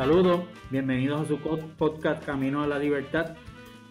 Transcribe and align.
Saludos, 0.00 0.44
bienvenidos 0.70 1.20
a 1.20 1.28
su 1.28 1.38
podcast 1.76 2.24
Camino 2.24 2.62
a 2.62 2.66
la 2.66 2.78
Libertad. 2.78 3.36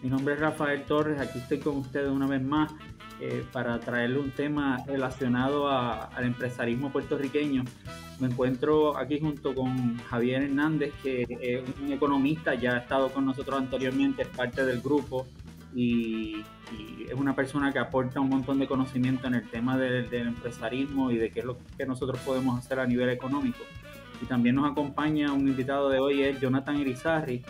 Mi 0.02 0.10
nombre 0.10 0.34
es 0.34 0.40
Rafael 0.40 0.82
Torres, 0.82 1.20
aquí 1.20 1.38
estoy 1.38 1.60
con 1.60 1.76
ustedes 1.76 2.10
una 2.10 2.26
vez 2.26 2.42
más 2.42 2.72
eh, 3.20 3.44
para 3.52 3.78
traerle 3.78 4.18
un 4.18 4.32
tema 4.32 4.78
relacionado 4.88 5.68
al 5.70 6.24
empresarismo 6.24 6.90
puertorriqueño. 6.90 7.62
Me 8.18 8.26
encuentro 8.26 8.98
aquí 8.98 9.20
junto 9.20 9.54
con 9.54 9.98
Javier 9.98 10.42
Hernández, 10.42 10.92
que 11.00 11.28
es 11.40 11.62
un 11.80 11.92
economista, 11.92 12.56
ya 12.56 12.72
ha 12.72 12.78
estado 12.78 13.10
con 13.12 13.24
nosotros 13.24 13.60
anteriormente, 13.60 14.22
es 14.22 14.28
parte 14.28 14.64
del 14.64 14.80
grupo 14.80 15.28
y, 15.76 16.42
es 17.08 17.14
una 17.14 17.36
persona 17.36 17.72
que 17.72 17.78
aporta 17.78 18.18
un 18.18 18.30
montón 18.30 18.58
de 18.58 18.66
conocimiento 18.66 19.28
en 19.28 19.34
el 19.34 19.48
tema 19.48 19.78
del, 19.78 20.10
del 20.10 20.26
empresarismo 20.26 21.12
y 21.12 21.18
de 21.18 21.30
qué 21.30 21.38
es 21.38 21.46
lo 21.46 21.56
que 21.76 21.86
nosotros 21.86 22.18
podemos 22.26 22.58
hacer 22.58 22.80
a 22.80 22.86
nivel 22.86 23.10
económico. 23.10 23.60
Y 24.20 24.26
también 24.26 24.56
nos 24.56 24.70
acompaña 24.70 25.32
un 25.32 25.48
invitado 25.48 25.88
de 25.88 25.98
hoy, 25.98 26.22
es 26.22 26.40
Jonathan 26.40 26.76
Irizarry. 26.78 27.42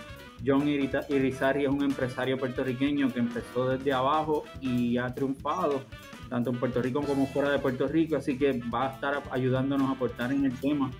John 0.45 0.67
Irizarry 0.67 1.65
es 1.65 1.71
un 1.71 1.83
empresario 1.83 2.39
puertorriqueño 2.39 3.13
que 3.13 3.19
empezó 3.19 3.69
desde 3.69 3.93
abajo 3.93 4.45
y 4.61 4.97
ha 4.97 5.15
triunfado 5.15 5.83
tanto 6.31 6.51
en 6.51 6.57
Puerto 6.59 6.81
Rico 6.81 7.03
como 7.03 7.27
fuera 7.27 7.51
de 7.51 7.59
Puerto 7.59 7.87
Rico, 7.89 8.17
así 8.17 8.39
que 8.39 8.59
va 8.73 8.87
a 8.87 8.95
estar 8.95 9.23
ayudándonos 9.31 9.91
a 9.91 9.93
aportar 9.93 10.33
en 10.33 10.47
el 10.47 10.59
tema. 10.59 10.91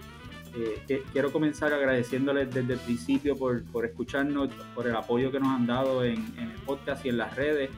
Eh, 0.57 1.05
quiero 1.13 1.31
comenzar 1.31 1.73
agradeciéndoles 1.73 2.53
desde 2.53 2.73
el 2.73 2.81
principio 2.81 3.37
por, 3.37 3.63
por, 3.67 3.87
escucharnos, 3.87 4.51
por 4.75 4.89
el 4.89 4.97
apoyo 4.97 5.31
que 5.31 5.39
nos 5.39 5.49
han 5.49 5.67
dado 5.67 6.03
en, 6.03 6.17
en, 6.37 6.51
el 6.51 6.59
podcast 6.67 7.07
y 7.07 7.11
en 7.11 7.19
las 7.19 7.37
redes 7.37 7.71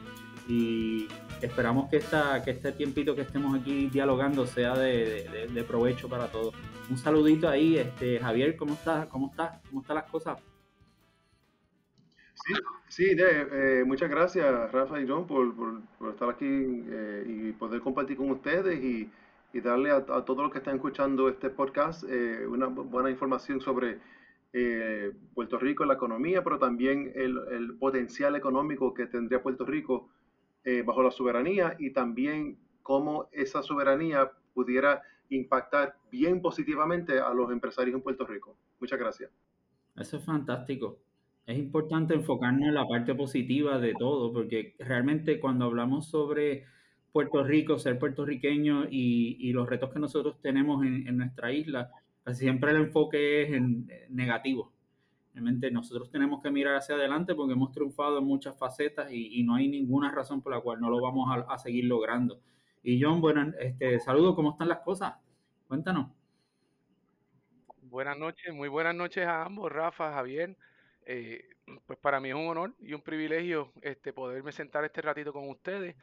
y 0.47 1.07
esperamos 1.45 1.89
que, 1.89 1.97
esta, 1.97 2.41
que 2.43 2.51
este 2.51 2.71
tiempito 2.71 3.15
que 3.15 3.21
estemos 3.21 3.59
aquí 3.59 3.89
dialogando 3.89 4.45
sea 4.45 4.75
de, 4.77 5.65
provecho 5.67 6.07
para 6.07 6.27
todos 6.27 6.53
un 6.89 6.97
saludito 6.97 7.49
ahí, 7.49 7.77
este 7.77 8.19
Javier, 8.19 8.55
¿cómo 8.55 8.73
estás? 8.73 9.07
¿Cómo 9.07 9.29
estás? 9.29 9.59
¿Cómo 9.69 9.81
están 9.81 9.95
las 9.95 10.09
cosas? 10.09 10.39
Sí, 12.33 12.53
sí 12.89 13.15
eh, 13.17 13.83
muchas 13.85 14.09
gracias 14.09 14.71
Rafa 14.71 14.99
y 14.99 15.07
John 15.07 15.25
por, 15.25 15.55
por, 15.55 16.09
estar 16.09 16.29
aquí 16.29 16.45
eh, 16.45 17.23
y 17.25 17.51
poder 17.53 17.79
compartir 17.81 18.17
con 18.17 18.31
ustedes 18.31 18.83
y, 18.83 19.09
y 19.53 19.61
darle 19.61 19.91
a, 19.91 19.97
a, 19.97 20.25
todos 20.25 20.43
los 20.43 20.51
que 20.51 20.57
están 20.57 20.75
escuchando 20.75 21.29
este 21.29 21.49
podcast 21.49 22.03
eh, 22.09 22.45
una 22.47 22.67
buena 22.67 23.09
información 23.09 23.61
sobre 23.61 23.99
Puerto 25.33 25.57
Rico, 25.57 25.83
la 25.83 25.95
economía, 25.95 26.43
pero 26.43 26.59
también 26.59 27.11
el, 27.15 27.39
el 27.51 27.75
potencial 27.75 28.35
económico 28.35 28.93
que 28.93 29.07
tendría 29.07 29.41
Puerto 29.41 29.65
Rico 29.65 30.09
bajo 30.85 31.03
la 31.03 31.11
soberanía 31.11 31.75
y 31.77 31.91
también 31.91 32.57
cómo 32.81 33.27
esa 33.31 33.63
soberanía 33.63 34.31
pudiera 34.53 35.01
impactar 35.29 35.95
bien 36.11 36.41
positivamente 36.41 37.19
a 37.19 37.33
los 37.33 37.51
empresarios 37.51 37.95
en 37.95 38.01
Puerto 38.01 38.25
Rico. 38.25 38.55
Muchas 38.79 38.99
gracias. 38.99 39.31
Eso 39.95 40.17
es 40.17 40.25
fantástico. 40.25 40.99
Es 41.45 41.57
importante 41.57 42.13
enfocarnos 42.13 42.67
en 42.67 42.73
la 42.73 42.87
parte 42.87 43.13
positiva 43.15 43.79
de 43.79 43.93
todo, 43.97 44.31
porque 44.31 44.75
realmente 44.79 45.39
cuando 45.39 45.65
hablamos 45.65 46.07
sobre 46.07 46.65
Puerto 47.11 47.43
Rico, 47.43 47.77
ser 47.77 47.99
puertorriqueño 47.99 48.87
y, 48.89 49.51
los 49.53 49.69
retos 49.69 49.91
que 49.91 49.99
nosotros 49.99 50.41
tenemos 50.41 50.85
en, 50.85 51.07
en, 51.07 51.17
nuestra 51.17 51.51
isla, 51.51 51.91
siempre 52.31 52.71
el 52.71 52.77
enfoque 52.77 53.43
es 53.43 53.53
en, 53.53 53.87
negativo. 54.09 54.72
Realmente 55.33 55.71
nosotros 55.71 56.11
tenemos 56.11 56.41
que 56.41 56.51
mirar 56.51 56.75
hacia 56.75 56.95
adelante 56.95 57.33
porque 57.33 57.53
hemos 57.53 57.71
triunfado 57.71 58.19
en 58.19 58.25
muchas 58.25 58.57
facetas 58.57 59.11
y, 59.11 59.43
no 59.43 59.55
hay 59.55 59.67
ninguna 59.67 60.11
razón 60.11 60.41
por 60.41 60.53
la 60.53 60.61
cual 60.61 60.79
no 60.79 60.89
lo 60.89 61.01
vamos 61.01 61.29
a, 61.29 61.53
a 61.53 61.57
seguir 61.57 61.85
logrando. 61.85 62.39
Y 62.83 63.01
John, 63.01 63.19
bueno, 63.19 63.51
este, 63.59 63.99
saludo, 63.99 64.35
¿cómo 64.35 64.51
están 64.51 64.67
las 64.67 64.79
cosas? 64.79 65.15
Cuéntanos. 65.67 66.11
Buenas 67.81 68.17
noches, 68.17 68.53
muy 68.53 68.69
buenas 68.69 68.95
noches 68.95 69.25
a 69.25 69.43
ambos, 69.43 69.71
Rafa, 69.71 70.13
Javier. 70.13 70.55
Eh, 71.05 71.47
pues 71.85 71.97
para 71.99 72.19
mí 72.19 72.29
es 72.29 72.35
un 72.35 72.47
honor 72.47 72.73
y 72.79 72.93
un 72.93 73.01
privilegio 73.01 73.71
este, 73.81 74.13
poderme 74.13 74.51
sentar 74.51 74.83
este 74.83 75.01
ratito 75.01 75.31
con 75.31 75.49
ustedes, 75.49 75.95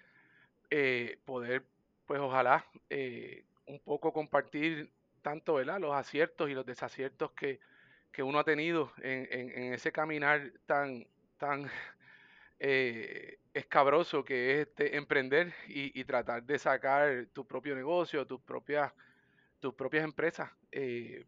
eh, 0.71 1.19
poder, 1.25 1.65
pues 2.07 2.21
ojalá, 2.21 2.65
eh, 2.89 3.45
un 3.67 3.81
poco 3.81 4.13
compartir 4.13 4.91
tanto 5.23 5.55
¿verdad? 5.55 5.81
los 5.81 5.95
aciertos 5.95 6.49
y 6.51 6.55
los 6.55 6.65
desaciertos 6.65 7.33
que, 7.33 7.61
que 8.12 8.22
uno 8.22 8.38
ha 8.38 8.44
tenido 8.44 8.93
en, 8.98 9.28
en, 9.31 9.50
en 9.50 9.75
ese 9.75 9.93
caminar 9.93 10.53
tan, 10.66 11.06
tan 11.38 11.71
eh, 12.59 13.38
escabroso 13.54 14.25
que 14.25 14.53
es 14.53 14.69
este, 14.69 14.97
emprender 14.97 15.53
y, 15.66 16.04
tratar 16.04 16.43
de 16.44 16.59
sacar 16.59 17.26
tu 17.32 17.47
propio 17.47 17.75
negocio, 17.75 18.26
tus 18.26 18.41
propias, 18.41 18.93
tus 19.59 19.75
propias 19.75 20.04
empresas. 20.04 20.50
Eh, 20.71 21.25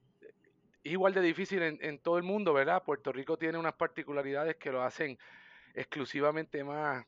es 0.85 0.93
igual 0.93 1.15
de 1.15 1.21
difícil 1.21 1.63
en, 1.63 1.99
todo 1.99 2.19
el 2.19 2.25
mundo, 2.25 2.53
¿verdad? 2.53 2.83
Puerto 2.83 3.13
Rico 3.13 3.37
tiene 3.39 3.59
unas 3.59 3.75
particularidades 3.75 4.57
que 4.57 4.73
lo 4.73 4.83
hacen 4.83 5.19
exclusivamente 5.75 6.63
más, 6.65 7.07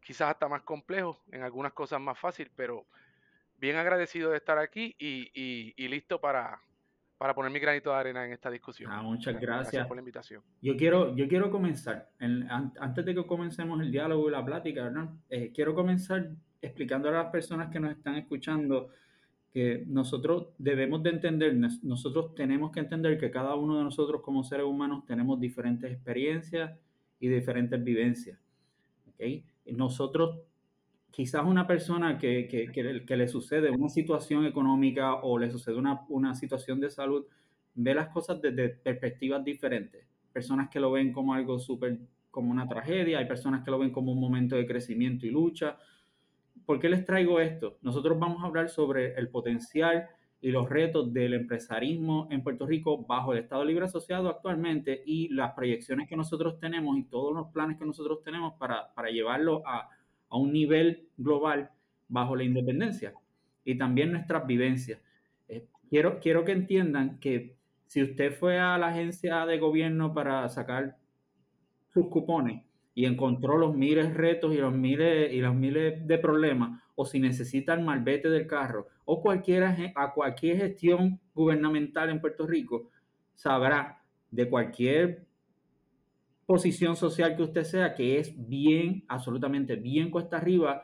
quizás 0.00 0.30
hasta 0.30 0.48
más 0.48 0.62
complejo, 0.62 1.20
en 1.32 1.42
algunas 1.42 1.72
cosas 1.72 2.00
más 2.00 2.18
fácil, 2.18 2.50
pero 2.54 2.86
bien 3.56 3.76
agradecido 3.76 4.30
de 4.30 4.36
estar 4.36 4.58
aquí 4.58 4.94
y, 4.98 5.30
y 5.34 5.88
listo 5.88 6.20
para, 6.20 6.60
para 7.18 7.34
poner 7.34 7.50
mi 7.50 7.58
granito 7.58 7.90
de 7.90 7.96
arena 7.96 8.24
en 8.24 8.32
esta 8.32 8.48
discusión. 8.48 8.90
Ah, 8.92 9.02
muchas 9.02 9.34
gracias. 9.34 9.72
gracias. 9.72 9.86
por 9.88 9.96
la 9.96 10.00
invitación. 10.00 10.42
Yo 10.62 10.76
quiero, 10.76 11.14
yo 11.16 11.26
quiero 11.26 11.50
comenzar, 11.50 12.10
en, 12.20 12.48
antes 12.48 13.04
de 13.04 13.14
que 13.14 13.26
comencemos 13.26 13.80
el 13.82 13.90
diálogo 13.90 14.28
y 14.28 14.32
la 14.32 14.44
plática, 14.44 14.84
¿verdad? 14.84 15.10
Eh, 15.28 15.52
quiero 15.52 15.74
comenzar 15.74 16.30
explicando 16.62 17.08
a 17.08 17.12
las 17.12 17.26
personas 17.26 17.70
que 17.70 17.80
nos 17.80 17.90
están 17.90 18.14
escuchando 18.14 18.90
que 19.52 19.84
nosotros 19.86 20.48
debemos 20.58 21.02
de 21.02 21.10
entender, 21.10 21.56
nosotros 21.82 22.34
tenemos 22.34 22.70
que 22.70 22.80
entender 22.80 23.18
que 23.18 23.30
cada 23.30 23.54
uno 23.56 23.78
de 23.78 23.84
nosotros 23.84 24.20
como 24.22 24.44
seres 24.44 24.66
humanos 24.66 25.04
tenemos 25.06 25.40
diferentes 25.40 25.90
experiencias 25.90 26.78
y 27.18 27.28
diferentes 27.28 27.82
vivencias. 27.82 28.38
¿okay? 29.08 29.44
Nosotros 29.66 30.38
quizás 31.18 31.44
una 31.44 31.66
persona 31.66 32.16
que, 32.16 32.46
que, 32.46 32.70
que, 32.70 33.04
que, 33.04 33.16
le 33.16 33.26
sucede 33.26 33.70
una 33.70 33.88
situación 33.88 34.46
económica 34.46 35.16
o 35.16 35.36
le 35.36 35.50
sucede 35.50 35.74
una, 35.74 36.02
una 36.08 36.32
situación 36.36 36.78
de 36.78 36.90
salud, 36.90 37.26
ve 37.74 37.92
las 37.92 38.10
cosas 38.10 38.40
desde 38.40 38.68
perspectivas 38.68 39.42
diferentes. 39.42 40.06
Personas 40.32 40.68
que 40.70 40.78
lo 40.78 40.92
ven 40.92 41.12
como 41.12 41.34
algo 41.34 41.58
súper, 41.58 41.98
como 42.30 42.52
una 42.52 42.68
tragedia, 42.68 43.18
hay 43.18 43.26
personas 43.26 43.64
que 43.64 43.70
lo 43.72 43.80
ven 43.80 43.90
como 43.90 44.12
un 44.12 44.20
momento 44.20 44.54
de 44.54 44.64
crecimiento 44.64 45.26
y 45.26 45.30
lucha. 45.30 45.76
¿Por 46.64 46.78
qué 46.78 46.88
les 46.88 47.04
traigo 47.04 47.40
esto? 47.40 47.78
Nosotros 47.82 48.16
vamos 48.16 48.44
a 48.44 48.46
hablar 48.46 48.68
sobre 48.68 49.14
el 49.14 49.28
potencial 49.28 50.06
y 50.40 50.52
los 50.52 50.68
retos 50.68 51.12
del 51.12 51.34
empresarismo 51.34 52.28
en 52.30 52.44
Puerto 52.44 52.64
Rico 52.64 53.04
bajo 53.04 53.32
el 53.32 53.40
Estado 53.40 53.64
Libre 53.64 53.86
Asociado 53.86 54.28
actualmente 54.28 55.02
y 55.04 55.30
las 55.34 55.52
proyecciones 55.54 56.08
que 56.08 56.16
nosotros 56.16 56.60
tenemos 56.60 56.96
y 56.96 57.02
todos 57.02 57.34
los 57.34 57.48
planes 57.48 57.76
que 57.76 57.84
nosotros 57.84 58.22
tenemos 58.22 58.54
para, 58.56 58.94
para 58.94 59.10
llevarlo 59.10 59.64
a, 59.66 59.88
a 60.28 60.36
un 60.36 60.52
nivel 60.52 61.08
global 61.16 61.70
bajo 62.08 62.36
la 62.36 62.44
independencia 62.44 63.14
y 63.64 63.76
también 63.76 64.12
nuestras 64.12 64.46
vivencias. 64.46 65.00
Eh, 65.48 65.66
quiero, 65.90 66.20
quiero 66.20 66.44
que 66.44 66.52
entiendan 66.52 67.18
que 67.18 67.56
si 67.86 68.02
usted 68.02 68.32
fue 68.32 68.58
a 68.58 68.78
la 68.78 68.88
agencia 68.88 69.46
de 69.46 69.58
gobierno 69.58 70.12
para 70.12 70.48
sacar 70.48 70.96
sus 71.88 72.08
cupones 72.08 72.62
y 72.94 73.06
encontró 73.06 73.56
los 73.56 73.76
miles 73.76 74.08
de 74.08 74.14
retos 74.14 74.54
y 74.54 74.58
los 74.58 74.74
miles, 74.74 75.32
y 75.32 75.40
los 75.40 75.54
miles 75.54 76.06
de 76.06 76.18
problemas, 76.18 76.82
o 76.96 77.06
si 77.06 77.20
necesita 77.20 77.74
el 77.74 77.84
malvete 77.84 78.28
del 78.28 78.46
carro, 78.46 78.88
o 79.04 79.22
cualquiera, 79.22 79.76
a 79.94 80.12
cualquier 80.12 80.56
gestión 80.56 81.20
gubernamental 81.32 82.10
en 82.10 82.20
Puerto 82.20 82.46
Rico, 82.46 82.90
sabrá 83.34 84.02
de 84.30 84.48
cualquier 84.48 85.27
posición 86.48 86.96
social 86.96 87.36
que 87.36 87.42
usted 87.42 87.62
sea, 87.62 87.94
que 87.94 88.18
es 88.18 88.32
bien, 88.48 89.04
absolutamente 89.06 89.76
bien 89.76 90.10
cuesta 90.10 90.38
arriba, 90.38 90.82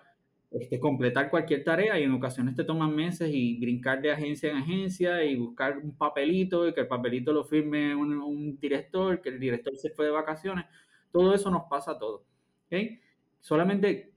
este, 0.51 0.79
completar 0.79 1.31
cualquier 1.31 1.65
tarea 1.65 1.99
y 1.99 2.03
en 2.03 2.13
ocasiones 2.13 2.55
te 2.55 2.65
toman 2.65 2.95
meses 2.95 3.31
y 3.33 3.59
brincar 3.59 4.03
de 4.03 4.13
agencia 4.13 4.51
en 4.51 4.59
agencia 4.59 5.25
y 5.25 5.37
buscar 5.37 5.79
un 5.79 5.97
papelito 5.97 6.69
y 6.69 6.75
que 6.75 6.83
el 6.83 6.87
papelito 6.87 7.33
lo 7.33 7.45
firme 7.45 7.95
un, 7.95 8.59
director, 8.61 9.23
que 9.23 9.31
el 9.31 9.41
director 9.41 9.75
se 9.79 9.89
fue 9.89 10.05
de 10.05 10.11
vacaciones. 10.11 10.67
Todo 11.11 11.35
eso 11.35 11.51
nos 11.51 11.63
pasa 11.71 11.93
a 11.93 11.99
todos. 11.99 12.27
¿okay? 12.67 13.01
Solamente 13.41 14.13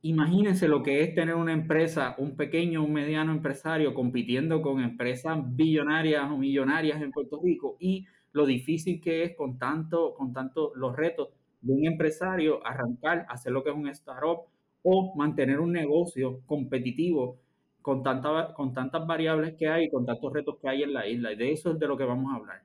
imagínense 0.00 0.66
lo 0.66 0.82
que 0.82 1.02
es 1.02 1.14
tener 1.14 1.34
una 1.34 1.52
empresa, 1.52 2.14
un 2.16 2.38
pequeño, 2.38 2.82
un 2.82 2.94
mediano 2.94 3.32
empresario 3.32 3.92
compitiendo 3.92 4.62
con 4.62 4.80
empresas 4.80 5.36
billonarias 5.44 6.30
o 6.30 6.38
millonarias 6.38 7.02
en 7.02 7.10
Puerto 7.10 7.38
Rico 7.44 7.76
y 7.80 8.06
lo 8.36 8.44
difícil 8.44 9.00
que 9.00 9.22
es 9.22 9.34
con 9.34 9.56
tanto, 9.56 10.14
con 10.14 10.34
tanto 10.34 10.72
los 10.76 10.94
retos 10.94 11.30
de 11.62 11.72
un 11.72 11.86
empresario 11.86 12.64
arrancar, 12.66 13.24
hacer 13.30 13.50
lo 13.50 13.64
que 13.64 13.70
es 13.70 13.76
un 13.76 13.88
startup 13.88 14.40
o 14.82 15.14
mantener 15.16 15.58
un 15.58 15.72
negocio 15.72 16.42
competitivo 16.44 17.40
con, 17.80 18.02
tanta, 18.02 18.52
con 18.52 18.74
tantas 18.74 19.06
variables 19.06 19.54
que 19.54 19.68
hay, 19.68 19.88
con 19.88 20.04
tantos 20.04 20.30
retos 20.34 20.58
que 20.60 20.68
hay 20.68 20.82
en 20.82 20.92
la 20.92 21.08
isla. 21.08 21.32
Y 21.32 21.36
de 21.36 21.50
eso 21.50 21.72
es 21.72 21.78
de 21.78 21.88
lo 21.88 21.96
que 21.96 22.04
vamos 22.04 22.30
a 22.30 22.36
hablar. 22.36 22.62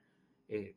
Eh, 0.48 0.74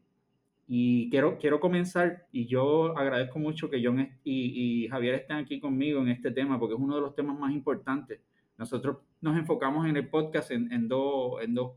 y 0.65 1.09
quiero, 1.09 1.38
quiero 1.39 1.59
comenzar, 1.59 2.27
y 2.31 2.45
yo 2.47 2.97
agradezco 2.97 3.38
mucho 3.38 3.69
que 3.69 3.83
John 3.83 4.18
y, 4.24 4.88
Javier 4.88 5.15
estén 5.15 5.36
aquí 5.36 5.59
conmigo 5.59 6.00
en 6.01 6.07
este 6.07 6.31
tema, 6.31 6.57
porque 6.57 6.75
es 6.75 6.80
uno 6.80 6.95
de 6.95 7.01
los 7.01 7.13
temas 7.13 7.38
más 7.38 7.51
importantes. 7.51 8.21
Nosotros 8.57 9.00
nos 9.19 9.38
enfocamos 9.38 9.86
en 9.88 9.97
el 9.97 10.07
podcast 10.07 10.51
en, 10.51 10.71
en, 10.71 10.83
en 10.83 11.53
dos 11.53 11.74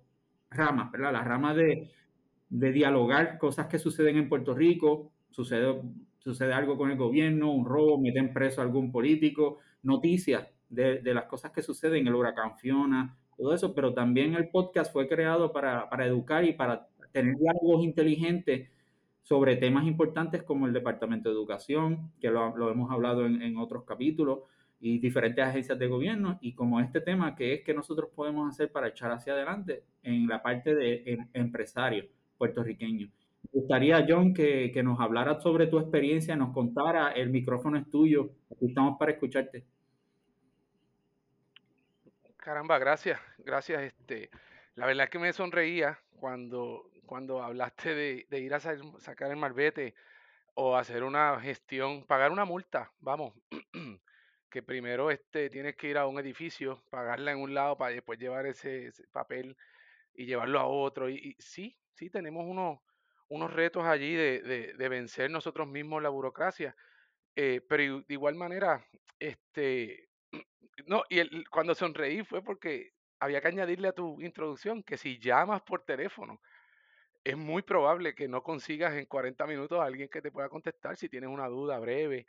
ramas, 0.50 0.92
¿verdad? 0.92 1.12
La 1.12 1.24
rama 1.24 1.52
de 1.52 1.90
de 2.50 2.72
dialogar 2.72 3.38
cosas 3.38 3.66
que 3.66 3.78
suceden 3.78 4.16
en 4.16 4.28
Puerto 4.28 4.54
Rico, 4.54 5.12
sucede, 5.30 5.82
sucede 6.18 6.52
algo 6.52 6.76
con 6.76 6.90
el 6.90 6.96
gobierno, 6.96 7.52
un 7.52 7.64
robo, 7.64 7.98
meten 7.98 8.32
preso 8.32 8.60
a 8.60 8.64
algún 8.64 8.90
político, 8.90 9.58
noticias 9.82 10.48
de, 10.68 11.00
de 11.00 11.14
las 11.14 11.24
cosas 11.24 11.52
que 11.52 11.62
suceden, 11.62 12.06
el 12.06 12.14
huracán 12.14 12.56
Fiona, 12.56 13.16
todo 13.38 13.54
eso, 13.54 13.72
pero 13.72 13.94
también 13.94 14.34
el 14.34 14.48
podcast 14.48 14.92
fue 14.92 15.08
creado 15.08 15.52
para, 15.52 15.88
para 15.88 16.06
educar 16.06 16.44
y 16.44 16.54
para 16.54 16.88
tener 17.12 17.36
diálogos 17.36 17.84
inteligentes 17.84 18.68
sobre 19.22 19.56
temas 19.56 19.86
importantes 19.86 20.42
como 20.42 20.66
el 20.66 20.72
Departamento 20.72 21.28
de 21.28 21.36
Educación, 21.36 22.10
que 22.20 22.30
lo, 22.30 22.70
hemos 22.70 22.90
hablado 22.90 23.26
en, 23.26 23.40
en, 23.42 23.56
otros 23.56 23.84
capítulos, 23.84 24.40
y 24.80 24.98
diferentes 24.98 25.44
agencias 25.44 25.78
de 25.78 25.86
gobierno, 25.86 26.38
y 26.40 26.54
como 26.54 26.80
este 26.80 27.00
tema 27.00 27.36
que 27.36 27.54
es 27.54 27.62
que 27.62 27.74
nosotros 27.74 28.10
podemos 28.14 28.48
hacer 28.48 28.72
para 28.72 28.88
echar 28.88 29.12
hacia 29.12 29.34
adelante 29.34 29.84
en 30.02 30.26
la 30.26 30.42
parte 30.42 30.74
de 30.74 31.02
em, 31.06 31.28
empresarios 31.34 32.06
puertorriqueños. 32.38 33.11
Me 33.43 33.61
gustaría, 33.61 34.05
John, 34.08 34.32
que, 34.32 34.70
que 34.73 34.82
nos 34.82 34.99
hablara 35.00 35.40
sobre 35.40 35.67
tu 35.67 35.79
experiencia, 35.79 36.37
nos 36.37 36.52
contara, 36.52 37.12
el 37.12 37.31
micrófono 37.31 37.79
es 37.79 37.88
tuyo, 37.90 38.31
aquí 38.50 38.67
estamos 38.67 38.99
para 38.99 39.12
escucharte. 39.12 39.64
Caramba, 42.37 42.79
gracias, 42.79 43.20
gracias. 43.38 43.82
Este, 43.82 44.31
la 44.75 44.87
verdad 44.87 45.05
es 45.05 45.11
que 45.11 45.19
me 45.19 45.32
sonreía 45.32 45.99
cuando, 46.19 46.90
cuando 47.05 47.43
hablaste 47.43 47.94
de, 47.94 48.26
de 48.31 48.40
ir 48.40 48.55
a 48.55 48.61
sacar 48.61 49.31
el 49.31 49.37
marbete 49.37 49.94
o 50.55 50.76
hacer 50.76 51.05
una 51.05 51.38
gestión, 51.40 52.05
pagar 52.05 52.32
una 52.32 52.44
multa, 52.44 52.90
vamos, 53.00 53.32
que 54.50 54.62
primero 54.62 55.11
este, 55.11 55.50
tienes 55.50 55.76
que 55.76 55.88
ir 55.88 55.99
a 55.99 56.06
un 56.06 56.19
edificio, 56.19 56.82
pagarla 56.90 57.32
en 57.32 57.38
un 57.38 57.55
lado 57.55 57.76
para 57.76 57.94
después 57.94 58.19
llevar 58.19 58.46
ese, 58.46 58.93
papel 59.12 59.56
y 60.14 60.26
llevarlo 60.26 60.58
a 60.58 60.67
otro. 60.67 61.08
Y, 61.11 61.37
sí, 61.38 61.76
sí, 61.98 62.10
tenemos 62.10 62.46
unos, 62.46 62.78
unos 63.28 63.52
retos 63.52 63.84
allí 63.84 64.14
de, 64.14 64.40
de, 64.76 64.88
vencer 64.88 65.30
nosotros 65.30 65.66
mismos 65.68 66.02
la 66.02 66.08
burocracia. 66.08 66.76
Eh, 67.36 67.60
pero 67.68 68.00
de 68.00 68.14
igual 68.14 68.36
manera, 68.36 68.84
este, 69.18 70.08
no, 70.86 71.02
y 71.08 71.18
el, 71.18 71.48
cuando 71.50 71.74
sonreí 71.74 72.24
fue 72.24 72.42
porque 72.42 72.92
había 73.20 73.40
que 73.40 73.48
añadirle 73.48 73.88
a 73.88 73.92
tu 73.92 74.20
introducción 74.20 74.82
que 74.82 74.96
si 74.96 75.18
llamas 75.18 75.62
por 75.62 75.84
teléfono, 75.84 76.40
es 77.24 77.36
muy 77.36 77.62
probable 77.62 78.14
que 78.14 78.28
no 78.28 78.42
consigas 78.42 78.94
en 78.94 79.06
40 79.06 79.46
minutos 79.46 79.80
a 79.80 79.84
alguien 79.84 80.08
que 80.08 80.22
te 80.22 80.30
pueda 80.30 80.48
contestar 80.48 80.96
si 80.96 81.08
tienes 81.08 81.28
una 81.28 81.48
duda 81.48 81.78
breve. 81.78 82.26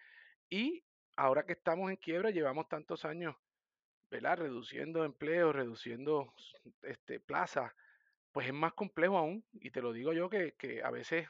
Y 0.50 0.84
ahora 1.16 1.44
que 1.44 1.54
estamos 1.54 1.92
en 1.92 1.98
quiebra, 1.98 2.32
llevamos 2.32 2.68
tantos 2.68 3.06
años, 3.06 3.36
¿verdad? 4.10 4.38
Reduciendo 4.38 5.06
empleos, 5.06 5.56
reduciendo 5.56 6.34
este, 6.82 7.20
plazas, 7.20 7.72
pues 8.32 8.48
es 8.48 8.54
más 8.54 8.74
complejo 8.74 9.18
aún. 9.18 9.44
Y 9.54 9.72
te 9.72 9.82
lo 9.82 9.94
digo 9.94 10.14
yo 10.14 10.30
que, 10.30 10.54
que 10.56 10.84
a 10.84 10.92
veces 10.92 11.28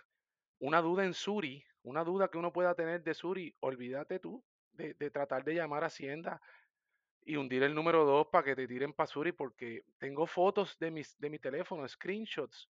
una 0.59 0.81
duda 0.81 1.05
en 1.05 1.13
Suri, 1.13 1.63
una 1.83 2.03
duda 2.03 2.29
que 2.29 2.37
uno 2.37 2.51
pueda 2.53 2.75
tener 2.75 3.03
de 3.03 3.13
Suri, 3.13 3.55
olvídate 3.61 4.19
tú 4.19 4.43
de, 4.73 4.93
de 4.93 5.11
tratar 5.11 5.43
de 5.43 5.55
llamar 5.55 5.83
a 5.83 5.87
Hacienda 5.87 6.41
y 7.21 7.35
hundir 7.35 7.63
el 7.63 7.75
número 7.75 8.05
2 8.05 8.27
para 8.27 8.43
que 8.43 8.55
te 8.55 8.67
tiren 8.67 8.93
para 8.93 9.07
Suri, 9.07 9.31
porque 9.31 9.83
tengo 9.97 10.25
fotos 10.25 10.77
de, 10.79 10.91
mis, 10.91 11.17
de 11.19 11.29
mi 11.29 11.39
teléfono, 11.39 11.87
screenshots, 11.87 12.69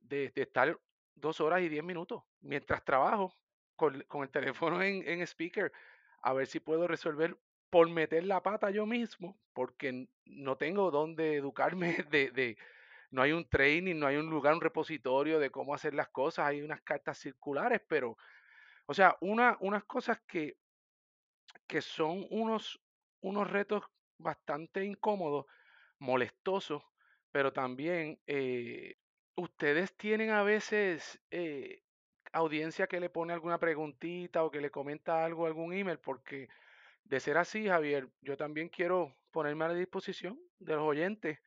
de, 0.00 0.30
de 0.34 0.42
estar 0.42 0.78
dos 1.14 1.40
horas 1.40 1.62
y 1.62 1.68
diez 1.68 1.84
minutos 1.84 2.22
mientras 2.40 2.84
trabajo 2.84 3.36
con, 3.76 4.02
con 4.08 4.22
el 4.22 4.30
teléfono 4.30 4.82
en, 4.82 5.06
en 5.08 5.22
speaker, 5.22 5.72
a 6.22 6.32
ver 6.32 6.46
si 6.46 6.60
puedo 6.60 6.86
resolver 6.86 7.36
por 7.70 7.88
meter 7.88 8.24
la 8.24 8.42
pata 8.42 8.70
yo 8.70 8.86
mismo, 8.86 9.40
porque 9.52 10.08
no 10.24 10.56
tengo 10.56 10.90
dónde 10.90 11.36
educarme 11.36 11.96
de, 12.10 12.30
de, 12.30 12.58
no 13.12 13.22
hay 13.22 13.32
un 13.32 13.48
training, 13.48 13.96
no 13.96 14.06
hay 14.06 14.16
un 14.16 14.28
lugar, 14.30 14.54
un 14.54 14.60
repositorio 14.60 15.38
de 15.38 15.50
cómo 15.50 15.74
hacer 15.74 15.94
las 15.94 16.08
cosas, 16.08 16.46
hay 16.46 16.62
unas 16.62 16.80
cartas 16.80 17.18
circulares, 17.18 17.80
pero, 17.86 18.16
o 18.86 18.94
sea, 18.94 19.16
una, 19.20 19.56
unas 19.60 19.84
cosas 19.84 20.20
que, 20.26 20.56
que 21.66 21.82
son 21.82 22.26
unos, 22.30 22.80
unos 23.20 23.50
retos 23.50 23.84
bastante 24.18 24.84
incómodos, 24.84 25.44
molestosos, 25.98 26.82
pero 27.30 27.52
también 27.52 28.18
eh, 28.26 28.96
ustedes 29.36 29.94
tienen 29.96 30.30
a 30.30 30.42
veces 30.42 31.20
eh, 31.30 31.82
audiencia 32.32 32.86
que 32.86 32.98
le 32.98 33.10
pone 33.10 33.34
alguna 33.34 33.58
preguntita 33.58 34.42
o 34.42 34.50
que 34.50 34.62
le 34.62 34.70
comenta 34.70 35.22
algo, 35.22 35.46
algún 35.46 35.74
email, 35.74 35.98
porque 35.98 36.48
de 37.04 37.20
ser 37.20 37.36
así, 37.36 37.68
Javier, 37.68 38.08
yo 38.22 38.38
también 38.38 38.70
quiero 38.70 39.14
ponerme 39.32 39.66
a 39.66 39.68
la 39.68 39.74
disposición 39.74 40.40
de 40.58 40.76
los 40.76 40.84
oyentes 40.84 41.40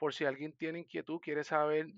por 0.00 0.14
si 0.14 0.24
alguien 0.24 0.52
tiene 0.52 0.78
inquietud, 0.78 1.20
quiere 1.20 1.44
saber 1.44 1.88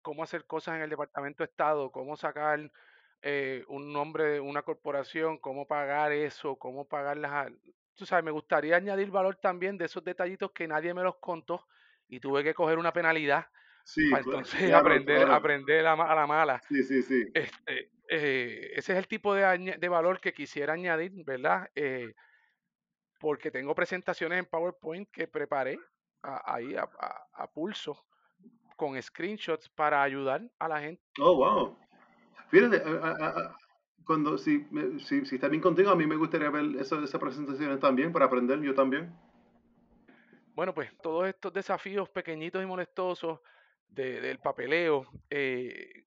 cómo 0.00 0.22
hacer 0.22 0.46
cosas 0.46 0.76
en 0.76 0.82
el 0.82 0.88
Departamento 0.88 1.42
de 1.42 1.50
Estado, 1.50 1.92
cómo 1.92 2.16
sacar 2.16 2.72
eh, 3.20 3.64
un 3.68 3.92
nombre 3.92 4.24
de 4.24 4.40
una 4.40 4.62
corporación, 4.62 5.36
cómo 5.36 5.66
pagar 5.66 6.10
eso, 6.12 6.56
cómo 6.56 6.88
pagar 6.88 7.18
las... 7.18 7.52
Tú 7.94 8.06
sabes, 8.06 8.24
me 8.24 8.30
gustaría 8.30 8.76
añadir 8.76 9.10
valor 9.10 9.36
también 9.36 9.76
de 9.76 9.84
esos 9.84 10.02
detallitos 10.02 10.52
que 10.52 10.66
nadie 10.66 10.94
me 10.94 11.02
los 11.02 11.16
contó 11.18 11.66
y 12.08 12.18
tuve 12.18 12.42
que 12.42 12.54
coger 12.54 12.78
una 12.78 12.94
penalidad 12.94 13.46
Sí, 13.84 14.10
para 14.10 14.22
claro, 14.22 14.38
entonces 14.38 14.60
claro, 14.60 14.78
aprender, 14.78 15.16
claro. 15.18 15.34
aprender 15.34 15.86
a, 15.86 16.14
la 16.14 16.26
mala. 16.26 16.62
Sí, 16.66 16.82
sí, 16.82 17.02
sí. 17.02 17.30
Este, 17.34 17.90
eh, 18.08 18.72
ese 18.74 18.92
es 18.92 18.98
el 18.98 19.06
tipo 19.06 19.34
de 19.34 19.88
valor 19.90 20.18
que 20.18 20.32
quisiera 20.32 20.72
añadir, 20.72 21.12
¿verdad? 21.26 21.68
Eh, 21.74 22.14
porque 23.20 23.50
tengo 23.50 23.74
presentaciones 23.74 24.38
en 24.38 24.46
PowerPoint 24.46 25.10
que 25.10 25.28
preparé 25.28 25.78
a- 26.24 26.54
ahí 26.54 26.74
a, 26.74 26.88
a- 26.98 27.26
a 27.32 27.46
pulso 27.52 28.04
con 28.76 29.00
screenshots 29.00 29.68
para 29.68 30.02
ayudar 30.02 30.42
a 30.58 30.68
la 30.68 30.80
gente. 30.80 31.02
Oh, 31.20 31.36
wow. 31.36 31.78
Fíjate, 32.48 32.82
cuando, 34.04 34.36
si, 34.38 34.66
me- 34.70 34.98
si, 35.00 35.24
si 35.26 35.36
está 35.36 35.48
bien 35.48 35.62
contigo, 35.62 35.90
a 35.90 35.96
mí 35.96 36.06
me 36.06 36.16
gustaría 36.16 36.50
ver 36.50 36.64
eso, 36.80 37.02
esas 37.02 37.20
presentaciones 37.20 37.78
también, 37.80 38.12
para 38.12 38.26
aprender 38.26 38.60
yo 38.60 38.74
también. 38.74 39.14
Bueno, 40.54 40.72
pues 40.74 40.96
todos 41.02 41.28
estos 41.28 41.52
desafíos 41.52 42.08
pequeñitos 42.08 42.62
y 42.62 42.66
molestosos 42.66 43.40
de- 43.88 44.20
del 44.20 44.38
papeleo, 44.38 45.06
eh, 45.30 46.04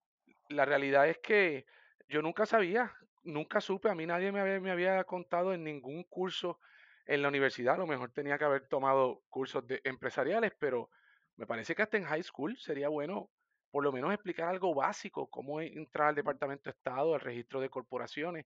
la 0.50 0.66
realidad 0.66 1.08
es 1.10 1.18
que 1.20 1.66
yo 2.08 2.22
nunca 2.22 2.46
sabía, 2.46 2.94
nunca 3.24 3.60
supe, 3.60 3.90
a 3.90 3.96
mí 3.96 4.06
nadie 4.06 4.32
me 4.32 4.40
había, 4.40 4.60
me 4.60 4.72
había 4.72 5.04
contado 5.04 5.54
en 5.54 5.64
ningún 5.64 6.04
curso 6.04 6.60
en 7.08 7.22
la 7.22 7.30
universidad, 7.30 7.76
a 7.76 7.80
lo 7.80 7.88
mejor 7.88 8.12
tenía 8.12 8.38
que 8.38 8.46
haber 8.46 8.68
tomado 8.68 9.24
cursos 9.30 9.66
de 9.68 9.82
empresariales, 9.84 10.54
pero 10.60 10.90
me 11.38 11.48
parece 11.48 11.76
que 11.76 11.84
hasta 11.84 11.98
en 11.98 12.06
high 12.06 12.24
school 12.24 12.58
sería 12.58 12.90
bueno 12.90 13.32
por 13.72 13.84
lo 13.84 13.92
menos 13.92 14.14
explicar 14.14 14.48
algo 14.50 14.74
básico, 14.76 15.30
cómo 15.30 15.62
e- 15.62 15.68
entrar 15.74 16.10
al 16.10 16.16
Departamento 16.16 16.70
de 16.70 16.76
Estado, 16.78 17.14
al 17.14 17.22
registro 17.22 17.60
de 17.62 17.70
corporaciones, 17.70 18.46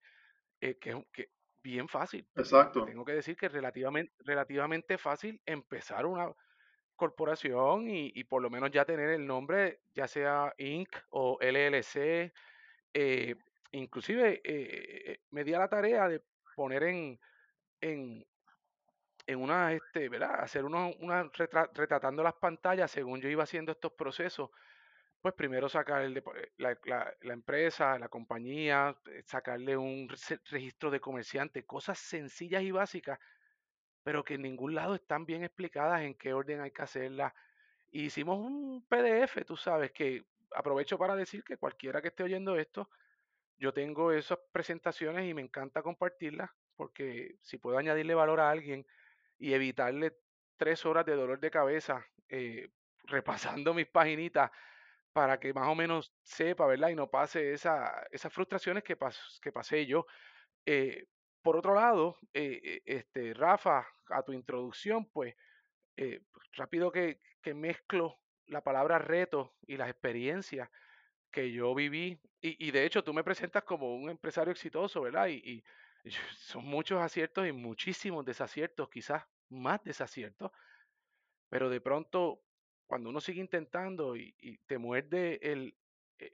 eh, 0.62 0.78
que 0.80 0.92
es 0.92 1.28
bien 1.64 1.88
fácil, 1.88 2.28
Exacto. 2.36 2.82
tengo 2.84 3.06
que 3.06 3.14
decir 3.14 3.36
que 3.38 3.48
es 3.48 3.52
relativamente, 3.54 4.14
relativamente 4.20 4.98
fácil 4.98 5.42
empezar 5.46 6.06
una 6.06 6.34
corporación 6.96 7.90
y, 7.90 8.12
y 8.14 8.24
por 8.26 8.42
lo 8.42 8.50
menos 8.50 8.72
ya 8.72 8.86
tener 8.86 9.10
el 9.10 9.26
nombre, 9.26 9.82
ya 9.94 10.08
sea 10.08 10.54
Inc. 10.58 10.90
o 11.10 11.38
LLC, 11.42 12.34
eh, 12.94 13.36
inclusive 13.72 14.42
eh, 14.44 15.20
me 15.32 15.44
di 15.44 15.54
a 15.54 15.60
la 15.60 15.70
tarea 15.70 16.08
de 16.08 16.24
poner 16.56 16.84
en, 16.84 17.20
en, 17.82 18.26
en 19.32 19.42
una, 19.42 19.74
este, 19.74 20.10
¿verdad? 20.10 20.42
Hacer 20.42 20.66
uno, 20.66 20.92
una 21.00 21.24
retra- 21.32 21.70
retratando 21.74 22.24
las 22.24 22.36
pantallas 22.36 22.92
según 22.92 23.22
yo 23.22 23.30
iba 23.30 23.44
haciendo 23.44 23.72
estos 23.74 23.94
procesos. 23.94 24.50
Pues 25.22 25.36
primero 25.36 25.70
sacar 25.70 26.04
eh, 26.04 26.24
la, 26.58 27.16
empresa, 27.34 28.00
la 28.00 28.10
compañía, 28.10 28.98
eh, 29.08 29.24
sacarle 29.26 29.78
un 29.78 30.10
re- 30.10 30.40
registro 30.52 30.92
de 30.92 31.00
comerciante, 31.02 31.66
cosas 31.66 32.00
sencillas 32.00 32.64
y 32.64 32.72
básicas, 32.72 33.20
pero 34.04 34.24
que 34.24 34.36
en 34.36 34.42
ningún 34.44 34.76
lado 34.76 34.96
están 34.96 35.26
bien 35.26 35.44
explicadas 35.44 36.02
en 36.02 36.16
qué 36.16 36.34
orden 36.34 36.62
hay 36.62 36.72
que 36.72 36.82
hacerlas. 36.82 37.34
Y 37.92 38.06
hicimos 38.06 38.40
un 38.40 38.86
PDF, 38.88 39.46
tú 39.46 39.58
sabes, 39.58 39.92
que 39.92 40.26
aprovecho 40.56 40.98
para 40.98 41.16
decir 41.16 41.44
que 41.44 41.58
cualquiera 41.58 42.02
que 42.02 42.10
esté 42.10 42.24
oyendo 42.24 42.58
esto, 42.58 42.90
yo 43.58 43.74
tengo 43.74 44.12
esas 44.12 44.40
presentaciones 44.52 45.30
y 45.30 45.34
me 45.34 45.42
encanta 45.42 45.84
compartirlas, 45.84 46.52
porque 46.76 47.38
si 47.42 47.58
puedo 47.58 47.78
añadirle 47.78 48.16
valor 48.16 48.40
a 48.40 48.50
alguien 48.52 48.86
y 49.42 49.54
evitarle 49.56 50.18
tres 50.58 50.86
horas 50.86 51.06
de 51.06 51.16
dolor 51.16 51.42
de 51.42 51.52
cabeza 51.52 52.08
eh, 52.30 52.70
repasando 53.06 53.74
mis 53.76 53.88
paginitas 53.88 54.52
para 55.14 55.40
que 55.40 55.54
más 55.54 55.68
o 55.70 55.76
menos 55.76 56.16
sepa, 56.24 56.68
¿verdad? 56.68 56.90
Y 56.90 56.96
no 56.96 57.10
pase 57.12 57.54
esa, 57.54 58.06
esas 58.12 58.34
frustraciones 58.34 58.84
que, 58.84 58.98
pas- 58.98 59.40
que 59.42 59.52
pasé 59.52 59.86
yo. 59.88 60.06
Eh, 60.66 61.08
por 61.42 61.58
otro 61.58 61.76
lado, 61.76 62.18
eh, 62.34 62.82
este, 62.86 63.34
Rafa, 63.34 63.88
a 64.10 64.24
tu 64.24 64.34
introducción, 64.34 65.10
pues 65.12 65.36
rápido 66.54 66.92
que, 66.92 67.20
mezclo 67.56 68.20
la 68.46 68.64
palabra 68.64 69.00
reto 69.00 69.58
y 69.66 69.78
las 69.78 69.90
experiencias 69.90 70.70
que 71.32 71.52
yo 71.52 71.76
viví. 71.76 72.22
Y, 72.42 72.72
de 72.72 72.86
hecho, 72.86 73.04
tú 73.04 73.14
me 73.14 73.24
presentas 73.24 73.64
como 73.64 73.96
un 73.96 74.10
empresario 74.10 74.52
exitoso, 74.52 75.02
¿verdad? 75.02 75.28
Y 75.30 75.42
y 75.58 75.64
son 76.38 76.66
muchos 76.66 77.02
aciertos 77.02 77.48
y 77.48 77.52
muchísimos 77.52 78.26
desaciertos, 78.26 78.90
quizás 78.90 79.24
más 79.50 79.84
desaciertos, 79.84 80.52
pero 81.50 81.70
de 81.70 81.82
pronto, 81.82 82.42
cuando 82.88 83.10
uno 83.10 83.22
sigue 83.22 83.42
intentando 83.42 84.16
y, 84.16 84.34
te 84.66 84.78
muerde 84.78 85.40
el, 85.42 85.76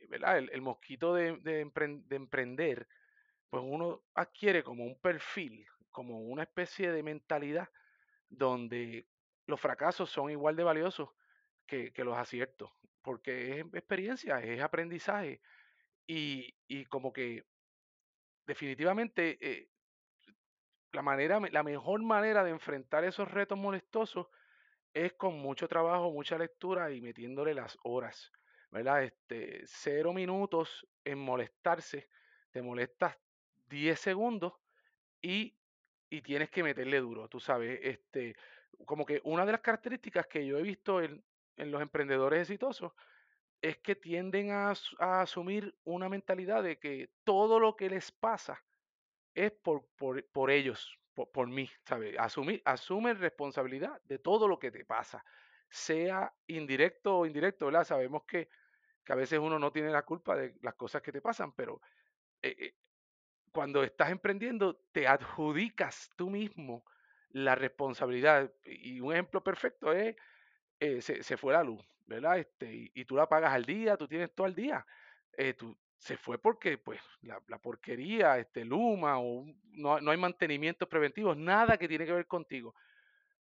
¿verdad? 0.09 0.37
El, 0.37 0.61
mosquito 0.61 1.13
de, 1.13 1.37
de, 1.37 1.61
emprender, 2.15 2.87
pues 3.49 3.63
uno 3.65 4.03
adquiere 4.13 4.63
como 4.63 4.85
un 4.85 4.99
perfil, 4.99 5.65
como 5.91 6.19
una 6.19 6.43
especie 6.43 6.91
de 6.91 7.03
mentalidad 7.03 7.69
donde 8.29 9.07
los 9.47 9.59
fracasos 9.59 10.09
son 10.09 10.29
igual 10.29 10.55
de 10.55 10.63
valiosos 10.63 11.09
que, 11.65 11.91
los 11.97 12.17
aciertos, 12.17 12.71
porque 13.01 13.59
es 13.59 13.65
experiencia, 13.73 14.39
es 14.39 14.61
aprendizaje 14.61 15.41
y 16.05 16.85
como 16.85 17.11
que 17.11 17.43
definitivamente 18.47 19.37
eh, 19.41 19.69
la, 20.93 21.01
manera, 21.01 21.39
la 21.51 21.63
mejor 21.63 22.01
manera 22.01 22.43
de 22.43 22.51
enfrentar 22.51 23.03
esos 23.03 23.29
retos 23.29 23.57
molestosos 23.57 24.27
es 24.93 25.13
con 25.13 25.37
mucho 25.37 25.67
trabajo, 25.67 26.11
mucha 26.11 26.37
lectura 26.37 26.91
y 26.91 27.01
metiéndole 27.01 27.53
las 27.53 27.77
horas, 27.83 28.31
¿verdad? 28.71 29.03
Este, 29.03 29.61
cero 29.65 30.13
minutos 30.13 30.87
en 31.03 31.19
molestarse, 31.19 32.09
te 32.49 32.61
molestas 32.61 33.15
10 33.69 33.99
segundos 33.99 34.53
y, 35.21 35.55
y 36.09 36.21
tienes 36.21 36.49
que 36.49 36.63
meterle 36.63 36.99
duro, 36.99 37.27
tú 37.27 37.39
sabes, 37.39 37.79
este, 37.83 38.35
como 38.85 39.05
que 39.05 39.21
una 39.25 39.45
de 39.45 39.51
las 39.51 39.61
características 39.61 40.25
que 40.27 40.45
yo 40.45 40.57
he 40.57 40.63
visto 40.63 41.01
en, 41.01 41.23
en 41.57 41.69
los 41.69 41.81
emprendedores 41.81 42.41
exitosos 42.41 42.93
es 43.61 43.77
que 43.77 43.95
tienden 43.95 44.51
a, 44.51 44.73
a, 44.99 45.21
asumir 45.21 45.75
una 45.83 46.09
mentalidad 46.09 46.63
de 46.63 46.77
que 46.77 47.09
todo 47.23 47.59
lo 47.59 47.75
que 47.75 47.89
les 47.89 48.11
pasa 48.11 48.63
es 49.33 49.51
por, 49.51 49.85
por, 49.95 50.23
por 50.29 50.51
ellos, 50.51 50.97
por, 51.13 51.47
mí, 51.47 51.69
¿sabes? 51.85 52.15
Asumir, 52.19 52.61
asumen 52.65 53.19
responsabilidad 53.19 54.01
de 54.03 54.19
todo 54.19 54.47
lo 54.47 54.59
que 54.59 54.71
te 54.71 54.85
pasa, 54.85 55.23
sea 55.69 56.33
indirecto 56.47 57.19
o 57.19 57.25
indirecto, 57.25 57.65
¿verdad? 57.65 57.83
Sabemos 57.83 58.23
que, 58.25 58.49
que 59.03 59.13
a 59.13 59.15
veces 59.15 59.39
uno 59.39 59.59
no 59.59 59.71
tiene 59.71 59.89
la 59.89 60.03
culpa 60.03 60.35
de 60.35 60.55
las 60.61 60.75
cosas 60.75 61.01
que 61.01 61.11
te 61.11 61.21
pasan, 61.21 61.53
pero 61.53 61.81
eh, 62.41 62.55
eh, 62.59 62.75
cuando 63.51 63.83
estás 63.83 64.11
emprendiendo, 64.11 64.75
te 64.91 65.07
adjudicas 65.07 66.09
tú 66.15 66.29
mismo 66.29 66.85
la 67.29 67.55
responsabilidad. 67.55 68.51
Y 68.63 68.99
un 68.99 69.13
ejemplo 69.13 69.43
perfecto 69.43 69.91
es, 69.91 70.15
eh, 70.79 71.01
se, 71.01 71.23
se, 71.23 71.37
fue 71.37 71.53
la 71.53 71.63
luz, 71.63 71.83
¿verdad? 72.07 72.39
Este, 72.39 72.91
y, 72.93 73.05
tú 73.05 73.15
la 73.15 73.27
pagas 73.27 73.53
al 73.53 73.65
día, 73.65 73.97
tú 73.97 74.07
tienes 74.07 74.33
todo 74.33 74.47
al 74.47 74.55
día. 74.55 74.85
Eh, 75.33 75.53
tú, 75.53 75.77
se 75.97 76.17
fue 76.17 76.37
porque 76.37 76.77
pues 76.77 76.99
la, 77.21 77.41
la 77.47 77.59
porquería, 77.59 78.37
este 78.37 78.63
Luma 78.63 79.19
o 79.19 79.45
no, 79.71 79.99
no, 79.99 80.11
hay 80.11 80.17
mantenimientos 80.17 80.87
preventivos, 80.87 81.35
nada 81.37 81.77
que 81.77 81.87
tiene 81.87 82.05
que 82.05 82.13
ver 82.13 82.27
contigo. 82.27 82.75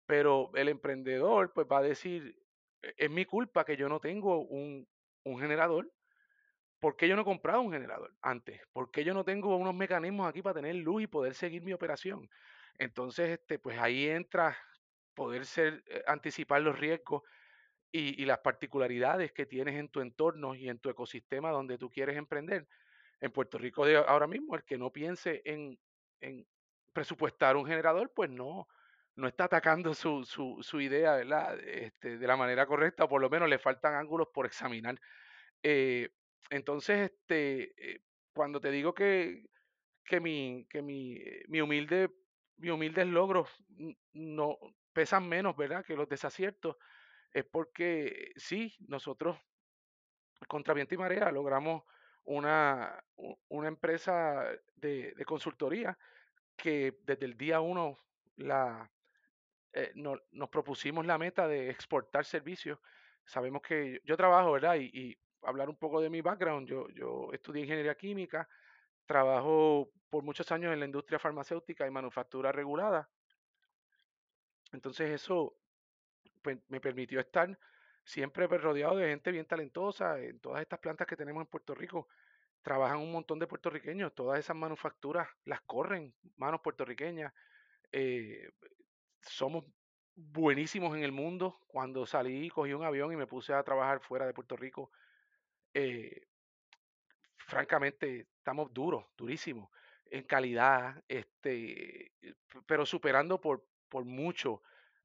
Pero 0.06 0.50
el 0.54 0.68
emprendedor 0.68 1.52
pues 1.52 1.66
va 1.70 1.78
a 1.78 1.82
decir, 1.82 2.36
e, 2.82 2.94
es 2.96 3.10
mi 3.10 3.24
culpa 3.24 3.64
que 3.64 3.76
yo 3.76 3.88
no 3.88 4.00
tengo 4.00 4.40
un, 4.40 4.86
un 5.24 5.38
generador. 5.38 5.90
¿Por 6.80 6.96
qué 6.96 7.08
yo 7.08 7.16
no 7.16 7.22
he 7.22 7.24
comprado 7.24 7.62
un 7.62 7.72
generador 7.72 8.14
antes? 8.20 8.60
¿Por 8.72 8.90
qué 8.90 9.04
yo 9.04 9.14
no 9.14 9.24
tengo 9.24 9.56
unos 9.56 9.74
mecanismos 9.74 10.28
aquí 10.28 10.42
para 10.42 10.56
tener 10.56 10.74
luz 10.76 11.02
y 11.02 11.06
poder 11.06 11.34
seguir 11.34 11.62
mi 11.62 11.72
operación? 11.72 12.28
Entonces, 12.78 13.30
este, 13.30 13.58
pues 13.58 13.78
ahí 13.78 14.08
entra 14.08 14.56
poder 15.14 15.46
ser, 15.46 15.82
eh, 15.86 16.02
anticipar 16.06 16.60
los 16.60 16.78
riesgos 16.78 17.22
y, 17.96 18.24
las 18.24 18.38
particularidades 18.40 19.30
que 19.32 19.46
tienes 19.46 19.76
en 19.76 19.88
tu 19.88 20.00
entorno 20.00 20.56
y 20.56 20.68
en 20.68 20.80
tu 20.80 20.90
ecosistema 20.90 21.50
donde 21.50 21.78
tú 21.78 21.88
quieres 21.88 22.16
emprender. 22.16 22.66
En 23.20 23.30
Puerto 23.30 23.56
Rico 23.56 23.86
de 23.86 23.96
ahora 23.96 24.26
mismo, 24.26 24.56
el 24.56 24.64
que 24.64 24.76
no 24.76 24.90
piense 24.90 25.42
en, 25.44 25.78
presupuestar 26.92 27.56
un 27.56 27.66
generador, 27.66 28.12
pues 28.12 28.30
no, 28.30 28.66
no 29.14 29.28
está 29.28 29.44
atacando 29.44 29.94
su, 29.94 30.24
su, 30.24 30.80
idea. 30.80 31.20
Este, 31.64 32.18
de 32.18 32.26
la 32.26 32.36
manera 32.36 32.66
correcta, 32.66 33.04
o 33.04 33.08
por 33.08 33.20
lo 33.20 33.30
menos 33.30 33.48
le 33.48 33.60
faltan 33.60 33.94
ángulos 33.94 34.28
por 34.34 34.44
examinar. 34.44 35.00
Eh, 35.62 36.10
entonces, 36.50 37.12
este, 37.12 37.74
eh, 37.78 38.00
cuando 38.32 38.60
te 38.60 38.72
digo 38.72 38.92
que, 38.92 39.46
que, 40.04 40.18
mi, 40.18 40.66
que 40.68 40.82
mi, 40.82 41.20
mi, 41.46 41.60
humilde, 41.60 42.10
mi 42.56 42.70
humildes 42.70 43.06
logros 43.06 43.48
no 44.12 44.58
pesan 44.92 45.28
menos, 45.28 45.56
¿verdad? 45.56 45.84
Que 45.84 45.94
los 45.94 46.08
desaciertos, 46.08 46.76
es 47.34 47.44
porque 47.44 48.32
sí, 48.36 48.72
nosotros 48.86 49.36
contra 50.46 50.72
viento 50.72 50.94
y 50.94 50.98
marea 50.98 51.32
logramos 51.32 51.82
una, 52.24 53.04
una 53.48 53.68
empresa 53.68 54.46
de, 54.76 55.14
consultoría 55.26 55.98
que 56.56 56.96
desde 57.02 57.26
el 57.26 57.36
día 57.36 57.60
uno 57.60 57.98
la, 58.36 58.88
eh, 59.72 59.90
no, 59.96 60.16
nos 60.30 60.48
propusimos 60.48 61.04
la 61.04 61.18
meta 61.18 61.48
de 61.48 61.70
exportar 61.70 62.24
servicios. 62.24 62.78
Sabemos 63.24 63.62
que 63.62 64.00
yo 64.04 64.16
trabajo, 64.16 64.52
¿verdad? 64.52 64.76
Y, 64.76 64.90
y, 64.92 65.18
hablar 65.42 65.68
un 65.68 65.76
poco 65.76 66.00
de 66.00 66.08
mi 66.08 66.22
background, 66.22 66.66
yo, 66.66 66.88
yo 66.90 67.30
estudié 67.30 67.64
ingeniería 67.64 67.94
química, 67.94 68.48
trabajo 69.04 69.90
por 70.08 70.22
muchos 70.22 70.50
años 70.52 70.72
en 70.72 70.80
la 70.80 70.86
industria 70.86 71.18
farmacéutica 71.18 71.86
y 71.86 71.90
manufactura 71.90 72.50
regulada. 72.50 73.10
Entonces 74.72 75.10
eso 75.10 75.54
me 76.68 76.80
permitió 76.80 77.20
estar 77.20 77.58
siempre 78.04 78.48
pues, 78.48 78.60
rodeado 78.60 78.96
de 78.96 79.08
gente 79.08 79.32
bien 79.32 79.46
talentosa. 79.46 80.20
En 80.20 80.38
todas 80.40 80.60
estas 80.62 80.78
plantas 80.78 81.06
que 81.06 81.16
tenemos 81.16 81.42
en 81.42 81.46
Puerto 81.46 81.74
Rico 81.74 82.08
trabajan 82.62 82.98
un 82.98 83.12
montón 83.12 83.38
de 83.38 83.46
puertorriqueños. 83.46 84.14
Todas 84.14 84.38
esas 84.38 84.56
manufacturas 84.56 85.28
las 85.44 85.60
corren 85.62 86.14
manos 86.36 86.60
puertorriqueñas. 86.60 87.32
Eh, 87.92 88.50
somos 89.20 89.64
buenísimos 90.14 90.96
en 90.96 91.04
el 91.04 91.12
mundo. 91.12 91.60
Cuando 91.66 92.06
salí, 92.06 92.48
cogí 92.50 92.72
un 92.72 92.84
avión 92.84 93.12
y 93.12 93.16
me 93.16 93.26
puse 93.26 93.52
a 93.52 93.62
trabajar 93.62 94.00
fuera 94.00 94.26
de 94.26 94.34
Puerto 94.34 94.56
Rico. 94.56 94.90
Eh, 95.72 96.26
francamente, 97.36 98.28
estamos 98.38 98.72
duros, 98.72 99.06
durísimos 99.16 99.68
en 100.06 100.22
calidad, 100.22 101.02
este, 101.08 102.12
pero 102.66 102.86
superando 102.86 103.40
por, 103.40 103.66
por 103.88 104.04
mucho 104.04 104.62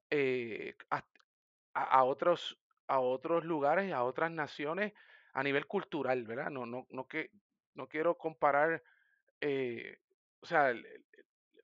eh, 0.10 0.75
a, 1.74 2.04
otros, 2.04 2.60
a 2.88 3.00
otros 3.00 3.46
lugares, 3.46 3.92
a 3.94 4.04
otras 4.04 4.32
naciones 4.32 4.94
a 5.34 5.44
nivel 5.44 5.68
cultural, 5.68 6.24
¿verdad? 6.26 6.50
No, 6.50 6.66
no, 6.66 6.88
no, 6.90 7.08
que, 7.08 7.32
no 7.76 7.88
quiero 7.88 8.18
comparar, 8.18 8.84
eh, 9.42 10.00
o 10.42 10.46
sea, 10.46 10.74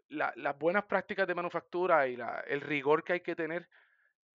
la, 0.09 0.33
las 0.35 0.57
buenas 0.57 0.85
prácticas 0.85 1.27
de 1.27 1.35
manufactura 1.35 2.07
y 2.07 2.17
el 2.47 2.61
rigor 2.61 3.03
que 3.03 3.13
hay 3.13 3.21
que 3.21 3.35
tener 3.35 3.67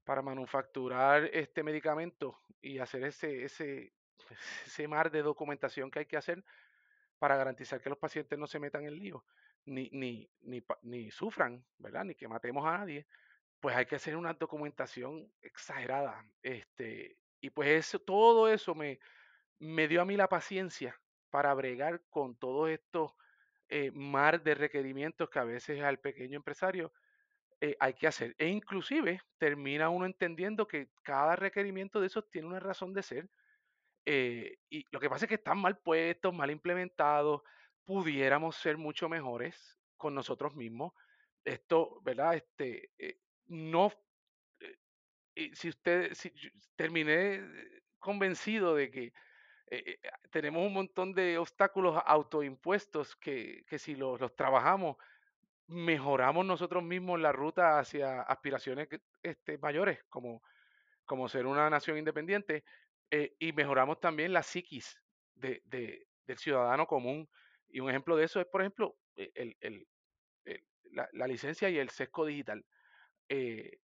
para 0.04 0.22
manufacturar 0.22 1.24
este 1.32 1.62
medicamento 1.62 2.38
y 2.60 2.78
hacer 2.78 3.04
ese, 3.04 3.44
ese, 3.44 3.92
ese 4.66 4.88
mar 4.88 5.10
de 5.10 5.22
documentación 5.22 5.90
que 5.90 6.00
hay 6.00 6.06
que 6.06 6.16
hacer 6.16 6.44
para 7.18 7.36
garantizar 7.36 7.80
que 7.80 7.90
los 7.90 7.98
pacientes 7.98 8.38
no 8.38 8.46
se 8.46 8.58
metan 8.58 8.84
en 8.84 8.98
lío, 8.98 9.24
ni, 9.66 9.88
ni, 9.92 10.28
ni, 10.40 10.64
ni 10.82 11.10
sufran, 11.10 11.64
¿verdad? 11.78 12.04
Ni 12.04 12.14
que 12.14 12.26
matemos 12.26 12.66
a 12.66 12.78
nadie, 12.78 13.06
pues 13.60 13.76
hay 13.76 13.86
que 13.86 13.96
hacer 13.96 14.16
una 14.16 14.34
documentación 14.34 15.30
exagerada. 15.42 16.24
Este, 16.42 17.18
y 17.40 17.50
pues 17.50 17.68
eso, 17.68 17.98
todo 17.98 18.48
eso 18.48 18.74
me, 18.74 18.98
me 19.58 19.86
dio 19.86 20.02
a 20.02 20.04
mí 20.04 20.16
la 20.16 20.28
paciencia 20.28 20.98
para 21.30 21.54
bregar 21.54 22.02
con 22.08 22.36
todos 22.36 22.70
estos 22.70 23.12
eh, 23.68 23.92
mar 23.92 24.42
de 24.42 24.54
requerimientos 24.54 25.30
que 25.30 25.38
a 25.38 25.44
veces 25.44 25.80
al 25.82 26.00
pequeño 26.00 26.36
empresario 26.36 26.92
eh, 27.60 27.76
hay 27.78 27.94
que 27.94 28.06
hacer. 28.06 28.34
E 28.38 28.48
inclusive 28.48 29.20
termina 29.38 29.90
uno 29.90 30.06
entendiendo 30.06 30.66
que 30.66 30.88
cada 31.02 31.36
requerimiento 31.36 32.00
de 32.00 32.08
esos 32.08 32.28
tiene 32.30 32.48
una 32.48 32.60
razón 32.60 32.94
de 32.94 33.02
ser. 33.02 33.30
Eh, 34.06 34.56
y 34.70 34.86
lo 34.90 34.98
que 34.98 35.10
pasa 35.10 35.26
es 35.26 35.28
que 35.28 35.34
están 35.36 35.58
mal 35.58 35.78
puestos, 35.78 36.34
mal 36.34 36.50
implementados, 36.50 37.42
pudiéramos 37.84 38.56
ser 38.56 38.78
mucho 38.78 39.08
mejores 39.08 39.78
con 39.96 40.14
nosotros 40.14 40.56
mismos. 40.56 40.92
Esto, 41.44 42.00
¿verdad? 42.02 42.34
Este, 42.34 42.90
no, 43.50 43.92
eh, 45.36 45.50
si 45.54 45.68
usted, 45.68 46.14
si 46.14 46.32
terminé 46.76 47.42
convencido 47.98 48.74
de 48.74 48.90
que 48.90 49.12
eh, 49.70 49.98
eh, 50.02 50.10
tenemos 50.30 50.66
un 50.66 50.72
montón 50.72 51.12
de 51.14 51.38
obstáculos 51.38 52.00
autoimpuestos 52.04 53.16
que, 53.16 53.64
que 53.66 53.78
si 53.78 53.94
los, 53.94 54.20
los 54.20 54.34
trabajamos, 54.34 54.96
mejoramos 55.68 56.44
nosotros 56.44 56.82
mismos 56.82 57.20
la 57.20 57.32
ruta 57.32 57.78
hacia 57.78 58.22
aspiraciones 58.22 58.88
este, 59.22 59.58
mayores, 59.58 60.02
como, 60.08 60.42
como 61.04 61.28
ser 61.28 61.46
una 61.46 61.70
nación 61.70 61.98
independiente, 61.98 62.64
eh, 63.10 63.36
y 63.38 63.52
mejoramos 63.52 64.00
también 64.00 64.32
la 64.32 64.42
psiquis 64.42 65.00
de, 65.34 65.62
de, 65.66 66.08
del 66.26 66.38
ciudadano 66.38 66.86
común. 66.86 67.28
Y 67.68 67.80
un 67.80 67.90
ejemplo 67.90 68.16
de 68.16 68.24
eso 68.24 68.40
es, 68.40 68.46
por 68.46 68.62
ejemplo, 68.62 68.98
el, 69.14 69.56
el, 69.60 69.88
el, 70.44 70.66
la, 70.92 71.08
la, 71.12 71.26
licencia 71.28 71.70
y 71.70 71.78
el 71.78 71.90
sesco 71.90 72.26
digital. 72.26 72.64
Eh, 73.30 73.80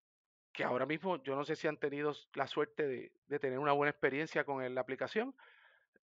que 0.53 0.65
ahora 0.65 0.87
mismo 0.87 1.23
yo 1.23 1.37
no 1.37 1.45
sé 1.45 1.57
si 1.57 1.69
han 1.69 1.79
tenido 1.79 2.13
la 2.35 2.47
suerte 2.49 2.87
de, 2.89 3.13
de 3.27 3.41
tener 3.41 3.59
una 3.61 3.73
buena 3.73 3.91
experiencia 3.91 4.45
con 4.45 4.75
la 4.75 4.81
aplicación, 4.83 5.37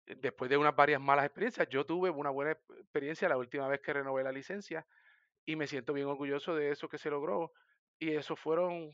después 0.05 0.49
de 0.49 0.57
unas 0.57 0.75
varias 0.75 1.01
malas 1.01 1.25
experiencias, 1.25 1.69
yo 1.69 1.85
tuve 1.85 2.09
una 2.09 2.29
buena 2.31 2.51
experiencia 2.53 3.29
la 3.29 3.37
última 3.37 3.67
vez 3.67 3.81
que 3.81 3.93
renové 3.93 4.23
la 4.23 4.31
licencia 4.31 4.87
y 5.45 5.55
me 5.57 5.67
siento 5.67 5.93
bien 5.93 6.07
orgulloso 6.07 6.55
de 6.55 6.71
eso 6.71 6.89
que 6.89 6.97
se 6.99 7.09
logró. 7.11 7.53
Y 7.99 8.11
eso 8.13 8.35
fueron 8.35 8.93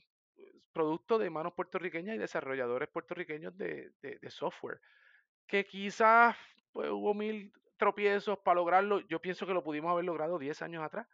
productos 0.71 1.19
de 1.19 1.29
manos 1.29 1.53
puertorriqueñas 1.53 2.15
y 2.15 2.19
desarrolladores 2.19 2.89
puertorriqueños 2.89 3.57
de, 3.57 3.91
de, 4.01 4.19
de 4.19 4.29
software 4.31 4.79
que 5.47 5.65
quizás 5.65 6.37
pues, 6.71 6.89
hubo 6.91 7.13
mil 7.13 7.53
tropiezos 7.77 8.39
para 8.39 8.55
lograrlo. 8.55 9.01
Yo 9.01 9.21
pienso 9.21 9.47
que 9.47 9.53
lo 9.53 9.63
pudimos 9.63 9.91
haber 9.91 10.05
logrado 10.05 10.39
10 10.39 10.61
años 10.61 10.83
atrás, 10.83 11.07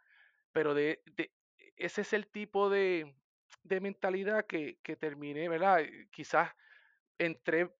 pero 0.52 0.74
de, 0.74 1.02
de- 1.16 1.32
ese 1.76 2.02
es 2.02 2.12
el 2.14 2.28
tipo 2.28 2.70
de, 2.70 3.16
de 3.62 3.80
mentalidad 3.80 4.46
que, 4.46 4.78
que 4.82 4.96
terminé, 4.96 5.48
¿verdad? 5.48 5.80
Quizás 6.10 6.50
entré 7.18 7.74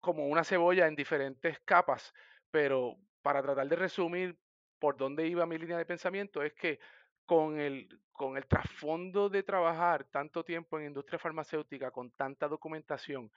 como 0.00 0.26
una 0.26 0.44
cebolla 0.44 0.86
en 0.86 0.96
diferentes 0.96 1.60
capas, 1.60 2.12
pero 2.50 2.96
para 3.22 3.42
tratar 3.42 3.68
de 3.68 3.76
resumir 3.76 4.36
por 4.78 4.96
dónde 4.96 5.26
iba 5.26 5.46
mi 5.46 5.58
línea 5.58 5.78
de 5.78 5.86
pensamiento 5.86 6.42
es 6.42 6.52
que 6.54 6.80
con 7.24 7.60
el, 7.60 8.00
con 8.12 8.36
el 8.36 8.46
trasfondo 8.46 9.28
de 9.28 9.42
trabajar 9.42 10.04
tanto 10.04 10.44
tiempo 10.44 10.78
en 10.78 10.86
industria 10.86 11.18
farmacéutica, 11.18 11.90
con 11.90 12.10
tanta 12.10 12.48
documentación, 12.48 13.30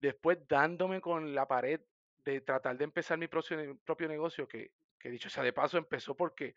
después 0.00 0.38
dándome 0.48 1.00
con 1.00 1.34
la 1.34 1.46
pared 1.46 1.80
de 2.24 2.40
tratar 2.40 2.76
de 2.76 2.84
empezar 2.84 3.18
mi 3.18 3.28
propio 3.28 4.08
negocio, 4.08 4.48
que, 4.48 4.72
que 4.98 5.10
dicho 5.10 5.28
sea 5.28 5.44
de 5.44 5.52
paso, 5.52 5.78
empezó 5.78 6.16
porque 6.16 6.54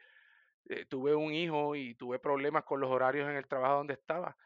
eh, 0.69 0.85
tuve 0.85 1.13
un 1.15 1.33
hijo 1.33 1.75
y 1.75 1.95
tuve 1.95 2.17
problemas 2.17 2.63
con 2.63 2.79
los 2.79 2.89
horarios 2.89 3.29
en 3.29 3.35
el 3.35 3.47
trabajo 3.47 3.75
donde 3.75 3.93
estaba. 3.93 4.37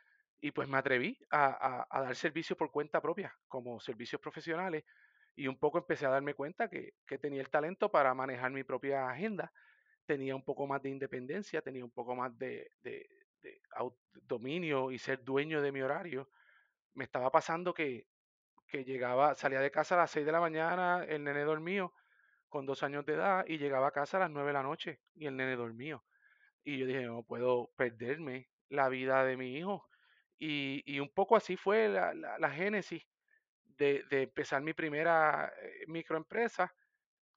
Y 0.43 0.51
pues 0.51 0.67
me 0.67 0.77
atreví 0.77 1.17
a, 1.31 1.87
dar 1.89 2.15
servicio 2.17 2.57
por 2.57 2.69
cuenta 2.69 2.99
propia, 2.99 3.33
como 3.47 3.79
servicios 3.79 4.19
profesionales, 4.19 4.83
y 5.37 5.47
un 5.47 5.57
poco 5.57 5.77
empecé 5.77 6.05
a 6.05 6.09
darme 6.09 6.33
cuenta 6.33 6.69
que, 6.69 6.95
tenía 7.21 7.39
el 7.39 7.49
talento 7.49 7.89
para 7.89 8.13
manejar 8.13 8.51
mi 8.51 8.65
propia 8.65 9.09
agenda, 9.09 9.53
tenía 10.05 10.35
un 10.35 10.43
poco 10.43 10.67
más 10.67 10.81
de 10.81 10.89
independencia, 10.89 11.61
tenía 11.61 11.85
un 11.85 11.91
poco 11.91 12.13
más 12.13 12.37
de, 12.37 12.69
dominio 14.11 14.91
y 14.91 14.99
ser 14.99 15.23
dueño 15.23 15.61
de 15.61 15.71
mi 15.71 15.81
horario. 15.81 16.29
Me 16.93 17.05
estaba 17.05 17.31
pasando 17.31 17.73
que, 17.73 18.05
que 18.67 18.83
llegaba, 18.83 19.35
salía 19.35 19.61
de 19.61 19.71
casa 19.71 19.95
a 19.95 19.99
las 19.99 20.11
6 20.11 20.25
de 20.25 20.31
la 20.33 20.41
mañana, 20.41 21.05
el 21.05 21.23
nene 21.23 21.45
dormido, 21.45 21.93
con 22.49 22.65
dos 22.65 22.83
años 22.83 23.05
de 23.05 23.13
edad, 23.13 23.45
y 23.47 23.59
llegaba 23.59 23.87
a 23.87 23.91
casa 23.91 24.17
a 24.17 24.19
las 24.19 24.29
9 24.29 24.47
de 24.47 24.53
la 24.53 24.63
noche, 24.63 24.99
y 25.15 25.25
el 25.25 25.37
nene 25.37 25.55
dormido. 25.55 26.03
Y 26.65 26.79
yo 26.79 26.85
dije, 26.85 27.05
no 27.05 27.23
puedo 27.23 27.71
perderme 27.77 28.49
la 28.67 28.89
vida 28.89 29.23
de 29.23 29.37
mi 29.37 29.57
hijo. 29.57 29.87
Y, 30.45 30.83
y 30.85 30.99
un 30.99 31.09
poco 31.13 31.37
así 31.37 31.55
fue 31.55 31.87
la, 31.87 32.13
la- 32.13 32.49
génesis 32.51 33.03
de, 33.63 34.03
de 34.09 34.23
empezar 34.23 34.61
mi 34.61 34.73
primera 34.73 35.53
eh, 35.61 35.85
microempresa 35.87 36.73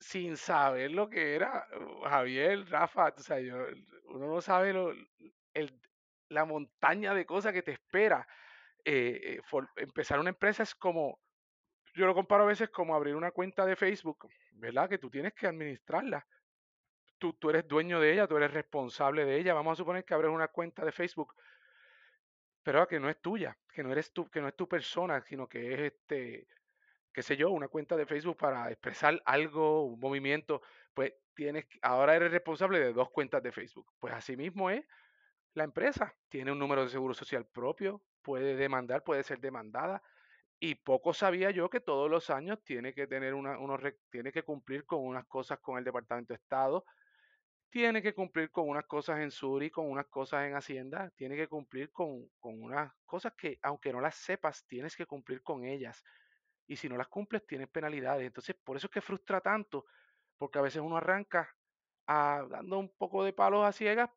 sin 0.01 0.37
saber 0.37 0.91
lo 0.93 1.09
que 1.09 1.35
era. 1.37 1.67
uh, 1.81 2.03
Javier, 2.09 2.69
Rafa, 2.71 3.15
o 3.17 3.21
sea, 3.21 3.41
yo- 3.41 3.67
uno 4.09 4.27
no 4.29 4.41
sabe 4.41 4.73
lo- 4.73 4.93
el- 5.55 5.81
la 6.31 6.45
montaña 6.45 7.15
de 7.15 7.27
cosas 7.27 7.53
que 7.53 7.63
te 7.63 7.73
espera. 7.73 8.27
Eh, 8.85 9.39
eh, 9.39 9.41
empezar 9.77 10.21
una 10.21 10.31
empresa 10.31 10.63
es 10.65 10.75
como, 10.75 11.21
yo 11.95 12.07
lo 12.07 12.15
comparo 12.15 12.45
a 12.45 12.47
veces 12.49 12.71
como 12.71 12.95
abrir 12.97 13.17
una 13.17 13.33
cuenta 13.33 13.67
de 13.67 13.77
Facebook, 13.77 14.29
¿verdad? 14.53 14.89
Que 14.91 14.99
tú 14.99 15.11
tienes 15.11 15.35
que 15.35 15.47
administrarla 15.49 16.27
tú, 17.19 17.33
tú 17.35 17.51
eres 17.51 17.67
dueño 17.67 18.01
de 18.01 18.13
ella, 18.13 18.27
tú 18.27 18.37
eres 18.37 18.53
responsable 18.53 19.25
de 19.25 19.39
ella. 19.39 19.55
Vamos 19.55 19.73
a 19.73 19.77
suponer 19.77 20.05
que 20.05 20.15
abres 20.15 20.31
una 20.31 20.49
cuenta 20.49 20.85
de 20.85 20.93
Facebook, 20.93 21.35
pero 22.67 22.89
que 22.89 22.99
no 22.99 23.09
es 23.09 23.23
tuya, 23.23 23.57
que 23.73 23.85
no 23.85 23.93
eres 23.93 24.13
tú, 24.13 24.29
que 24.29 24.41
no 24.41 24.49
es 24.49 24.57
tu 24.57 24.67
persona, 24.67 25.23
sino 25.23 25.49
que 25.49 25.73
es 25.73 25.81
este, 25.93 26.49
qué 27.13 27.23
sé 27.23 27.37
yo, 27.37 27.51
una 27.51 27.69
cuenta 27.69 27.97
de 27.97 28.07
Facebook 28.07 28.37
para 28.37 28.73
expresar 28.73 29.23
algo, 29.25 29.85
un 29.85 30.01
movimiento, 30.01 30.63
pues 30.93 31.13
tienes, 31.33 31.67
ahora 31.81 32.17
eres 32.17 32.33
responsable 32.33 32.81
de 32.81 32.93
dos 32.93 33.11
cuentas 33.11 33.41
de 33.45 33.53
Facebook. 33.53 33.87
Pues 34.01 34.13
así 34.15 34.37
mismo 34.37 34.69
es 34.69 34.85
la 35.55 35.63
empresa, 35.63 36.13
tiene 36.29 36.51
un 36.51 36.59
número 36.59 36.83
de 36.83 36.89
seguro 36.89 37.15
social 37.15 37.47
propio, 37.47 38.03
puede 38.21 38.57
demandar, 38.57 39.05
puede 39.05 39.23
ser 39.23 39.39
demandada. 39.39 40.03
Y 40.59 40.75
poco 40.75 41.15
sabía 41.15 41.53
yo 41.53 41.71
que 41.71 41.79
todos 41.79 42.11
los 42.11 42.31
años 42.31 42.65
tiene 42.65 42.93
que 42.93 43.07
tener 43.07 43.35
una, 43.35 43.61
unos, 43.61 43.81
tiene 44.11 44.33
que 44.33 44.43
cumplir 44.43 44.85
con 44.85 45.07
unas 45.07 45.25
cosas 45.27 45.61
con 45.61 45.79
el 45.79 45.85
Departamento 45.85 46.33
de 46.33 46.39
Estado, 46.39 46.85
tiene 47.77 48.01
que 48.01 48.15
cumplir 48.15 48.51
con 48.51 48.71
unas 48.71 48.87
cosas 48.87 49.21
en 49.21 49.31
Suri, 49.31 49.71
con 49.71 49.91
unas 49.91 50.07
cosas 50.07 50.47
en 50.47 50.55
Hacienda, 50.57 51.11
tiene 51.15 51.37
que 51.37 51.47
cumplir 51.47 51.93
con, 51.93 52.31
con 52.39 52.63
unas 52.63 52.95
cosas 53.05 53.35
que, 53.37 53.59
aunque 53.61 53.93
no 53.93 54.01
las 54.01 54.15
sepas, 54.17 54.67
tienes 54.67 54.97
que 54.97 55.05
cumplir 55.05 55.43
con 55.43 55.63
ellas. 55.67 56.03
Y 56.67 56.77
si 56.77 56.89
no 56.89 56.97
las 56.97 57.09
cumples, 57.09 57.47
tienes 57.47 57.69
penalidades. 57.69 58.27
Entonces, 58.27 58.57
por 58.65 58.79
eso 58.79 58.87
es 58.87 58.93
que 58.93 59.03
frustra 59.03 59.43
tanto, 59.43 59.85
porque 60.39 60.59
a 60.59 60.63
veces 60.63 60.81
uno 60.81 60.97
arranca 60.97 61.55
a, 62.07 62.47
dando 62.49 62.79
un 62.79 62.97
poco 62.97 63.25
de 63.25 63.35
palos 63.35 63.67
a 63.67 63.73
ciegas, 63.73 64.09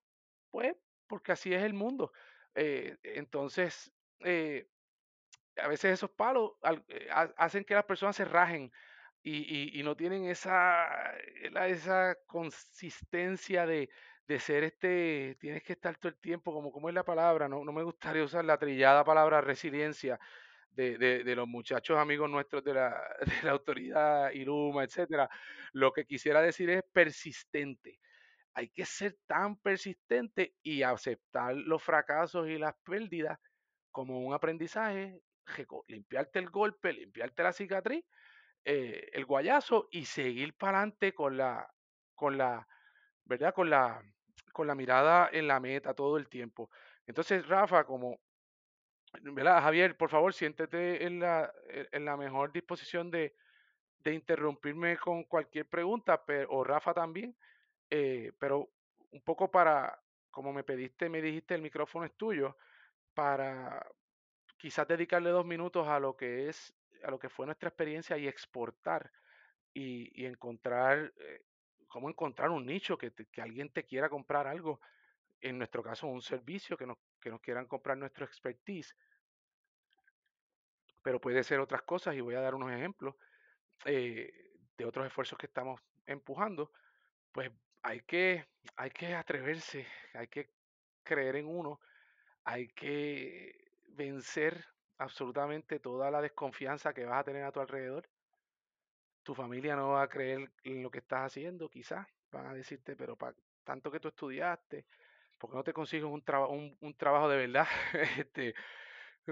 pues, 0.50 0.76
porque 1.06 1.34
así 1.34 1.54
es 1.54 1.62
el 1.64 1.74
mundo. 1.74 2.14
Eh, 2.56 2.98
entonces, 3.04 3.94
eh, 4.22 4.72
a 5.58 5.68
veces 5.68 5.94
esos 5.94 6.12
palos 6.12 6.54
al- 6.62 6.86
eh, 6.88 7.08
ha- 7.12 7.34
hacen 7.38 7.64
que 7.66 7.74
las 7.76 7.86
personas 7.86 8.16
se 8.16 8.26
rajen 8.26 8.72
y, 9.24 9.38
y- 9.78 9.80
y 9.80 9.84
no 9.84 9.96
tienen 9.96 10.26
esa, 10.26 11.16
eh, 11.18 11.52
esa 11.68 12.16
consistencia 12.28 13.66
de, 13.66 13.90
de 14.28 14.40
ser 14.40 14.64
este, 14.64 15.38
tienes 15.40 15.64
que 15.64 15.74
estar 15.74 15.98
todo 15.98 16.10
el 16.12 16.20
tiempo, 16.20 16.54
como, 16.54 16.90
es 16.90 16.96
la 16.96 17.04
palabra, 17.04 17.48
no, 17.50 17.64
no 17.66 17.72
me 17.74 17.84
gustaría 17.84 18.24
usar 18.24 18.46
la 18.46 18.58
trillada 18.58 19.04
palabra 19.04 19.42
resiliencia 19.42 20.20
de, 20.72 20.98
de- 20.98 21.24
los 21.36 21.48
muchachos 21.48 21.98
amigos 21.98 22.30
nuestros 22.30 22.64
de 22.64 22.74
la, 22.74 23.02
de 23.26 23.44
la 23.44 23.52
autoridad 23.52 24.32
Iruma, 24.32 24.84
etcétera. 24.84 25.30
Lo 25.74 25.92
que 25.94 26.06
quisiera 26.06 26.42
decir 26.42 26.70
es 26.70 26.84
persistente. 26.94 28.00
Hay 28.54 28.70
que 28.70 28.86
ser 28.86 29.18
tan 29.28 29.58
persistente 29.58 30.56
y 30.64 30.84
aceptar 30.84 31.56
los 31.56 31.84
fracasos 31.84 32.48
y 32.50 32.58
las 32.60 32.76
pérdidas 32.84 33.40
como 33.92 34.20
un 34.22 34.34
aprendizaje, 34.34 35.22
limpiarte 35.88 36.40
el 36.40 36.50
golpe, 36.50 36.94
limpiarte 36.94 37.44
la 37.44 37.54
cicatriz, 37.54 38.06
eh, 38.66 39.10
el 39.14 39.26
guayazo 39.26 39.88
y 39.92 40.06
seguir 40.06 40.56
para 40.56 40.80
adelante 40.80 41.14
con 41.14 41.38
la, 41.38 41.72
con 42.16 42.38
la, 42.38 42.68
¿verdad? 43.26 43.54
Con 43.54 43.70
la, 43.70 44.04
con 44.54 44.68
la 44.68 44.76
mirada 44.76 45.30
en 45.32 45.48
la 45.48 45.60
meta 45.60 45.94
todo 45.94 46.18
el 46.18 46.28
tiempo. 46.30 46.70
Entonces, 47.06 47.48
Rafa, 47.48 47.86
como. 47.86 48.20
Javier, 49.36 49.98
por 49.98 50.10
favor, 50.10 50.34
siéntete 50.34 51.04
en 51.06 51.20
la, 51.20 51.52
en 51.68 51.88
en 51.92 52.06
la 52.06 52.16
mejor 52.16 52.52
disposición 52.52 53.10
de, 53.10 53.36
de 54.04 54.14
interrumpirme 54.14 54.98
con 54.98 55.24
cualquier 55.24 55.68
pregunta, 55.68 56.24
pero, 56.26 56.50
o 56.52 56.64
Rafa 56.64 56.94
también, 56.94 57.36
eh, 57.90 58.32
pero 58.40 58.70
un 59.12 59.22
poco 59.22 59.50
para, 59.52 60.00
como 60.32 60.54
me 60.54 60.64
pediste, 60.64 61.10
me 61.10 61.22
dijiste, 61.22 61.56
el 61.56 61.62
micrófono 61.62 62.06
es 62.06 62.14
tuyo, 62.16 62.58
para, 63.14 63.86
quizás 64.58 64.88
dedicarle 64.88 65.30
dos 65.32 65.46
minutos 65.46 65.88
a 65.88 66.00
lo 66.00 66.16
que 66.16 66.50
es, 66.50 66.74
a 67.04 67.12
lo 67.12 67.20
que 67.20 67.30
fue 67.30 67.46
nuestra 67.46 67.70
experiencia 67.70 68.18
y 68.18 68.28
exportar 68.28 69.12
y, 69.74 70.22
y 70.22 70.26
encontrar, 70.26 71.14
eh, 71.18 71.46
cómo 71.88 72.10
encontrar 72.10 72.50
un 72.50 72.66
nicho 72.66 72.98
que, 72.98 73.12
que 73.12 73.42
alguien 73.42 73.70
te 73.70 73.86
quiera 73.86 74.10
comprar 74.10 74.48
algo, 74.48 74.80
en 75.42 75.58
nuestro 75.58 75.82
caso 75.84 76.08
un 76.08 76.22
servicio, 76.22 76.78
que 76.78 76.86
nos, 76.86 76.98
que 77.20 77.30
nos 77.30 77.42
quieran 77.42 77.66
comprar 77.66 77.98
nuestro 77.98 78.26
expertise, 78.26 78.96
pero 81.02 81.22
puede 81.22 81.44
ser 81.44 81.60
otras 81.60 81.82
cosas 81.84 82.16
y 82.16 82.22
voy 82.22 82.36
a 82.36 82.42
dar 82.42 82.56
unos 82.56 82.72
ejemplos 82.72 83.16
eh, 83.86 84.52
de 84.78 84.86
otros 84.86 85.06
esfuerzos 85.08 85.38
que 85.38 85.46
estamos 85.46 85.82
empujando, 86.06 86.72
pues 87.32 87.52
hay 87.82 88.02
que, 88.02 88.46
hay 88.76 88.92
que 88.92 89.14
atreverse, 89.14 89.88
hay 90.14 90.28
que 90.28 90.50
creer 91.04 91.38
en 91.38 91.48
uno, 91.48 91.80
hay 92.44 92.68
que 92.70 93.72
vencer 93.90 94.66
absolutamente 95.00 95.80
toda 95.80 96.12
la 96.12 96.22
desconfianza 96.22 96.94
que 96.94 97.06
vas 97.06 97.20
a 97.20 97.24
tener 97.24 97.44
a 97.44 97.52
tu 97.52 97.60
alrededor. 97.60 98.08
Tu 99.24 99.34
familia 99.34 99.76
no 99.76 99.90
va 99.90 100.04
a 100.04 100.08
creer 100.10 100.52
en 100.64 100.84
lo 100.84 100.92
que 100.92 101.00
estás 101.00 101.26
haciendo, 101.26 101.70
quizás. 101.70 102.06
Van 102.32 102.46
a 102.48 102.54
decirte, 102.54 102.96
pero 102.96 103.18
tanto 103.64 103.90
que 103.92 104.00
tú 104.00 104.10
estudiaste, 104.10 104.86
¿por 105.38 105.50
qué 105.50 105.56
no 105.56 105.64
te 105.64 105.74
consigues 105.74 106.06
un, 106.06 106.22
traba- 106.24 106.48
un, 106.48 106.78
un 106.82 106.94
trabajo 106.96 107.28
de 107.30 107.38
verdad 107.48 107.68
este, 108.18 108.54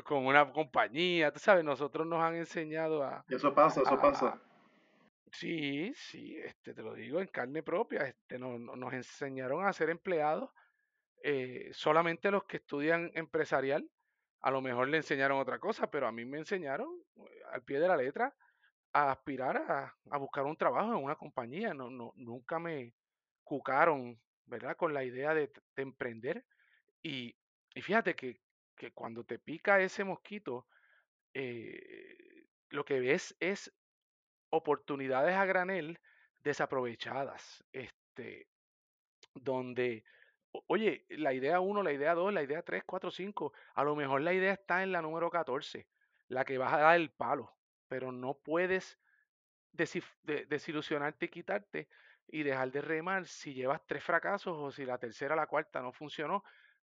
con 0.03 0.25
una 0.25 0.51
compañía? 0.51 1.31
Tú 1.31 1.39
sabes, 1.39 1.63
nosotros 1.63 2.07
nos 2.07 2.21
han 2.21 2.35
enseñado 2.35 3.03
a, 3.03 3.23
Eso 3.29 3.53
pasa, 3.53 3.81
eso 3.81 3.95
a- 3.95 4.01
pasa. 4.01 4.41
sí, 5.31 5.91
sí, 5.95 6.37
este, 6.37 6.73
te 6.73 6.81
lo 6.81 6.93
digo 6.93 7.19
en 7.19 7.27
carne 7.27 7.61
propia, 7.61 8.01
este, 8.07 8.39
no- 8.39 8.57
no- 8.57 8.75
nos 8.75 8.93
enseñaron 8.93 9.65
a 9.65 9.73
ser 9.73 9.89
empleados 9.89 10.49
eh, 11.23 11.69
solamente 11.73 12.31
los 12.31 12.45
que 12.45 12.57
estudian 12.57 13.11
empresarial, 13.15 13.89
a 14.41 14.51
lo 14.51 14.61
mejor 14.61 14.87
le 14.87 14.97
enseñaron 14.97 15.39
otra 15.39 15.59
cosa, 15.59 15.89
pero 15.89 16.07
a 16.07 16.11
mí 16.11 16.25
me 16.25 16.37
enseñaron 16.39 16.89
eh, 17.17 17.41
al 17.51 17.63
pie 17.63 17.79
de 17.79 17.87
la 17.87 17.97
letra 17.97 18.33
a 18.93 19.11
aspirar 19.11 19.57
a, 19.57 19.95
a 20.09 20.17
buscar 20.17 20.45
un 20.45 20.57
trabajo 20.57 20.93
en 20.93 21.03
una 21.03 21.15
compañía. 21.15 21.73
No, 21.73 21.89
no, 21.89 22.13
nunca 22.15 22.59
me 22.59 22.93
cucaron, 23.43 24.19
¿verdad? 24.45 24.75
Con 24.75 24.93
la 24.93 25.03
idea 25.03 25.33
de, 25.33 25.51
emprender. 25.75 26.45
Y, 27.03 27.35
y 27.73 27.81
fíjate 27.81 28.15
que, 28.15 28.39
que 28.75 28.91
cuando 28.91 29.23
te 29.23 29.39
pica 29.39 29.79
ese 29.79 30.03
mosquito, 30.03 30.67
eh, 31.33 32.45
lo 32.69 32.85
que 32.85 32.99
ves 32.99 33.35
es 33.39 33.71
oportunidades 34.49 35.35
a 35.35 35.45
granel 35.45 35.99
desaprovechadas. 36.43 37.63
Este, 37.71 38.47
donde, 39.33 40.03
oye, 40.67 41.05
la 41.09 41.33
idea 41.33 41.59
uno 41.59 41.83
la 41.83 41.93
idea 41.93 42.13
2 42.13 42.33
la 42.33 42.43
idea 42.43 42.61
3 42.63 42.83
4 42.85 43.11
5 43.11 43.53
a 43.75 43.83
lo 43.83 43.95
mejor 43.95 44.21
la 44.21 44.33
idea 44.33 44.53
está 44.53 44.83
en 44.83 44.91
la 44.91 45.01
número 45.01 45.29
14 45.29 45.87
la 46.29 46.45
que 46.45 46.57
vas 46.57 46.73
a 46.73 46.79
dar 46.79 46.95
el 46.95 47.11
palo, 47.11 47.55
pero 47.87 48.11
no 48.11 48.35
puedes 48.35 48.99
desilusionarte 49.71 51.27
y 51.27 51.29
quitarte 51.29 51.87
y 52.27 52.43
dejar 52.43 52.71
de 52.71 52.81
remar 52.81 53.27
si 53.27 53.53
llevas 53.53 53.81
tres 53.85 54.03
fracasos 54.03 54.57
o 54.57 54.71
si 54.71 54.85
la 54.85 54.97
tercera 54.97 55.33
o 55.33 55.37
la 55.37 55.47
cuarta 55.47 55.81
no 55.81 55.93
funcionó, 55.93 56.43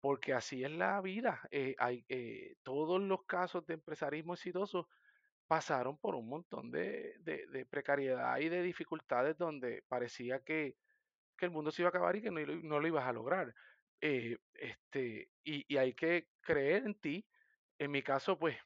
porque 0.00 0.34
así 0.34 0.64
es 0.64 0.70
la 0.70 1.00
vida. 1.00 1.40
Eh, 1.50 1.74
hay, 1.78 2.04
eh, 2.08 2.56
todos 2.62 3.00
los 3.00 3.24
casos 3.24 3.66
de 3.66 3.74
empresarismo 3.74 4.34
exitoso 4.34 4.88
pasaron 5.46 5.96
por 5.98 6.14
un 6.14 6.28
montón 6.28 6.70
de, 6.70 7.66
precariedad 7.70 8.38
y 8.38 8.48
de 8.48 8.62
dificultades 8.62 9.36
donde 9.38 9.82
parecía 9.88 10.40
que, 10.40 10.76
el 11.46 11.52
mundo 11.52 11.70
se 11.70 11.82
iba 11.82 11.88
a 11.88 11.90
acabar 11.90 12.16
y 12.16 12.22
que 12.22 12.30
no, 12.30 12.80
lo 12.80 12.86
ibas 12.86 13.06
a 13.06 13.12
lograr. 13.12 13.54
Eh, 14.00 14.38
este, 14.54 15.28
y, 15.44 15.76
hay 15.76 15.94
que 15.94 16.28
creer 16.40 16.84
en 16.84 16.94
ti. 16.94 17.26
En 17.78 17.90
mi 17.90 18.02
caso, 18.02 18.38
pues 18.38 18.56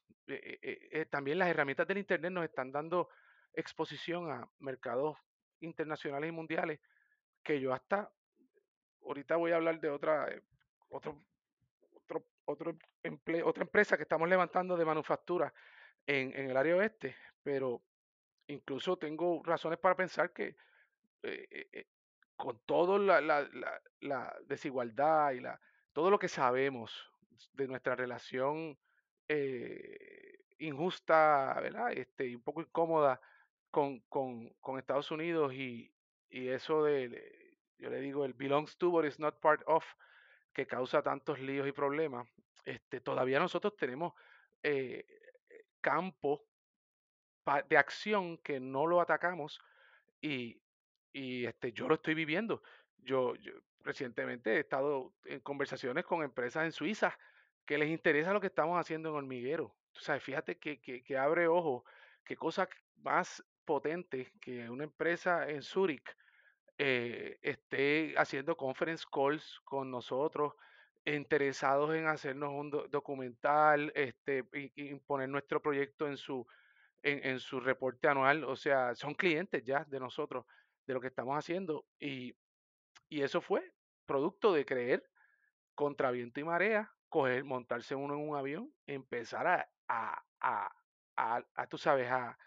también 1.11 1.39
las 1.39 1.49
herramientas 1.49 1.87
del 1.87 1.99
Internet 1.99 2.33
nos 2.33 2.45
están 2.45 2.73
dando 2.73 3.09
exposición 3.55 4.31
a 4.31 4.49
mercados 4.59 5.17
internacionales 5.61 6.29
y 6.29 6.33
mundiales 6.33 6.81
que 7.43 7.61
yo 7.61 7.73
hasta 7.73 8.13
ahorita 9.03 9.37
voy 9.37 9.53
a 9.53 9.57
hablar 9.57 9.81
de 9.81 9.89
otra 9.89 10.29
eh, 10.29 10.43
otro 10.89 11.19
otro 11.93 12.27
otro 12.45 12.77
empleo, 13.03 13.47
otra 13.47 13.63
empresa 13.63 13.97
que 13.97 14.03
estamos 14.03 14.29
levantando 14.29 14.77
de 14.77 14.85
manufactura 14.85 15.53
en, 16.07 16.33
en, 16.39 16.51
el 16.51 16.57
área 16.57 16.77
oeste, 16.77 17.17
pero 17.43 17.83
incluso 18.47 18.97
tengo 18.97 19.43
razones 19.45 19.79
para 19.79 19.97
pensar 19.97 20.33
que 20.33 20.57
eh, 21.23 21.69
eh, 21.73 21.87
con 22.37 22.59
toda 22.67 22.99
la, 22.99 23.21
la, 23.21 23.49
la, 24.01 24.37
desigualdad 24.47 25.33
y 25.33 25.41
la, 25.41 25.61
todo 25.93 26.11
lo 26.11 26.19
que 26.19 26.29
sabemos 26.29 27.11
de 27.55 27.67
nuestra 27.67 27.97
relación 27.97 28.79
injusta, 30.59 31.59
¿verdad? 31.61 31.93
Este, 31.93 32.27
y 32.27 32.35
un 32.35 32.43
poco 32.43 32.61
incómoda 32.61 33.21
con, 33.71 34.01
con, 34.09 34.49
con 34.61 34.79
Estados 34.79 35.11
Unidos 35.11 35.53
y, 35.53 35.93
y 36.31 36.49
eso 36.49 36.85
de, 36.85 37.59
yo 37.79 37.91
le 37.91 38.01
digo, 38.01 38.25
el 38.25 38.35
belongs 38.35 38.77
to 38.79 38.91
but 38.91 39.05
is 39.05 39.19
not 39.19 39.41
part 39.41 39.63
of, 39.67 39.85
que 40.53 40.67
causa 40.67 41.03
tantos 41.03 41.39
líos 41.41 41.69
y 41.69 41.73
problemas, 41.73 42.27
este, 42.65 43.01
todavía 43.01 43.39
nosotros 43.39 43.77
tenemos 43.77 44.15
eh, 44.63 45.05
campo 45.81 46.45
de 47.69 47.77
acción 47.77 48.39
que 48.39 48.59
no 48.59 48.87
lo 48.87 49.01
atacamos 49.01 49.61
y, 50.21 50.61
y 51.17 51.47
este, 51.47 51.73
yo 51.73 51.89
lo 51.89 51.95
estoy 51.95 52.15
viviendo. 52.15 52.63
Yo, 52.99 53.35
recientemente 53.81 54.57
he 54.57 54.61
estado 54.61 55.15
en 55.25 55.41
conversaciones 55.41 56.05
con 56.05 56.23
empresas 56.23 56.65
en 56.65 56.73
Suiza 56.73 57.17
que 57.65 57.79
les 57.79 57.89
interesa 57.89 58.33
lo 58.33 58.41
que 58.41 58.49
estamos 58.49 58.79
haciendo 58.79 59.09
en 59.09 59.17
hormiguero. 59.17 59.75
O 59.97 60.01
sea, 60.01 60.21
fíjate 60.21 60.59
que, 60.59 60.81
que, 60.81 61.03
que 61.03 61.17
abre 61.17 61.49
ojo, 61.49 61.85
qué 62.23 62.37
cosa 62.37 62.69
más 62.97 63.43
potente 63.65 64.33
que 64.41 64.69
una 64.69 64.85
empresa 64.85 65.49
en 65.49 65.63
Zurich 65.63 66.15
eh, 66.79 67.39
esté 67.41 68.15
haciendo 68.19 68.55
conference 68.55 69.07
calls 69.11 69.61
con 69.65 69.91
nosotros, 69.91 70.53
interesados 71.07 71.95
en 71.95 72.07
hacernos 72.07 72.51
un 72.53 72.71
documental, 72.91 73.91
este, 73.95 74.45
y, 74.53 74.95
poner 74.97 75.31
nuestro 75.31 75.63
proyecto 75.63 76.07
en 76.07 76.19
su, 76.19 76.47
en, 77.03 77.39
su 77.41 77.61
reporte 77.61 78.09
anual. 78.09 78.45
O 78.45 78.57
sea, 78.57 78.95
son 78.95 79.15
clientes 79.15 79.65
ya 79.65 79.85
de 79.85 79.99
nosotros, 79.99 80.45
de 80.87 80.95
lo 80.95 81.01
que 81.01 81.09
estamos 81.09 81.37
haciendo. 81.37 81.87
Y, 81.99 82.35
y 83.09 83.23
eso 83.23 83.41
fue 83.41 83.73
producto 84.07 84.53
de 84.53 84.65
creer 84.65 85.09
contra 85.75 86.11
viento 86.11 86.41
y 86.41 86.45
marea, 86.45 86.93
coger, 87.09 87.45
montarse 87.45 87.95
uno 87.95 88.15
en 88.15 88.29
un 88.29 88.37
avión, 88.37 88.73
empezar 88.87 89.47
a, 89.47 89.71
a, 89.89 90.23
a, 90.41 91.45
a, 91.55 91.67
tú 91.67 91.79
sabes, 91.79 92.11
a, 92.11 92.39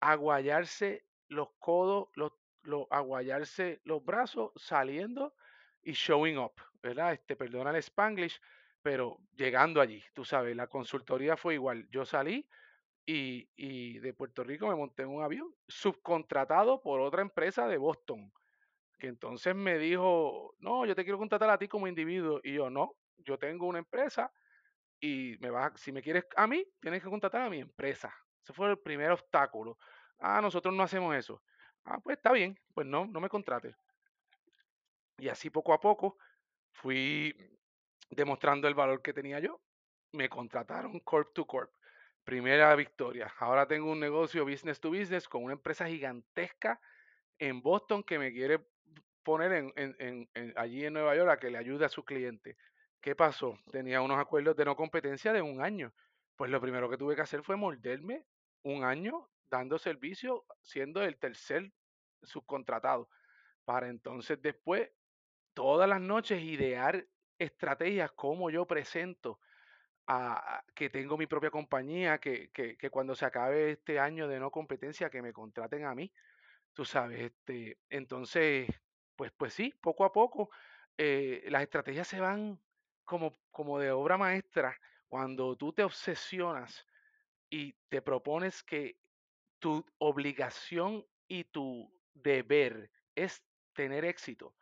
aguayarse 0.00 1.04
los 1.28 1.50
codos, 1.58 2.08
los, 2.14 2.32
los, 2.62 2.86
aguayarse 2.90 3.80
los 3.84 4.04
brazos 4.04 4.52
saliendo 4.56 5.34
y 5.82 5.92
showing 5.92 6.38
up, 6.38 6.54
¿verdad? 6.82 7.12
Este, 7.12 7.36
perdona 7.36 7.70
el 7.70 7.76
spanglish, 7.76 8.40
pero 8.82 9.18
llegando 9.36 9.80
allí, 9.80 10.02
tú 10.14 10.24
sabes, 10.24 10.56
la 10.56 10.66
consultoría 10.68 11.36
fue 11.36 11.54
igual. 11.54 11.86
Yo 11.90 12.04
salí 12.04 12.48
y, 13.06 13.98
de 13.98 14.12
Puerto 14.14 14.44
Rico 14.44 14.68
me 14.68 14.74
monté 14.74 15.02
en 15.02 15.08
un 15.08 15.22
avión 15.22 15.52
subcontratado 15.66 16.80
por 16.80 17.00
otra 17.00 17.22
empresa 17.22 17.66
de 17.66 17.76
Boston, 17.76 18.32
que 18.98 19.08
entonces 19.08 19.54
me 19.54 19.78
dijo, 19.78 20.54
no, 20.58 20.86
yo 20.86 20.94
te 20.94 21.04
quiero 21.04 21.18
contratar 21.18 21.50
a 21.50 21.58
ti 21.58 21.68
como 21.68 21.88
individuo. 21.88 22.40
Y 22.44 22.54
yo, 22.54 22.70
no, 22.70 22.96
yo 23.18 23.38
tengo 23.38 23.66
una 23.66 23.78
empresa 23.78 24.32
y 25.00 25.36
me 25.40 25.50
vas, 25.50 25.72
si 25.80 25.92
me 25.92 26.02
quieres 26.02 26.24
a 26.36 26.46
mí, 26.46 26.64
tienes 26.80 27.02
que 27.02 27.08
contratar 27.08 27.42
a 27.42 27.50
mi 27.50 27.60
empresa. 27.60 28.14
Ese 28.42 28.52
fue 28.52 28.70
el 28.70 28.78
primer 28.78 29.10
obstáculo. 29.10 29.78
Ah, 30.18 30.40
nosotros 30.40 30.74
no 30.74 30.82
hacemos 30.82 31.16
eso. 31.16 31.42
Ah, 31.84 31.98
pues 32.00 32.18
está 32.18 32.32
bien, 32.32 32.58
pues 32.74 32.86
no, 32.86 33.06
no 33.06 33.20
me 33.20 33.28
contrates. 33.28 33.74
Y 35.18 35.28
así 35.28 35.50
poco 35.50 35.72
a 35.72 35.80
poco 35.80 36.18
fui 36.72 37.34
demostrando 38.10 38.68
el 38.68 38.74
valor 38.74 39.02
que 39.02 39.12
tenía 39.12 39.40
yo. 39.40 39.60
Me 40.12 40.28
contrataron 40.28 41.00
Corp 41.00 41.32
to 41.32 41.46
Corp. 41.46 41.72
Primera 42.30 42.76
victoria. 42.76 43.34
Ahora 43.40 43.66
tengo 43.66 43.90
un 43.90 43.98
negocio 43.98 44.44
business 44.44 44.78
to 44.78 44.90
business 44.90 45.28
con 45.28 45.42
una 45.42 45.54
empresa 45.54 45.88
gigantesca 45.88 46.80
en 47.40 47.60
Boston 47.60 48.04
que 48.04 48.20
me 48.20 48.32
quiere 48.32 48.60
poner 49.24 49.74
allí 50.54 50.84
en 50.84 50.92
Nueva 50.92 51.16
York 51.16 51.28
a 51.28 51.40
que 51.40 51.50
le 51.50 51.58
ayude 51.58 51.86
a 51.86 51.88
su 51.88 52.04
cliente. 52.04 52.56
¿Qué 53.00 53.16
pasó? 53.16 53.58
Tenía 53.72 54.00
unos 54.00 54.20
acuerdos 54.20 54.54
de 54.54 54.64
no 54.64 54.76
competencia 54.76 55.32
de 55.32 55.42
un 55.42 55.60
año. 55.60 55.92
Pues 56.36 56.52
lo 56.52 56.60
primero 56.60 56.88
que 56.88 56.96
tuve 56.96 57.16
que 57.16 57.22
hacer 57.22 57.42
fue 57.42 57.56
morderme 57.56 58.24
un 58.62 58.84
año 58.84 59.28
dando 59.50 59.76
servicio, 59.76 60.44
siendo 60.62 61.02
el 61.02 61.18
tercer 61.18 61.72
subcontratado, 62.22 63.08
para 63.64 63.88
entonces 63.88 64.40
después, 64.40 64.88
todas 65.52 65.88
las 65.88 66.00
noches, 66.00 66.40
idear 66.40 67.04
estrategias 67.40 68.12
como 68.12 68.50
yo 68.50 68.68
presento 68.68 69.40
que 70.74 70.90
tengo 70.90 71.16
mi 71.16 71.26
propia 71.26 71.50
compañía, 71.50 72.18
que, 72.18 72.50
que, 72.50 72.76
que, 72.76 72.90
cuando 72.90 73.14
se 73.14 73.24
acabe 73.26 73.72
este 73.72 73.98
año 74.00 74.28
de 74.28 74.40
no 74.40 74.50
competencia, 74.50 75.10
que 75.10 75.22
me 75.22 75.32
contraten 75.32 75.84
a 75.84 75.94
mí, 75.94 76.12
tú 76.74 76.84
sabes, 76.84 77.20
este, 77.20 77.78
entonces, 77.90 78.68
pues, 79.16 79.32
pues 79.32 79.54
sí, 79.54 79.74
poco 79.80 80.04
a 80.04 80.12
poco, 80.12 80.50
eh, 80.98 81.44
las 81.48 81.62
estrategias 81.62 82.08
se 82.08 82.20
van 82.20 82.60
como, 83.04 83.38
como 83.50 83.78
de 83.78 83.90
obra 83.92 84.18
maestra 84.18 84.78
cuando 85.08 85.56
tú 85.56 85.72
te 85.72 85.84
obsesionas 85.84 86.86
y 87.50 87.74
te 87.88 88.02
propones 88.02 88.62
que 88.62 88.98
tu 89.58 89.84
obligación 89.98 91.06
y 91.28 91.44
tu 91.44 91.92
deber 92.14 92.90
es 93.14 93.44
tener 93.74 94.04
éxito, 94.04 94.54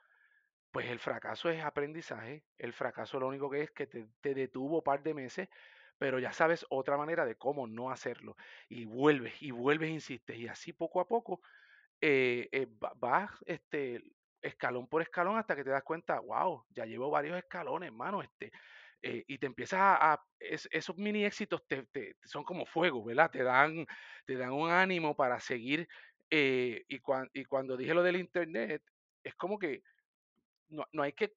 pues 0.70 0.88
el 0.88 0.98
fracaso 0.98 1.50
es 1.50 1.62
aprendizaje. 1.64 2.44
El 2.58 2.72
fracaso 2.72 3.18
lo 3.18 3.28
único 3.28 3.50
que 3.50 3.62
es 3.62 3.70
que 3.70 3.86
te, 3.86 4.34
detuvo 4.34 4.78
un 4.78 4.82
par 4.82 5.02
de 5.02 5.14
meses, 5.14 5.48
pero 5.98 6.18
ya 6.18 6.32
sabes 6.32 6.66
otra 6.70 6.96
manera 6.96 7.24
de 7.24 7.36
cómo 7.36 7.66
no 7.66 7.90
hacerlo. 7.90 8.36
Y 8.68 8.84
vuelves 8.84 9.40
y 9.40 9.50
vuelves, 9.50 9.90
insistes. 9.90 10.36
Y 10.38 10.48
así 10.48 10.72
poco 10.72 11.00
a 11.00 11.08
poco 11.08 11.40
eh, 12.00 12.48
eh, 12.52 12.66
vas 12.96 13.30
este, 13.46 14.02
escalón 14.42 14.86
por 14.88 15.02
escalón 15.02 15.38
hasta 15.38 15.56
que 15.56 15.64
te 15.64 15.70
das 15.70 15.82
cuenta, 15.82 16.20
wow, 16.20 16.64
ya 16.70 16.84
llevo 16.84 17.10
varios 17.10 17.38
escalones, 17.38 17.88
hermano. 17.88 18.22
Este, 18.22 18.52
eh, 19.00 19.24
y 19.26 19.38
te 19.38 19.46
empiezas 19.46 19.80
a, 19.80 20.20
esos 20.40 20.96
mini 20.96 21.24
éxitos 21.24 21.66
te, 21.66 21.86
son 22.24 22.44
como 22.44 22.66
fuego, 22.66 23.04
¿verdad? 23.04 23.30
Te 23.30 23.42
dan, 23.42 23.86
te 24.26 24.36
dan 24.36 24.52
un 24.52 24.70
ánimo 24.70 25.16
para 25.16 25.40
seguir. 25.40 25.88
y, 26.30 26.82
y 26.88 27.44
cuando 27.46 27.76
dije 27.76 27.94
lo 27.94 28.02
del 28.02 28.16
internet, 28.16 28.82
es 29.24 29.34
como 29.34 29.58
que 29.58 29.82
no, 30.68 30.86
no 30.92 31.02
hay 31.02 31.12
que, 31.12 31.34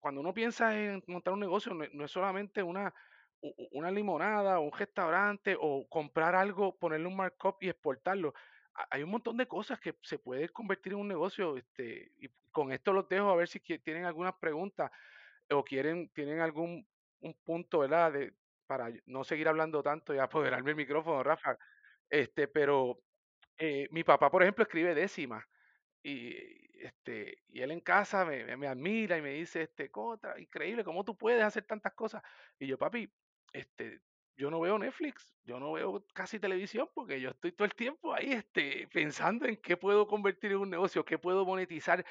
cuando 0.00 0.20
uno 0.20 0.34
piensa 0.34 0.78
en 0.78 1.02
montar 1.06 1.34
un 1.34 1.40
negocio, 1.40 1.72
no, 1.74 2.04
es 2.04 2.10
solamente 2.10 2.62
una, 2.62 2.92
una 3.72 3.90
limonada 3.90 4.58
o 4.58 4.64
un 4.64 4.72
restaurante 4.72 5.56
o 5.58 5.86
comprar 5.88 6.34
algo, 6.34 6.76
ponerle 6.76 7.06
un 7.06 7.16
markup 7.16 7.56
y 7.62 7.70
exportarlo. 7.70 8.34
Hay 8.90 9.02
un 9.02 9.10
montón 9.10 9.36
de 9.36 9.46
cosas 9.46 9.80
que 9.80 9.94
se 10.02 10.18
puede 10.18 10.48
convertir 10.48 10.92
en 10.92 10.98
un 10.98 11.08
negocio. 11.08 11.56
Este, 11.56 12.12
y 12.18 12.28
con 12.50 12.72
esto 12.72 12.92
los 12.92 13.08
dejo 13.08 13.30
a 13.30 13.36
ver 13.36 13.48
si 13.48 13.60
tienen 13.60 14.04
algunas 14.04 14.34
preguntas 14.34 14.90
o 15.50 15.64
quieren, 15.64 16.08
tienen 16.10 16.40
algún 16.40 16.86
un 17.24 17.34
punto, 17.44 17.80
¿verdad? 17.80 18.12
De, 18.12 18.34
para 18.66 18.90
no 19.06 19.24
seguir 19.24 19.48
hablando 19.48 19.82
tanto 19.82 20.14
y 20.14 20.18
apoderarme 20.18 20.70
el 20.70 20.76
micrófono, 20.76 21.22
Rafa. 21.22 21.56
Este, 22.10 22.46
pero 22.46 23.00
eh, 23.58 23.88
mi 23.90 24.04
papá, 24.04 24.30
por 24.30 24.42
ejemplo, 24.42 24.64
escribe 24.64 24.94
décimas 24.94 25.44
y, 26.04 26.36
este, 26.80 27.38
y 27.48 27.62
él 27.62 27.70
en 27.70 27.80
casa 27.80 28.24
me, 28.24 28.56
me, 28.56 28.68
admira 28.68 29.16
y 29.16 29.22
me 29.22 29.30
dice, 29.30 29.62
este, 29.62 29.90
contra, 29.90 30.38
increíble, 30.38 30.84
¿cómo 30.84 31.02
tú 31.04 31.16
puedes 31.16 31.42
hacer 31.42 31.64
tantas 31.64 31.94
cosas? 31.94 32.22
Y 32.58 32.66
yo, 32.66 32.78
papi, 32.78 33.10
este, 33.52 34.00
yo 34.36 34.50
no 34.50 34.60
veo 34.60 34.78
Netflix, 34.78 35.32
yo 35.44 35.58
no 35.58 35.72
veo 35.72 36.04
casi 36.12 36.38
televisión 36.38 36.88
porque 36.94 37.20
yo 37.20 37.30
estoy 37.30 37.52
todo 37.52 37.64
el 37.64 37.74
tiempo 37.74 38.12
ahí 38.12 38.32
este, 38.32 38.86
pensando 38.92 39.46
en 39.46 39.56
qué 39.56 39.76
puedo 39.76 40.06
convertir 40.06 40.52
en 40.52 40.58
un 40.58 40.70
negocio, 40.70 41.04
qué 41.04 41.18
puedo 41.18 41.46
monetizar, 41.46 42.04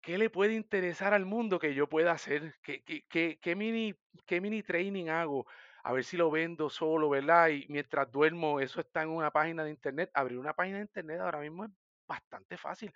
qué 0.00 0.16
le 0.16 0.30
puede 0.30 0.54
interesar 0.54 1.12
al 1.12 1.26
mundo 1.26 1.58
que 1.58 1.74
yo 1.74 1.88
pueda 1.88 2.12
hacer, 2.12 2.54
qué, 2.62 2.82
qué, 2.84 3.04
qué, 3.08 3.38
qué 3.40 3.54
mini, 3.54 3.94
qué 4.24 4.40
mini 4.40 4.62
training 4.62 5.08
hago, 5.08 5.46
a 5.82 5.92
ver 5.92 6.04
si 6.04 6.16
lo 6.16 6.30
vendo 6.30 6.70
solo, 6.70 7.10
¿verdad? 7.10 7.48
Y 7.50 7.66
mientras 7.68 8.10
duermo, 8.10 8.60
eso 8.60 8.80
está 8.80 9.02
en 9.02 9.10
una 9.10 9.30
página 9.30 9.62
de 9.62 9.70
internet. 9.70 10.10
Abrir 10.14 10.38
una 10.38 10.52
página 10.54 10.78
de 10.78 10.82
internet 10.82 11.20
ahora 11.20 11.40
mismo 11.40 11.64
es 11.64 11.70
bastante 12.08 12.56
fácil. 12.56 12.92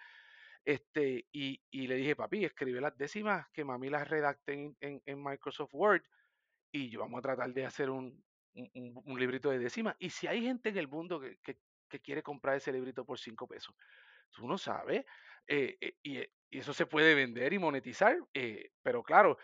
Este, 0.64 1.26
y, 1.32 1.62
y 1.70 1.86
le 1.86 1.96
dije, 1.96 2.16
papi, 2.16 2.44
escribe 2.44 2.80
las 2.80 2.96
décimas 2.96 3.48
que 3.52 3.64
mami 3.64 3.88
las 3.88 4.08
redacte 4.08 4.52
en, 4.52 4.76
en- 4.80 5.02
en 5.06 5.22
Microsoft 5.22 5.70
Word 5.74 6.02
y 6.72 6.88
yo 6.90 7.00
vamos 7.00 7.18
a 7.18 7.22
tratar 7.22 7.52
de 7.52 7.64
hacer 7.64 7.90
un, 7.90 8.22
librito 9.18 9.50
de 9.50 9.58
décimas. 9.58 9.96
Y 9.98 10.10
si 10.10 10.26
hay 10.26 10.42
gente 10.42 10.68
en 10.68 10.78
el 10.78 10.88
mundo 10.88 11.20
que, 11.20 11.38
quiere 12.02 12.22
comprar 12.22 12.56
ese 12.56 12.72
librito 12.72 13.04
por 13.04 13.18
cinco 13.18 13.48
pesos, 13.48 13.74
tú 14.30 14.46
no 14.46 14.56
sabes, 14.58 15.04
eh, 15.46 15.76
eh, 15.80 15.94
y, 16.02 16.18
eh, 16.18 16.32
y 16.48 16.58
eso 16.58 16.72
se 16.72 16.86
puede 16.86 17.14
vender 17.14 17.52
y 17.52 17.58
monetizar, 17.58 18.16
eh, 18.32 18.70
pero 18.82 19.02
claro, 19.02 19.38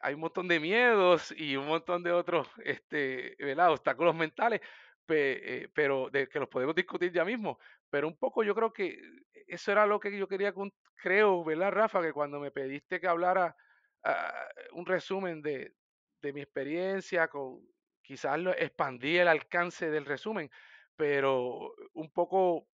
hay 0.00 0.14
un 0.14 0.20
montón 0.20 0.48
de 0.48 0.58
miedos 0.60 1.32
y 1.36 1.56
un 1.56 1.66
montón 1.66 2.02
de 2.02 2.10
otros 2.10 2.48
este, 2.64 3.36
obstáculos 3.68 4.14
mentales, 4.14 4.60
pe- 5.04 5.70
pero 5.74 6.08
de 6.10 6.26
que 6.28 6.40
los 6.40 6.48
podemos 6.48 6.74
discutir 6.74 7.12
ya 7.12 7.24
mismo. 7.24 7.58
Pero 7.94 8.08
un 8.08 8.18
poco 8.18 8.42
yo 8.42 8.56
creo 8.56 8.72
que 8.72 8.98
eso 9.46 9.70
era 9.70 9.86
lo 9.86 10.00
que 10.00 10.18
yo 10.18 10.26
quería, 10.26 10.52
creo, 10.96 11.44
¿verdad, 11.44 11.70
Rafa? 11.70 12.02
Que 12.02 12.12
cuando 12.12 12.40
me 12.40 12.50
pediste 12.50 13.00
que 13.00 13.06
hablara 13.06 13.54
ah, 14.02 14.48
un 14.72 14.84
resumen 14.84 15.40
de, 15.42 15.76
de 16.20 16.32
mi 16.32 16.40
experiencia, 16.40 17.28
con, 17.28 17.60
quizás 18.02 18.36
lo 18.40 18.50
expandí 18.50 19.16
el 19.16 19.28
alcance 19.28 19.90
del 19.90 20.06
resumen, 20.06 20.50
pero 20.96 21.72
un 21.92 22.10
poco 22.12 22.68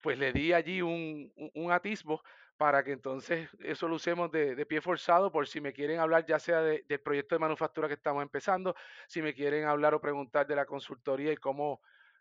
pues 0.00 0.18
le 0.18 0.32
di 0.32 0.52
allí 0.52 0.82
un, 0.82 1.32
un- 1.54 1.72
atisbo 1.72 2.22
para 2.56 2.82
que 2.84 2.92
entonces 2.92 3.48
eso 3.60 3.88
lo 3.88 3.96
usemos 3.96 4.30
de, 4.30 4.54
de 4.54 4.66
pie 4.66 4.80
forzado 4.80 5.32
por 5.32 5.46
si 5.46 5.60
me 5.60 5.72
quieren 5.72 5.98
hablar 6.00 6.26
ya 6.26 6.38
sea 6.38 6.60
de- 6.62 6.84
del 6.88 7.00
proyecto 7.00 7.34
de 7.34 7.40
manufactura 7.40 7.88
que 7.88 7.94
estamos 7.94 8.22
empezando, 8.22 8.74
si 9.08 9.22
me 9.22 9.34
quieren 9.34 9.64
hablar 9.64 9.94
o 9.94 10.00
preguntar 10.00 10.46
de 10.46 10.56
la 10.56 10.66
consultoría 10.66 11.32
y 11.32 11.36
cómo, 11.36 11.80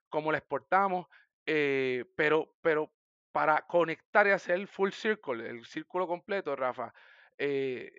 cómo 0.10 0.32
la 0.32 0.38
exportamos, 0.40 1.08
eh, 1.46 2.06
pero, 2.16 2.56
pero 2.62 2.92
para 3.32 3.66
conectar 3.68 4.28
y 4.28 4.32
hacer 4.32 4.56
el 4.56 4.68
full 4.68 4.92
circle, 4.92 5.50
el 5.50 5.66
círculo 5.66 6.08
completo, 6.08 6.56
Rafa, 6.56 6.94
eh, 7.38 7.92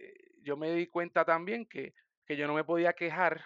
yo 0.42 0.56
me 0.56 0.72
di 0.74 0.86
cuenta 0.86 1.24
también 1.24 1.66
que, 1.66 1.94
que 2.26 2.36
yo 2.36 2.46
no 2.46 2.54
me 2.54 2.64
podía 2.64 2.92
quejar 2.92 3.42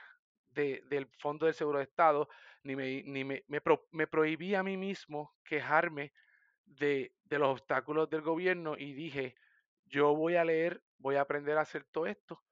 de- 0.50 0.82
del 0.88 1.06
Fondo 1.18 1.46
del 1.46 1.54
Seguro 1.54 1.78
de 1.78 1.84
Estado, 1.84 2.28
ni 2.62 2.76
me, 2.76 3.02
ni 3.04 3.24
me, 3.24 3.44
me 3.48 3.60
me 3.92 4.06
prohibí 4.06 4.54
a 4.54 4.62
mí 4.62 4.76
mismo 4.76 5.34
quejarme 5.44 6.12
de, 6.66 7.14
de 7.24 7.38
los 7.38 7.48
obstáculos 7.50 8.10
del 8.10 8.22
gobierno 8.22 8.76
y 8.78 8.94
dije, 8.94 9.36
yo 9.86 10.14
voy 10.16 10.36
a 10.36 10.44
leer, 10.44 10.82
voy 10.98 11.16
a 11.16 11.22
aprender 11.22 11.58
a 11.58 11.62
hacer 11.62 11.84
todo 11.92 12.06
esto 12.06 12.42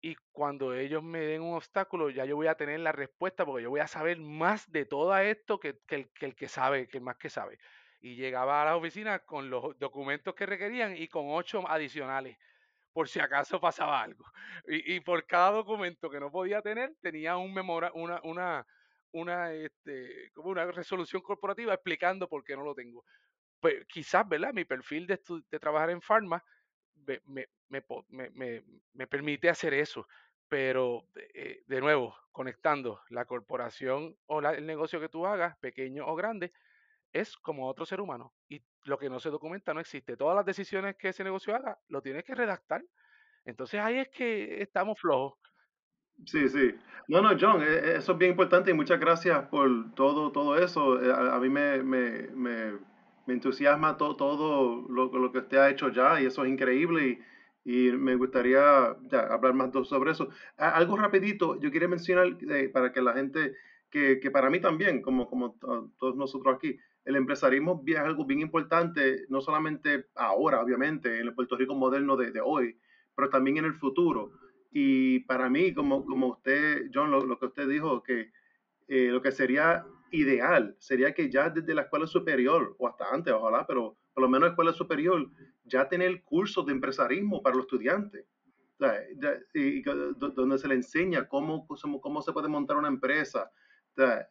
y 0.00 0.16
cuando 0.32 0.74
ellos 0.74 1.02
me 1.02 1.20
den 1.20 1.42
un 1.42 1.54
obstáculo, 1.56 2.10
ya 2.10 2.24
yo 2.24 2.36
voy 2.36 2.46
a 2.48 2.54
tener 2.56 2.80
la 2.80 2.92
respuesta 2.92 3.44
porque 3.44 3.64
yo 3.64 3.70
voy 3.70 3.80
a 3.80 3.88
saber 3.88 4.18
más 4.20 4.70
de 4.70 4.84
todo 4.86 5.16
esto 5.18 5.58
que, 5.58 5.78
que 5.86 5.94
el, 5.96 6.12
que 6.12 6.26
el 6.26 6.34
que 6.36 6.48
sabe, 6.48 6.88
que 6.88 6.98
el 6.98 7.04
más 7.04 7.16
que 7.16 7.30
sabe. 7.30 7.58
Y 8.00 8.16
llegaba 8.16 8.62
a 8.62 8.66
la 8.66 8.76
oficina 8.76 9.20
con 9.20 9.50
los 9.50 9.78
documentos 9.78 10.34
que 10.34 10.46
requerían 10.46 10.96
y 10.96 11.08
con 11.08 11.26
ocho 11.28 11.68
adicionales 11.68 12.36
por 12.92 13.08
si 13.08 13.20
acaso 13.20 13.60
pasaba 13.60 14.02
algo. 14.02 14.24
Y, 14.66 14.96
y 14.96 15.00
por 15.00 15.26
cada 15.26 15.50
documento 15.52 16.10
que 16.10 16.20
no 16.20 16.30
podía 16.30 16.62
tener, 16.62 16.94
tenía 17.00 17.36
un 17.36 17.52
memora, 17.54 17.90
una, 17.94 18.20
una, 18.24 18.66
una, 19.12 19.52
este, 19.52 20.30
como 20.34 20.50
una 20.50 20.66
resolución 20.72 21.22
corporativa 21.22 21.74
explicando 21.74 22.28
por 22.28 22.44
qué 22.44 22.56
no 22.56 22.64
lo 22.64 22.74
tengo 22.74 23.04
pues 23.60 23.86
quizás, 23.88 24.28
¿verdad? 24.28 24.52
Mi 24.52 24.64
perfil 24.64 25.06
de, 25.06 25.20
de 25.50 25.58
trabajar 25.58 25.90
en 25.90 26.02
farma 26.02 26.42
me, 27.26 27.46
me- 27.68 28.30
me 28.30 28.64
me 28.94 29.06
permite 29.06 29.48
hacer 29.48 29.74
eso. 29.74 30.06
Pero, 30.48 31.08
eh, 31.34 31.62
de 31.66 31.80
nuevo, 31.80 32.14
conectando 32.30 33.00
la 33.10 33.24
corporación 33.24 34.16
o 34.26 34.40
la- 34.40 34.52
el 34.54 34.66
negocio 34.66 35.00
que 35.00 35.08
tú 35.08 35.26
hagas, 35.26 35.56
pequeño 35.58 36.06
o 36.06 36.14
grande, 36.14 36.52
es 37.12 37.36
como 37.36 37.68
otro 37.68 37.86
ser 37.86 38.00
humano. 38.00 38.34
Y 38.48 38.62
lo 38.84 38.98
que 38.98 39.10
no 39.10 39.20
se 39.20 39.30
documenta 39.30 39.74
no 39.74 39.80
existe. 39.80 40.16
Todas 40.16 40.36
las 40.36 40.46
decisiones 40.46 40.96
que 40.96 41.08
ese 41.08 41.24
negocio 41.24 41.54
haga, 41.56 41.78
lo 41.88 42.02
tienes 42.02 42.24
que 42.24 42.34
redactar. 42.34 42.84
Entonces 43.44 43.80
ahí 43.80 43.98
es 43.98 44.08
que 44.10 44.62
estamos 44.62 45.00
flojos. 45.00 45.38
Sí, 46.24 46.48
sí. 46.48 46.74
No, 47.08 47.20
no, 47.20 47.36
John, 47.38 47.62
e- 47.62 47.66
e- 47.66 47.96
eso 47.96 48.12
es 48.12 48.18
bien 48.18 48.32
importante 48.32 48.70
y 48.70 48.74
muchas 48.74 48.98
gracias 48.98 49.48
por 49.48 49.94
todo, 49.94 50.32
todo 50.32 50.56
eso. 50.56 51.00
Eh, 51.02 51.12
A, 51.12 51.36
a 51.36 51.40
mí 51.40 51.48
me, 51.48 51.82
me, 51.82 52.28
me, 52.28 52.78
me 53.26 53.34
entusiasma 53.34 53.96
to- 53.96 54.16
todo 54.16 54.86
lo, 54.88 55.10
que 55.32 55.38
usted 55.38 55.56
ha 55.58 55.70
hecho 55.70 55.88
ya 55.90 56.20
y 56.20 56.26
eso 56.26 56.44
es 56.44 56.50
increíble 56.50 57.20
y, 57.64 57.88
y 57.88 57.92
me 57.92 58.14
gustaría 58.16 58.86
hablar 59.30 59.54
más 59.54 59.70
sobre 59.88 60.12
eso. 60.12 60.28
Algo 60.56 60.96
rapidito, 60.96 61.58
yo 61.60 61.70
quería 61.70 61.88
mencionar 61.88 62.36
eh, 62.50 62.68
para 62.68 62.92
que 62.92 63.02
la 63.02 63.12
gente, 63.14 63.54
que, 63.90 64.20
que 64.20 64.30
para 64.30 64.50
mí 64.50 64.60
también, 64.60 65.02
como, 65.02 65.28
como 65.28 65.52
to- 65.54 65.90
todos 65.98 66.16
nosotros 66.16 66.54
aquí, 66.56 66.78
el 67.04 67.16
empresarismo 67.16 67.82
es 67.86 67.96
algo 67.98 68.24
bien 68.24 68.40
importante, 68.40 69.26
no 69.28 69.40
solamente 69.40 70.06
ahora, 70.14 70.60
obviamente, 70.60 71.20
en 71.20 71.26
el 71.28 71.34
Puerto 71.34 71.56
Rico 71.56 71.74
moderno 71.74 72.16
de, 72.16 72.30
de 72.32 72.40
hoy, 72.40 72.76
pero 73.14 73.30
también 73.30 73.58
en 73.58 73.64
el 73.66 73.74
futuro. 73.74 74.32
Y 74.72 75.20
para 75.20 75.48
mí, 75.48 75.72
como, 75.72 76.04
como 76.04 76.28
usted, 76.28 76.90
John, 76.92 77.10
lo, 77.10 77.24
lo 77.24 77.38
que 77.38 77.46
usted 77.46 77.68
dijo, 77.68 78.02
que 78.02 78.30
eh, 78.88 79.08
lo 79.10 79.22
que 79.22 79.32
sería 79.32 79.84
ideal 80.10 80.76
sería 80.78 81.12
que 81.12 81.30
ya 81.30 81.50
desde 81.50 81.74
la 81.74 81.82
escuela 81.82 82.06
superior, 82.06 82.74
o 82.78 82.88
hasta 82.88 83.12
antes, 83.12 83.32
ojalá, 83.32 83.66
pero 83.66 83.96
por 84.14 84.22
lo 84.22 84.28
menos 84.28 84.50
escuela 84.50 84.72
superior, 84.72 85.28
ya 85.64 85.88
tener 85.88 86.22
cursos 86.22 86.64
de 86.66 86.72
empresarismo 86.72 87.42
para 87.42 87.56
los 87.56 87.64
estudiantes. 87.64 88.24
Y, 89.54 89.82
donde 89.82 90.58
se 90.58 90.68
le 90.68 90.74
enseña 90.74 91.26
cómo, 91.26 91.66
cómo, 91.66 92.00
cómo 92.00 92.22
se 92.22 92.32
puede 92.32 92.48
montar 92.48 92.76
una 92.76 92.88
empresa, 92.88 93.50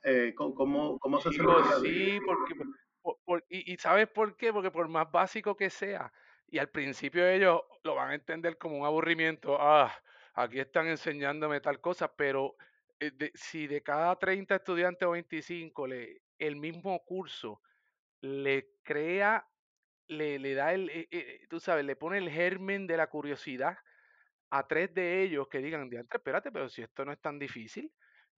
eh, 0.04 0.34
cómo, 0.36 1.00
cómo, 1.00 1.20
se 1.20 1.30
hace 1.30 1.40
sí, 1.82 2.20
porque, 2.26 2.56
por- 3.02 3.18
por- 3.26 3.46
y, 3.50 3.74
y 3.74 3.78
¿sabes 3.78 4.08
por 4.08 4.36
qué? 4.36 4.54
Porque 4.54 4.70
por 4.70 4.88
más 4.88 5.12
básico 5.12 5.56
que 5.56 5.70
sea, 5.70 6.14
y 6.48 6.60
al 6.60 6.70
principio 6.70 7.28
ellos 7.28 7.62
lo 7.84 7.96
van 7.96 8.12
a 8.12 8.16
entender 8.16 8.58
como 8.58 8.78
un 8.78 8.86
aburrimiento, 8.86 9.58
ah, 9.60 9.92
aquí 10.36 10.60
están 10.60 10.88
enseñándome 10.88 11.60
tal 11.60 11.82
cosa, 11.82 12.16
pero 12.16 12.56
de- 13.00 13.32
si 13.36 13.68
de 13.68 13.82
cada 13.84 14.18
30 14.18 14.56
estudiantes 14.56 15.08
o 15.08 15.12
25 15.12 15.88
le, 15.88 16.22
el 16.38 16.56
mismo 16.56 17.04
curso 17.06 17.62
le 18.22 18.74
crea, 18.84 19.48
le, 20.08 20.40
le 20.40 20.54
da 20.56 20.74
el, 20.74 20.90
eh, 20.90 21.08
eh, 21.12 21.48
tú 21.50 21.60
sabes, 21.60 21.86
le 21.86 21.96
pone 21.96 22.18
el 22.20 22.30
germen 22.30 22.88
de 22.88 22.98
la 22.98 23.10
curiosidad 23.10 23.78
a 24.50 24.68
tres 24.68 24.94
de 24.94 25.24
ellos 25.24 25.48
que 25.50 25.60
digan, 25.60 25.90
diantre, 25.90 26.18
espérate, 26.18 26.52
pero 26.52 26.70
si 26.70 26.82
esto 26.82 27.06
no 27.06 27.12
es 27.12 27.22
tan 27.22 27.40
difícil, 27.40 27.94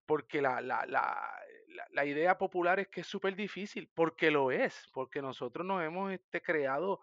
porque 0.06 0.42
la, 0.42 0.62
la, 0.62 0.86
la, 0.88 1.32
la, 1.68 1.88
la 1.92 2.06
idea 2.06 2.38
popular 2.38 2.80
es 2.80 2.88
que 2.90 3.02
es 3.02 3.08
súper 3.08 3.36
difícil, 3.36 3.92
porque 3.94 4.32
lo 4.32 4.52
es, 4.52 4.90
porque 4.94 5.22
nosotros 5.22 5.66
nos 5.66 5.84
hemos 5.84 6.12
este, 6.14 6.42
creado 6.42 7.02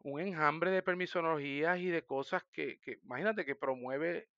un 0.00 0.20
enjambre 0.20 0.70
de 0.70 0.82
permisologías 0.82 1.78
y 1.80 1.88
de 1.88 2.04
cosas 2.06 2.44
que, 2.52 2.80
que 2.80 2.98
imagínate, 3.02 3.44
que 3.44 3.56
promueve 3.56 4.28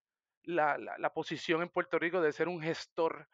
la, 0.49 0.79
la, 0.79 1.15
posición 1.15 1.63
en 1.63 1.69
Puerto 1.71 1.99
Rico 1.99 2.21
de 2.21 2.33
ser 2.33 2.49
un 2.49 2.61
gestor. 2.61 3.29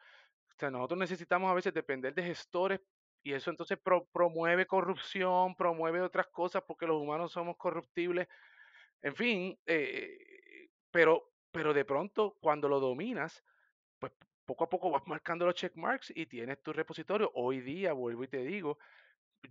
O 0.51 0.59
sea, 0.59 0.71
nosotros 0.71 0.99
necesitamos 0.99 1.51
a 1.51 1.55
veces 1.55 1.75
depender 1.75 2.15
de 2.15 2.23
gestores 2.25 2.81
y 3.23 3.33
eso 3.33 3.51
entonces 3.51 3.79
pro- 3.83 4.07
promueve 4.13 4.67
corrupción, 4.67 5.57
promueve 5.57 6.01
otras 6.03 6.29
cosas 6.29 6.63
porque 6.67 6.87
los 6.87 7.01
humanos 7.01 7.33
somos 7.33 7.57
corruptibles 7.57 8.29
en 9.03 9.15
fin, 9.15 9.59
eh, 9.67 10.69
pero, 10.91 11.35
pero 11.51 11.75
de 11.75 11.85
pronto 11.85 12.39
cuando 12.41 12.69
lo 12.69 12.81
dominas, 12.81 13.43
pues 13.99 14.13
poco 14.47 14.65
a 14.65 14.69
poco 14.71 14.91
vas 14.93 15.07
marcando 15.07 15.47
los 15.47 15.55
check 15.55 15.77
marks 15.77 16.13
y 16.15 16.27
tienes 16.27 16.63
tu 16.63 16.73
repositorio. 16.73 17.31
Hoy 17.35 17.61
día, 17.61 17.93
vuelvo 17.93 18.25
y 18.25 18.29
te 18.29 18.45
digo, 18.45 18.79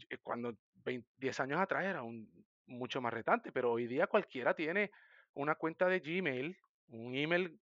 eh, 0.10 0.18
cuando 0.20 0.58
20 0.76 1.10
10 1.18 1.40
años 1.40 1.60
atrás 1.60 1.86
era 1.86 2.04
un, 2.04 2.30
mucho 2.68 3.02
más 3.02 3.14
retante, 3.14 3.52
pero 3.52 3.72
hoy 3.72 3.88
día 3.88 4.08
cualquiera 4.08 4.56
tiene 4.56 4.92
una 5.34 5.56
cuenta 5.56 5.88
de 5.88 6.00
Gmail, 6.00 6.58
un 6.90 7.16
email 7.16 7.60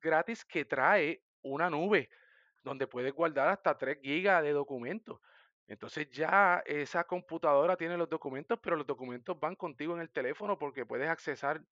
gratis 0.00 0.44
que 0.44 0.64
trae 0.64 1.22
una 1.42 1.70
nube 1.70 2.10
donde 2.62 2.86
puedes 2.86 3.12
guardar 3.12 3.48
hasta 3.48 3.76
3 3.78 3.98
gigas 4.02 4.42
de 4.42 4.52
documentos. 4.52 5.20
Entonces 5.66 6.10
ya 6.10 6.62
esa 6.66 7.04
computadora 7.04 7.76
tiene 7.76 7.96
los 7.96 8.08
documentos, 8.08 8.58
pero 8.62 8.76
los 8.76 8.86
documentos 8.86 9.38
van 9.40 9.56
contigo 9.56 9.94
en 9.94 10.00
el 10.02 10.10
teléfono 10.10 10.58
porque 10.58 10.86
puedes 10.86 11.08
accesar 11.08 11.62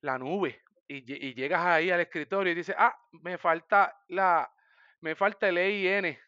la 0.00 0.18
nube 0.18 0.60
y, 0.86 1.04
lle- 1.04 1.18
y 1.20 1.34
llegas 1.34 1.64
ahí 1.64 1.90
al 1.90 2.00
escritorio 2.00 2.52
y 2.52 2.56
dices, 2.56 2.74
ah, 2.78 2.96
me 3.12 3.38
falta 3.38 3.96
la, 4.08 4.52
me 5.00 5.14
falta 5.14 5.48
el 5.48 5.58
EIN, 5.58 6.18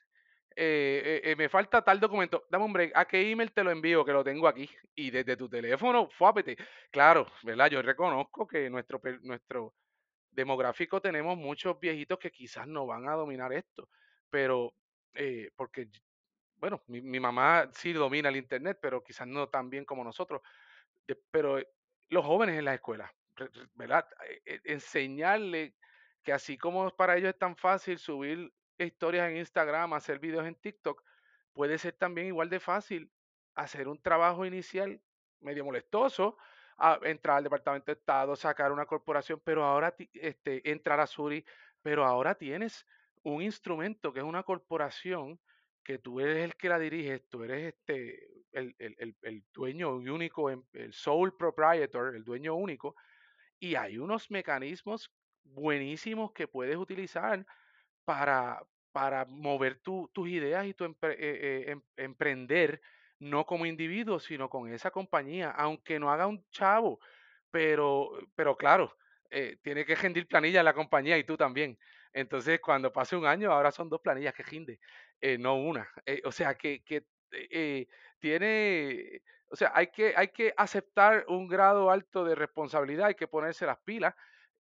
eh, 0.57 1.21
eh, 1.25 1.31
eh, 1.33 1.37
me 1.37 1.49
falta 1.49 1.83
tal 1.83 2.01
documento, 2.01 2.47
dame 2.51 2.64
un 2.64 2.73
break, 2.73 2.92
¿a 2.97 3.07
qué 3.07 3.31
email 3.31 3.53
te 3.53 3.62
lo 3.64 3.71
envío? 3.71 4.05
Que 4.05 4.12
lo 4.12 4.25
tengo 4.25 4.49
aquí. 4.49 4.69
Y 4.95 5.11
desde 5.11 5.37
tu 5.37 5.49
teléfono, 5.49 6.09
fuápete. 6.11 6.57
Claro, 6.90 7.27
¿verdad? 7.42 7.71
Yo 7.71 7.83
reconozco 7.83 8.47
que 8.47 8.71
nuestro, 8.71 9.01
nuestro 9.23 9.75
demográfico 10.31 11.01
tenemos 11.01 11.37
muchos 11.38 11.79
viejitos 11.81 12.19
que 12.19 12.31
quizás 12.33 12.66
no 12.69 12.87
van 12.87 13.09
a 13.09 13.14
dominar 13.14 13.53
esto, 13.53 13.88
pero 14.31 14.75
eh, 15.14 15.51
porque, 15.57 15.88
bueno, 16.57 16.83
mi, 16.88 17.03
mi 17.03 17.21
mamá 17.21 17.71
sí 17.73 17.92
domina 17.92 18.29
el 18.31 18.37
internet, 18.37 18.79
pero 18.83 19.03
quizás 19.03 19.27
no 19.29 19.49
tan 19.49 19.71
bien 19.71 19.85
como 19.85 20.05
nosotros 20.05 20.42
pero 21.31 21.59
eh, 21.59 21.69
los 22.09 22.25
jóvenes 22.25 22.59
en 22.59 22.64
la 22.64 22.75
escuela, 22.75 23.12
re- 23.35 23.49
re- 23.53 23.69
¿verdad? 23.75 24.07
Eh, 24.29 24.40
eh, 24.47 24.61
Enseñarle 24.64 25.77
que 26.23 26.33
así 26.33 26.59
como 26.59 26.90
para 26.90 27.16
ellos 27.16 27.31
es 27.31 27.38
tan 27.38 27.57
fácil 27.57 27.99
subir 27.99 28.53
historias 28.78 29.30
en 29.30 29.38
Instagram, 29.38 29.92
hacer 29.94 30.18
videos 30.18 30.46
en 30.46 30.54
TikTok, 30.54 31.02
puede 31.52 31.78
ser 31.78 31.94
también 31.94 32.28
igual 32.28 32.50
de 32.50 32.60
fácil 32.60 33.10
hacer 33.54 33.88
un 33.88 34.00
trabajo 34.00 34.44
inicial 34.44 35.00
medio 35.40 35.64
molestoso, 35.64 36.36
entrar 37.02 37.38
al 37.38 37.44
Departamento 37.44 37.86
de 37.86 37.98
Estado, 37.98 38.36
sacar 38.36 38.72
una 38.72 38.86
corporación, 38.86 39.40
pero 39.42 39.64
ahora 39.64 39.94
este, 40.12 40.70
entrar 40.70 41.00
a 41.00 41.06
Suri, 41.06 41.44
pero 41.82 42.04
ahora 42.04 42.34
tienes 42.34 42.86
un 43.22 43.42
instrumento 43.42 44.12
que 44.12 44.20
es 44.20 44.24
una 44.24 44.42
corporación 44.42 45.40
que 45.82 45.98
tú 45.98 46.20
eres 46.20 46.44
el 46.44 46.56
que 46.56 46.68
la 46.68 46.78
diriges, 46.78 47.28
tú 47.28 47.44
eres 47.44 47.74
este, 47.74 48.44
el, 48.52 49.44
dueño 49.52 49.96
único, 49.96 50.50
el 50.50 50.92
sole 50.92 51.32
proprietor, 51.38 52.14
el 52.14 52.24
dueño 52.24 52.54
único, 52.54 52.96
y 53.58 53.76
hay 53.76 53.96
unos 53.96 54.30
mecanismos 54.30 55.10
buenísimos 55.44 56.32
que 56.32 56.48
puedes 56.48 56.76
utilizar 56.76 57.46
para, 58.07 58.62
para 58.92 59.27
mover 59.27 59.81
tus 59.81 60.29
ideas 60.29 60.64
y 60.66 60.75
tu 60.75 60.85
eh, 60.87 60.97
eh, 61.03 61.64
em, 61.69 61.83
emprender, 61.99 62.81
no 63.19 63.45
como 63.45 63.66
individuo, 63.66 64.21
sino 64.21 64.49
con 64.49 64.73
esa 64.73 64.90
compañía, 64.90 65.51
aunque 65.51 65.99
no 65.99 66.11
haga 66.11 66.27
un 66.27 66.42
chavo, 66.51 67.01
pero, 67.51 68.12
pero 68.35 68.57
claro, 68.57 68.97
eh, 69.31 69.59
tiene 69.62 69.85
que 69.85 69.97
rendir 69.97 70.27
planilla 70.29 70.62
la 70.62 70.73
compañía 70.75 71.19
y 71.19 71.25
tú 71.25 71.37
también. 71.37 71.79
Entonces, 72.12 72.61
cuando 72.61 72.92
pase 72.92 73.16
un 73.16 73.27
año, 73.27 73.53
ahora 73.53 73.73
son 73.73 73.90
dos 73.90 74.01
planillas 74.01 74.35
que 74.35 74.42
rinde, 74.42 74.81
no 75.38 75.57
una. 75.57 75.90
o 76.25 76.33
sea, 76.33 76.55
que, 76.55 76.83
que 76.83 77.05
tiene, 78.19 79.21
o 79.51 79.57
sea, 79.57 79.73
hay 79.75 79.88
que, 79.88 80.14
hay 80.16 80.29
que 80.29 80.55
aceptar 80.57 81.27
un 81.29 81.49
grado 81.49 81.90
alto 81.90 82.25
de 82.25 82.35
responsabilidad, 82.35 83.09
hay 83.09 83.14
que 83.14 83.29
ponerse 83.29 83.66
las 83.66 83.79
pilas 83.79 84.14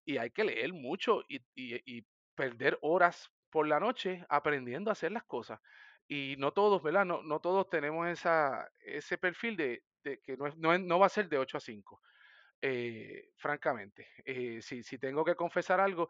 y 0.04 0.18
hay 0.18 0.30
que 0.30 0.44
leer 0.44 0.72
mucho 0.72 1.22
y, 1.28 1.40
y, 1.54 2.04
perder 2.36 2.78
horas 2.82 3.30
por 3.50 3.66
la 3.66 3.80
noche 3.80 4.24
aprendiendo 4.28 4.90
a 4.90 4.92
hacer 4.92 5.12
las 5.12 5.24
cosas. 5.24 5.60
Y 6.08 6.36
no 6.38 6.52
todos, 6.52 6.82
¿verdad? 6.82 7.04
No, 7.04 7.22
no 7.22 7.40
todos 7.40 7.68
tenemos 7.68 8.08
esa, 8.08 8.70
ese 8.80 9.18
perfil 9.18 9.56
de, 9.56 9.82
que 10.02 10.36
no, 10.36 10.48
no, 10.56 10.78
no, 10.78 10.98
va 10.98 11.06
a 11.06 11.10
ser 11.10 11.28
de 11.28 11.38
8 11.38 11.56
a 11.58 11.60
5. 11.60 12.00
Eh, 12.62 13.30
francamente, 13.36 14.08
eh, 14.24 14.62
si, 14.62 14.82
si 14.82 14.98
tengo 14.98 15.24
que 15.24 15.34
confesar 15.34 15.80
algo, 15.80 16.08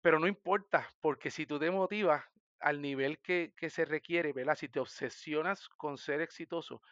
pero 0.00 0.18
no 0.20 0.26
importa, 0.28 0.88
porque 1.00 1.30
si 1.30 1.46
tú 1.46 1.58
te 1.58 1.70
motivas 1.70 2.24
al 2.60 2.80
nivel 2.80 3.20
que, 3.20 3.52
que 3.56 3.70
se 3.70 3.84
requiere, 3.84 4.32
¿verdad? 4.32 4.54
Si 4.56 4.68
te 4.68 4.80
obsesionas 4.80 5.68
con 5.70 5.98
ser 5.98 6.20
exitoso, 6.20 6.82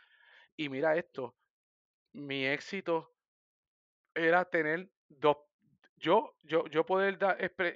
y 0.56 0.68
mira 0.68 0.96
esto, 0.96 1.36
mi 2.12 2.46
éxito 2.46 3.14
era 4.14 4.44
tener 4.44 4.90
dos, 5.08 5.38
yo, 5.96 6.36
yo, 6.42 6.66
yo 6.66 6.84
poder 6.84 7.18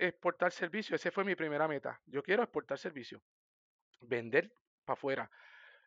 exportar 0.01 0.53
servicio, 0.53 0.97
esa 0.97 1.11
fue 1.11 1.25
mi 1.25 1.35
primera 1.35 1.69
meta. 1.69 2.01
Yo 2.07 2.23
quiero 2.23 2.43
exportar 2.43 2.79
servicio, 2.79 3.23
vender 4.01 4.53
para 4.85 4.95
afuera. 4.95 5.31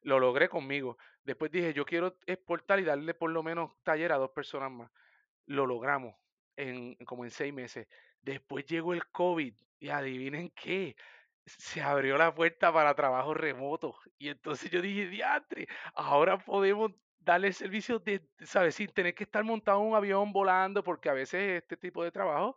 Lo 0.01 0.19
logré 0.19 0.49
conmigo. 0.49 0.97
Después 1.23 1.51
dije, 1.51 1.73
yo 1.73 1.85
quiero 1.85 2.17
exportar 2.25 2.79
y 2.79 2.83
darle 2.83 3.13
por 3.13 3.29
lo 3.29 3.43
menos 3.43 3.71
taller 3.83 4.11
a 4.11 4.17
dos 4.17 4.31
personas 4.31 4.71
más. 4.71 4.91
Lo 5.45 5.65
logramos 5.65 6.15
en 6.55 6.95
como 7.05 7.23
en 7.23 7.31
seis 7.31 7.53
meses. 7.53 7.87
Después 8.21 8.65
llegó 8.65 8.93
el 8.93 9.07
COVID 9.11 9.53
y 9.79 9.89
adivinen 9.89 10.49
qué, 10.51 10.95
se 11.45 11.81
abrió 11.81 12.17
la 12.17 12.33
puerta 12.33 12.71
para 12.71 12.95
trabajo 12.95 13.33
remoto. 13.33 13.95
Y 14.17 14.29
entonces 14.29 14.69
yo 14.71 14.81
dije, 14.81 15.07
diatre, 15.07 15.67
ahora 15.93 16.37
podemos 16.37 16.91
darle 17.21 17.53
servicio 17.53 17.99
de, 17.99 18.27
¿sabes? 18.39 18.75
Sin 18.75 18.87
tener 18.93 19.13
que 19.15 19.23
estar 19.23 19.43
montado 19.43 19.81
en 19.81 19.87
un 19.89 19.95
avión 19.95 20.33
volando, 20.33 20.83
porque 20.83 21.09
a 21.09 21.13
veces 21.13 21.61
este 21.61 21.77
tipo 21.77 22.03
de 22.03 22.11
trabajo 22.11 22.55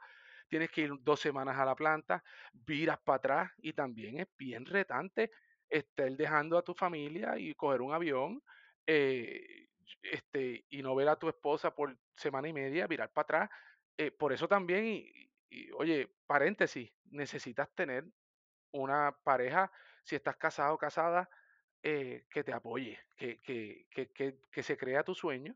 tienes 0.48 0.70
que 0.70 0.83
ir 0.83 0.90
dos 1.00 1.20
semanas 1.20 1.59
a 1.59 1.64
la 1.64 1.74
planta, 1.74 2.22
viras 2.53 2.98
para 3.05 3.16
atrás 3.16 3.53
y 3.59 3.72
también 3.72 4.20
es 4.20 4.27
bien 4.38 4.64
retante 4.66 5.31
estar 5.68 6.11
dejando 6.12 6.59
a 6.59 6.62
tu 6.62 6.74
familia 6.74 7.38
y 7.38 7.55
coger 7.55 7.83
un 7.83 7.92
avión 7.92 8.42
eh, 8.87 9.68
este, 10.03 10.64
y 10.70 10.83
no 10.83 10.94
ver 10.94 11.09
a 11.09 11.16
tu 11.16 11.29
esposa 11.29 11.74
por 11.74 11.98
semana 12.16 12.48
y 12.48 12.53
media, 12.53 12.87
virar 12.87 13.12
para 13.12 13.44
atrás. 13.44 13.50
Eh, 13.96 14.11
por 14.11 14.33
eso 14.33 14.48
también, 14.48 14.87
y, 15.50 15.70
oye, 15.72 16.09
paréntesis, 16.27 16.92
necesitas 17.05 17.74
tener 17.74 18.05
una 18.72 19.16
pareja, 19.24 19.70
si 20.05 20.16
estás 20.16 20.37
casado 20.37 20.74
o 20.74 20.79
casada, 20.79 21.29
eh, 21.87 22.25
que 22.31 22.42
te 22.42 22.55
apoye, 22.55 22.99
que, 23.14 23.40
que, 23.40 23.87
que, 23.90 24.38
que, 24.51 24.62
se 24.62 24.79
crea 24.79 25.05
tu 25.05 25.14
sueño 25.14 25.55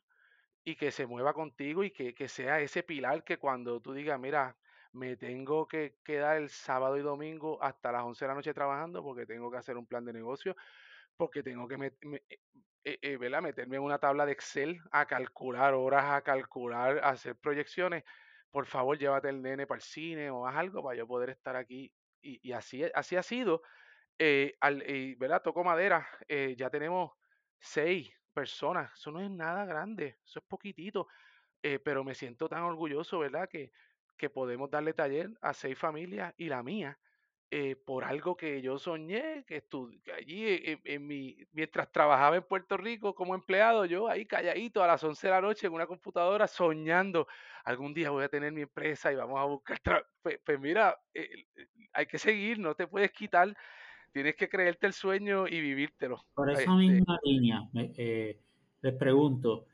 y 0.63 0.77
que 0.77 0.91
se 0.91 1.07
mueva 1.07 1.33
contigo 1.33 1.85
y 1.85 1.91
que, 1.91 2.29
sea 2.29 2.61
ese 2.61 2.83
pilar 2.83 3.25
que 3.25 3.39
cuando 3.39 3.81
tú 3.81 3.95
digas, 3.95 4.21
mira, 4.21 4.55
me 4.93 5.17
tengo 5.17 5.67
que 5.67 5.97
quedar 6.05 6.37
el 6.37 6.51
sábado 6.51 6.99
y 6.99 7.01
domingo 7.01 7.63
hasta 7.63 7.93
las 7.93 8.03
11 8.03 8.27
de 8.27 8.29
la 8.29 8.35
noche 8.35 8.53
trabajando 8.53 9.03
porque 9.03 9.25
tengo 9.25 9.51
que 9.51 9.57
hacer 9.57 9.79
un 9.79 9.87
plan 9.87 10.05
de 10.05 10.13
negocio, 10.13 10.55
porque 11.17 11.43
tengo 11.43 11.67
que 11.67 11.77
eh, 12.85 12.99
eh, 13.01 13.41
meterme 13.41 13.77
en 13.77 13.83
una 13.83 13.99
tabla 13.99 14.27
de 14.27 14.33
Excel 14.33 14.83
a 14.91 15.07
calcular 15.07 15.73
horas, 15.73 16.05
a 16.13 16.21
calcular, 16.21 16.99
a 16.99 17.09
hacer 17.09 17.37
proyecciones. 17.37 18.05
Por 18.51 18.67
favor, 18.67 18.99
llévate 18.99 19.31
el 19.31 19.41
nene 19.41 19.67
para 19.67 19.79
el 19.79 19.83
cine 19.83 20.31
o 20.31 20.47
haz 20.47 20.57
algo 20.57 20.83
para 20.83 20.99
yo 20.99 21.07
poder 21.07 21.31
estar 21.31 21.57
aquí 21.57 21.91
y, 22.21 22.53
así, 22.53 22.85
así 22.95 23.17
ha 23.17 23.23
sido. 23.23 23.63
Eh, 24.21 24.55
al, 24.61 24.83
eh, 24.83 25.15
¿verdad? 25.19 25.43
Toco 25.43 25.63
madera, 25.63 26.09
eh, 26.27 26.55
ya 26.57 26.71
tenemos 26.71 27.13
seis 27.61 28.13
personas, 28.33 28.93
eso 28.95 29.13
no 29.13 29.21
es 29.21 29.31
nada 29.31 29.65
grande, 29.65 30.19
eso 30.25 30.41
es 30.41 30.45
poquitito, 30.47 31.07
pero 31.85 32.05
me 32.05 32.15
siento 32.15 32.49
tan 32.49 32.63
orgulloso, 32.63 33.19
¿verdad? 33.21 33.49
Que, 33.49 33.73
que 34.17 34.31
podemos 34.31 34.71
darle 34.71 34.95
taller 34.95 35.31
a 35.43 35.55
seis 35.55 35.79
familias 35.79 36.35
y 36.39 36.49
la 36.49 36.63
mía, 36.63 36.99
eh, 37.51 37.77
por 37.77 38.05
algo 38.05 38.37
que 38.37 38.63
yo 38.63 38.79
soñé, 38.79 39.45
que, 39.47 39.65
allí 40.17 40.47
eh, 40.49 40.81
en, 40.85 41.07
mi, 41.07 41.39
mientras 41.53 41.91
trabajaba 41.93 42.37
en 42.37 42.45
Puerto 42.45 42.77
Rico 42.77 43.15
como 43.15 43.35
empleado, 43.35 43.87
yo 43.87 44.09
ahí 44.09 44.27
calladito 44.27 44.83
a 44.85 44.89
las 44.89 45.03
11 45.05 45.29
de 45.29 45.33
la 45.33 45.41
noche 45.41 45.67
en 45.67 45.73
una 45.75 45.87
computadora 45.87 46.47
soñando, 46.49 47.27
algún 47.65 47.95
día 47.95 48.11
voy 48.11 48.25
a 48.25 48.29
tener 48.29 48.53
mi 48.53 48.63
empresa 48.63 49.13
y 49.13 49.17
vamos 49.17 49.41
a 49.41 49.45
buscar 49.45 49.81
Pues, 50.23 50.41
pues, 50.45 50.61
mira, 50.61 50.99
eh, 51.15 51.29
hay 51.93 52.07
que 52.07 52.19
seguir, 52.19 52.59
no 52.59 52.75
te 52.75 52.87
puedes 52.87 53.13
quitar, 53.13 53.55
tienes 54.13 54.37
que 54.37 54.49
creerte 54.49 54.87
el 54.87 54.93
sueño 54.93 55.47
y 55.47 55.61
vivírtelo. 55.61 56.25
Por 56.35 56.51
esa 56.51 56.75
misma 56.75 57.19
línea, 57.25 57.69
les 57.75 58.95
pregunto, 58.99 59.67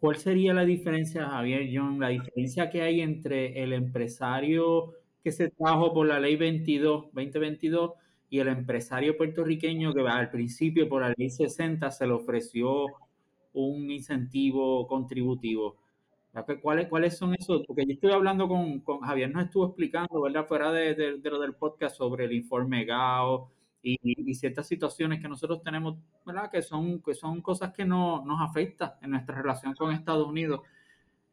¿cuál 0.00 0.16
sería 0.16 0.52
la 0.54 0.64
diferencia, 0.64 1.28
Javier 1.28 1.68
John, 1.72 2.00
la 2.00 2.08
diferencia 2.08 2.70
que 2.70 2.82
hay 2.82 3.00
entre 3.00 3.62
el 3.62 3.72
empresario 3.72 4.92
que 5.22 5.32
se 5.32 5.50
trajo 5.50 5.92
por 5.92 6.06
la 6.06 6.20
ley 6.20 6.36
22, 6.36 7.06
2022 7.12 7.92
y 8.28 8.40
el 8.40 8.48
empresario 8.48 9.16
puertorriqueño 9.16 9.94
que 9.94 10.00
al 10.00 10.30
principio 10.30 10.88
por 10.88 11.02
la 11.02 11.14
ley 11.16 11.30
60 11.30 11.90
se 11.90 12.06
le 12.06 12.12
ofreció 12.12 12.86
un 13.52 13.90
incentivo 13.90 14.86
contributivo. 14.86 15.76
¿Cuáles, 16.62 16.88
¿Cuáles 16.88 17.16
son 17.16 17.34
esos? 17.34 17.64
Porque 17.66 17.86
yo 17.86 17.92
estoy 17.94 18.12
hablando 18.12 18.48
con, 18.48 18.80
con 18.80 19.00
Javier, 19.00 19.30
nos 19.30 19.46
estuvo 19.46 19.66
explicando, 19.66 20.20
¿verdad? 20.20 20.46
Fuera 20.46 20.70
de, 20.72 20.94
de, 20.94 21.30
lo 21.30 21.40
del 21.40 21.54
podcast 21.54 21.96
sobre 21.96 22.24
el 22.24 22.32
informe 22.32 22.84
GAO 22.84 23.50
y, 23.82 23.98
y, 24.02 24.34
ciertas 24.34 24.66
situaciones 24.66 25.20
que 25.20 25.28
nosotros 25.28 25.62
tenemos, 25.62 25.96
¿verdad? 26.24 26.50
Que 26.50 26.62
son, 26.62 27.00
que 27.02 27.14
son 27.14 27.40
cosas 27.40 27.72
que 27.72 27.84
no, 27.84 28.24
nos 28.24 28.40
afectan 28.40 28.92
en 29.02 29.10
nuestra 29.12 29.40
relación 29.40 29.74
con 29.74 29.92
Estados 29.92 30.26
Unidos 30.26 30.60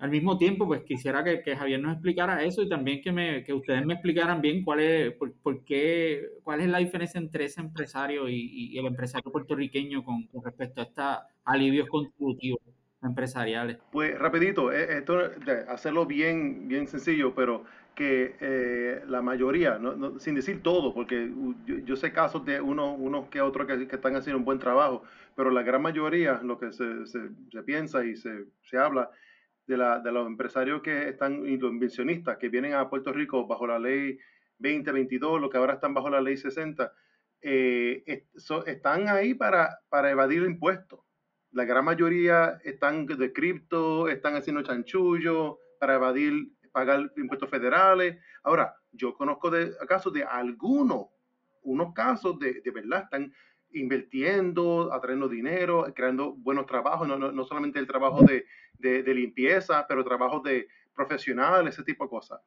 al 0.04 0.10
mismo 0.10 0.38
tiempo, 0.38 0.68
pues 0.68 0.84
quisiera 0.84 1.24
que, 1.24 1.56
Javier 1.56 1.80
nos 1.80 1.94
explicara 1.94 2.44
eso 2.44 2.62
y 2.62 2.68
también 2.68 3.02
que, 3.02 3.13
me, 3.13 3.42
que 3.44 3.54
ustedes 3.54 3.86
me 3.86 3.94
explicaran 3.94 4.42
bien 4.42 4.62
cuál 4.63 4.82
es, 4.82 5.13
por, 5.13 5.63
qué, 5.63 6.28
cuál 6.44 6.60
es 6.60 6.68
la 6.68 6.80
diferencia 6.80 7.20
entre 7.20 7.46
ese 7.46 7.62
empresario 7.62 8.28
y, 8.28 8.78
el 8.78 8.86
empresario 8.86 9.32
puertorriqueño 9.32 10.04
con, 10.04 10.28
respecto 10.43 10.82
a 10.82 10.84
estos 10.84 11.18
alivios 11.45 11.88
contributivos 11.88 12.60
empresariales. 13.04 13.78
Pues 13.91 14.18
rapidito, 14.18 14.72
eh, 14.72 14.97
esto 14.97 15.20
hacerlo 15.68 16.06
bien, 16.06 16.68
bien 16.68 16.88
sencillo, 16.88 17.34
pero 17.36 17.64
que 17.95 18.36
eh, 18.39 19.04
la 19.08 19.22
mayoría, 19.22 19.80
sin 20.18 20.36
decir 20.36 20.64
todo, 20.64 20.93
porque 20.93 21.32
yo, 21.66 21.95
sé 21.95 22.12
casos 22.12 22.43
de 22.43 22.60
unos 22.60 22.95
uno 22.97 23.30
que 23.30 23.39
otros 23.41 23.68
que, 23.68 23.95
están 23.95 24.16
haciendo 24.16 24.39
un 24.39 24.45
buen 24.45 24.58
trabajo, 24.58 25.04
pero 25.36 25.51
la 25.51 25.62
gran 25.62 25.82
mayoría, 25.82 26.39
lo 26.43 26.58
que 26.58 26.72
se, 26.74 27.06
se, 27.06 27.20
piensa 27.64 28.04
y 28.04 28.16
se, 28.16 28.45
se 28.64 28.78
habla, 28.78 29.12
de, 29.68 29.78
la, 29.78 29.99
de 29.99 30.12
los 30.12 30.28
empresarios 30.28 30.82
que 30.82 31.10
están, 31.10 31.45
y 31.45 31.54
inversionistas 31.54 32.38
que 32.38 32.49
vienen 32.49 32.74
a 32.74 32.89
Puerto 32.89 33.14
Rico 33.14 33.47
bajo 33.47 33.68
la 33.68 33.80
ley 33.80 34.18
2022, 34.60 35.39
lo 35.39 35.49
que 35.49 35.58
ahora 35.58 35.74
están 35.74 35.93
bajo 35.93 36.10
la 36.10 36.22
ley 36.22 36.38
60, 36.38 36.91
eh, 37.41 38.26
están 38.66 39.08
ahí 39.08 39.34
para, 39.34 39.80
para 39.89 40.10
evadir 40.12 40.43
impuestos. 40.43 40.99
La 41.54 41.66
gran 41.66 41.86
mayoría 41.86 42.60
están 42.64 43.06
de 43.06 43.32
cripto, 43.32 44.08
están 44.10 44.36
haciendo 44.36 44.64
chanchullo 44.64 45.60
para 45.80 45.95
evadir, 45.95 46.51
pagar 46.72 47.12
impuestos 47.16 47.49
federales. 47.49 48.18
Ahora, 48.41 48.76
yo 48.91 49.14
conozco 49.14 49.51
de 49.51 49.72
casos 49.88 50.12
de 50.14 50.24
algunos, 50.24 51.08
unos 51.62 51.93
casos 51.93 52.39
de, 52.39 52.62
de 52.62 52.72
verdad, 52.72 53.04
están 53.04 53.32
invirtiendo, 53.72 54.91
atrayendo 54.91 55.30
dinero, 55.30 55.86
creando 55.95 56.34
buenos 56.34 56.66
trabajos, 56.66 57.08
no, 57.08 57.18
no, 57.18 57.32
no 57.32 57.43
solamente 57.43 57.80
el 57.80 57.88
trabajo 57.88 58.24
de, 58.24 58.45
de, 58.80 59.14
limpieza, 59.14 59.86
pero 59.88 60.04
trabajos 60.04 60.43
de 60.43 60.68
profesional, 60.95 61.68
ese 61.68 61.84
tipo 61.84 62.04
de 62.04 62.10
cosas. 62.10 62.41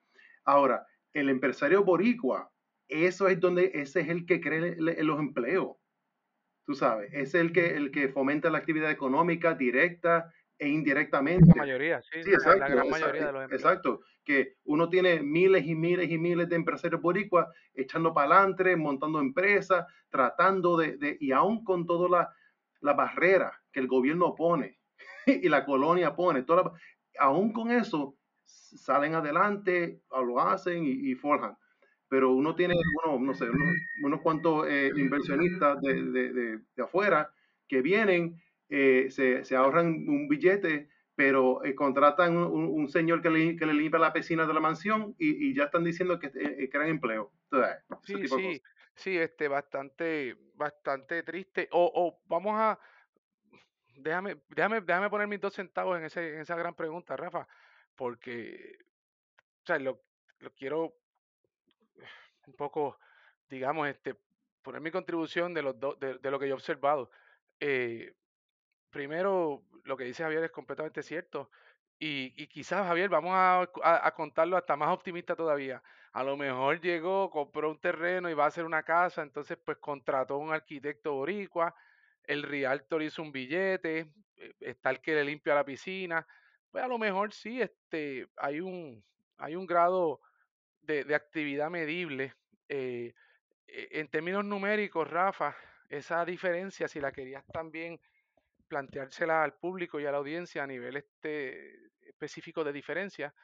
Ahora, 0.44 0.86
el 1.12 1.28
empresario 1.28 1.84
boricua, 1.84 2.50
eso 2.88 3.28
es 3.28 3.40
donde, 3.40 3.70
ese 3.74 4.00
es 4.00 4.08
el 4.08 4.26
que 4.26 4.40
cree 4.40 4.76
los 4.76 5.18
empleos. 5.18 5.76
Tú 6.66 6.74
sabes, 6.74 7.10
es 7.14 7.34
el 7.34 7.52
que, 7.52 7.76
el 7.76 7.90
que 7.90 8.08
fomenta 8.08 8.50
la 8.50 8.58
actividad 8.58 8.90
económica 8.90 9.54
directa 9.54 10.30
e 10.58 10.68
indirectamente. 10.68 11.48
La 11.54 11.62
mayoría, 11.62 12.02
sí, 12.02 12.18
exacto, 12.18 12.58
la 12.58 12.68
gran 12.68 12.88
mayoría 12.90 13.26
de 13.26 13.32
los 13.32 13.42
empleos. 13.42 13.62
Exacto, 13.62 14.00
que 14.24 14.56
uno 14.64 14.88
tiene 14.88 15.22
miles 15.22 15.64
y 15.64 15.74
miles 15.74 16.10
y 16.10 16.18
miles 16.18 16.48
de 16.48 16.56
empresarios 16.56 17.00
boricuas 17.00 17.46
echando 17.72 18.12
para 18.12 18.34
adelante, 18.34 18.76
montando 18.76 19.20
empresas, 19.20 19.86
tratando 20.10 20.76
de, 20.76 20.96
de 20.96 21.16
y 21.20 21.30
aún 21.32 21.62
con 21.62 21.86
toda 21.86 22.08
la, 22.08 22.34
la 22.80 22.94
barrera 22.94 23.52
que 23.72 23.80
el 23.80 23.86
gobierno 23.86 24.34
pone 24.34 24.78
y 25.26 25.48
la 25.48 25.64
colonia 25.64 26.14
pone, 26.14 26.42
toda 26.42 26.72
aún 27.18 27.52
con 27.52 27.70
eso 27.70 28.16
salen 28.44 29.14
adelante, 29.14 30.02
lo 30.10 30.40
hacen 30.40 30.84
y, 30.84 31.14
forjan. 31.14 31.56
Pero 32.16 32.32
uno 32.32 32.54
tiene, 32.54 32.74
uno, 33.04 33.18
no 33.18 33.34
sé, 33.34 33.44
unos, 34.02 34.22
cuantos 34.22 34.66
eh, 34.66 34.90
inversionistas 34.96 35.78
de, 35.82 36.02
de, 36.02 36.32
de, 36.32 36.82
afuera 36.82 37.30
que 37.68 37.82
vienen, 37.82 38.40
eh, 38.70 39.08
se, 39.10 39.44
se, 39.44 39.54
ahorran 39.54 40.08
un 40.08 40.26
billete, 40.26 40.88
pero 41.14 41.62
eh, 41.62 41.74
contratan 41.74 42.34
un, 42.38 42.70
un, 42.70 42.88
señor 42.88 43.20
que 43.20 43.28
le, 43.28 43.56
que 43.56 43.66
le, 43.66 43.74
limpia 43.74 43.98
la 43.98 44.14
piscina 44.14 44.46
de 44.46 44.54
la 44.54 44.60
mansión 44.60 45.14
y, 45.18 45.50
y 45.50 45.54
ya 45.54 45.64
están 45.64 45.84
diciendo 45.84 46.18
que 46.18 46.30
crean 46.70 46.88
empleo. 46.88 47.32
sí, 48.04 48.26
sí, 48.26 48.62
sí, 48.94 49.18
este, 49.18 49.48
bastante, 49.48 50.38
bastante 50.54 51.22
triste. 51.22 51.68
O, 51.70 51.92
o 51.94 52.22
vamos 52.28 52.54
a, 52.56 52.78
déjame, 53.98 54.36
déjame, 54.48 54.80
déjame 54.80 55.10
poner 55.10 55.28
mis 55.28 55.40
dos 55.42 55.52
centavos 55.52 55.98
en, 55.98 56.04
ese, 56.06 56.36
en 56.36 56.40
esa 56.40 56.56
gran 56.56 56.74
pregunta, 56.74 57.14
Rafa 57.14 57.46
porque, 57.96 58.78
o 59.62 59.66
sea, 59.66 59.78
lo, 59.78 60.02
lo 60.38 60.52
quiero 60.54 60.94
un 62.46 62.54
poco, 62.54 62.98
digamos, 63.48 63.88
este, 63.88 64.16
poner 64.62 64.80
mi 64.80 64.90
contribución 64.90 65.54
de, 65.54 65.62
los 65.62 65.78
de, 65.78 66.18
de, 66.18 66.30
lo 66.30 66.38
que 66.38 66.48
yo 66.48 66.54
he 66.54 66.54
observado. 66.54 67.10
Eh, 67.60 68.14
primero, 68.90 69.62
lo 69.84 69.96
que 69.96 70.04
dice 70.04 70.22
Javier 70.22 70.44
es 70.44 70.50
completamente 70.50 71.02
cierto. 71.02 71.50
Y, 71.98 72.34
y 72.36 72.46
quizás, 72.48 72.86
Javier, 72.86 73.08
vamos 73.08 73.32
a, 73.34 73.68
a, 73.82 74.14
contarlo 74.14 74.56
hasta 74.56 74.76
más 74.76 74.90
optimista 74.90 75.34
todavía. 75.34 75.82
A 76.12 76.22
lo 76.24 76.36
mejor 76.36 76.80
llegó, 76.80 77.30
compró 77.30 77.70
un 77.70 77.80
terreno 77.80 78.28
y 78.28 78.34
va 78.34 78.44
a 78.44 78.48
hacer 78.48 78.64
una 78.64 78.82
casa, 78.82 79.22
entonces 79.22 79.58
pues 79.64 79.78
contrató 79.78 80.34
a 80.34 80.38
un 80.38 80.52
arquitecto 80.52 81.14
boricua, 81.14 81.74
el 82.24 82.42
realtor 82.42 83.02
hizo 83.02 83.22
un 83.22 83.32
billete, 83.32 84.10
eh, 84.36 84.54
está 84.60 84.90
el 84.90 85.00
que 85.00 85.14
le 85.14 85.24
limpia 85.24 85.54
la 85.54 85.64
piscina, 85.64 86.26
pues 86.70 86.84
a 86.84 86.88
lo 86.88 86.98
mejor 86.98 87.32
sí 87.32 87.60
este, 87.62 88.28
hay, 88.36 88.60
un, 88.60 89.02
hay 89.38 89.56
un 89.56 89.66
grado 89.66 90.20
de, 90.86 91.14
actividad 91.14 91.70
medible. 91.70 92.34
Eh, 92.68 93.14
e, 93.66 93.88
en 94.00 94.08
términos 94.08 94.44
numéricos, 94.44 95.08
Rafa, 95.08 95.56
esa 95.88 96.24
diferencia, 96.24 96.88
si 96.88 97.00
la 97.00 97.12
querías 97.12 97.44
también 97.46 98.00
planteársela 98.68 99.42
al 99.42 99.54
público 99.54 100.00
y 100.00 100.06
a 100.06 100.12
la 100.12 100.18
audiencia 100.18 100.62
a 100.64 100.66
nivel 100.66 100.96
este, 100.96 101.90
específico 102.00 102.64
de 102.64 102.72
diferencia, 102.72 103.34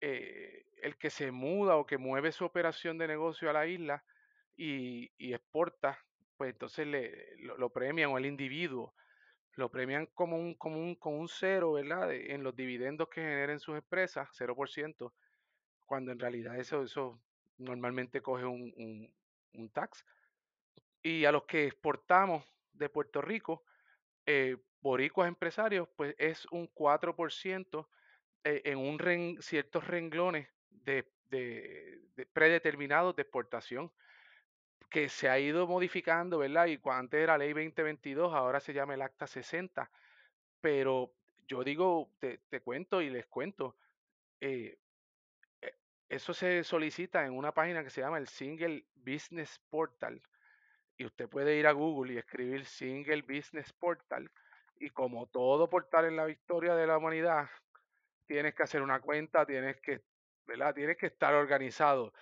eh, 0.00 0.64
el 0.82 0.96
que 0.96 1.10
se 1.10 1.30
muda 1.30 1.76
o 1.76 1.86
que 1.86 1.98
mueve 1.98 2.32
su 2.32 2.44
operación 2.44 2.98
de 2.98 3.08
negocio 3.08 3.48
a 3.48 3.52
la 3.52 3.66
isla 3.66 4.04
y, 4.56 5.10
exporta, 5.32 5.98
pues 6.36 6.50
entonces 6.52 6.86
le, 6.86 7.36
lo, 7.38 7.56
lo, 7.56 7.70
premian 7.70 8.10
o 8.10 8.18
el 8.18 8.26
individuo 8.26 8.94
lo 9.56 9.70
premian 9.70 10.06
como 10.14 10.36
un, 10.36 10.54
como 10.54 10.78
un, 10.78 10.94
con 10.96 11.14
un 11.14 11.28
cero, 11.28 11.72
¿verdad? 11.72 12.12
en 12.12 12.42
los 12.42 12.56
dividendos 12.56 13.08
que 13.08 13.20
generen 13.20 13.60
sus 13.60 13.76
empresas, 13.76 14.28
0%, 14.38 15.12
cuando 15.86 16.12
en 16.12 16.18
realidad 16.18 16.58
eso, 16.58 16.82
eso 16.82 17.20
normalmente 17.58 18.20
coge 18.20 18.44
un, 18.44 19.12
un, 19.52 19.68
tax. 19.70 20.04
Y 21.02 21.24
a 21.24 21.32
los 21.32 21.44
que 21.44 21.66
exportamos 21.66 22.44
de 22.72 22.88
Puerto 22.88 23.20
Rico, 23.20 23.64
eh, 24.26 24.56
boricuas 24.80 25.28
empresarios, 25.28 25.88
pues 25.96 26.14
es 26.18 26.46
un 26.46 26.68
4% 26.72 27.88
eh, 28.44 28.62
en 28.64 28.78
un 28.78 29.38
ciertos 29.40 29.86
renglones 29.86 30.48
de, 30.70 31.10
de, 31.30 32.00
de 32.16 32.26
predeterminados 32.26 33.16
de 33.16 33.22
exportación 33.22 33.92
que 34.94 35.08
se 35.08 35.28
ha 35.28 35.40
ido 35.40 35.66
modificando, 35.66 36.38
¿verdad? 36.38 36.66
Y 36.66 36.80
antes 36.84 37.20
era 37.20 37.36
ley 37.36 37.52
2022, 37.52 38.32
ahora 38.32 38.60
se 38.60 38.72
llama 38.72 38.94
el 38.94 39.02
acta 39.02 39.26
60. 39.26 39.90
Pero 40.60 41.12
yo 41.48 41.64
digo, 41.64 42.10
te, 42.20 42.38
te 42.48 42.60
cuento 42.60 43.02
y 43.02 43.10
les 43.10 43.26
cuento, 43.26 43.76
eh, 44.40 44.78
eso 46.08 46.34
se 46.34 46.64
solicita 46.64 47.24
en 47.24 47.36
una 47.36 47.52
página 47.52 47.82
que 47.82 47.90
se 47.90 48.00
llama 48.00 48.18
el 48.18 48.28
Single 48.28 48.84
Business 48.94 49.60
Portal. 49.70 50.22
Y 50.96 51.06
usted 51.06 51.28
puede 51.28 51.56
ir 51.56 51.66
a 51.66 51.72
Google 51.72 52.14
y 52.14 52.18
escribir 52.18 52.64
Single 52.66 53.22
Business 53.22 53.72
Portal. 53.72 54.30
Y 54.76 54.90
como 54.90 55.26
todo 55.26 55.68
portal 55.68 56.06
en 56.06 56.16
la 56.16 56.28
historia 56.28 56.74
de 56.74 56.86
la 56.86 56.98
humanidad, 56.98 57.48
tienes 58.26 58.54
que 58.54 58.62
hacer 58.62 58.82
una 58.82 59.00
cuenta, 59.00 59.46
tienes 59.46 59.80
que, 59.80 60.02
¿verdad? 60.46 60.74
Tienes 60.74 60.96
que 60.96 61.06
estar 61.06 61.34
organizado 61.34 62.12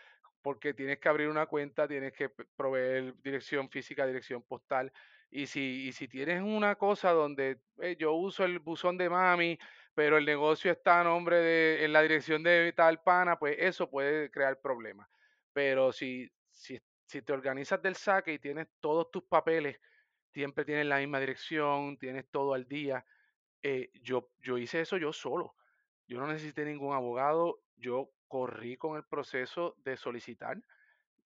porque 0.43 0.75
tienes 0.75 0.99
que 0.99 1.09
abrir 1.09 1.29
una 1.29 1.47
cuenta, 1.47 1.87
tienes 1.87 2.13
que 2.13 2.29
proveer 2.29 3.15
dirección 3.23 3.71
física, 3.71 4.07
dirección 4.07 4.43
postal. 4.43 4.93
Y 5.31 5.47
si, 5.47 5.87
y 5.87 5.93
si 5.93 6.09
tienes 6.09 6.43
una 6.43 6.75
cosa 6.75 7.13
donde 7.13 7.61
eh, 7.81 7.97
yo 7.99 8.13
uso 8.13 8.45
el 8.45 8.59
buzón 8.59 8.99
de 8.99 9.09
mami, 9.09 9.59
pero 9.95 10.17
el 10.17 10.25
negocio 10.25 10.73
está 10.73 11.01
a 11.01 11.05
nombre 11.05 11.37
de, 11.37 11.85
en 11.85 11.93
la 11.93 12.03
dirección 12.03 12.43
de 12.43 12.73
tal 12.75 13.03
pana, 13.03 13.39
pues 13.39 13.57
eso 13.59 13.91
puede 13.91 14.31
crear 14.31 14.61
problemas. 14.61 15.09
Pero 15.53 15.93
si, 15.93 16.31
si, 16.51 16.81
si 17.07 17.23
te 17.23 17.33
organizas 17.33 17.83
del 17.83 17.97
saque 17.97 18.33
y 18.33 18.39
tienes 18.39 18.69
todos 18.81 19.11
tus 19.11 19.25
papeles, 19.25 19.79
siempre 20.33 20.65
tienes 20.65 20.87
la 20.87 20.99
misma 20.99 21.21
dirección, 21.21 21.99
tienes 21.99 22.27
todo 22.31 22.55
al 22.55 22.67
día. 22.67 23.05
Eh, 23.63 23.91
yo, 24.03 24.31
yo 24.41 24.59
hice 24.59 24.81
eso 24.81 24.97
yo 24.97 25.13
solo. 25.13 25.55
Yo 26.07 26.19
no 26.19 26.27
necesité 26.27 26.65
ningún 26.65 26.95
abogado. 26.95 27.61
Yo 27.77 28.11
corrí 28.29 28.77
con 28.79 28.97
el 28.97 29.05
proceso 29.05 29.75
de 29.85 29.97
solicitar, 29.97 30.57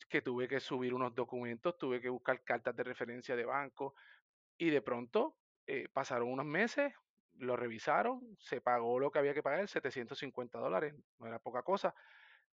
que 0.09 0.23
tuve 0.23 0.49
que 0.49 0.59
subir 0.59 0.93
unos 0.93 1.15
documentos, 1.15 1.79
tuve 1.79 2.01
que 2.01 2.09
buscar 2.09 2.43
cartas 2.43 2.75
de 2.75 2.83
referencia 2.83 3.37
de 3.37 3.45
banco 3.45 3.95
y 4.59 4.71
de 4.71 4.83
pronto 4.83 5.37
eh, 5.67 5.89
pasaron 5.93 6.31
unos 6.31 6.47
meses, 6.47 6.93
lo 7.39 7.57
revisaron, 7.57 8.37
se 8.39 8.61
pagó 8.61 8.99
lo 8.99 9.11
que 9.11 9.19
había 9.19 9.35
que 9.35 9.43
pagar, 9.43 9.69
750 9.69 10.59
dólares, 10.59 10.95
no 11.19 11.27
era 11.27 11.39
poca 11.39 11.63
cosa, 11.63 11.95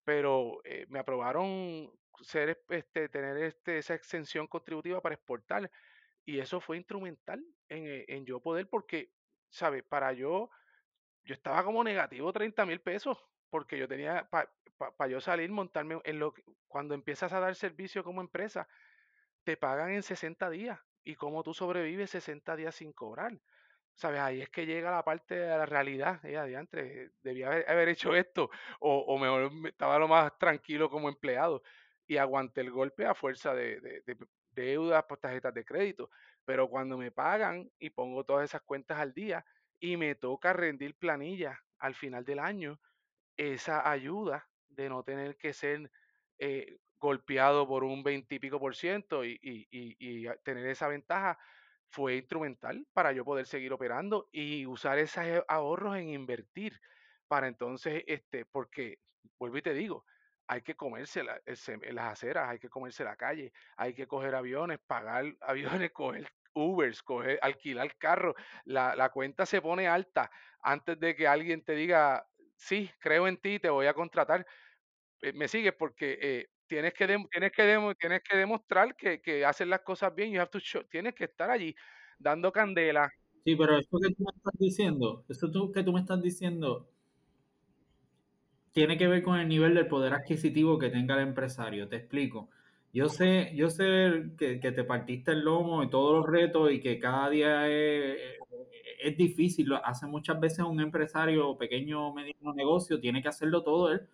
pero 0.05 0.61
eh, 0.65 0.87
me 0.89 0.99
aprobaron 0.99 1.91
ser, 2.21 2.63
este, 2.69 3.09
tener 3.09 3.37
este, 3.39 3.79
esa 3.79 3.95
exención 3.95 4.47
contributiva 4.47 5.01
para 5.01 5.15
exportar 5.15 5.71
y 6.25 6.39
eso 6.39 6.61
fue 6.61 6.77
instrumental 6.77 7.45
en, 7.69 7.87
eh, 7.87 8.05
en 8.09 8.25
yo 8.25 8.41
poder 8.41 8.69
porque, 8.69 9.13
¿sabe? 9.51 9.83
Para 9.83 10.13
yo, 10.13 10.51
yo 11.25 11.35
estaba 11.35 11.65
como 11.65 11.85
negativo 11.85 12.33
30 12.33 12.67
mil 12.67 12.81
pesos 12.81 13.19
porque 13.51 13.79
yo 13.79 13.87
tenía, 13.89 14.29
para 14.31 14.51
pa, 14.91 15.07
yo 15.07 15.21
salir, 15.21 15.51
montarme 15.51 16.01
en 16.05 16.19
lo 16.19 16.33
que, 16.33 16.43
cuando 16.67 16.95
empiezas 16.95 17.33
a 17.33 17.41
dar 17.41 17.55
servicio 17.55 18.03
como 18.03 18.21
empresa, 18.21 18.67
te 19.45 19.57
pagan 19.57 19.91
en 19.93 20.03
60 20.03 20.51
días. 20.51 20.81
¿Y 21.05 21.17
cómo 21.17 21.43
tú 21.43 21.53
sobrevives 21.53 22.11
60 22.11 22.57
días 22.57 22.75
sin 22.77 22.93
cobrar? 22.93 23.39
¿Sabes? 23.95 24.21
Ahí 24.21 24.41
es 24.41 24.49
que 24.49 24.67
llega 24.67 24.91
la 24.91 25.05
parte 25.05 25.35
de 25.35 25.49
la 25.49 25.67
realidad. 25.67 26.25
Eh, 26.25 26.37
adiante, 26.37 27.13
debía 27.23 27.49
haber, 27.49 27.71
haber, 27.71 27.89
hecho 27.89 28.15
esto. 28.15 28.51
O, 28.81 28.99
o 28.99 29.19
mejor 29.19 29.51
estaba 29.67 29.99
lo 29.99 30.09
más 30.09 30.37
tranquilo 30.39 30.91
como 30.91 31.09
empleado. 31.09 31.63
Y 32.07 32.17
aguanté 32.17 32.63
el 32.63 32.71
golpe 32.71 33.07
a 33.07 33.15
fuerza 33.15 33.55
de, 33.55 33.81
de, 33.81 34.03
de, 34.07 34.17
de 34.53 34.63
deudas 34.63 35.05
por 35.05 35.19
tarjetas 35.19 35.55
de 35.55 35.65
crédito. 35.65 36.11
Pero 36.45 36.69
cuando 36.69 36.97
me 36.99 37.11
pagan 37.11 37.71
y 37.79 37.91
pongo 37.91 38.25
todas 38.25 38.45
esas 38.45 38.63
cuentas 38.63 38.99
al 38.99 39.13
día 39.13 39.45
y 39.79 39.97
me 39.97 40.15
toca 40.15 40.53
rendir 40.53 40.97
planilla 40.97 41.63
al 41.79 41.95
final 41.95 42.25
del 42.25 42.39
año, 42.39 42.81
esa 43.37 43.89
ayuda 43.91 44.49
de 44.69 44.89
no 44.89 45.03
tener 45.03 45.37
que 45.37 45.53
ser 45.53 45.91
eh, 46.39 46.79
golpeado 46.99 47.67
por 47.67 47.85
un 47.85 48.03
20 48.03 48.35
y 48.35 48.39
pico 48.39 48.61
por 48.61 48.77
ciento 48.77 49.25
y, 49.25 49.39
y, 49.43 49.67
y, 49.71 50.29
tener 50.45 50.67
esa 50.67 50.89
ventaja 50.89 51.39
fue 51.93 52.17
instrumental 52.17 52.87
para 52.95 53.13
yo 53.13 53.25
poder 53.25 53.47
seguir 53.47 53.73
operando 53.73 54.29
y 54.33 54.67
usar 54.67 54.99
esos 54.99 55.25
ahorros 55.47 55.97
en 55.97 56.09
invertir 56.09 56.81
para 57.29 57.49
entonces, 57.49 58.03
este, 58.07 58.47
porque, 58.47 58.99
vuelvo 59.39 59.59
y 59.59 59.63
te 59.63 59.75
digo, 59.75 60.05
hay 60.47 60.63
que 60.63 60.75
comerse 60.75 61.21
el, 61.21 61.95
las 61.95 62.13
aceras, 62.13 62.49
hay 62.49 62.59
que 62.59 62.69
comerse 62.71 63.05
la 63.05 63.17
calle, 63.17 63.53
hay 63.77 63.95
que 63.95 64.07
coger 64.07 64.35
aviones, 64.35 64.81
pagar 64.87 65.25
aviones, 65.41 65.93
coger 65.93 66.29
Ubers, 66.55 67.03
coger, 67.03 67.39
alquilar 67.43 67.97
carro, 67.97 68.35
la, 68.65 68.95
la 68.95 69.09
cuenta 69.11 69.47
se 69.47 69.63
pone 69.63 69.89
alta 69.89 70.31
antes 70.63 70.99
de 71.01 71.15
que 71.17 71.27
alguien 71.27 71.65
te 71.65 71.75
diga, 71.75 72.27
sí, 72.57 72.91
creo 73.01 73.27
en 73.29 73.39
ti, 73.39 73.59
te 73.59 73.71
voy 73.71 73.87
a 73.87 73.95
contratar. 73.95 74.47
Eh, 75.23 75.33
me 75.33 75.49
sigues 75.49 75.75
porque 75.75 76.19
eh, 76.21 76.49
tienes, 76.73 76.95
que 76.95 77.07
tienes, 77.07 77.53
que 77.53 77.95
tienes 78.01 78.23
que 78.23 78.37
demostrar 78.37 78.97
que, 78.97 79.21
que 79.21 79.45
haces 79.45 79.67
las 79.67 79.81
cosas 79.81 80.15
bien, 80.15 80.33
you 80.33 80.43
tienes 80.91 81.15
que 81.15 81.25
estar 81.25 81.51
allí 81.51 81.75
dando 82.19 82.51
candela. 82.51 83.13
Sí, 83.45 83.57
pero 83.57 83.79
esto 83.79 83.99
que 84.01 84.15
tú 84.15 84.25
me 84.25 84.33
estás 84.35 84.55
diciendo, 84.59 85.25
esto 85.29 85.51
tú, 85.51 85.71
que 85.71 85.83
tú 85.83 85.93
me 85.93 86.01
estás 86.01 86.23
diciendo, 86.23 86.89
tiene 88.73 88.97
que 88.97 89.07
ver 89.07 89.23
con 89.23 89.39
el 89.39 89.49
nivel 89.49 89.75
del 89.75 89.87
poder 89.87 90.15
adquisitivo 90.15 90.79
que 90.79 90.89
tenga 90.89 91.17
el 91.17 91.29
empresario. 91.29 91.89
Te 91.89 91.97
explico. 91.97 92.49
Yo 92.95 93.11
sé, 93.11 93.53
yo 93.55 93.69
sé 93.69 94.31
que, 94.39 94.59
que 94.61 94.73
te 94.73 94.85
partiste 94.85 95.33
el 95.33 95.41
lomo 95.41 95.83
y 95.83 95.91
todos 95.91 96.17
los 96.17 96.27
retos 96.27 96.73
y 96.73 96.81
que 96.81 96.99
cada 96.99 97.29
día 97.29 97.69
es, 97.69 98.17
es 99.03 99.17
difícil. 99.19 99.75
Hace 99.85 100.07
muchas 100.07 100.41
veces 100.41 100.61
un 100.61 100.81
empresario 100.81 101.57
pequeño 101.59 102.09
o 102.09 102.15
mediano 102.15 102.55
negocio, 102.55 102.99
tiene 102.99 103.21
que 103.21 103.29
hacerlo 103.29 103.63
todo 103.63 103.93
él 103.93 104.09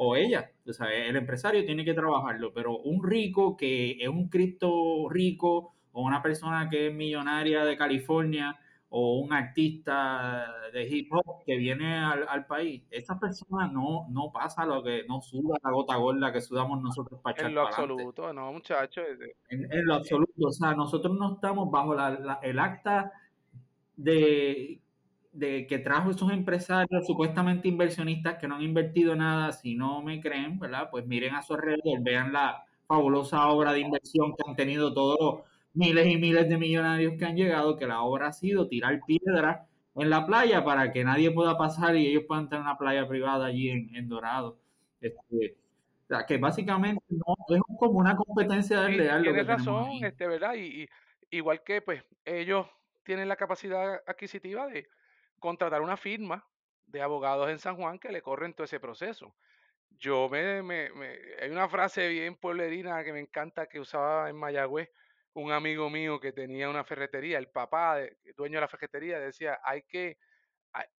o 0.00 0.14
ella. 0.14 0.52
O 0.66 0.72
sea, 0.72 0.92
el 0.94 1.16
empresario 1.16 1.64
tiene 1.66 1.84
que 1.84 1.92
trabajarlo, 1.92 2.52
pero 2.54 2.78
un 2.78 3.02
rico 3.02 3.56
que 3.56 3.96
es 4.00 4.08
un 4.08 4.28
cripto 4.28 5.08
rico 5.10 5.74
o 5.92 6.02
una 6.02 6.22
persona 6.22 6.68
que 6.70 6.86
es 6.86 6.94
millonaria 6.94 7.64
de 7.64 7.76
California 7.76 8.56
o 8.90 9.18
un 9.18 9.32
artista 9.32 10.46
de 10.72 10.88
hip 10.88 11.12
hop 11.12 11.42
que 11.44 11.56
viene 11.56 11.98
al, 11.98 12.26
al 12.28 12.46
país, 12.46 12.84
esa 12.90 13.18
persona 13.18 13.66
no, 13.66 14.06
no 14.08 14.30
pasa 14.32 14.64
lo 14.64 14.82
que, 14.82 15.04
no 15.06 15.20
suda 15.20 15.58
la 15.62 15.72
gota 15.72 15.96
gorda 15.96 16.32
que 16.32 16.40
sudamos 16.40 16.80
nosotros 16.80 17.20
para 17.20 17.36
En 17.42 17.54
lo 17.54 17.64
para 17.64 17.76
adelante. 17.76 18.02
absoluto, 18.04 18.32
no, 18.32 18.52
muchachos. 18.52 19.04
En, 19.50 19.70
en 19.72 19.84
lo 19.84 19.94
absoluto, 19.94 20.46
o 20.46 20.52
sea, 20.52 20.74
nosotros 20.74 21.18
no 21.18 21.34
estamos 21.34 21.70
bajo 21.70 21.94
la, 21.94 22.10
la, 22.10 22.38
el 22.42 22.58
acta 22.60 23.12
de, 23.96 24.80
de, 25.38 25.66
que 25.66 25.78
trajo 25.78 26.10
esos 26.10 26.30
empresarios 26.32 27.06
supuestamente 27.06 27.68
inversionistas 27.68 28.38
que 28.38 28.48
no 28.48 28.56
han 28.56 28.62
invertido 28.62 29.14
nada, 29.14 29.52
si 29.52 29.74
no 29.74 30.02
me 30.02 30.20
creen, 30.20 30.58
¿verdad? 30.58 30.88
Pues 30.90 31.06
miren 31.06 31.34
a 31.34 31.42
su 31.42 31.54
alrededor, 31.54 32.02
vean 32.02 32.32
la 32.32 32.64
fabulosa 32.86 33.46
obra 33.48 33.72
de 33.72 33.80
inversión 33.80 34.34
que 34.34 34.48
han 34.48 34.56
tenido 34.56 34.92
todos 34.92 35.18
los 35.20 35.46
miles 35.74 36.06
y 36.06 36.16
miles 36.16 36.48
de 36.48 36.56
millonarios 36.56 37.14
que 37.18 37.24
han 37.24 37.36
llegado, 37.36 37.76
que 37.76 37.86
la 37.86 38.02
obra 38.02 38.28
ha 38.28 38.32
sido 38.32 38.66
tirar 38.66 39.00
piedra 39.06 39.66
en 39.94 40.10
la 40.10 40.26
playa 40.26 40.64
para 40.64 40.92
que 40.92 41.04
nadie 41.04 41.30
pueda 41.30 41.56
pasar 41.56 41.96
y 41.96 42.06
ellos 42.06 42.24
puedan 42.26 42.48
tener 42.48 42.62
una 42.62 42.78
playa 42.78 43.06
privada 43.06 43.46
allí 43.46 43.70
en, 43.70 43.94
en 43.94 44.08
Dorado. 44.08 44.58
Este, 45.00 45.56
o 46.04 46.06
sea, 46.08 46.26
que 46.26 46.38
básicamente 46.38 47.02
no 47.10 47.36
es 47.54 47.62
como 47.78 47.98
una 47.98 48.16
competencia 48.16 48.80
desleal 48.80 49.22
tienes 49.22 49.46
razón, 49.46 49.90
este, 50.02 50.26
¿verdad? 50.26 50.54
Y, 50.54 50.82
y 50.82 50.88
igual 51.30 51.62
que 51.62 51.80
pues 51.82 52.02
ellos 52.24 52.66
tienen 53.04 53.28
la 53.28 53.36
capacidad 53.36 54.00
adquisitiva 54.06 54.66
de 54.66 54.88
contratar 55.38 55.82
una 55.82 55.96
firma 55.96 56.48
de 56.86 57.02
abogados 57.02 57.50
en 57.50 57.58
San 57.58 57.76
Juan 57.76 57.98
que 57.98 58.10
le 58.12 58.22
corren 58.22 58.54
todo 58.54 58.64
ese 58.64 58.80
proceso. 58.80 59.36
Yo 59.90 60.28
me, 60.28 60.62
me, 60.62 60.90
me- 60.92 61.18
hay 61.40 61.50
una 61.50 61.68
frase 61.68 62.08
bien 62.08 62.36
pueblerina 62.36 63.02
que 63.04 63.12
me 63.12 63.20
encanta 63.20 63.66
que 63.68 63.80
usaba 63.80 64.30
en 64.30 64.36
Mayagüez 64.36 64.90
un 65.34 65.52
amigo 65.52 65.90
mío 65.90 66.20
que 66.20 66.32
tenía 66.32 66.68
una 66.68 66.84
ferretería, 66.84 67.38
el 67.38 67.50
papá, 67.50 67.98
dueño 68.36 68.56
de 68.56 68.60
la 68.62 68.68
ferretería, 68.68 69.20
decía, 69.20 69.60
hay 69.62 69.82
que, 69.84 70.18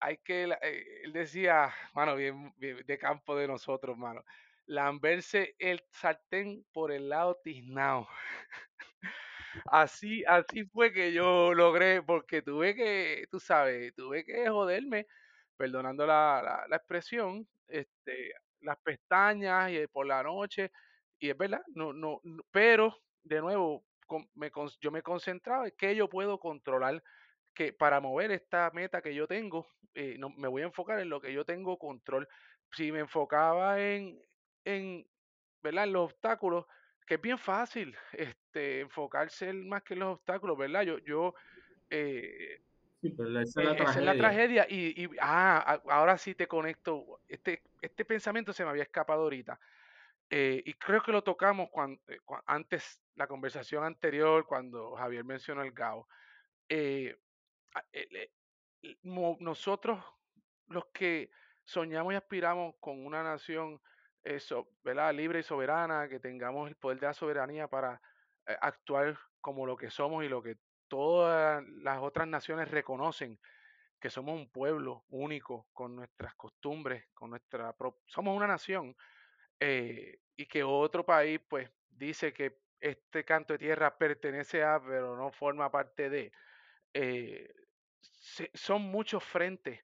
hay, 0.01 0.19
que, 0.19 0.45
eh, 0.63 1.03
él 1.05 1.13
decía, 1.13 1.73
mano, 1.95 2.17
bien, 2.17 2.53
bien 2.57 2.79
de 2.87 2.99
campo 2.99 3.37
de 3.37 3.49
nosotros, 3.49 3.97
mano, 3.97 4.25
lamberse 4.67 5.55
el 5.59 5.83
sartén 5.91 6.67
por 6.73 6.93
el 6.93 7.09
lado 7.09 7.41
tiznado. 7.43 8.09
Así, 9.67 10.25
así 10.27 10.65
fue 10.65 10.93
que 10.93 11.13
yo 11.13 11.53
logré, 11.55 12.03
porque 12.03 12.43
tuve 12.43 12.75
que, 12.75 13.27
tú 13.31 13.39
sabes, 13.41 13.95
tuve 13.95 14.25
que 14.25 14.49
joderme, 14.49 15.07
perdonando 15.57 16.07
la, 16.07 16.41
la, 16.43 16.65
la 16.69 16.77
expresión, 16.77 17.47
este, 17.69 18.33
las 18.61 18.79
pestañas 18.79 19.71
y 19.73 19.87
por 19.89 20.07
la 20.07 20.23
noche, 20.23 20.71
y 21.19 21.31
es 21.31 21.37
verdad, 21.37 21.63
no, 21.75 21.93
no, 21.93 22.21
pero 22.51 22.97
de 23.23 23.41
nuevo, 23.41 23.85
con- 24.07 24.29
me, 24.35 24.51
con- 24.51 24.71
yo 24.81 24.91
me 24.91 25.03
concentraba 25.03 25.67
en 25.69 25.75
qué 25.77 25.95
yo 25.95 26.09
puedo 26.09 26.39
controlar, 26.39 27.03
que 27.55 27.73
para 27.73 28.01
mover 28.01 28.31
esta 28.31 28.71
meta 28.73 29.03
que 29.03 29.15
yo 29.15 29.27
tengo, 29.27 29.67
eh, 29.95 30.17
no, 30.19 30.31
me 30.31 30.49
voy 30.49 30.63
a 30.63 30.67
enfocar 30.67 31.01
en 31.01 31.11
lo 31.11 31.21
que 31.21 31.33
yo 31.33 31.45
tengo 31.45 31.77
control. 31.79 32.29
Si 32.73 32.93
me 32.93 33.01
enfocaba 33.01 33.81
en, 33.81 34.23
en, 34.65 35.07
¿verdad? 35.63 35.85
En 35.85 35.93
los 35.93 36.05
obstáculos, 36.13 36.67
que 37.09 37.15
es 37.15 37.21
bien 37.21 37.39
fácil, 37.39 37.97
este, 38.13 38.81
enfocarse 38.81 39.49
en 39.49 39.69
más 39.69 39.83
que 39.83 39.95
en 39.95 40.01
los 40.01 40.17
obstáculos, 40.17 40.59
¿verdad? 40.59 40.83
Yo, 40.83 40.99
yo, 40.99 41.35
eh, 41.91 42.61
Sí, 43.01 43.11
pero 43.17 43.41
esa 43.41 43.61
es 43.63 43.67
la 43.67 43.73
es 43.73 43.97
la 43.97 44.15
tragedia. 44.15 44.15
tragedia 44.15 44.67
y, 44.69 45.05
y- 45.05 45.09
ah, 45.21 45.81
ahora 45.89 46.19
sí 46.19 46.35
te 46.35 46.47
conecto, 46.47 47.21
este, 47.27 47.63
este 47.81 48.05
pensamiento 48.05 48.53
se 48.53 48.65
me 48.65 48.71
había 48.71 48.83
escapado 48.83 49.23
ahorita, 49.23 49.59
eh, 50.31 50.63
y 50.67 50.75
creo 50.75 51.03
que 51.03 51.13
lo 51.13 51.23
tocamos 51.23 51.69
cuando, 51.71 52.03
antes, 52.47 53.03
la 53.15 53.27
conversación 53.27 53.85
anterior, 53.85 54.47
cuando 54.47 54.95
Javier 54.97 55.25
mencionó 55.25 55.63
el 55.63 55.73
GAO. 55.73 56.07
eh, 56.69 57.17
nosotros 59.03 60.05
los 60.67 60.87
que 60.93 61.31
soñamos 61.65 62.13
y 62.13 62.17
aspiramos 62.17 62.75
con 62.81 63.05
una 63.05 63.23
nación 63.23 63.81
eh, 64.25 64.41
so- 64.41 64.69
¿verdad? 64.85 65.15
libre 65.15 65.41
y 65.41 65.43
soberana, 65.43 66.09
que 66.09 66.21
tengamos 66.21 66.69
el 66.69 66.77
poder 66.77 67.01
de 67.01 67.07
la 67.07 67.15
soberanía 67.15 67.69
para 67.69 68.01
eh, 68.47 68.57
actuar 68.61 69.19
como 69.41 69.67
lo 69.67 69.77
que 69.77 69.91
somos 69.91 70.25
y 70.25 70.29
lo 70.29 70.43
que 70.43 70.57
todas 70.89 71.65
las 71.69 71.99
otras 72.01 72.29
naciones 72.29 72.71
reconocen, 72.71 73.39
que 74.01 74.11
somos 74.11 74.37
un 74.37 74.51
pueblo 74.53 75.05
único 75.09 75.69
con 75.73 75.97
nuestras 75.97 76.35
costumbres, 76.37 77.09
con 77.15 77.31
nuestra 77.31 77.75
somos 78.07 78.37
una 78.37 78.47
nación 78.47 78.97
eh, 79.61 80.21
y 80.37 80.47
que 80.47 80.63
otro 80.65 81.05
país 81.05 81.41
pues 81.49 81.71
dice 81.89 82.33
que 82.33 82.61
este 82.81 83.25
canto 83.25 83.55
de 83.55 83.59
tierra 83.59 83.99
pertenece 83.99 84.63
a, 84.63 84.81
pero 84.83 85.17
no 85.17 85.33
forma 85.33 85.71
parte 85.71 86.11
de 86.11 86.33
eh, 86.95 87.49
son 88.55 88.83
muchos 88.83 89.25
frentes 89.25 89.81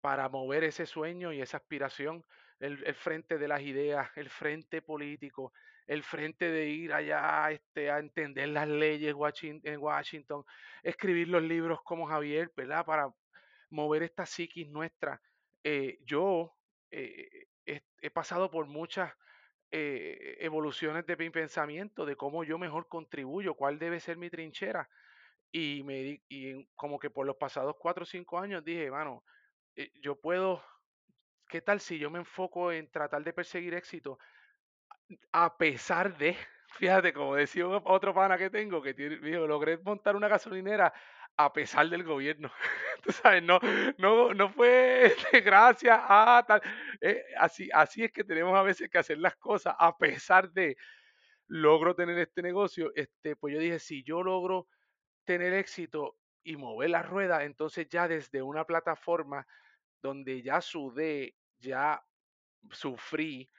para 0.00 0.28
mover 0.28 0.64
ese 0.64 0.86
sueño 0.86 1.32
y 1.32 1.40
esa 1.40 1.58
aspiración. 1.58 2.24
El, 2.60 2.94
frente 2.94 3.36
de 3.36 3.48
las 3.48 3.60
ideas, 3.60 4.10
el 4.16 4.30
frente 4.30 4.80
político, 4.80 5.52
el 5.86 6.02
frente 6.02 6.50
de 6.50 6.68
ir 6.68 6.92
allá 6.92 7.50
este, 7.50 7.90
a 7.90 7.98
entender 7.98 8.48
las 8.48 8.68
leyes 8.68 9.14
en 9.42 9.78
Washington, 9.78 10.44
escribir 10.82 11.28
los 11.28 11.42
libros 11.42 11.80
como 11.82 12.06
Javier, 12.06 12.50
¿verdad? 12.56 12.86
Para 12.86 13.12
mover 13.70 14.02
esta 14.02 14.24
psiquis 14.24 14.68
nuestra. 14.68 15.20
Eh, 15.62 15.98
yo 16.04 16.54
eh, 16.90 17.46
he, 17.66 18.10
pasado 18.10 18.50
por 18.50 18.66
muchas 18.66 19.12
eh, 19.70 20.36
evoluciones 20.40 21.06
de 21.06 21.16
mi 21.16 21.30
pensamiento, 21.30 22.06
de 22.06 22.16
cómo 22.16 22.44
yo 22.44 22.58
mejor 22.58 22.88
contribuyo, 22.88 23.54
cuál 23.54 23.78
debe 23.78 24.00
ser 24.00 24.16
mi 24.16 24.30
trinchera. 24.30 24.88
Y, 25.50 25.82
me 25.84 26.22
y 26.28 26.66
como 26.74 26.98
que 26.98 27.10
por 27.10 27.26
los 27.26 27.36
pasados 27.36 27.76
cuatro 27.78 28.02
o 28.02 28.06
cinco 28.06 28.38
años 28.38 28.64
dije, 28.64 28.90
mano, 28.90 29.24
yo 30.02 30.16
puedo, 30.20 30.62
¿qué 31.48 31.60
tal 31.62 31.80
si 31.80 31.98
yo 31.98 32.10
me 32.10 32.18
enfoco 32.20 32.72
en 32.72 32.90
tratar 32.90 33.24
de 33.24 33.32
perseguir 33.32 33.74
éxito 33.74 34.18
a 35.32 35.56
pesar 35.56 36.16
de, 36.16 36.36
fíjate, 36.78 37.12
como 37.12 37.34
decía 37.36 37.66
otro 37.66 38.14
pana 38.14 38.38
que 38.38 38.50
tengo, 38.50 38.82
que 38.82 38.94
tiene, 38.94 39.16
dijo, 39.18 39.46
logré 39.46 39.78
montar 39.78 40.16
una 40.16 40.28
gasolinera 40.28 40.92
a 41.36 41.52
pesar 41.52 41.88
del 41.88 42.04
gobierno. 42.04 42.50
Tú 43.02 43.12
sabes, 43.12 43.42
no, 43.42 43.58
no, 43.98 44.32
no 44.34 44.48
fue 44.50 45.14
gracias 45.44 45.98
a 46.02 46.44
tal. 46.46 46.62
eh, 47.00 47.24
así, 47.38 47.68
así 47.72 48.04
es 48.04 48.12
que 48.12 48.24
tenemos 48.24 48.56
a 48.56 48.62
veces 48.62 48.88
que 48.88 48.98
hacer 48.98 49.18
las 49.18 49.36
cosas 49.36 49.74
a 49.78 49.96
pesar 49.96 50.50
de 50.52 50.76
logro 51.48 51.94
tener 51.94 52.18
este 52.18 52.42
negocio. 52.42 52.92
Este, 52.94 53.36
pues 53.36 53.54
yo 53.54 53.60
dije, 53.60 53.78
si 53.78 54.02
yo 54.04 54.22
logro 54.22 54.68
tener 55.24 55.54
éxito 55.54 56.16
y 56.44 56.56
mover 56.56 56.90
la 56.90 57.02
rueda, 57.02 57.44
entonces 57.44 57.88
ya 57.88 58.08
desde 58.08 58.42
una 58.42 58.64
plataforma 58.64 59.46
donde 60.04 60.42
ya 60.42 60.60
sudé, 60.60 61.34
ya 61.58 62.04
sufrí, 62.70 63.50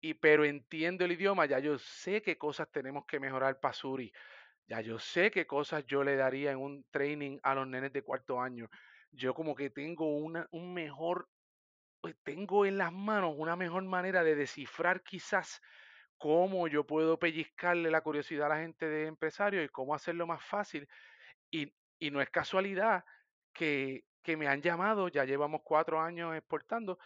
y 0.00 0.14
pero 0.14 0.44
entiendo 0.44 1.04
el 1.04 1.12
idioma, 1.12 1.46
ya 1.46 1.58
yo 1.58 1.76
sé 1.78 2.22
qué 2.22 2.38
cosas 2.38 2.70
tenemos 2.70 3.04
que 3.06 3.18
mejorar 3.18 3.58
para 3.60 3.74
Suri, 3.74 4.12
ya 4.68 4.80
yo 4.80 4.98
sé 5.00 5.30
qué 5.32 5.46
cosas 5.46 5.84
yo 5.86 6.04
le 6.04 6.16
daría 6.16 6.52
en 6.52 6.58
un 6.58 6.86
training 6.90 7.38
a 7.42 7.54
los 7.56 7.66
nenes 7.66 7.92
de 7.92 8.02
cuarto 8.02 8.40
año. 8.40 8.68
Yo 9.10 9.34
como 9.34 9.56
que 9.56 9.70
tengo 9.70 10.16
una, 10.18 10.46
un 10.52 10.72
mejor, 10.74 11.28
pues, 12.00 12.16
tengo 12.22 12.66
en 12.66 12.78
las 12.78 12.92
manos 12.92 13.34
una 13.36 13.56
mejor 13.56 13.84
manera 13.84 14.24
de 14.24 14.36
descifrar 14.36 15.02
quizás 15.02 15.60
cómo 16.18 16.68
yo 16.68 16.86
puedo 16.86 17.18
pellizcarle 17.18 17.90
la 17.90 18.02
curiosidad 18.02 18.46
a 18.46 18.56
la 18.56 18.62
gente 18.62 18.88
de 18.88 19.06
empresario 19.06 19.62
y 19.64 19.68
cómo 19.70 19.94
hacerlo 19.94 20.26
más 20.26 20.44
fácil 20.44 20.88
y, 21.50 21.74
y 21.98 22.10
no 22.10 22.22
es 22.22 22.30
casualidad 22.30 23.04
que, 23.52 24.07
que 24.22 24.36
me 24.36 24.48
han 24.48 24.62
llamado, 24.62 25.08
ya 25.08 25.24
llevamos 25.24 25.62
cuatro 25.64 26.00
años 26.00 26.34
exportando, 26.36 26.98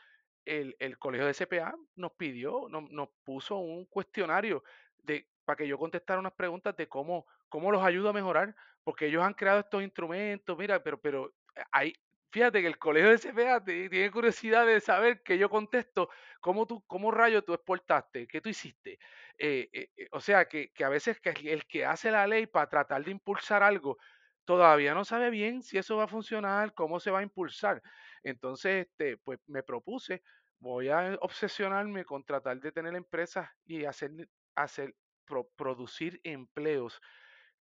el, 0.44 0.76
el 0.78 0.98
colegio 0.98 1.26
de 1.26 1.34
CPA 1.34 1.74
nos 1.96 2.12
pidió, 2.12 2.68
nos, 2.68 2.90
nos 2.90 3.08
puso 3.24 3.58
un 3.58 3.84
cuestionario 3.86 4.64
de, 4.98 5.28
para 5.44 5.56
que 5.56 5.68
yo 5.68 5.78
contestara 5.78 6.20
unas 6.20 6.32
preguntas 6.32 6.76
de 6.76 6.88
cómo, 6.88 7.26
cómo 7.48 7.70
los 7.70 7.82
ayudo 7.84 8.10
a 8.10 8.12
mejorar, 8.12 8.54
porque 8.84 9.06
ellos 9.06 9.22
han 9.22 9.34
creado 9.34 9.60
estos 9.60 9.82
instrumentos, 9.82 10.56
mira, 10.58 10.82
pero, 10.82 11.00
pero 11.00 11.32
hay, 11.70 11.94
fíjate 12.30 12.60
que 12.62 12.66
el 12.66 12.78
colegio 12.78 13.10
de 13.10 13.18
CPA 13.18 13.64
tiene 13.64 14.10
curiosidad 14.10 14.66
de 14.66 14.80
saber 14.80 15.22
que 15.22 15.38
yo 15.38 15.48
contesto, 15.48 16.08
cómo 16.40 16.66
tú, 16.66 16.82
cómo 16.86 17.10
rayo 17.10 17.42
tú 17.42 17.54
exportaste, 17.54 18.26
qué 18.26 18.40
tú 18.40 18.48
hiciste. 18.48 18.98
Eh, 19.38 19.68
eh, 19.72 19.90
eh, 19.96 20.08
o 20.12 20.20
sea, 20.20 20.46
que, 20.46 20.72
que 20.72 20.84
a 20.84 20.88
veces 20.88 21.20
el 21.44 21.66
que 21.66 21.84
hace 21.84 22.10
la 22.10 22.26
ley 22.26 22.46
para 22.46 22.68
tratar 22.68 23.04
de 23.04 23.10
impulsar 23.10 23.62
algo, 23.62 23.98
todavía 24.44 24.94
no 24.94 25.04
sabe 25.04 25.30
bien 25.30 25.62
si 25.62 25.78
eso 25.78 25.96
va 25.96 26.04
a 26.04 26.08
funcionar, 26.08 26.74
cómo 26.74 27.00
se 27.00 27.10
va 27.10 27.20
a 27.20 27.22
impulsar. 27.22 27.82
Entonces, 28.22 28.86
este, 28.86 29.16
pues 29.18 29.38
me 29.46 29.62
propuse, 29.62 30.22
voy 30.58 30.88
a 30.88 31.16
obsesionarme 31.20 32.04
con 32.04 32.24
tratar 32.24 32.60
de 32.60 32.72
tener 32.72 32.94
empresas 32.94 33.48
y 33.64 33.84
hacer, 33.84 34.12
hacer 34.54 34.94
producir 35.56 36.20
empleos 36.24 37.00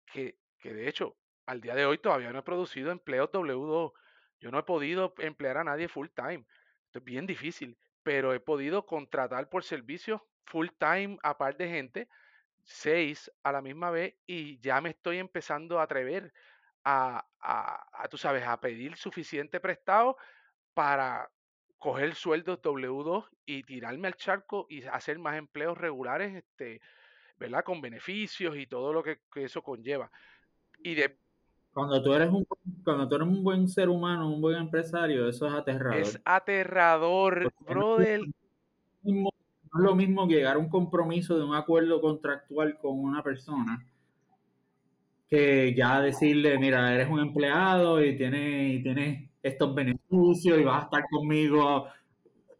que, 0.06 0.36
que 0.58 0.74
de 0.74 0.88
hecho 0.88 1.16
al 1.46 1.60
día 1.60 1.74
de 1.74 1.84
hoy 1.84 1.98
todavía 1.98 2.32
no 2.32 2.40
he 2.40 2.42
producido 2.42 2.90
empleos 2.90 3.30
W2. 3.30 3.92
Yo 4.38 4.50
no 4.50 4.58
he 4.58 4.62
podido 4.62 5.14
emplear 5.18 5.58
a 5.58 5.64
nadie 5.64 5.88
full 5.88 6.08
time. 6.14 6.46
Esto 6.86 6.98
es 7.00 7.04
bien 7.04 7.26
difícil, 7.26 7.78
pero 8.02 8.32
he 8.32 8.40
podido 8.40 8.86
contratar 8.86 9.48
por 9.48 9.64
servicio 9.64 10.26
full 10.44 10.68
time 10.78 11.18
a 11.22 11.38
par 11.38 11.56
de 11.56 11.68
gente, 11.68 12.08
seis 12.62 13.30
a 13.42 13.52
la 13.52 13.62
misma 13.62 13.90
vez, 13.90 14.14
y 14.26 14.60
ya 14.60 14.80
me 14.80 14.90
estoy 14.90 15.18
empezando 15.18 15.80
a 15.80 15.84
atrever 15.84 16.32
a, 16.84 17.24
a, 17.40 18.02
a 18.02 18.08
tú 18.08 18.16
sabes, 18.16 18.46
a 18.46 18.60
pedir 18.60 18.96
suficiente 18.96 19.60
prestado 19.60 20.16
para 20.74 21.30
coger 21.78 22.14
sueldos 22.14 22.60
W2 22.60 23.24
y 23.46 23.62
tirarme 23.62 24.08
al 24.08 24.14
charco 24.14 24.66
y 24.68 24.82
hacer 24.84 25.18
más 25.18 25.36
empleos 25.36 25.76
regulares, 25.78 26.34
este, 26.34 26.80
¿verdad? 27.38 27.64
Con 27.64 27.80
beneficios 27.80 28.56
y 28.56 28.66
todo 28.66 28.92
lo 28.92 29.02
que, 29.02 29.20
que 29.32 29.44
eso 29.44 29.62
conlleva. 29.62 30.10
Y 30.82 30.94
de, 30.94 31.16
cuando 31.72 32.02
tú, 32.02 32.12
eres 32.12 32.28
un, 32.30 32.46
cuando 32.84 33.08
tú 33.08 33.14
eres 33.14 33.28
un 33.28 33.44
buen 33.44 33.68
ser 33.68 33.88
humano, 33.88 34.28
un 34.28 34.40
buen 34.40 34.56
empresario, 34.56 35.28
eso 35.28 35.46
es 35.46 35.52
aterrador. 35.52 36.00
Es 36.00 36.20
aterrador, 36.24 37.52
brother. 37.60 38.20
No 39.02 39.28
es 39.28 39.84
lo 39.84 39.94
mismo 39.94 40.26
que 40.26 40.34
llegar 40.34 40.56
a 40.56 40.58
un 40.58 40.68
compromiso 40.68 41.38
de 41.38 41.44
un 41.44 41.54
acuerdo 41.54 42.00
contractual 42.00 42.76
con 42.78 42.98
una 42.98 43.22
persona 43.22 43.86
que 45.30 45.72
ya 45.74 46.00
decirle, 46.00 46.58
mira, 46.58 46.92
eres 46.92 47.08
un 47.08 47.20
empleado 47.20 48.02
y 48.02 48.16
tienes, 48.16 48.80
y 48.80 48.82
tienes 48.82 49.30
estos 49.42 49.72
beneficios 49.74 50.58
y 50.58 50.64
vas 50.64 50.82
a 50.82 50.84
estar 50.86 51.04
conmigo 51.08 51.88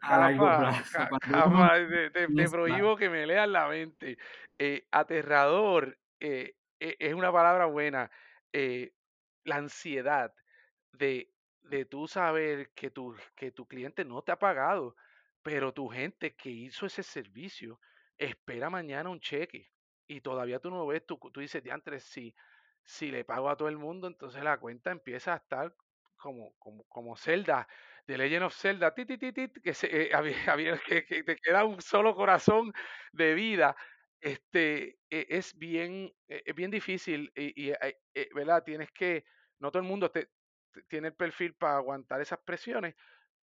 a 0.00 0.18
largo 0.18 0.46
plazo. 0.46 0.98
te, 2.12 2.48
prohíbo 2.48 2.96
que 2.96 3.10
me 3.10 3.26
leas 3.26 3.48
la 3.48 3.66
mente. 3.66 4.18
Eh, 4.56 4.86
aterrador 4.92 5.98
eh, 6.20 6.54
e, 6.78 6.96
es 7.00 7.14
una 7.14 7.32
palabra 7.32 7.66
buena. 7.66 8.08
Eh, 8.52 8.92
la 9.44 9.56
ansiedad 9.56 10.32
de, 10.92 11.32
de 11.62 11.84
tú 11.86 12.06
saber 12.06 12.70
que 12.70 12.90
tu, 12.90 13.16
que 13.34 13.50
tu 13.50 13.66
cliente 13.66 14.04
no 14.04 14.22
te 14.22 14.30
ha 14.30 14.38
pagado, 14.38 14.94
pero 15.42 15.72
tu 15.72 15.88
gente 15.88 16.36
que 16.36 16.50
hizo 16.50 16.86
ese 16.86 17.02
servicio 17.02 17.80
espera 18.16 18.70
mañana 18.70 19.10
un 19.10 19.18
cheque 19.18 19.70
y 20.06 20.20
todavía 20.20 20.58
tú 20.60 20.70
no 20.70 20.86
ves, 20.86 21.06
tú, 21.06 21.18
tú 21.32 21.40
dices, 21.40 21.62
diantres, 21.62 22.04
si, 22.04 22.34
si 22.90 23.10
le 23.10 23.24
pago 23.24 23.48
a 23.48 23.56
todo 23.56 23.68
el 23.68 23.78
mundo, 23.78 24.08
entonces 24.08 24.42
la 24.42 24.58
cuenta 24.58 24.90
empieza 24.90 25.32
a 25.32 25.36
estar 25.36 25.72
como, 26.16 26.52
como, 26.58 26.84
como 26.88 27.16
Zelda, 27.16 27.68
de 28.06 28.18
Legend 28.18 28.42
of 28.44 28.54
Zelda, 28.54 28.92
que, 28.92 29.74
se, 29.74 29.86
eh, 29.86 30.10
había, 30.52 30.78
que, 30.78 31.22
te 31.22 31.36
queda 31.36 31.64
un 31.64 31.80
solo 31.80 32.16
corazón 32.16 32.72
de 33.12 33.34
vida. 33.34 33.76
Este, 34.20 34.98
e, 35.08 35.26
es 35.30 35.56
bien, 35.56 36.12
e, 36.28 36.42
es 36.44 36.54
bien 36.54 36.70
difícil 36.70 37.32
y, 37.36 37.70
eh, 37.70 38.28
¿verdad? 38.34 38.64
Tienes 38.64 38.90
que, 38.90 39.24
no 39.60 39.70
todo 39.70 39.82
el 39.82 39.88
mundo 39.88 40.10
te, 40.10 40.28
tiene 40.88 41.08
el 41.08 41.14
perfil 41.14 41.54
para 41.54 41.76
aguantar 41.76 42.20
esas 42.20 42.40
presiones 42.40 42.96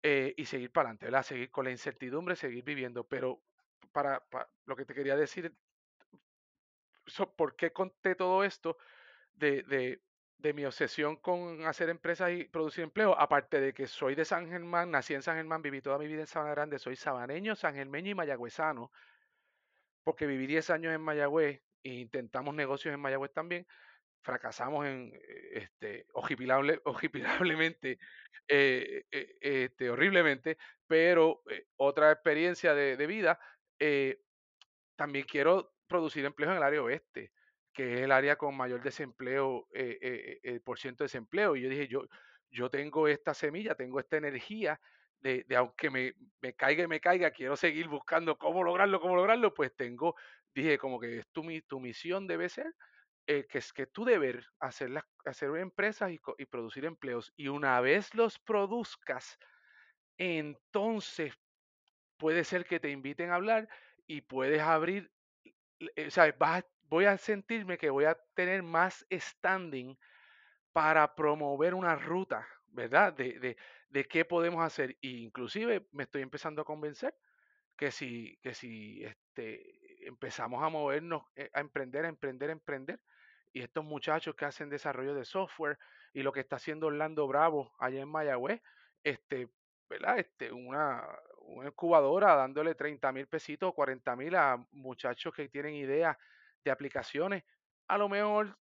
eh, 0.02 0.34
y 0.38 0.46
seguir 0.46 0.72
para 0.72 0.90
adelante, 0.90 1.06
¿verdad? 1.08 1.24
Seguir 1.24 1.52
con 1.52 1.66
la 1.66 1.72
incertidumbre, 1.72 2.38
seguir 2.38 2.64
viviendo. 2.64 3.04
Pero 3.04 3.44
para, 3.92 4.22
para 4.30 4.50
lo 4.66 4.76
que 4.78 4.86
te 4.86 4.94
quería 4.94 5.18
decir, 5.18 5.54
¿por 7.36 7.58
qué 7.58 7.74
conté 7.74 8.16
todo 8.16 8.46
esto 8.46 8.78
de, 9.34 9.64
de, 9.64 10.02
de, 10.38 10.54
mi 10.54 10.66
obsesión 10.66 11.18
con 11.18 11.66
hacer 11.66 11.90
empresas 11.90 12.32
y 12.32 12.46
producir 12.46 12.84
empleo? 12.84 13.20
Aparte 13.20 13.60
de 13.60 13.74
que 13.74 13.88
soy 13.88 14.16
de 14.16 14.26
San 14.26 14.50
Germán, 14.50 14.92
nací 14.92 15.14
en 15.14 15.22
San 15.22 15.36
Germán, 15.38 15.62
viví 15.62 15.82
toda 15.82 15.98
mi 15.98 16.08
vida 16.08 16.22
en 16.22 16.28
Sabana 16.28 16.52
Grande, 16.52 16.80
soy 16.80 16.96
sabaneño, 16.96 17.56
sangermeño 17.56 18.12
y 18.12 18.16
mayagüezano, 18.16 18.92
porque 20.04 20.28
viví 20.28 20.48
10 20.48 20.70
años 20.70 20.94
en 20.94 21.02
Mayagüez 21.02 21.62
e 21.84 21.94
intentamos 21.94 22.54
negocios 22.56 22.94
en 22.94 23.00
Mayagüez 23.00 23.32
también 23.34 23.66
fracasamos 24.24 24.86
en, 24.86 25.14
eh, 25.14 25.50
este, 25.54 26.08
eh, 28.48 29.06
eh, 29.12 29.38
este, 29.42 29.90
horriblemente, 29.90 30.58
pero 30.88 31.44
otra 31.78 32.12
experiencia 32.12 32.74
de, 32.74 32.98
de 32.98 33.08
vida, 33.08 33.40
también 34.96 35.26
quiero 35.26 35.74
producir 35.88 36.26
empleo 36.26 36.52
en 36.52 36.58
el 36.58 36.64
área 36.64 36.82
oeste, 36.82 37.32
que 37.74 37.96
es 37.96 38.00
el 38.02 38.12
área 38.12 38.36
con 38.36 38.56
mayor 38.56 38.82
desempleo, 38.82 39.68
el 39.72 40.62
por 40.62 40.80
ciento 40.80 41.04
de 41.04 41.06
desempleo. 41.06 41.56
Y 41.56 41.62
yo 41.62 41.70
dije, 41.70 41.88
yo, 41.88 42.04
yo 42.52 42.70
tengo 42.70 43.08
esta 43.08 43.34
semilla, 43.34 43.76
tengo 43.76 44.00
esta 44.00 44.18
energía 44.18 44.80
de, 45.20 45.44
de, 45.48 45.56
aunque 45.56 45.90
me, 45.90 46.14
me, 46.42 46.54
caiga 46.54 46.84
y 46.84 46.88
me 46.88 47.00
caiga, 47.00 47.32
quiero 47.32 47.56
seguir 47.56 47.88
buscando 47.88 48.38
cómo 48.38 48.64
lograrlo, 48.64 49.00
cómo 49.00 49.16
lograrlo, 49.16 49.54
pues 49.54 49.76
tengo, 49.76 50.16
dije, 50.54 50.78
como 50.78 51.00
que 51.00 51.20
es 51.20 51.28
tu, 51.30 51.44
tu 51.68 51.80
misión 51.80 52.28
debe 52.28 52.50
ser 52.50 52.74
eh, 53.26 53.46
que 53.48 53.60
es 53.60 53.72
que 53.72 53.88
tu 53.88 54.04
deber 54.04 54.46
hacer, 54.60 54.92
hacer 55.24 55.50
empresas 55.56 56.12
y, 56.12 56.46
producir 56.46 56.84
empleos. 56.84 57.32
Y 57.38 57.48
una 57.48 57.80
vez 57.80 58.14
los 58.16 58.38
produzcas, 58.40 59.38
entonces 60.18 61.34
puede 62.18 62.44
ser 62.44 62.66
que 62.66 62.82
te 62.82 62.90
inviten 62.90 63.30
a 63.30 63.36
hablar 63.36 63.70
y 64.08 64.22
puedes 64.22 64.62
abrir, 64.62 65.10
eh, 65.96 66.08
o 66.08 66.12
sea, 66.12 66.26
voy 66.94 67.06
a 67.06 67.18
sentirme 67.18 67.80
que 67.80 67.90
voy 67.90 68.06
a 68.06 68.16
tener 68.36 68.62
más 68.62 69.04
standing 69.12 69.98
para 70.74 71.16
promover 71.16 71.74
una 71.74 71.96
ruta, 71.96 72.48
¿verdad? 72.68 73.14
De, 73.14 73.40
de, 73.40 73.58
de 73.90 74.06
qué 74.06 74.26
podemos 74.26 74.64
hacer. 74.64 74.92
E 75.02 75.08
inclusive 75.08 75.88
me 75.92 76.04
estoy 76.04 76.22
empezando 76.22 76.62
a 76.62 76.66
convencer 76.66 77.16
que 77.76 77.90
si, 77.90 78.38
que 78.44 78.54
si 78.54 79.04
este, 79.04 80.08
empezamos 80.08 80.64
a 80.64 80.70
movernos, 80.70 81.24
eh, 81.36 81.50
a 81.54 81.62
emprender, 81.62 82.06
a 82.06 82.10
emprender, 82.10 82.50
a 82.50 82.54
emprender, 82.54 83.00
y 83.52 83.62
estos 83.62 83.84
muchachos 83.84 84.36
que 84.36 84.46
hacen 84.46 84.70
desarrollo 84.70 85.16
de 85.16 85.26
software 85.26 85.80
y 86.14 86.22
lo 86.22 86.32
que 86.32 86.42
está 86.42 86.58
haciendo 86.58 86.88
Orlando 86.88 87.28
Bravo 87.28 87.74
allá 87.80 88.02
en 88.02 88.10
Mayagüez, 88.10 88.62
este, 89.04 89.50
¿verdad? 89.90 90.20
Este, 90.20 90.52
una, 90.52 91.04
una 91.40 91.70
incubadora 91.70 92.36
dándole 92.36 92.76
30 92.76 93.12
mil 93.12 93.28
pesitos 93.28 93.70
o 93.70 93.74
40 93.74 94.16
mil 94.16 94.36
a 94.36 94.64
muchachos 94.72 95.34
que 95.34 95.50
tienen 95.50 95.74
ideas 95.74 96.18
de 96.64 96.72
aplicaciones, 96.72 97.44
a 97.88 97.98
lo 97.98 98.10
mejor 98.10 98.58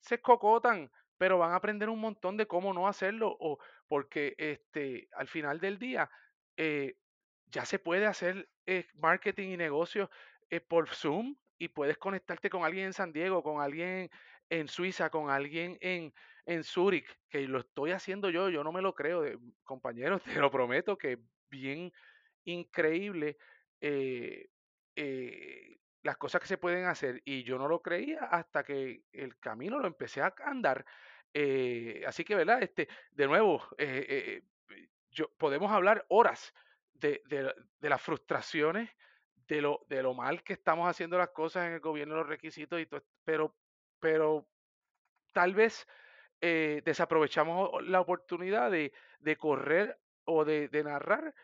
se 0.00 0.20
cocotan, 0.20 0.90
pero 1.18 1.38
van 1.38 1.52
a 1.52 1.56
aprender 1.56 1.88
un 1.88 2.00
montón 2.00 2.36
de 2.36 2.46
cómo 2.46 2.72
no 2.72 2.88
hacerlo, 2.88 3.36
o 3.40 3.58
porque 3.88 4.34
este, 4.38 5.08
al 5.12 5.28
final 5.28 5.60
del 5.60 5.78
día 5.78 6.10
eh, 6.56 6.96
ya 7.46 7.64
se 7.64 7.78
puede 7.78 8.06
hacer 8.06 8.48
eh, 8.66 8.86
marketing 8.94 9.50
y 9.50 9.56
negocio 9.56 10.10
eh, 10.50 10.60
por 10.60 10.88
Zoom 10.88 11.36
y 11.58 11.68
puedes 11.68 11.96
conectarte 11.96 12.50
con 12.50 12.64
alguien 12.64 12.86
en 12.86 12.92
San 12.92 13.12
Diego, 13.12 13.42
con 13.42 13.62
alguien 13.62 14.10
en 14.50 14.68
Suiza, 14.68 15.10
con 15.10 15.30
alguien 15.30 15.78
en, 15.80 16.12
en 16.44 16.64
Zurich, 16.64 17.08
que 17.28 17.48
lo 17.48 17.60
estoy 17.60 17.92
haciendo 17.92 18.30
yo, 18.30 18.48
yo 18.48 18.62
no 18.62 18.72
me 18.72 18.82
lo 18.82 18.94
creo, 18.94 19.24
compañeros, 19.64 20.22
te 20.40 20.40
lo 20.40 20.50
prometo 20.50 20.98
que 20.98 21.18
bien 21.50 21.92
increíble 22.44 23.38
las 26.06 26.16
cosas 26.16 26.40
que 26.40 26.46
se 26.46 26.58
pueden 26.58 26.86
hacer 26.86 27.20
y 27.24 27.42
yo 27.42 27.58
no 27.58 27.68
lo 27.68 27.82
creía 27.82 28.24
hasta 28.24 28.64
que 28.64 29.02
el 29.12 29.38
camino 29.38 29.78
lo 29.78 29.86
empecé 29.86 30.22
a 30.22 30.34
andar. 30.44 30.84
Eh, 31.34 32.02
así 32.06 32.24
que, 32.24 32.34
¿verdad? 32.34 32.62
Este, 32.62 32.88
de 33.10 33.26
nuevo, 33.26 33.62
yo, 35.10 35.30
podemos 35.36 35.70
hablar 35.72 36.06
horas 36.08 36.54
de, 36.94 37.22
de, 37.26 37.52
de 37.78 37.88
las 37.88 38.00
frustraciones 38.00 38.90
de 39.48 39.60
lo, 39.60 39.84
de 39.88 40.02
lo 40.02 40.14
mal 40.14 40.42
que 40.42 40.54
estamos 40.54 40.88
haciendo 40.88 41.18
las 41.18 41.30
cosas 41.30 41.66
en 41.66 41.74
el 41.74 41.80
gobierno, 41.80 42.16
los 42.16 42.28
requisitos 42.28 42.80
y 42.80 42.86
todo, 42.86 43.02
pero, 43.24 43.56
pero 44.00 44.48
tal 45.32 45.54
vez 45.54 45.86
eh, 46.40 46.82
desaprovechamos 46.84 47.82
la 47.86 48.00
oportunidad 48.00 48.70
de, 48.70 48.92
de 49.20 49.36
correr 49.36 49.98
o 50.24 50.44
de, 50.44 50.68
narrar 50.84 51.34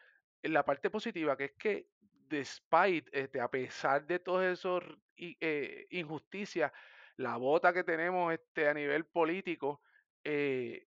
la 0.43 0.65
parte 0.65 0.91
positiva, 0.91 1.37
que 1.37 1.45
es 1.45 1.53
que 1.53 1.89
despite, 2.33 3.05
este, 3.13 3.41
a 3.41 3.49
pesar 3.49 4.07
de 4.07 4.19
todas 4.19 4.59
esas 4.59 4.83
eh, 5.17 5.87
injusticias, 5.91 6.73
la 7.17 7.37
bota 7.37 7.73
que 7.73 7.85
tenemos 7.85 8.33
este, 8.33 8.69
a 8.69 8.75
nivel 8.75 9.05
político, 9.05 9.83
eh, 10.25 10.87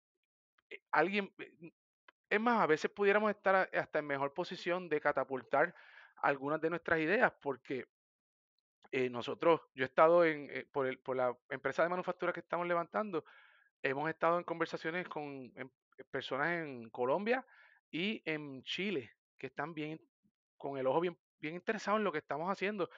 alguien, 0.90 1.32
es 2.28 2.40
más, 2.40 2.60
a 2.60 2.66
veces 2.66 2.90
pudiéramos 2.90 3.30
estar 3.30 3.70
hasta 3.72 3.98
en 4.00 4.06
mejor 4.06 4.34
posición 4.34 4.88
de 4.88 5.00
catapultar 5.00 5.74
algunas 6.16 6.60
de 6.60 6.70
nuestras 6.70 6.98
ideas, 6.98 7.32
porque 7.40 7.86
eh, 8.90 9.08
nosotros, 9.08 9.60
yo 9.74 9.84
he 9.84 9.86
estado 9.86 10.24
en, 10.24 10.48
eh, 10.50 10.66
por, 10.72 10.86
el, 10.86 10.98
por 10.98 11.16
la 11.16 11.36
empresa 11.50 11.84
de 11.84 11.88
manufactura 11.88 12.32
que 12.32 12.40
estamos 12.40 12.66
levantando, 12.66 13.24
hemos 13.82 14.10
estado 14.10 14.38
en 14.38 14.44
conversaciones 14.44 15.08
con 15.08 15.52
em, 15.54 15.70
personas 16.10 16.64
en 16.64 16.90
Colombia 16.90 17.46
y 17.90 18.22
en 18.24 18.62
Chile, 18.64 19.12
que 19.38 19.46
están 19.46 19.72
bien, 19.72 20.00
con 20.56 20.78
el 20.78 20.86
ojo 20.86 21.00
bien, 21.00 21.16
bien 21.40 21.54
interesados 21.56 21.98
en 21.98 22.04
lo 22.04 22.12
que 22.12 22.18
estamos 22.18 22.50
haciendo. 22.50 22.88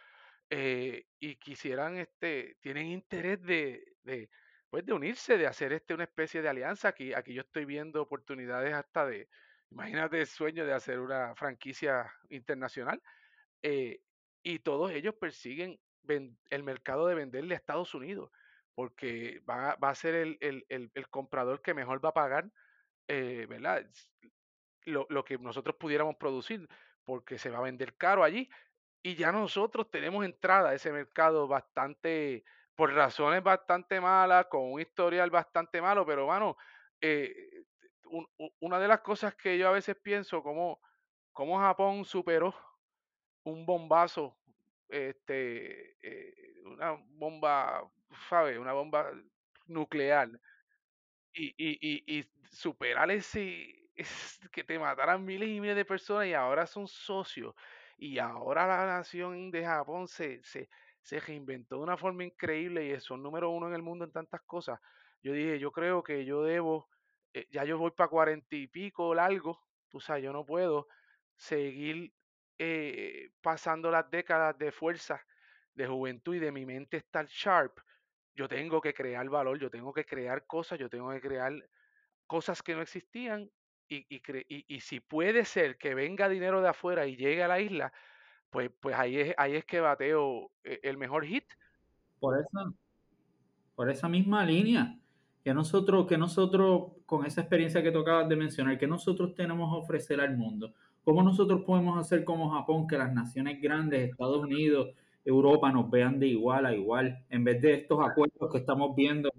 Eh, 0.51 1.05
y 1.21 1.37
quisieran, 1.37 1.97
este, 1.97 2.57
tienen 2.61 2.87
interés 2.89 3.41
de, 3.43 3.85
de, 4.03 4.31
pues 4.69 4.85
de 4.85 4.93
unirse, 4.93 5.39
de 5.39 5.47
hacer 5.47 5.73
este 5.73 5.95
una 5.95 6.05
especie 6.05 6.43
de 6.43 6.49
alianza. 6.49 6.89
Aquí, 6.89 7.15
aquí 7.15 7.35
yo 7.35 7.43
estoy 7.43 7.65
viendo 7.65 8.03
oportunidades 8.03 8.75
hasta 8.75 9.07
de, 9.07 9.29
Imagínate 9.71 10.21
el 10.21 10.27
sueño 10.27 10.67
de 10.67 10.73
hacer 10.73 10.99
una 11.01 11.35
franquicia 11.37 12.13
internacional. 12.29 13.01
eh, 13.63 14.01
y 14.43 14.61
todos 14.61 14.93
ellos 14.93 15.15
persiguen 15.21 15.81
el 16.51 16.63
mercado 16.65 17.07
de 17.07 17.15
venderle 17.15 17.55
a 17.55 17.59
Estados 17.59 17.95
Unidos, 17.95 18.31
porque 18.75 19.41
va, 19.49 19.77
va 19.77 19.91
a 19.91 19.95
ser 19.95 20.15
el, 20.15 20.39
el- 20.41 20.65
el- 20.69 20.91
el 20.95 21.09
comprador 21.11 21.63
que 21.63 21.75
mejor 21.75 22.05
va 22.05 22.11
a 22.11 22.15
pagar, 22.15 22.51
eh, 23.09 23.47
¿verdad? 23.49 23.87
Lo, 24.87 25.07
lo 25.11 25.25
que 25.25 25.39
nosotros 25.39 25.77
pudiéramos 25.79 26.17
producir, 26.17 26.67
porque 27.05 27.39
se 27.39 27.51
va 27.51 27.59
a 27.59 27.63
vender 27.63 27.97
caro 27.97 28.25
allí. 28.25 28.49
Y 29.03 29.15
ya 29.15 29.33
nosotros 29.33 29.91
tenemos 29.91 30.25
entrada 30.25 30.71
a 30.71 30.75
ese 30.75 30.93
mercado 30.93 31.49
bastante, 31.49 32.45
por 32.75 32.93
razones 32.93 33.43
bastante 33.43 34.01
malas, 34.01 34.47
con 34.47 34.73
un 34.73 34.81
historial 34.81 35.31
bastante 35.31 35.81
malo, 35.81 36.05
pero 36.07 36.27
bueno, 36.27 36.57
eh, 37.01 37.65
una 38.61 38.79
de 38.79 38.89
las 38.89 39.01
cosas 39.01 39.35
que 39.35 39.57
yo 39.57 39.69
a 39.69 39.73
veces 39.73 39.97
pienso, 39.97 40.43
como, 40.43 40.81
como 41.33 41.59
Japón 41.59 42.05
superó 42.05 42.55
un 43.45 43.65
bombazo, 43.65 44.37
este, 44.89 45.97
eh, 46.03 46.63
una 46.65 46.93
bomba, 47.09 47.91
¿sabes? 48.29 48.59
Una 48.59 48.73
bomba 48.73 49.13
nuclear 49.67 50.29
y 51.33 52.27
superar 52.51 53.11
ese, 53.11 53.80
que 54.53 54.65
te 54.65 54.79
mataran 54.79 55.25
miles 55.25 55.49
y 55.49 55.61
miles 55.61 55.77
de 55.77 55.85
personas 55.85 56.27
y 56.27 56.35
ahora 56.35 56.67
son 56.67 56.87
socios. 56.89 57.55
Y 57.97 58.19
ahora 58.19 58.67
la 58.67 58.87
nación 58.87 59.51
de 59.51 59.65
Japón 59.65 60.09
se, 60.09 60.43
se, 60.43 60.69
se 61.03 61.21
reinventó 61.21 61.77
de 61.77 61.83
una 61.83 61.97
forma 61.97 62.25
increíble 62.25 62.87
y 62.87 63.01
son 63.01 63.23
número 63.23 63.51
uno 63.51 63.69
en 63.69 63.75
el 63.75 63.83
mundo 63.83 64.05
en 64.05 64.13
tantas 64.13 64.41
cosas. 64.43 64.81
Yo 65.23 65.33
dije, 65.33 65.59
yo 65.59 65.71
creo 65.73 66.03
que 66.03 66.25
yo 66.25 66.43
debo, 66.43 66.89
eh, 67.35 67.47
ya 67.51 67.65
yo 67.65 67.79
voy 67.79 67.91
para 67.91 68.09
cuarenta 68.09 68.57
y 68.57 68.67
pico 68.69 69.15
largo, 69.15 69.61
tú 69.89 70.01
sabes, 70.01 70.25
yo 70.25 70.33
no 70.33 70.47
puedo 70.47 70.89
seguir 71.37 72.13
eh, 72.59 73.31
pasando 73.43 73.91
las 73.91 74.11
décadas 74.11 74.57
de 74.59 74.73
fuerza, 74.73 75.25
de 75.75 75.87
juventud 75.87 76.35
y 76.35 76.39
de 76.39 76.53
mi 76.53 76.65
mente 76.67 76.97
estar 76.99 77.27
sharp 77.27 77.79
yo 78.35 78.49
tengo 78.49 78.81
que 78.81 78.95
crear 78.95 79.29
valor, 79.29 79.59
yo 79.59 79.71
tengo 79.71 79.93
que 79.93 80.05
crear 80.05 80.47
cosas, 80.47 80.79
yo 80.79 80.89
tengo 80.89 81.11
que 81.11 81.21
crear 81.21 81.53
cosas 82.27 82.63
que 82.63 82.75
no 82.75 82.83
existían 82.83 83.51
y, 83.91 84.07
y, 84.09 84.65
y- 84.69 84.81
si 84.81 85.01
puede 85.01 85.45
ser 85.45 85.77
que 85.77 85.95
venga 85.95 86.29
dinero 86.29 86.63
de 86.63 86.69
afuera 86.69 87.07
y 87.07 87.17
llegue 87.17 87.43
a 87.43 87.49
la 87.49 87.61
isla, 87.61 87.93
pues, 88.51 88.71
pues 88.81 88.95
ahí 88.97 89.19
es, 89.19 89.35
ahí 89.37 89.57
es 89.57 89.65
que 89.65 89.81
bateo 89.81 90.51
eh, 90.65 90.81
el 90.83 90.97
mejor 90.97 91.25
hit. 91.25 91.45
Por 92.21 92.39
eso, 92.39 92.75
por 93.75 93.91
esa 93.91 94.09
misma 94.09 94.45
línea, 94.45 94.99
que 95.43 95.55
nosotros, 95.55 96.07
que 96.07 96.19
nosotros, 96.19 96.93
con 97.07 97.25
esa 97.25 97.41
experiencia 97.41 97.83
que 97.83 97.93
tú 97.93 98.05
de 98.05 98.37
mencionar, 98.37 98.79
que 98.79 98.87
nosotros 98.87 99.35
tenemos 99.35 99.73
a 99.73 99.77
ofrecer 99.77 100.21
al 100.21 100.37
mundo, 100.37 100.75
¿cómo 101.03 101.23
nosotros 101.23 101.63
podemos 101.67 101.99
hacer 101.99 102.25
como 102.25 102.51
Japón 102.51 102.87
que 102.87 102.99
las 102.99 103.13
naciones 103.13 103.61
grandes, 103.61 104.11
Estados 104.11 104.43
Unidos, 104.43 104.95
Europa, 105.25 105.73
nos 105.73 105.91
vean 105.91 106.19
de 106.19 106.29
igual 106.29 106.67
a 106.67 106.75
igual, 106.75 107.25
en 107.31 107.45
vez 107.45 107.61
de 107.63 107.75
estos 107.75 107.99
acuerdos 108.07 108.51
que 108.53 108.59
estamos 108.59 108.95
viendo 108.95 109.31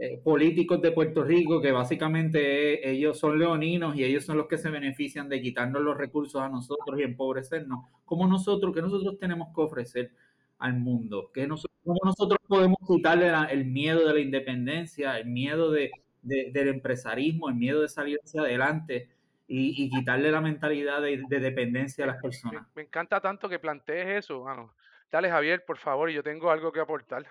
eh, 0.00 0.20
políticos 0.22 0.80
de 0.80 0.92
Puerto 0.92 1.24
Rico 1.24 1.60
que 1.60 1.72
básicamente 1.72 2.88
ellos 2.88 3.18
son 3.18 3.38
leoninos 3.38 3.96
y 3.96 4.04
ellos 4.04 4.24
son 4.24 4.36
los 4.36 4.46
que 4.46 4.56
se 4.58 4.70
benefician 4.70 5.28
de 5.28 5.40
quitarnos 5.42 5.82
los 5.82 5.96
recursos 5.96 6.40
a 6.40 6.48
nosotros 6.48 6.98
y 6.98 7.02
empobrecernos. 7.02 7.84
¿Cómo 8.04 8.26
nosotros, 8.28 8.72
qué 8.74 8.80
nosotros 8.80 9.18
tenemos 9.18 9.48
que 9.54 9.60
ofrecer 9.60 10.12
al 10.58 10.74
mundo? 10.78 11.30
¿Qué 11.34 11.46
nosotros, 11.46 11.76
¿Cómo 11.84 11.98
nosotros 12.04 12.38
podemos 12.46 12.78
quitarle 12.86 13.30
la- 13.30 13.44
el 13.46 13.64
miedo 13.64 14.06
de 14.06 14.14
la 14.14 14.20
independencia, 14.20 15.18
el 15.18 15.26
miedo 15.26 15.70
de, 15.72 15.90
de- 16.22 16.50
del 16.52 16.68
empresarismo, 16.68 17.48
el 17.48 17.56
miedo 17.56 17.80
de 17.80 17.88
salir 17.88 18.18
hacia 18.24 18.42
adelante 18.42 19.08
y, 19.48 19.82
y 19.84 19.90
quitarle 19.90 20.30
la 20.30 20.40
mentalidad 20.40 21.00
de, 21.02 21.22
de 21.28 21.40
dependencia 21.40 22.04
a 22.04 22.08
las 22.08 22.22
personas? 22.22 22.66
me 22.74 22.82
encanta 22.82 23.20
tanto 23.20 23.48
que 23.48 23.58
plantees 23.58 24.24
eso, 24.24 24.44
mano. 24.44 24.74
Dale, 25.10 25.30
Javier, 25.30 25.64
por 25.64 25.78
favor, 25.78 26.10
yo 26.10 26.22
tengo 26.22 26.50
algo 26.50 26.70
que 26.70 26.80
aportar. 26.80 27.26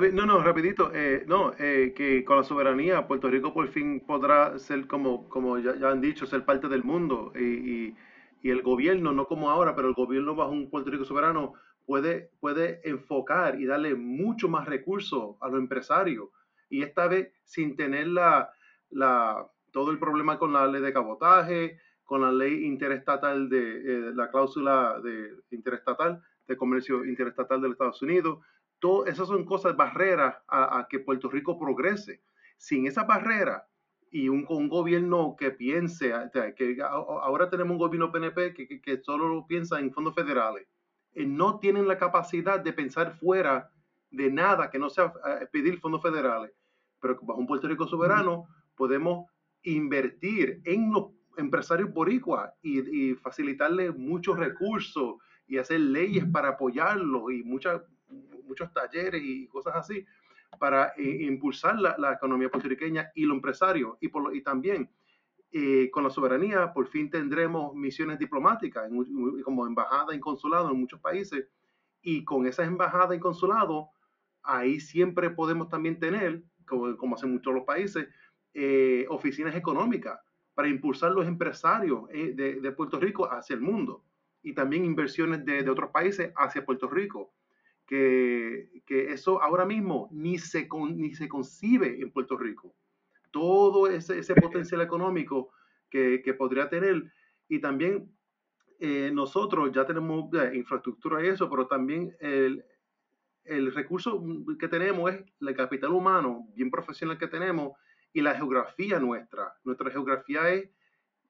No, 0.00 0.26
no, 0.26 0.42
rapidito, 0.42 0.90
eh, 0.92 1.22
no, 1.28 1.52
eh, 1.58 1.92
que 1.96 2.24
con 2.24 2.38
la 2.38 2.42
soberanía 2.44 3.06
Puerto 3.06 3.28
Rico 3.30 3.54
por 3.54 3.68
fin 3.68 4.00
podrá 4.00 4.58
ser 4.58 4.88
como, 4.88 5.28
como 5.28 5.58
ya, 5.58 5.72
han 5.88 6.00
dicho, 6.00 6.26
ser 6.26 6.44
parte 6.44 6.66
del 6.68 6.82
mundo. 6.82 7.32
Y, 7.36 7.42
y- 7.88 7.96
y 8.42 8.50
el 8.50 8.60
gobierno, 8.62 9.12
no 9.12 9.26
como 9.26 9.50
ahora, 9.50 9.74
pero 9.76 9.88
el 9.88 9.94
gobierno 9.94 10.34
bajo 10.34 10.50
un 10.50 10.68
Puerto 10.68 10.90
Rico 10.90 11.04
soberano 11.04 11.54
puede, 11.86 12.30
puede 12.40 12.80
enfocar 12.88 13.58
y 13.60 13.66
darle 13.66 13.94
mucho 13.94 14.48
más 14.48 14.66
recursos 14.66 15.36
a 15.40 15.48
los 15.48 15.60
empresarios. 15.60 16.28
Y 16.68 16.82
esta 16.82 17.06
vez 17.06 17.32
sin 17.44 17.76
tener 17.76 18.08
la, 18.08 18.50
la, 18.90 19.46
todo 19.70 19.90
el 19.92 19.98
problema 19.98 20.38
con 20.38 20.52
la 20.52 20.66
ley 20.66 20.82
de 20.82 20.92
cabotaje, 20.92 21.78
con 22.04 22.20
la 22.20 22.32
ley 22.32 22.64
interestatal 22.66 23.48
de 23.48 23.60
eh, 24.08 24.12
la 24.14 24.28
cláusula 24.30 25.00
de 25.02 25.36
interestatal 25.50 26.20
de 26.46 26.56
comercio 26.56 27.04
interestatal 27.06 27.62
de 27.62 27.68
los 27.68 27.74
Estados 27.76 28.02
Unidos 28.02 28.40
todo, 28.84 29.06
esas 29.06 29.28
son 29.28 29.46
cosas, 29.46 29.74
barreras 29.74 30.36
a, 30.46 30.78
a, 30.78 30.88
que 30.88 31.00
Puerto 31.00 31.30
Rico 31.30 31.58
progrese. 31.58 32.20
Sin 32.58 32.86
esa 32.86 33.04
barrera 33.04 33.66
y 34.10 34.28
un, 34.28 34.44
un 34.46 34.68
gobierno 34.68 35.36
que 35.38 35.52
piense, 35.52 36.12
que 36.54 36.76
ahora 36.82 37.48
tenemos 37.48 37.72
un 37.72 37.78
gobierno 37.78 38.12
PNP 38.12 38.52
que, 38.52 38.68
que, 38.68 38.82
que 38.82 39.00
solo 39.02 39.46
piensa 39.46 39.80
en 39.80 39.90
fondos 39.90 40.14
federales, 40.14 40.68
eh, 41.14 41.24
no 41.24 41.60
tienen 41.60 41.88
la 41.88 41.96
capacidad 41.96 42.60
de 42.60 42.74
pensar 42.74 43.16
fuera 43.16 43.70
de 44.10 44.30
nada 44.30 44.70
que 44.70 44.78
no 44.78 44.90
sea 44.90 45.14
eh, 45.40 45.46
pedir 45.50 45.80
fondos 45.80 46.02
federales. 46.02 46.52
Pero 47.00 47.18
bajo 47.22 47.40
un 47.40 47.46
Puerto 47.46 47.66
Rico 47.66 47.86
soberano 47.86 48.44
podemos 48.76 49.30
invertir 49.62 50.60
en 50.66 50.92
los 50.92 51.06
empresarios 51.38 51.90
boricuas 51.90 52.52
y, 52.60 53.12
y 53.12 53.14
facilitarles 53.14 53.96
muchos 53.96 54.38
recursos 54.38 55.14
y 55.46 55.56
hacer 55.56 55.80
leyes 55.80 56.26
para 56.30 56.50
apoyarlos 56.50 57.32
y 57.32 57.42
muchas 57.44 57.80
muchos 58.44 58.72
talleres 58.72 59.22
y 59.24 59.46
cosas 59.48 59.74
así 59.76 60.06
para 60.58 60.92
eh, 60.96 61.24
impulsar 61.24 61.78
la, 61.78 61.96
la, 61.98 62.12
economía 62.12 62.50
puertorriqueña 62.50 63.10
y 63.14 63.24
los 63.24 63.36
empresarios. 63.36 63.96
Y, 64.00 64.08
por 64.08 64.34
y 64.34 64.42
también 64.42 64.90
eh, 65.52 65.90
con 65.90 66.04
la 66.04 66.10
soberanía 66.10 66.72
por 66.72 66.88
fin 66.88 67.10
tendremos 67.10 67.74
misiones 67.74 68.18
diplomáticas 68.18 68.90
como 69.44 69.66
embajada 69.66 70.14
y 70.14 70.20
consulado 70.20 70.70
en 70.70 70.80
muchos 70.80 71.00
países. 71.00 71.46
Y 72.02 72.24
con 72.24 72.46
esas 72.46 72.66
embajadas 72.66 73.16
y 73.16 73.20
consulados, 73.20 73.86
ahí 74.42 74.78
siempre 74.78 75.30
podemos 75.30 75.68
también 75.68 75.98
tener, 75.98 76.42
como, 76.66 76.96
como 76.96 77.14
hacen 77.14 77.32
muchos 77.32 77.54
los 77.54 77.64
países, 77.64 78.08
eh, 78.52 79.06
oficinas 79.08 79.54
económicas 79.56 80.20
para 80.54 80.68
impulsar 80.68 81.10
los 81.12 81.26
empresarios 81.26 82.06
de, 82.08 82.72
Puerto 82.76 83.00
Rico 83.00 83.28
hacia 83.28 83.54
el 83.54 83.60
mundo 83.60 84.04
y 84.42 84.52
también 84.52 84.84
inversiones 84.84 85.44
de 85.44 85.68
otros 85.68 85.90
países 85.90 86.32
hacia 86.36 86.64
Puerto 86.64 86.88
Rico 86.88 87.32
que, 87.86 88.82
que 88.86 89.12
eso 89.12 89.42
ahora 89.42 89.64
mismo 89.64 90.08
ni 90.12 90.38
se, 90.38 90.68
con, 90.68 90.96
ni 90.96 91.14
se 91.14 91.28
concibe 91.28 92.00
en 92.00 92.10
Puerto 92.10 92.36
Rico. 92.36 92.74
Todo 93.30 93.88
ese, 93.88 94.18
ese 94.18 94.34
potencial 94.34 94.80
económico 94.80 95.50
que, 95.90 96.22
que, 96.22 96.34
podría 96.34 96.68
tener 96.68 97.12
y 97.48 97.60
también 97.60 98.10
eh, 98.80 99.10
nosotros 99.12 99.70
ya 99.72 99.84
tenemos 99.84 100.32
eh, 100.34 100.52
infraestructura 100.54 101.22
y 101.22 101.28
eso, 101.28 101.48
pero 101.50 101.66
también 101.66 102.16
el, 102.20 102.64
el 103.44 103.72
recurso 103.74 104.22
que 104.58 104.68
tenemos 104.68 105.12
es 105.12 105.24
el 105.40 105.54
capital 105.54 105.90
humano 105.92 106.46
bien 106.54 106.70
profesional 106.70 107.18
que 107.18 107.28
tenemos 107.28 107.72
y 108.12 108.20
la 108.20 108.34
geografía 108.34 108.98
nuestra. 108.98 109.54
Nuestra 109.64 109.90
geografía 109.90 110.48
es, 110.50 110.70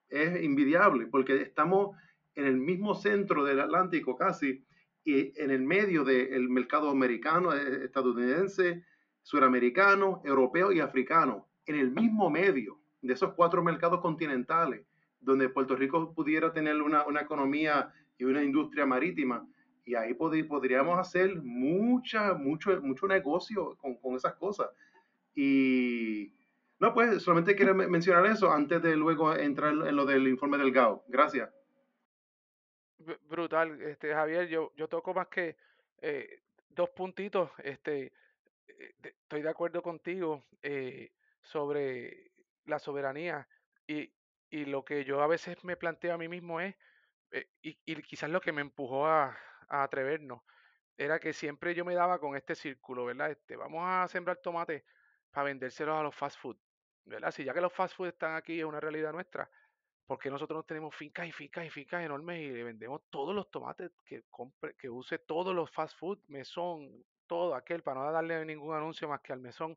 es 0.08 0.42
invidiable 0.42 1.06
porque 1.06 1.42
estamos 1.42 1.96
en 2.34 2.46
el 2.46 2.56
mismo 2.56 2.94
centro 2.94 3.44
del 3.44 3.60
Atlántico 3.60 4.16
casi 4.16 4.64
y 5.04 5.38
en 5.40 5.50
el 5.50 5.62
medio 5.62 6.02
del 6.02 6.48
mercado 6.48 6.88
americano, 6.88 7.52
estadounidense, 7.52 8.84
suramericano, 9.22 10.22
europeo 10.24 10.72
y 10.72 10.80
africano, 10.80 11.46
en 11.66 11.76
el 11.76 11.90
mismo 11.90 12.30
medio 12.30 12.80
de 13.02 13.12
esos 13.12 13.34
cuatro 13.34 13.62
mercados 13.62 14.00
continentales, 14.00 14.86
donde 15.20 15.50
Puerto 15.50 15.76
Rico 15.76 16.14
pudiera 16.14 16.52
tener 16.52 16.80
una, 16.80 17.06
una 17.06 17.20
economía 17.20 17.92
y 18.18 18.24
una 18.24 18.42
industria 18.42 18.86
marítima. 18.86 19.46
Y 19.84 19.94
ahí 19.94 20.14
pod 20.14 20.34
podríamos 20.48 20.98
hacer 20.98 21.42
mucha, 21.42 22.32
mucho, 22.32 22.80
mucho 22.80 23.06
negocio 23.06 23.76
con, 23.76 23.96
con, 23.96 24.14
esas 24.14 24.34
cosas. 24.34 24.68
Y 25.34 26.32
no, 26.80 26.94
pues 26.94 27.22
solamente 27.22 27.54
quiero 27.54 27.74
mencionar 27.74 28.24
eso 28.26 28.50
antes 28.50 28.80
de 28.82 28.96
luego 28.96 29.34
entrar 29.34 29.72
en 29.72 29.96
lo 29.96 30.06
del 30.06 30.28
informe 30.28 30.56
del 30.56 30.72
GAO. 30.72 31.04
Gracias 31.08 31.50
brutal, 32.98 33.80
este 33.82 34.12
Javier, 34.12 34.48
yo, 34.48 34.72
yo 34.76 34.88
toco 34.88 35.14
más 35.14 35.28
que 35.28 35.56
eh, 36.00 36.42
dos 36.74 36.90
puntitos, 36.90 37.50
este, 37.58 38.12
eh, 38.66 38.94
estoy 39.02 39.42
de 39.42 39.48
acuerdo 39.48 39.82
contigo 39.82 40.44
eh, 40.62 41.12
sobre 41.42 42.30
la 42.66 42.78
soberanía 42.78 43.48
y, 43.86 44.12
y, 44.50 44.64
lo 44.64 44.84
que 44.84 45.04
yo 45.04 45.22
a 45.22 45.26
veces 45.26 45.62
me 45.64 45.76
planteo 45.76 46.14
a 46.14 46.18
mí 46.18 46.28
mismo 46.28 46.60
es, 46.60 46.74
eh, 47.30 47.48
y, 47.62 47.78
y, 47.84 48.02
quizás 48.02 48.30
lo 48.30 48.40
que 48.40 48.52
me 48.52 48.62
empujó 48.62 49.06
a, 49.06 49.36
a, 49.68 49.82
atrevernos, 49.82 50.42
era 50.96 51.18
que 51.18 51.32
siempre 51.32 51.74
yo 51.74 51.84
me 51.84 51.94
daba 51.94 52.18
con 52.18 52.36
este 52.36 52.54
círculo, 52.54 53.04
¿verdad? 53.04 53.30
Este, 53.30 53.56
vamos 53.56 53.82
a 53.84 54.08
sembrar 54.08 54.38
tomates 54.38 54.84
para 55.30 55.44
vendérselos 55.44 55.98
a 55.98 56.02
los 56.02 56.14
fast 56.14 56.38
food, 56.38 56.56
¿verdad? 57.04 57.30
Si 57.32 57.44
ya 57.44 57.52
que 57.52 57.60
los 57.60 57.72
fast 57.72 57.96
food 57.96 58.08
están 58.08 58.36
aquí, 58.36 58.60
es 58.60 58.64
una 58.64 58.80
realidad 58.80 59.12
nuestra, 59.12 59.50
¿Por 60.06 60.18
qué 60.18 60.30
nosotros 60.30 60.58
no 60.58 60.62
tenemos 60.64 60.94
fincas 60.94 61.26
y 61.26 61.32
fincas 61.32 61.64
y 61.64 61.70
fincas 61.70 62.04
enormes 62.04 62.40
y 62.40 62.50
le 62.50 62.62
vendemos 62.62 63.02
todos 63.08 63.34
los 63.34 63.50
tomates 63.50 63.90
que 64.04 64.90
use 64.90 65.18
todos 65.18 65.54
los 65.54 65.70
fast 65.70 65.98
food, 65.98 66.18
mesón, 66.28 67.04
todo 67.26 67.54
aquel, 67.54 67.82
para 67.82 68.00
no 68.00 68.12
darle 68.12 68.44
ningún 68.44 68.74
anuncio 68.74 69.08
más 69.08 69.20
que 69.20 69.32
al 69.32 69.40
mesón? 69.40 69.74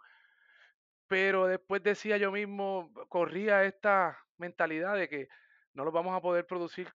Pero 1.08 1.48
después 1.48 1.82
decía 1.82 2.18
yo 2.18 2.32
mismo, 2.32 2.92
corría 3.08 3.64
esta 3.64 4.18
mentalidad 4.38 4.96
de 4.96 5.08
que 5.08 5.30
no 5.74 5.86
los 5.86 5.94
vamos 5.94 6.14
a 6.16 6.22
poder 6.22 6.46
producir 6.46 6.92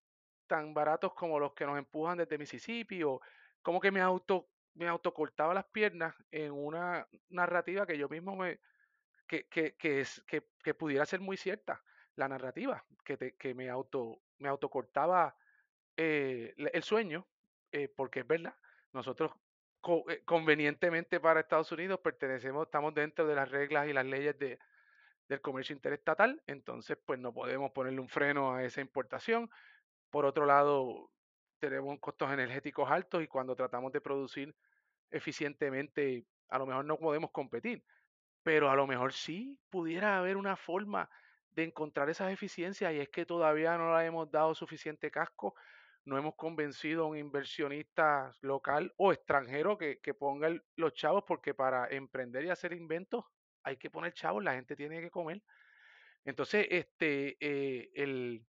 tan 0.47 0.75
baratos 0.75 1.15
como 1.15 1.41
los 1.41 1.55
que 1.55 1.65
nos 1.65 1.79
empujan 1.79 2.19
desde 2.19 2.37
Mississippi 2.37 3.03
o 3.03 3.21
como 3.63 3.81
que 3.81 3.91
me 3.91 4.01
auto 4.01 4.49
me 4.75 4.89
autocortaba 4.89 5.55
las 5.55 5.67
piernas 5.67 6.15
en 6.31 6.53
una 6.53 7.07
narrativa 7.29 7.87
que 7.87 7.97
yo 7.97 8.09
mismo 8.09 8.37
me 8.37 8.61
que, 9.27 9.47
que, 9.49 9.77
que 9.77 10.01
es 10.01 10.23
que, 10.27 10.47
que 10.63 10.75
pudiera 10.75 11.07
ser 11.07 11.21
muy 11.21 11.37
cierta 11.37 11.83
la 12.17 12.29
narrativa 12.29 12.85
que, 13.05 13.17
te- 13.17 13.37
que 13.37 13.55
me 13.55 13.71
auto 13.71 14.23
me 14.39 14.49
autocortaba 14.49 15.37
eh, 15.97 16.55
el 16.57 16.83
sueño 16.83 17.29
eh, 17.73 17.89
porque 17.89 18.21
es 18.21 18.27
verdad 18.27 18.55
nosotros 18.93 19.33
eh, 20.09 20.23
convenientemente 20.25 21.21
para 21.21 21.41
Estados 21.41 21.73
Unidos 21.73 22.01
pertenecemos 22.01 22.67
estamos 22.67 22.95
dentro 22.95 23.27
de 23.27 23.35
las 23.35 23.51
reglas 23.51 23.89
y 23.89 23.93
las 23.93 24.07
leyes 24.07 24.39
de, 24.39 24.59
del 25.29 25.41
comercio 25.41 25.75
interestatal 25.75 26.43
entonces 26.47 26.99
pues 27.05 27.19
no 27.19 27.33
podemos 27.33 27.73
ponerle 27.73 28.01
un 28.01 28.09
freno 28.09 28.55
a 28.55 28.65
esa 28.65 28.81
importación. 28.81 29.51
Por 30.11 30.27
otro 30.27 30.47
lado, 30.47 31.13
tenemos 31.59 31.99
costos 32.01 32.31
energéticos 32.33 32.91
altos 32.91 33.23
y 33.23 33.29
cuando 33.29 33.57
tratamos 33.57 33.93
de 33.93 34.01
producir 34.01 34.57
eficientemente, 35.11 36.27
a 36.49 36.59
lo 36.59 36.67
mejor 36.67 36.85
no 36.85 36.99
podemos 36.99 37.31
competir, 37.33 37.85
pero 38.43 38.71
a 38.71 38.77
lo 38.77 38.87
mejor 38.87 39.13
sí 39.13 39.59
pudiera 39.71 40.19
haber 40.19 40.37
una 40.37 40.57
forma 40.57 41.11
de 41.55 41.65
encontrar 41.65 42.09
esas 42.11 42.33
eficiencias 42.33 42.93
y 42.93 43.01
es 43.01 43.09
que 43.09 43.27
todavía 43.27 43.77
no 43.77 43.97
le 43.97 44.07
hemos 44.07 44.31
dado 44.31 44.55
suficiente 44.55 45.11
casco, 45.11 45.55
no 46.05 46.19
hemos 46.19 46.35
convencido 46.35 47.05
a 47.05 47.09
un 47.09 47.17
inversionista 47.17 48.33
local 48.41 48.93
o 48.97 49.13
extranjero 49.13 49.79
que, 49.79 50.01
que 50.01 50.15
ponga 50.15 50.51
los 50.77 50.95
chavos, 50.95 51.25
porque 51.27 51.55
para 51.55 51.89
emprender 51.89 52.45
y 52.45 52.51
hacer 52.51 52.73
inventos 52.73 53.25
hay 53.63 53.77
que 53.77 53.91
poner 53.91 54.13
chavos, 54.13 54.43
la 54.43 54.55
gente 54.55 54.75
tiene 54.75 55.01
que 55.01 55.11
comer. 55.11 55.43
Entonces, 56.25 56.67
este, 56.71 57.37
eh, 57.41 57.91
el, 57.95 58.45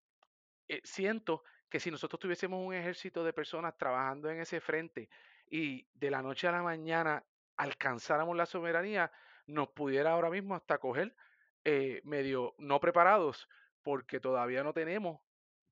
eh, 0.67 0.81
siento 0.83 1.43
que 1.69 1.79
si 1.79 1.91
nosotros 1.91 2.19
tuviésemos 2.19 2.65
un 2.65 2.73
ejército 2.73 3.23
de 3.23 3.33
personas 3.33 3.77
trabajando 3.77 4.29
en 4.29 4.39
ese 4.39 4.59
frente 4.59 5.09
y 5.49 5.87
de 5.93 6.11
la 6.11 6.21
noche 6.21 6.47
a 6.47 6.51
la 6.51 6.63
mañana 6.63 7.23
alcanzáramos 7.57 8.35
la 8.35 8.45
soberanía, 8.45 9.11
nos 9.47 9.69
pudiera 9.69 10.11
ahora 10.11 10.29
mismo 10.29 10.55
hasta 10.55 10.77
coger 10.77 11.15
eh, 11.63 12.01
medio 12.03 12.55
no 12.57 12.79
preparados, 12.79 13.47
porque 13.81 14.19
todavía 14.19 14.63
no 14.63 14.73
tenemos 14.73 15.21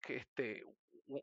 que 0.01 0.17
este, 0.17 0.63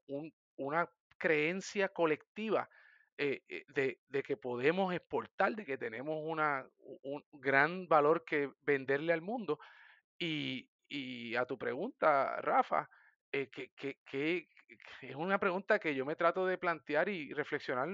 un- 0.07 0.35
una 0.57 0.91
creencia 1.19 1.89
colectiva 1.91 2.69
eh, 3.17 3.45
eh, 3.49 3.65
de, 3.69 4.03
de 4.09 4.23
que 4.23 4.37
podemos 4.37 4.93
exportar, 4.95 5.55
de 5.55 5.65
que 5.65 5.79
tenemos 5.79 6.19
una, 6.25 6.69
un 7.03 7.25
gran 7.33 7.87
valor 7.89 8.25
que 8.25 8.53
venderle 8.62 9.12
al 9.12 9.21
mundo 9.23 9.59
y, 10.19 10.71
y 10.89 11.37
a 11.37 11.47
tu 11.47 11.59
pregunta, 11.59 12.41
Rafa, 12.43 12.91
que- 13.77 13.99
que 14.05 14.49
es 15.03 15.15
una 15.17 15.39
pregunta 15.39 15.79
que 15.79 15.95
yo 15.95 16.05
me 16.07 16.17
trato 16.17 16.47
de 16.47 16.59
plantear 16.59 17.09
y 17.09 17.33
reflexionar 17.33 17.89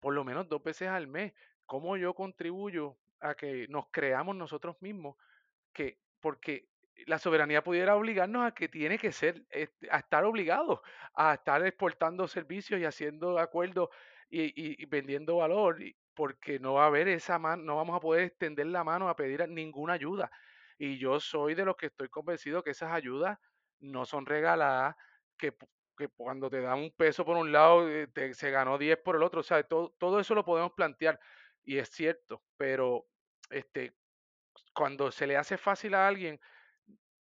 por 0.00 0.14
lo 0.14 0.24
menos 0.24 0.48
dos 0.48 0.62
veces 0.62 0.88
al 0.88 1.06
mes. 1.06 1.32
¿Cómo 1.66 1.96
yo 1.96 2.14
contribuyo 2.14 2.98
a 3.20 3.34
que 3.34 3.66
nos 3.68 3.86
creamos 3.90 4.36
nosotros 4.36 4.76
mismos? 4.80 5.16
Que 5.74 6.00
porque 6.20 6.68
la 7.06 7.18
soberanía 7.18 7.64
pudiera 7.64 7.96
obligarnos 7.96 8.46
a 8.46 8.54
que 8.54 8.68
tiene 8.68 8.98
que 8.98 9.12
ser, 9.12 9.44
este, 9.50 9.88
a 9.90 9.98
estar 9.98 10.24
obligados 10.24 10.80
a 11.14 11.34
estar 11.34 11.64
exportando 11.66 12.28
servicios 12.28 12.80
y 12.80 12.84
haciendo 12.86 13.38
acuerdos 13.38 13.90
y, 14.30 14.82
y- 14.82 14.86
vendiendo 14.86 15.36
valor, 15.36 15.78
porque 16.14 16.58
no 16.60 16.74
va 16.74 16.84
a 16.84 16.86
haber 16.86 17.08
esa 17.08 17.38
mano, 17.38 17.62
no 17.64 17.76
vamos 17.76 17.96
a 17.96 18.00
poder 18.00 18.24
extender 18.24 18.66
la 18.66 18.84
mano 18.84 19.08
a 19.08 19.16
pedir 19.16 19.46
ninguna 19.48 19.94
ayuda. 19.94 20.30
Y 20.78 20.98
yo 20.98 21.20
soy 21.20 21.54
de 21.54 21.64
los 21.64 21.76
que 21.76 21.86
estoy 21.86 22.08
convencido 22.08 22.62
que 22.62 22.70
esas 22.70 22.92
ayudas 22.92 23.38
no 23.80 24.04
son 24.06 24.26
regaladas, 24.26 24.96
que, 25.36 25.54
que 25.96 26.08
cuando 26.08 26.50
te 26.50 26.60
dan 26.60 26.78
un 26.78 26.92
peso 26.96 27.24
por 27.24 27.36
un 27.36 27.52
lado, 27.52 27.88
eh, 27.88 28.06
te- 28.08 28.34
se 28.34 28.50
ganó 28.50 28.78
10 28.78 28.98
por 28.98 29.16
el 29.16 29.22
otro. 29.22 29.40
O 29.40 29.42
sea, 29.42 29.62
todo, 29.64 29.94
todo 29.98 30.20
eso 30.20 30.34
lo 30.34 30.44
podemos 30.44 30.72
plantear 30.72 31.20
y 31.62 31.78
es 31.78 31.88
cierto, 31.90 32.42
pero 32.56 33.06
este, 33.50 33.94
cuando 34.74 35.10
se 35.12 35.26
le 35.26 35.36
hace 35.36 35.58
fácil 35.58 35.94
a 35.94 36.08
alguien 36.08 36.40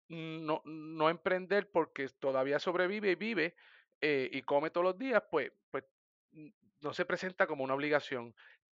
no, 0.08 0.62
no 0.64 1.10
emprender 1.10 1.70
porque 1.70 2.08
todavía 2.08 2.58
sobrevive 2.58 3.12
y 3.12 3.14
vive 3.14 3.56
eh, 4.00 4.28
y 4.32 4.42
come 4.42 4.70
todos 4.70 4.84
los 4.84 4.98
días, 4.98 5.22
pues, 5.30 5.52
pues 5.70 5.84
n- 6.32 6.54
no 6.80 6.92
se 6.94 7.04
presenta 7.04 7.46
como 7.46 7.64
una 7.64 7.74
obligación. 7.74 8.34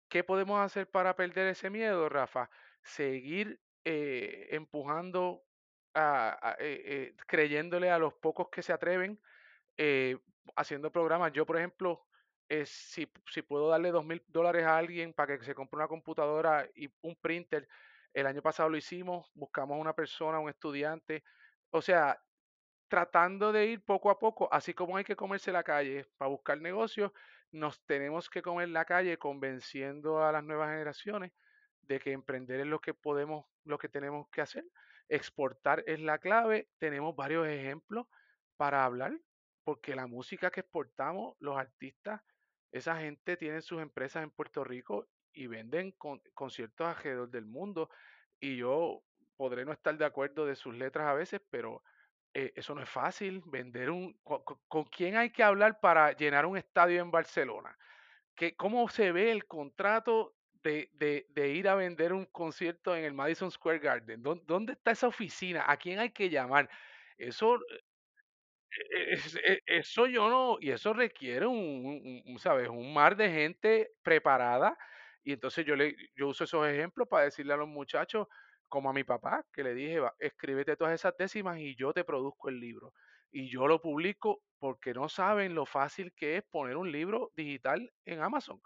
¿Qué 0.08 0.24
podemos 0.24 0.60
hacer 0.60 0.90
para 0.90 1.16
perder 1.16 1.48
ese 1.48 1.70
miedo, 1.70 2.08
Rafa? 2.08 2.50
Seguir 2.82 3.62
eh, 3.84 4.48
empujando, 4.52 5.44
a, 5.94 6.56
eh, 6.60 6.82
eh, 6.86 7.16
creyéndole 7.26 7.90
a 7.90 7.98
los 7.98 8.14
pocos 8.14 8.48
que 8.50 8.62
se 8.62 8.72
atreven 8.72 9.20
eh, 9.76 10.18
haciendo 10.56 10.92
programas. 10.92 11.32
Yo, 11.32 11.46
por 11.46 11.56
ejemplo, 11.56 12.06
si, 12.66 13.10
si 13.30 13.42
puedo 13.42 13.68
darle 13.68 13.90
dos 13.90 14.04
mil 14.04 14.22
dólares 14.28 14.64
a 14.64 14.76
alguien 14.78 15.12
para 15.14 15.38
que 15.38 15.44
se 15.44 15.54
compre 15.54 15.78
una 15.78 15.88
computadora 15.88 16.68
y 16.74 16.88
un 17.02 17.16
printer, 17.16 17.68
el 18.12 18.26
año 18.26 18.42
pasado 18.42 18.68
lo 18.68 18.76
hicimos, 18.76 19.30
buscamos 19.34 19.78
una 19.80 19.94
persona, 19.94 20.38
un 20.38 20.50
estudiante, 20.50 21.24
o 21.70 21.82
sea, 21.82 22.20
tratando 22.88 23.52
de 23.52 23.66
ir 23.66 23.84
poco 23.84 24.10
a 24.10 24.18
poco, 24.18 24.52
así 24.52 24.74
como 24.74 24.96
hay 24.96 25.04
que 25.04 25.16
comerse 25.16 25.52
la 25.52 25.62
calle 25.64 26.06
para 26.18 26.28
buscar 26.28 26.60
negocios, 26.60 27.12
nos 27.50 27.82
tenemos 27.86 28.28
que 28.28 28.42
comer 28.42 28.68
la 28.68 28.84
calle 28.84 29.18
convenciendo 29.18 30.22
a 30.22 30.32
las 30.32 30.44
nuevas 30.44 30.70
generaciones 30.70 31.32
de 31.82 32.00
que 32.00 32.12
emprender 32.12 32.60
es 32.60 32.66
lo 32.66 32.80
que 32.80 32.94
podemos, 32.94 33.46
lo 33.64 33.78
que 33.78 33.88
tenemos 33.88 34.28
que 34.30 34.40
hacer. 34.40 34.64
Exportar 35.08 35.82
es 35.86 36.00
la 36.00 36.18
clave. 36.18 36.68
Tenemos 36.78 37.14
varios 37.14 37.46
ejemplos 37.46 38.06
para 38.56 38.84
hablar, 38.84 39.18
porque 39.64 39.94
la 39.94 40.06
música 40.06 40.50
que 40.50 40.60
exportamos, 40.60 41.36
los 41.40 41.58
artistas, 41.58 42.20
esa 42.72 42.96
gente 42.96 43.36
tiene 43.36 43.60
sus 43.60 43.82
empresas 43.82 44.22
en 44.22 44.30
Puerto 44.30 44.64
Rico 44.64 45.08
y 45.32 45.46
venden 45.46 45.92
con- 45.92 46.20
conciertos 46.34 46.86
alrededor 46.88 47.30
del 47.30 47.46
mundo. 47.46 47.90
Y 48.40 48.56
yo 48.56 49.02
podré 49.36 49.64
no 49.64 49.72
estar 49.72 49.96
de 49.96 50.04
acuerdo 50.04 50.46
de 50.46 50.56
sus 50.56 50.74
letras 50.74 51.06
a 51.08 51.14
veces, 51.14 51.40
pero 51.50 51.82
eh, 52.34 52.52
eso 52.56 52.74
no 52.74 52.82
es 52.82 52.88
fácil. 52.90 53.42
Vender 53.46 53.90
un... 53.90 54.14
co- 54.22 54.44
co- 54.44 54.62
¿Con, 54.68 54.84
quién 54.84 55.16
hay 55.16 55.30
que 55.30 55.42
hablar 55.42 55.80
para 55.80 56.12
llenar 56.12 56.46
un 56.46 56.56
estadio 56.56 57.00
en 57.02 57.10
Barcelona? 57.10 57.76
¿Qué, 58.34 58.56
¿Cómo 58.56 58.88
se 58.88 59.12
ve 59.12 59.30
el 59.32 59.46
contrato 59.46 60.36
de, 60.62 60.90
de- 60.94 61.26
ir 61.50 61.68
a 61.68 61.74
vender 61.74 62.12
un 62.12 62.26
concierto 62.26 62.96
en 62.96 63.04
el 63.04 63.12
Madison 63.14 63.50
Square 63.50 63.78
Garden? 63.80 64.22
¿Dó- 64.22 64.36
¿Dónde 64.46 64.72
está 64.74 64.92
esa 64.92 65.08
oficina? 65.08 65.64
¿A 65.68 65.76
quién 65.76 65.98
hay 66.00 66.10
que 66.10 66.30
llamar? 66.30 66.68
Eso 67.18 67.58
e- 68.70 69.12
es- 69.14 69.36
e- 69.36 69.62
eso 69.66 70.06
yo 70.06 70.28
no, 70.30 70.58
y 70.60 70.70
eso 70.70 70.92
requiere 70.92 71.46
un- 71.46 72.22
un, 72.26 72.38
¿sabes? 72.38 72.68
Un 72.68 72.92
mar 72.92 73.16
de 73.16 73.30
gente 73.30 73.90
preparada. 74.02 74.78
Y 75.24 75.32
entonces 75.32 75.64
yo 75.66 75.76
le, 75.76 75.94
yo 76.16 76.28
uso 76.28 76.44
esos 76.44 76.66
ejemplos 76.68 77.08
para 77.08 77.24
decirle 77.24 77.54
a 77.54 77.56
los 77.56 77.68
muchachos, 77.68 78.26
como 78.68 78.90
a 78.90 78.92
mi 78.92 79.04
papá, 79.04 79.44
que 79.52 79.62
le 79.64 79.74
dije, 79.74 80.00
"Va, 80.00 80.14
escríbete 80.18 80.76
todas 80.76 80.94
esas 80.94 81.14
décimas 81.18 81.58
y 81.58 81.76
yo 81.76 81.92
te 81.92 82.04
produzco 82.04 82.48
el 82.48 82.58
libro. 82.60 82.92
Y 83.30 83.50
yo 83.50 83.66
lo 83.66 83.80
publico 83.80 84.42
porque 84.58 84.94
no 84.94 85.08
saben 85.08 85.54
lo 85.54 85.66
fácil 85.66 86.12
que 86.14 86.36
es 86.38 86.42
poner 86.50 86.76
un 86.76 86.90
libro 86.92 87.32
digital 87.36 87.92
en 88.04 88.22
Amazon 88.22 88.60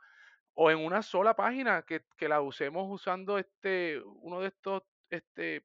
o 0.54 0.70
en 0.70 0.78
una 0.78 1.02
sola 1.02 1.34
página 1.36 1.82
que, 1.82 2.02
que 2.16 2.28
la 2.28 2.40
usemos 2.40 2.86
usando 2.88 3.38
este, 3.38 4.00
uno 4.04 4.40
de 4.40 4.48
estos 4.48 4.82
este, 5.10 5.56
eh, 5.56 5.62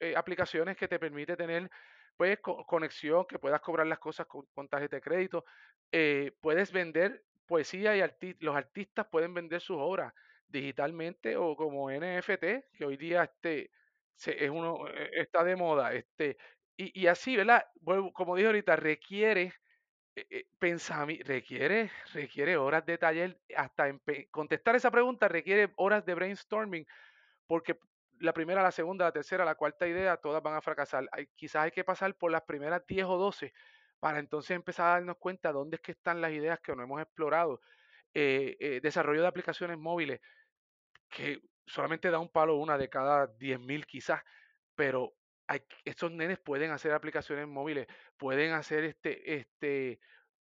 eh, 0.00 0.16
aplicaciones 0.16 0.76
que 0.76 0.88
te 0.88 0.98
permite 0.98 1.36
tener 1.36 1.70
pues 2.16 2.40
co- 2.40 2.64
conexión, 2.66 3.26
que 3.26 3.38
puedas 3.38 3.60
cobrar 3.60 3.86
las 3.86 3.98
cosas 3.98 4.26
con, 4.26 4.46
con 4.54 4.68
de 4.68 5.00
crédito. 5.00 5.44
Eh, 5.92 6.32
puedes 6.40 6.72
vender 6.72 7.25
poesía 7.46 7.96
y 7.96 8.36
los 8.40 8.56
artistas 8.56 9.06
pueden 9.10 9.34
vender 9.34 9.60
sus 9.60 9.76
obras 9.80 10.12
digitalmente 10.48 11.36
o 11.36 11.56
como 11.56 11.90
NFT, 11.90 12.66
que 12.74 12.84
hoy 12.84 12.96
día 12.96 13.24
este, 13.24 13.70
se- 14.14 14.44
es 14.44 14.50
uno, 14.50 14.88
eh, 14.88 15.10
está 15.14 15.44
de 15.44 15.56
moda. 15.56 15.92
Este, 15.94 16.36
y, 16.76 17.06
así, 17.06 17.36
¿verdad? 17.36 17.64
Como 18.14 18.36
dije 18.36 18.46
ahorita, 18.48 18.76
requiere 18.76 19.52
eh, 20.16 20.26
eh, 20.30 20.46
requiere, 21.24 21.90
requiere 22.12 22.56
horas 22.56 22.84
de 22.86 22.98
taller, 22.98 23.40
hasta 23.56 23.88
contestar 24.30 24.76
esa 24.76 24.90
pregunta 24.90 25.28
requiere 25.28 25.72
horas 25.76 26.04
de 26.06 26.14
brainstorming, 26.14 26.86
porque 27.46 27.78
la 28.20 28.32
primera, 28.32 28.62
la 28.62 28.72
segunda, 28.72 29.06
la 29.06 29.12
tercera, 29.12 29.44
la 29.44 29.56
cuarta 29.56 29.86
idea, 29.88 30.16
todas 30.18 30.42
van 30.42 30.54
a 30.54 30.62
fracasar. 30.62 31.08
Quizás 31.36 31.64
hay 31.64 31.70
que 31.72 31.84
pasar 31.84 32.14
por 32.16 32.30
las 32.32 32.42
primeras 32.42 32.86
10 32.86 33.06
o 33.06 33.16
12 33.18 33.52
para 34.00 34.18
entonces 34.18 34.52
empezar 34.52 34.86
a 34.86 34.90
darnos 34.92 35.16
cuenta 35.18 35.52
dónde 35.52 35.76
es 35.76 35.82
que 35.82 35.92
están 35.92 36.20
las 36.20 36.32
ideas 36.32 36.60
que 36.60 36.74
no 36.74 36.82
hemos 36.82 37.00
explorado. 37.00 37.60
Eh, 38.14 38.56
eh, 38.60 38.80
desarrollo 38.82 39.20
de 39.20 39.28
aplicaciones 39.28 39.78
móviles, 39.78 40.20
que 41.10 41.40
solamente 41.66 42.10
da 42.10 42.18
un 42.18 42.30
palo 42.30 42.56
una 42.56 42.78
de 42.78 42.88
cada 42.88 43.26
10.000 43.26 43.84
quizás, 43.84 44.22
pero 44.74 45.14
estos 45.84 46.10
nenes 46.12 46.38
pueden 46.38 46.70
hacer 46.70 46.92
aplicaciones 46.92 47.46
móviles, 47.46 47.86
pueden 48.16 48.52
hacer 48.52 48.84
este, 48.84 49.36
este, 49.36 50.00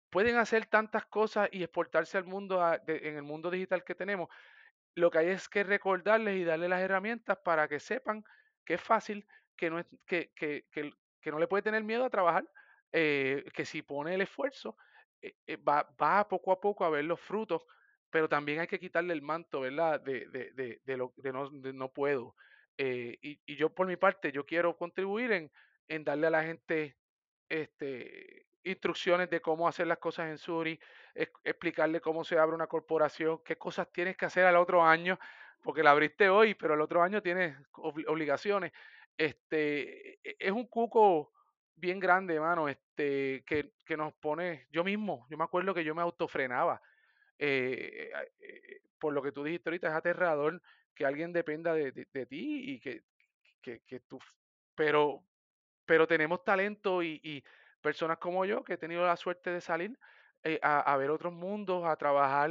pueden 0.09 0.37
hacer 0.37 0.67
tantas 0.67 1.07
cosas 1.07 1.49
y 1.51 1.63
exportarse 1.63 2.17
al 2.17 2.25
mundo, 2.25 2.63
en 2.87 3.17
el 3.17 3.23
mundo 3.23 3.51
digital 3.51 3.83
que 3.85 3.97
tenemos. 3.97 4.29
Lo 4.95 5.11
que 5.11 5.19
hay 5.19 5.29
es 5.31 5.49
que 5.49 5.65
recordarles 5.65 6.37
y 6.37 6.45
darles 6.45 6.71
las 6.71 6.81
herramientas 6.81 7.39
para 7.39 7.67
que 7.67 7.81
sepan 7.81 8.25
que 8.65 8.75
es 8.75 8.81
fácil, 8.81 9.27
que 9.57 9.71
no, 9.71 9.81
es, 9.81 9.87
que, 10.07 10.31
que, 10.37 10.67
que, 10.71 10.93
que 11.21 11.31
no 11.33 11.39
le 11.41 11.49
puede 11.49 11.65
tener 11.65 11.83
miedo 11.83 12.05
a 12.05 12.11
trabajar, 12.11 12.49
eh, 12.97 13.45
que 13.53 13.65
si 13.65 13.83
pone 13.83 14.15
el 14.15 14.21
esfuerzo, 14.21 14.77
eh, 15.21 15.35
eh, 15.49 15.57
va, 15.57 15.83
va 16.01 16.29
poco 16.29 16.53
a 16.53 16.61
poco 16.61 16.85
a 16.85 16.91
ver 16.91 17.05
los 17.05 17.21
frutos, 17.21 17.63
pero 18.09 18.29
también 18.29 18.61
hay 18.61 18.69
que 18.69 18.79
quitarle 18.79 19.13
el 19.13 19.21
manto, 19.21 19.63
¿verdad? 19.63 20.01
De, 20.01 20.29
de, 20.29 20.53
de, 20.53 20.81
de 20.85 20.97
lo, 20.97 21.13
de 21.17 21.33
no, 21.33 21.51
no 21.51 21.93
puedo. 21.93 22.37
y, 22.79 23.41
y, 23.45 23.57
yo 23.57 23.71
por 23.75 23.89
mi 23.89 23.97
parte, 23.97 24.31
yo 24.31 24.47
quiero 24.47 24.77
contribuir 24.77 25.33
en, 25.33 25.51
en 25.89 26.05
darle 26.05 26.29
a 26.29 26.31
la 26.31 26.45
gente 26.45 26.97
este, 27.49 28.47
instrucciones 28.63 29.29
de 29.29 29.41
cómo 29.41 29.67
hacer 29.67 29.89
las 29.89 29.99
cosas 29.99 30.29
en 30.29 30.39
Suri, 30.39 30.79
explicarle 31.43 32.01
cómo 32.01 32.23
se 32.23 32.39
abre 32.39 32.55
una 32.55 32.69
corporación, 32.69 33.41
qué 33.45 33.57
cosas 33.57 33.91
tienes 33.93 34.17
que 34.17 34.27
hacer 34.27 34.47
al 34.47 34.57
otro 34.57 34.85
año, 34.85 35.19
porque 35.63 35.83
la 35.83 35.91
abriste 35.91 36.29
hoy, 36.29 36.55
pero 36.55 36.75
el 36.75 36.81
otro 36.81 37.03
año 37.03 37.21
tienes 37.23 37.57
obligaciones. 37.73 38.73
Este, 39.17 40.21
e, 40.29 40.37
es 40.39 40.53
un 40.53 40.69
cuco 40.69 41.33
bien 41.77 42.01
grande, 42.01 42.35
hermano, 42.35 42.69
este, 42.69 43.43
que, 43.47 43.73
que, 43.85 43.97
nos 43.97 44.13
pone, 44.15 44.67
yo 44.71 44.85
mismo, 44.85 45.27
yo 45.31 45.37
me 45.37 45.45
acuerdo 45.45 45.75
que 45.75 45.85
yo 45.85 45.95
me 45.95 46.03
autofrenaba. 46.03 46.81
Eh, 47.39 48.13
eh, 48.41 48.81
por 48.99 49.13
lo 49.13 49.23
que 49.23 49.33
tú 49.33 49.45
dijiste 49.45 49.69
ahorita, 49.69 49.89
es 49.89 49.95
aterrador 49.95 50.63
que 50.95 51.05
alguien 51.05 51.33
dependa 51.33 51.75
de, 51.75 51.93
de, 51.93 52.27
ti 52.27 52.71
y 52.71 52.81
que, 52.81 53.03
que, 53.61 53.81
que, 53.81 54.01
tú, 54.01 54.19
pero, 54.75 55.25
pero 55.85 56.07
tenemos 56.07 56.45
talento 56.45 57.03
y, 57.03 57.21
y, 57.23 57.45
personas 57.81 58.17
como 58.17 58.47
yo 58.47 58.65
que 58.65 58.75
he 58.75 58.79
tenido 58.79 59.05
la 59.05 59.15
suerte 59.15 59.51
de 59.51 59.61
salir 59.61 59.99
eh, 60.43 60.59
a, 60.63 60.81
a, 60.81 60.97
ver 60.97 61.11
otros 61.11 61.35
mundos, 61.35 61.85
a 61.85 61.97
trabajar 61.97 62.51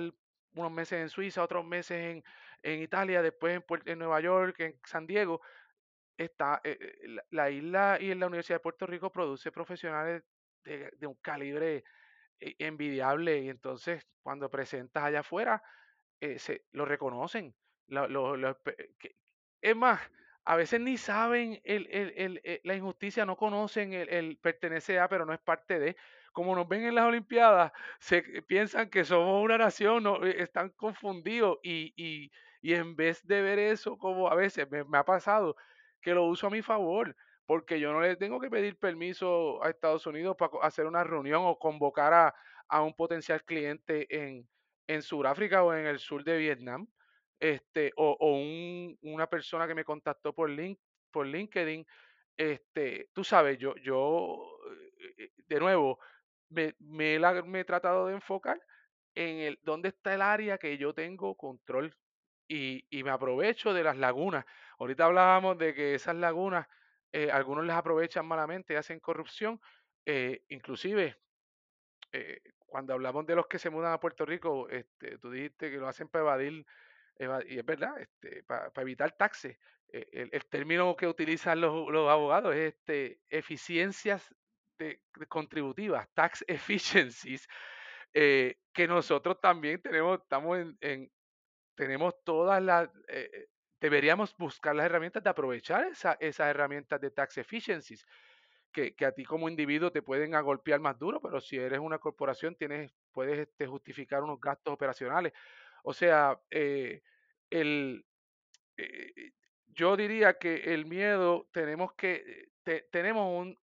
unos 0.54 0.72
meses 0.72 1.02
en 1.02 1.10
Suiza, 1.10 1.42
otros 1.42 1.66
meses 1.66 1.98
en, 1.98 2.24
en 2.62 2.82
Italia, 2.82 3.22
después 3.22 3.56
en, 3.56 3.82
en, 3.86 4.00
Nueva 4.00 4.22
York, 4.22 4.60
en 4.60 4.80
San 4.86 5.08
Diego. 5.08 5.42
Está, 6.18 6.62
eh, 6.64 6.78
la, 7.08 7.24
la, 7.32 7.50
isla 7.50 7.98
y 8.00 8.12
en 8.12 8.20
la 8.20 8.28
Universidad 8.28 8.58
de 8.58 8.64
Puerto 8.64 8.86
Rico 8.86 9.12
produce 9.12 9.52
profesionales 9.52 10.24
de, 10.64 11.08
un 11.08 11.16
calibre 11.16 11.84
eh, 12.40 12.56
envidiable 12.60 13.40
y 13.42 13.50
entonces 13.50 14.06
cuando 14.22 14.50
presentas 14.50 15.04
allá 15.04 15.22
afuera, 15.22 15.62
eh, 16.22 16.40
se, 16.40 16.66
lo 16.72 16.86
reconocen. 16.86 17.54
Lo, 17.88 18.08
lo, 18.08 18.58
es 19.62 19.76
más, 19.76 20.00
a 20.46 20.56
veces 20.56 20.80
ni 20.82 20.98
saben 20.98 21.62
el, 21.64 21.88
el, 21.92 22.14
el, 22.18 22.42
eh, 22.44 22.62
la 22.64 22.76
injusticia, 22.76 23.26
no 23.26 23.38
conocen 23.38 23.94
el, 23.94 24.38
pertenece 24.38 25.00
a, 25.00 25.08
pero 25.08 25.26
no 25.26 25.34
es 25.34 25.40
parte 25.40 25.80
de. 25.80 25.96
Como 26.34 26.56
nos 26.56 26.68
ven 26.68 26.84
en 26.84 26.96
las 26.96 27.06
Olimpiadas, 27.06 27.72
se 28.00 28.24
piensan 28.44 28.90
que 28.90 29.06
somos 29.06 29.44
una 29.44 29.58
nación, 29.58 30.04
no, 30.04 30.24
eh, 30.26 30.42
están 30.42 30.70
confundidos 30.72 31.60
y, 31.64 31.94
y, 31.96 32.32
y, 32.62 32.74
en 32.74 32.96
vez 32.96 33.26
de 33.26 33.42
ver 33.42 33.60
eso 33.60 33.98
como 33.98 34.28
a 34.30 34.36
veces 34.36 34.70
me, 34.70 34.84
me, 34.84 34.98
ha 34.98 35.06
pasado, 35.06 35.56
que 36.04 36.14
lo 36.14 36.26
uso 36.26 36.48
a 36.48 36.52
mi 36.52 36.62
favor, 36.62 37.16
porque 37.46 37.80
yo 37.80 37.92
no 37.94 38.02
le 38.02 38.16
tengo 38.18 38.40
que 38.40 38.50
pedir 38.50 38.78
permiso 38.78 39.64
a 39.64 39.70
Estados 39.70 40.06
Unidos 40.08 40.36
para 40.38 40.52
hacer 40.62 40.86
una 40.86 41.04
reunión 41.04 41.44
o 41.46 41.58
convocar 41.58 42.14
a, 42.14 42.36
a 42.68 42.82
un 42.84 42.94
potencial 42.94 43.44
cliente 43.44 44.08
en, 44.10 44.48
en 44.88 45.02
Sudáfrica 45.02 45.64
o 45.64 45.74
en 45.74 45.88
el 45.88 46.00
sur 46.00 46.24
de 46.24 46.38
Vietnam 46.38 46.88
este, 47.44 47.92
o, 47.98 48.16
o 48.20 48.38
un, 48.38 48.98
una 49.02 49.28
persona 49.28 49.68
que 49.68 49.76
me 49.76 49.84
contactó 49.84 50.34
por, 50.34 50.50
link, 50.50 50.80
por 51.12 51.28
LinkedIn, 51.28 51.86
este, 52.38 53.10
tú 53.14 53.24
sabes, 53.26 53.58
yo, 53.60 53.76
yo 53.84 54.58
eh, 55.18 55.30
de 55.48 55.60
nuevo, 55.60 56.00
me, 56.50 56.74
me, 56.80 57.20
me, 57.20 57.60
he 57.60 57.66
tratado 57.66 58.08
de 58.08 58.14
enfocar 58.14 58.62
en 59.14 59.40
el 59.40 59.60
dónde 59.62 59.90
está 59.90 60.14
el 60.14 60.22
área 60.22 60.58
que 60.58 60.78
yo 60.78 60.94
tengo 60.94 61.36
control 61.36 61.94
y, 62.48 62.86
y 62.90 63.04
me 63.04 63.12
aprovecho 63.12 63.74
de 63.74 63.84
las 63.84 63.98
lagunas. 63.98 64.46
Ahorita 64.84 65.06
hablábamos 65.06 65.58
de 65.58 65.74
que 65.74 65.96
esas 65.96 66.14
lagunas, 66.18 66.68
eh, 67.14 67.32
algunos 67.32 67.64
les 67.64 67.74
aprovechan 67.74 68.26
malamente, 68.26 68.76
hacen 68.76 69.00
corrupción, 69.00 69.62
eh, 70.06 70.44
inclusive 70.50 71.16
eh, 72.12 72.42
cuando 72.58 72.92
hablamos 72.92 73.26
de 73.26 73.36
los 73.36 73.48
que 73.48 73.60
se 73.60 73.70
mudan 73.70 73.94
a 73.94 74.00
Puerto 74.02 74.26
Rico, 74.26 74.68
este, 74.68 75.20
tú 75.20 75.32
dijiste 75.32 75.72
que 75.72 75.78
lo 75.78 75.88
hacen 75.88 76.10
para 76.10 76.24
evadir 76.24 76.66
y 77.48 77.60
es 77.60 77.66
verdad, 77.66 77.98
este, 77.98 78.44
para, 78.44 78.74
evitar 78.76 79.14
taxes. 79.14 79.58
Eh, 79.88 80.06
el, 80.12 80.30
el, 80.34 80.46
término 80.48 80.98
que 80.98 81.08
utilizan 81.08 81.62
los, 81.62 81.90
los 81.90 82.10
abogados 82.10 82.54
es 82.54 82.74
este, 82.74 83.22
eficiencias 83.30 84.36
contributivas, 85.30 86.10
tax 86.14 86.44
efficiencies, 86.50 87.48
que 88.12 88.88
nosotros 88.90 89.40
también 89.40 89.82
tenemos, 89.82 90.20
estamos 90.20 90.58
en, 90.58 90.78
en 90.82 91.12
tenemos 91.76 92.22
todas 92.26 92.62
las, 92.62 92.90
deberíamos 93.84 94.34
buscar 94.38 94.74
las 94.74 94.86
herramientas 94.86 95.22
de 95.22 95.30
aprovechar 95.30 95.84
esa, 95.88 96.14
esas 96.22 96.48
herramientas 96.48 97.02
de 97.02 97.12
tax 97.12 97.38
efficiencies. 97.38 98.08
Que, 98.72 98.96
a 99.06 99.12
ti 99.12 99.26
como 99.26 99.50
individuo 99.50 99.92
te 99.92 100.02
pueden 100.02 100.36
agolpear 100.36 100.80
más 100.80 100.98
duro, 100.98 101.20
pero 101.22 101.42
si 101.42 101.58
eres 101.58 101.80
una 101.80 102.00
corporación 102.00 102.56
tienes, 102.56 102.94
puedes 103.12 103.38
este, 103.38 103.68
justificar 103.68 104.24
unos 104.24 104.40
gastos 104.40 104.74
operacionales. 104.74 105.34
O 105.84 105.94
sea, 105.94 106.40
eh, 106.50 107.02
el, 107.50 108.06
eh, 108.78 109.34
yo 109.68 109.98
diría 109.98 110.40
que 110.40 110.74
el 110.74 110.86
miedo 110.86 111.50
tenemos 111.52 111.94
que, 111.94 112.52
te, 112.64 112.88
tenemos 112.90 113.38
un, 113.38 113.60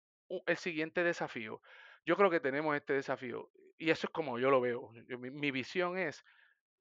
el 0.47 0.57
siguiente 0.57 1.03
desafío. 1.03 1.61
Yo 2.07 2.17
creo 2.17 2.31
que 2.31 2.39
tenemos 2.39 2.75
este 2.75 2.93
desafío 2.93 3.51
y 3.77 3.91
eso 3.91 4.07
es 4.07 4.11
como 4.11 4.39
yo 4.39 4.49
lo 4.49 4.61
veo. 4.61 4.91
Mi, 5.19 5.51
visión 5.51 5.95
es, 5.95 6.25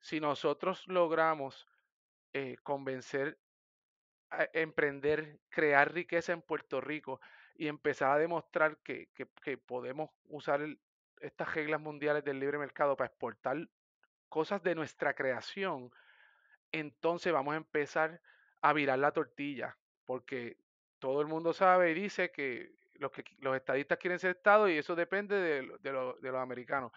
si 0.01 0.21
nosotros 0.21 0.89
logramos 0.89 1.69
eh, 2.39 2.59
convencer, 2.63 3.39
emprender, 4.53 5.39
crear 5.49 5.95
riqueza 5.95 6.35
en 6.35 6.43
Puerto 6.43 6.83
Rico 6.83 7.19
y 7.55 7.67
empezar 7.67 8.11
a 8.11 8.19
demostrar 8.19 8.77
que, 8.83 9.09
podemos 9.65 10.11
usar 10.29 10.61
estas 11.19 11.55
reglas 11.55 11.81
mundiales 11.81 12.23
del 12.25 12.39
libre 12.39 12.59
mercado 12.59 12.95
para 12.95 13.09
exportar 13.09 13.67
cosas 14.29 14.63
de 14.63 14.75
nuestra 14.75 15.15
creación, 15.15 15.91
entonces 16.73 17.33
vamos 17.33 17.55
a 17.55 17.57
empezar 17.57 18.21
a 18.61 18.75
virar 18.75 18.99
la 18.99 19.13
tortilla, 19.13 19.75
porque 20.05 20.59
todo 20.99 21.23
el 21.23 21.29
mundo 21.29 21.55
sabe 21.55 21.93
y 21.93 21.95
dice 21.95 22.33
que 22.33 22.71
los, 22.97 23.13
que, 23.13 23.25
los 23.39 23.57
estadistas 23.57 23.97
quieren 23.97 24.19
ser 24.19 24.37
Estado 24.37 24.69
y 24.69 24.77
eso 24.77 24.95
depende 24.95 25.37
de, 25.37 25.79
de, 25.81 25.91
lo, 25.91 26.13
de 26.21 26.33
los 26.33 26.43
americanos, 26.43 26.93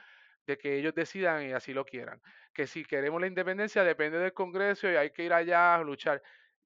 de 0.50 0.58
que 0.58 0.78
ellos 0.78 0.96
decidan 0.96 1.48
y 1.48 1.54
así 1.54 1.74
lo 1.74 1.86
quieran. 1.86 2.22
Que 2.54 2.68
si 2.68 2.84
queremos 2.84 3.22
la 3.22 3.28
independencia 3.28 3.84
depende 3.84 4.18
del 4.18 4.34
Congreso 4.34 4.92
y 4.92 4.96
hay 4.96 5.12
que 5.12 5.24
ir 5.24 5.34
allá 5.34 5.76
a 5.76 5.84
luchar. 5.84 6.22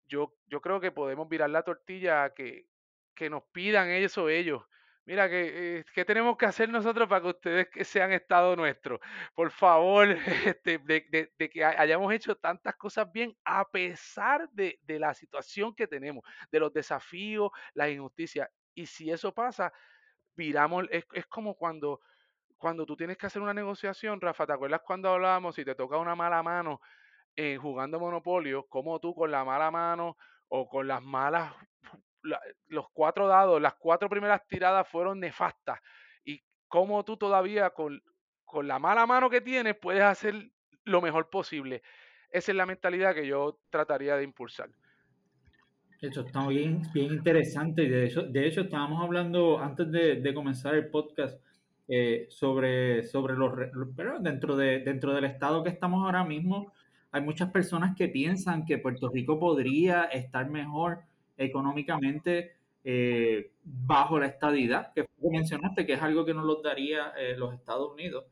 Yo, 0.08 0.36
yo 0.48 0.62
creo 0.62 0.80
que 0.80 0.92
podemos 0.92 1.28
virar 1.30 1.50
la 1.50 1.64
tortilla 1.64 2.24
a 2.24 2.34
que, 2.34 2.68
que 3.14 3.30
nos 3.30 3.44
pidan 3.52 3.90
eso 3.90 4.30
ellos 4.30 4.64
Mira, 5.06 5.30
¿qué, 5.30 5.80
eh, 5.80 5.86
¿qué, 5.94 6.06
tenemos 6.06 6.38
que 6.38 6.46
hacer 6.46 6.70
nosotros 6.70 7.10
para 7.10 7.22
que 7.22 7.28
ustedes 7.28 7.68
sean 7.88 8.14
Estado 8.14 8.56
nuestro? 8.56 9.02
Por 9.36 9.52
favor, 9.52 10.08
este, 10.58 10.78
de, 10.78 11.30
de, 11.38 11.50
que 11.50 11.66
hayamos 11.66 12.14
hecho 12.14 12.38
tantas 12.38 12.76
cosas 12.78 13.12
bien 13.12 13.36
a 13.44 13.70
pesar 13.70 14.50
de, 14.52 14.80
de 14.84 15.00
la 15.00 15.14
situación 15.14 15.76
que 15.76 15.88
tenemos, 15.88 16.24
de 16.50 16.60
los 16.60 16.72
desafíos, 16.72 17.52
las 17.74 17.90
injusticias. 17.90 18.48
Y 18.74 18.86
si 18.86 19.12
eso 19.12 19.34
pasa, 19.34 19.74
viramos, 20.36 20.86
es, 20.90 21.04
es 21.14 21.26
como 21.28 21.56
cuando, 21.56 22.00
cuando 22.64 22.86
tú 22.86 22.96
tienes 22.96 23.18
que 23.18 23.26
hacer 23.26 23.42
una 23.42 23.54
negociación, 23.54 24.22
Rafa, 24.22 24.48
¿te 24.48 24.54
acuerdas 24.54 24.80
cuando 24.86 25.10
hablábamos 25.10 25.54
si 25.54 25.66
te 25.66 25.76
toca 25.76 25.98
una 25.98 26.16
mala 26.16 26.42
mano 26.42 26.80
eh, 27.36 27.58
jugando 27.58 28.00
Monopolio, 28.00 28.68
como 28.70 29.02
tú 29.02 29.14
con 29.14 29.30
la 29.30 29.44
mala 29.44 29.70
mano 29.70 30.16
o 30.48 30.70
con 30.70 30.88
las 30.88 31.04
malas 31.04 31.54
la, 32.22 32.40
los 32.68 32.86
cuatro 32.94 33.28
dados, 33.28 33.62
las 33.62 33.74
cuatro 33.74 34.08
primeras 34.08 34.48
tiradas 34.48 34.88
fueron 34.88 35.20
nefastas. 35.20 35.78
Y 36.24 36.42
cómo 36.70 37.04
tú 37.04 37.18
todavía 37.18 37.72
con, 37.72 38.02
con 38.46 38.66
la 38.66 38.80
mala 38.80 39.06
mano 39.06 39.30
que 39.30 39.42
tienes 39.42 39.76
puedes 39.76 40.04
hacer 40.04 40.50
lo 40.86 41.02
mejor 41.02 41.30
posible. 41.30 41.82
Esa 42.30 42.54
es 42.54 42.56
la 42.56 42.66
mentalidad 42.66 43.14
que 43.14 43.28
yo 43.28 43.60
trataría 43.70 44.16
de 44.16 44.24
impulsar. 44.24 44.70
Eso 46.00 46.22
está 46.22 46.48
bien, 46.48 46.82
bien 46.94 47.12
interesante. 47.12 47.90
De 47.90 48.06
hecho, 48.06 48.22
de 48.22 48.48
hecho, 48.48 48.62
estábamos 48.62 49.04
hablando 49.04 49.60
antes 49.60 49.92
de 49.92 50.34
comenzar 50.34 50.76
el 50.76 50.90
podcast 50.90 51.44
eh, 51.88 52.28
sobre, 52.30 53.04
sobre 53.04 53.36
los, 53.36 53.52
pero 53.96 54.18
dentro, 54.20 54.56
de, 54.56 54.80
dentro 54.80 55.14
del 55.14 55.26
estado 55.26 55.64
que 55.64 55.70
estamos 55.70 56.06
ahora 56.06 56.24
mismo, 56.24 56.72
hay 57.12 57.22
muchas 57.22 57.52
personas 57.52 57.96
que 57.96 58.08
piensan 58.08 58.66
que 58.66 58.78
Puerto 58.78 59.10
Rico 59.10 59.38
podría 59.38 60.06
estar 60.06 60.50
mejor 60.50 61.02
económicamente 61.38 62.54
eh, 62.86 63.52
bajo 63.64 64.18
la 64.18 64.28
estadidad, 64.28 64.94
que 64.94 65.06
mencionaste, 65.22 65.86
que 65.86 65.94
es 65.94 66.02
algo 66.02 66.24
que 66.24 66.34
nos 66.34 66.46
lo 66.46 66.62
daría 66.62 67.10
eh, 67.18 67.36
los 67.38 67.54
Estados 67.54 67.92
Unidos, 67.92 68.26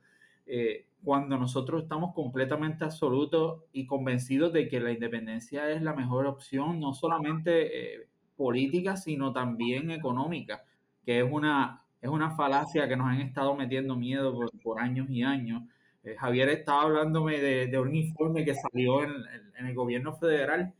cuando 1.04 1.38
nosotros 1.38 1.84
estamos 1.84 2.14
completamente 2.14 2.84
absolutos 2.84 3.64
y 3.72 3.86
convencidos 3.86 4.52
de 4.52 4.68
que 4.68 4.82
la 4.82 4.92
independencia 4.92 5.70
es 5.72 5.82
la 5.82 5.94
mejor 5.94 6.26
opción, 6.26 6.80
no 6.82 6.94
solamente 6.94 8.10
políticas, 8.36 9.06
sino 9.06 9.32
también 9.32 9.92
económicas, 9.92 10.62
que 11.06 11.20
es 11.22 11.32
una, 11.32 11.86
es 12.02 12.10
una 12.10 12.32
falacia 12.32 12.88
que 12.88 12.96
nos 12.96 13.08
han 13.08 13.22
estado 13.22 13.56
metiendo 13.56 13.96
miedo 13.96 14.50
por, 14.64 14.80
años 14.80 15.08
y 15.10 15.24
años. 15.24 15.64
Eh, 16.04 16.16
Javier 16.18 16.50
estaba 16.50 16.84
hablándome 16.84 17.40
de, 17.40 17.80
un 17.80 17.96
informe 17.96 18.44
que 18.44 18.56
salió 18.56 19.04
en, 19.04 19.14
el 19.56 19.76
gobierno 19.76 20.14
federal. 20.14 20.74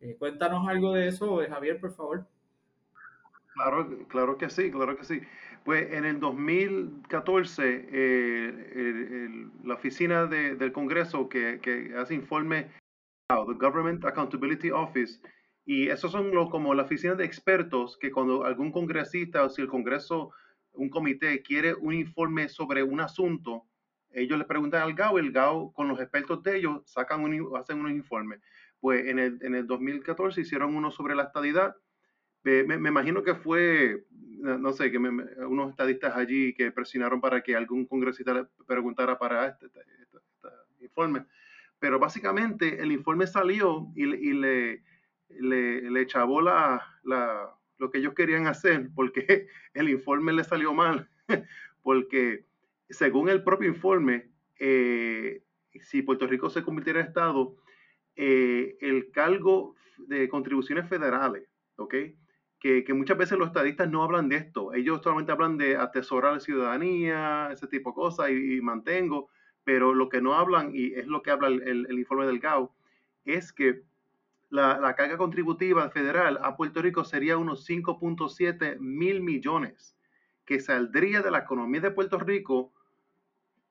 Eh, 0.00 0.16
cuéntanos 0.18 0.66
algo 0.66 0.92
de 0.92 1.08
eso, 1.08 1.40
Javier, 1.48 1.78
por 1.80 1.94
favor. 1.94 2.26
Claro, 3.52 4.06
claro 4.08 4.38
que 4.38 4.48
sí, 4.48 4.70
claro 4.70 4.96
que 4.96 5.04
sí. 5.04 5.20
Pues 5.64 5.92
en 5.92 6.06
el 6.06 6.18
2014, 6.18 7.88
eh, 7.92 9.48
la 9.64 9.74
oficina 9.74 10.26
del 10.26 10.72
Congreso 10.72 11.28
que, 11.28 11.60
que, 11.60 11.94
hace 11.96 12.14
informe, 12.14 12.70
the 13.28 13.54
Government 13.58 14.04
Accountability 14.04 14.70
Office, 14.70 15.20
y 15.66 15.88
esos 15.88 16.12
son 16.12 16.32
como 16.50 16.74
la 16.74 16.82
oficina 16.82 17.14
de 17.14 17.24
expertos 17.24 17.96
que 17.98 18.10
cuando 18.10 18.44
algún 18.44 18.72
congresista 18.72 19.44
o 19.44 19.48
si 19.48 19.62
el 19.62 19.68
Congreso, 19.68 20.32
un 20.74 20.88
comité 20.88 21.42
quiere 21.42 21.74
un 21.74 21.94
informe 21.94 22.48
sobre 22.48 22.82
un 22.82 23.00
asunto, 23.00 23.64
ellos 24.10 24.38
le 24.38 24.44
preguntan 24.44 24.82
al 24.82 24.94
GAO, 24.94 25.18
el 25.18 25.32
GAO 25.32 25.72
con 25.72 25.88
los 25.88 26.00
expertos 26.00 26.42
de 26.42 26.58
ellos 26.58 26.82
sacan 26.84 27.22
un, 27.22 27.56
hacen 27.56 27.80
un 27.80 27.90
informe. 27.90 28.40
Pues 28.80 29.06
en 29.06 29.18
el, 29.18 29.38
en 29.42 29.54
el 29.54 29.66
2014 29.66 30.40
hicieron 30.40 30.76
uno 30.76 30.90
sobre 30.90 31.14
la 31.14 31.24
estadidad 31.24 31.74
me, 32.44 32.88
imagino 32.88 33.22
que 33.22 33.34
fue, 33.34 34.04
no 34.10 34.72
sé, 34.72 34.90
que 34.90 34.98
unos 34.98 35.70
estadistas 35.70 36.14
allí 36.14 36.52
que 36.52 36.70
presionaron 36.70 37.20
para 37.20 37.42
que 37.42 37.56
algún 37.56 37.86
congresista 37.86 38.34
le 38.34 38.46
preguntara 38.66 39.18
para 39.18 39.46
este, 39.46 39.66
este, 39.66 39.80
este, 39.80 40.18
este 40.42 40.84
informe. 40.84 41.24
Pero 41.78 41.98
básicamente 41.98 42.82
el 42.82 42.92
informe 42.92 43.26
salió 43.26 43.90
y, 43.96 44.04
le, 44.04 44.82
le, 45.30 46.06
la, 47.02 47.56
lo 47.78 47.90
que 47.90 47.98
ellos 47.98 48.14
querían 48.14 48.46
hacer 48.46 48.88
porque 48.94 49.48
el 49.74 49.88
informe 49.88 50.32
le 50.32 50.44
salió 50.44 50.72
mal. 50.74 51.08
porque 51.82 52.44
según 52.88 53.28
el 53.28 53.42
propio 53.42 53.68
informe, 53.68 54.30
eh, 54.58 55.42
si 55.80 56.02
Puerto 56.02 56.26
Rico 56.26 56.50
se 56.50 56.62
convirtiera 56.62 57.00
en 57.00 57.06
Estado, 57.06 57.56
eh, 58.16 58.76
el 58.80 59.10
cargo 59.10 59.74
de 59.98 60.28
contribuciones 60.28 60.88
federales, 60.88 61.48
¿ok? 61.76 61.94
que, 62.84 62.94
muchas 62.94 63.18
veces 63.18 63.38
los 63.38 63.48
estadistas 63.48 63.90
no 63.90 64.02
hablan 64.02 64.30
de 64.30 64.36
esto. 64.36 64.72
Ellos 64.72 65.02
solamente 65.02 65.32
hablan 65.32 65.58
de 65.58 65.76
atesorar 65.76 66.32
la 66.32 66.40
ciudadanía, 66.40 67.50
ese 67.52 67.66
tipo 67.66 67.90
de 67.90 67.94
cosas, 67.94 68.30
y, 68.30 68.60
mantengo, 68.62 69.28
pero 69.64 69.94
lo 69.94 70.08
que 70.08 70.22
no 70.22 70.34
hablan, 70.34 70.70
y 70.74 70.94
es 70.94 71.06
lo 71.06 71.22
que 71.22 71.30
habla 71.30 71.48
el, 71.48 71.86
informe 71.90 72.24
del 72.24 72.40
GAO, 72.40 72.74
es 73.26 73.52
que 73.52 73.82
la, 74.54 74.94
carga 74.94 75.16
contributiva 75.16 75.90
federal 75.90 76.38
a 76.40 76.56
Puerto 76.56 76.80
Rico 76.80 77.04
sería 77.04 77.36
unos 77.36 77.68
5.7 77.68 78.78
mil 78.78 79.20
millones, 79.20 79.96
que 80.44 80.60
saldría 80.60 81.22
de 81.22 81.30
la 81.32 81.38
economía 81.38 81.80
de 81.80 81.90
Puerto 81.90 82.18
Rico 82.18 82.72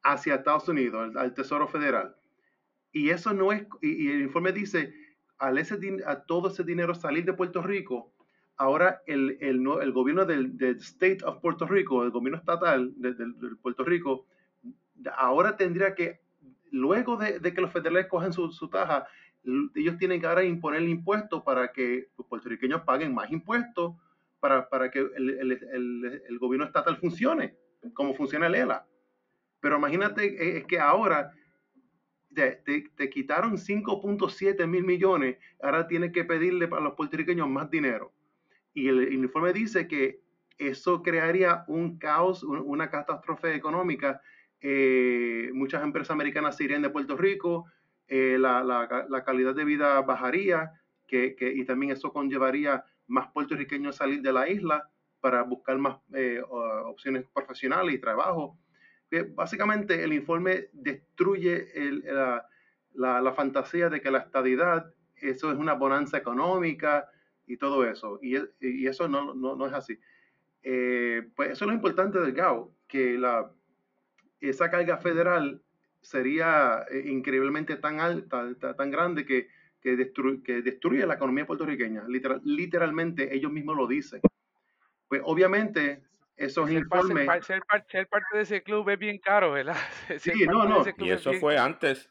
hacia 0.04 0.36
Estados 0.36 0.68
Unidos, 0.68 1.16
al, 1.16 1.34
Tesoro 1.34 1.70
Federal. 1.70 2.16
Y 2.92 3.12
eso 3.12 3.34
no 3.34 3.54
es, 3.54 3.66
y, 3.82 4.12
el 4.12 4.24
informe 4.24 4.52
dice, 4.52 4.94
al 5.38 5.58
ese, 5.58 5.80
a 6.06 6.24
todo 6.24 6.50
ese 6.50 6.66
dinero 6.66 6.94
salir 6.94 7.24
de 7.24 7.34
Puerto 7.34 7.62
Rico, 7.62 8.14
ahora 8.58 9.02
el, 9.08 9.38
el, 9.40 9.66
el 9.82 9.92
gobierno 9.94 10.26
del, 10.26 10.58
State 10.82 11.20
of 11.24 11.40
Puerto 11.40 11.66
Rico, 11.66 12.04
el 12.04 12.12
gobierno 12.12 12.38
estatal 12.38 12.92
de, 12.98 13.16
Puerto 13.62 13.86
Rico, 13.86 14.26
ahora 15.16 15.56
tendría 15.56 15.96
que, 15.96 16.20
luego 16.72 17.16
de, 17.16 17.40
que 17.42 17.62
los 17.62 17.72
federales 17.72 18.08
cogen 18.08 18.34
su, 18.34 18.52
su, 18.52 18.70
ellos 19.76 19.98
tienen 19.98 20.22
que 20.22 20.28
ahora 20.28 20.44
imponer 20.44 20.82
el 20.82 20.90
impuesto 20.90 21.44
para 21.44 21.72
que 21.72 22.10
los 22.18 22.28
puertorriqueños 22.28 22.82
paguen 22.82 23.14
más 23.14 23.32
impuestos 23.32 23.96
para, 24.40 24.70
para 24.70 24.90
que 24.90 25.00
el, 25.00 25.52
el, 25.52 26.40
gobierno 26.40 26.66
estatal 26.66 26.98
funcione, 26.98 27.56
como 27.94 28.14
funciona 28.14 28.48
el 28.48 28.56
ELA. 28.56 28.86
Pero 29.60 29.78
imagínate 29.78 30.26
eh, 30.26 30.58
es 30.58 30.66
que 30.66 30.80
ahora 30.80 31.32
te, 32.34 32.62
te, 32.66 32.90
te 32.96 33.10
quitaron 33.10 33.58
5.7 33.58 34.68
mil 34.68 34.84
millones, 34.84 35.38
ahora 35.62 35.88
tienes 35.88 36.12
que 36.12 36.24
pedirle 36.24 36.70
a 36.72 36.80
los 36.80 36.94
puertorriqueños 36.94 37.48
más 37.48 37.70
dinero 37.70 38.14
y 38.74 38.88
el, 38.88 39.14
informe 39.14 39.54
dice 39.54 39.88
que 39.88 40.22
eso 40.58 41.02
crearía 41.02 41.64
un 41.68 41.98
caos, 41.98 42.44
una 42.44 42.90
catástrofe 42.90 43.56
económica. 43.56 44.22
Eh, 44.62 45.52
muchas 45.54 45.84
empresas 45.84 46.12
americanas 46.12 46.58
se 46.58 46.64
irían 46.64 46.82
de 46.82 46.90
Puerto 46.90 47.16
Rico, 47.18 47.66
eh, 48.08 48.38
la, 48.40 48.64
la, 48.64 49.24
calidad 49.24 49.56
de 49.56 49.66
vida 49.66 50.02
bajaría 50.02 50.72
que, 51.08 51.36
que, 51.36 51.52
y 51.52 51.66
también 51.66 51.92
eso 51.92 52.12
conllevaría 52.12 52.84
más 53.08 53.32
puertorriqueños 53.32 53.96
salir 53.96 54.22
de 54.22 54.34
la 54.34 54.50
isla 54.50 54.90
para 55.20 55.44
buscar 55.44 55.78
más 55.78 55.98
eh, 56.14 56.42
opciones 56.50 57.26
profesionales 57.34 57.96
y 57.96 58.00
trabajo. 58.00 58.60
básicamente 59.36 60.04
el 60.04 60.14
informe 60.14 60.70
destruye 60.74 61.68
el, 61.76 62.04
la, 62.94 63.22
la, 63.22 63.34
fantasía 63.34 63.90
de 63.90 64.02
que 64.02 64.12
la 64.12 64.20
estadidad, 64.20 64.94
eso 65.16 65.52
es 65.52 65.58
una 65.58 65.74
bonanza 65.74 66.18
económica, 66.18 67.08
y 67.46 67.58
todo 67.58 67.86
eso. 67.86 68.20
Y, 68.22 68.38
y 68.60 68.88
eso 68.88 69.08
no, 69.08 69.34
no, 69.34 69.56
no, 69.56 69.68
es 69.68 69.74
así. 69.74 70.00
Eh, 70.62 71.30
pues 71.36 71.52
eso 71.52 71.66
es 71.66 71.70
lo 71.70 71.76
importante 71.76 72.20
del 72.20 72.34
GAO, 72.34 72.74
que 72.88 73.18
la, 73.18 73.52
esa 74.40 74.70
carga 74.70 74.98
federal 74.98 75.62
sería 76.04 76.86
eh, 76.92 77.04
increíblemente 77.08 77.76
tan 77.78 78.00
alta, 78.00 78.54
tan 78.76 78.92
grande 78.92 79.26
que, 79.26 79.48
que, 79.82 80.12
que 80.44 80.62
destruye 80.62 81.06
la 81.08 81.16
economía 81.16 81.48
puertorriqueña. 81.48 82.04
Literal, 82.08 82.42
literalmente 82.44 83.36
ellos 83.36 83.52
mismos 83.52 83.76
lo 83.76 83.88
dicen. 83.88 84.22
Pues 85.08 85.22
obviamente 85.26 86.04
esos 86.36 86.70
informes... 86.70 87.28
Ser, 87.46 87.64
ser, 87.88 88.08
parte 88.08 88.38
de 88.38 88.42
ese 88.44 88.64
club 88.64 88.90
es 88.90 89.00
bien 89.00 89.18
caro, 89.18 89.54
¿verdad? 89.54 89.78
sí, 90.20 90.32
no, 90.46 90.66
no. 90.66 90.84
Y 91.00 91.10
eso 91.10 91.34
fue 91.34 91.58
antes 91.58 92.10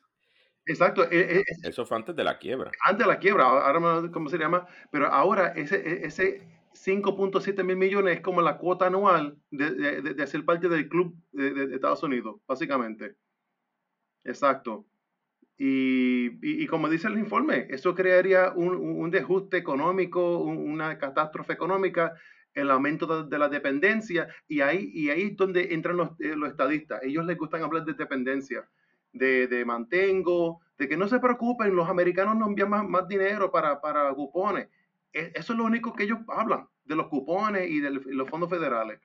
Exacto. 0.67 1.11
E, 1.11 1.39
e, 1.39 1.45
Eso 1.63 1.85
fue 1.85 1.97
antes 1.97 2.15
de 2.15 2.25
la 2.25 2.39
quiebra. 2.39 2.71
Antes 2.85 3.07
de 3.07 3.13
la 3.13 3.19
quiebra, 3.19 3.45
ahora 3.45 3.81
no 3.81 4.03
sé 4.03 4.11
cómo 4.11 4.29
se 4.29 4.39
llama, 4.39 4.67
pero 4.91 5.07
ahora 5.07 5.49
ese, 5.57 5.77
e, 5.77 6.07
ese 6.07 6.47
5.7 6.75 7.65
mil 7.65 7.77
millones 7.77 8.17
es 8.17 8.21
como 8.23 8.43
la 8.43 8.59
cuota 8.59 8.87
anual 8.87 9.37
de, 9.51 10.03
de, 10.03 10.27
ser 10.27 10.45
parte 10.45 10.69
del 10.69 10.89
club 10.89 11.15
de, 11.33 11.75
Estados 11.75 12.03
Unidos, 12.03 12.37
básicamente. 12.47 13.17
Exacto. 14.25 14.87
Y, 15.59 16.39
y, 16.43 16.67
como 16.67 16.89
dice 16.89 17.09
el 17.09 17.19
informe, 17.19 17.67
eso 17.71 17.95
crearía 17.95 18.53
un, 18.53 18.75
un 18.75 19.15
económico, 19.53 20.39
una 20.39 20.99
catástrofe 20.99 21.53
económica, 21.53 22.15
el 22.55 22.71
aumento 22.71 23.25
de, 23.25 23.39
la 23.39 23.49
dependencia, 23.49 24.29
y 24.49 24.61
ahí, 24.61 24.91
y 24.93 25.11
ahí 25.11 25.23
es 25.23 25.37
donde 25.37 25.73
entran 25.73 25.97
los, 25.97 26.11
eh, 26.21 26.35
los 26.37 26.51
estadistas. 26.51 27.03
Ellos 27.03 27.25
les 27.27 27.39
gustan 27.39 27.63
hablar 27.63 27.85
de 27.85 27.95
dependencia 27.95 28.69
de, 29.13 29.65
mantengo, 29.65 30.61
de 30.79 30.89
que 30.89 30.97
no 30.97 31.09
se 31.09 31.21
preocupen, 31.21 31.77
los 31.77 31.89
americanos 31.89 32.37
no 32.37 32.47
envían 32.47 32.71
más, 32.91 33.09
dinero 33.09 33.51
para, 33.51 33.81
para 33.81 34.13
cupones. 34.15 34.69
E, 35.13 35.33
eso 35.35 35.53
es 35.53 35.59
lo 35.59 35.65
único 35.65 35.93
que 35.93 36.05
ellos 36.05 36.19
hablan, 36.29 36.67
de 36.85 36.97
los 36.97 37.09
cupones 37.09 37.69
y 37.71 37.81
de 37.81 37.91
los 37.91 38.29
fondos 38.29 38.51
federales. 38.51 39.01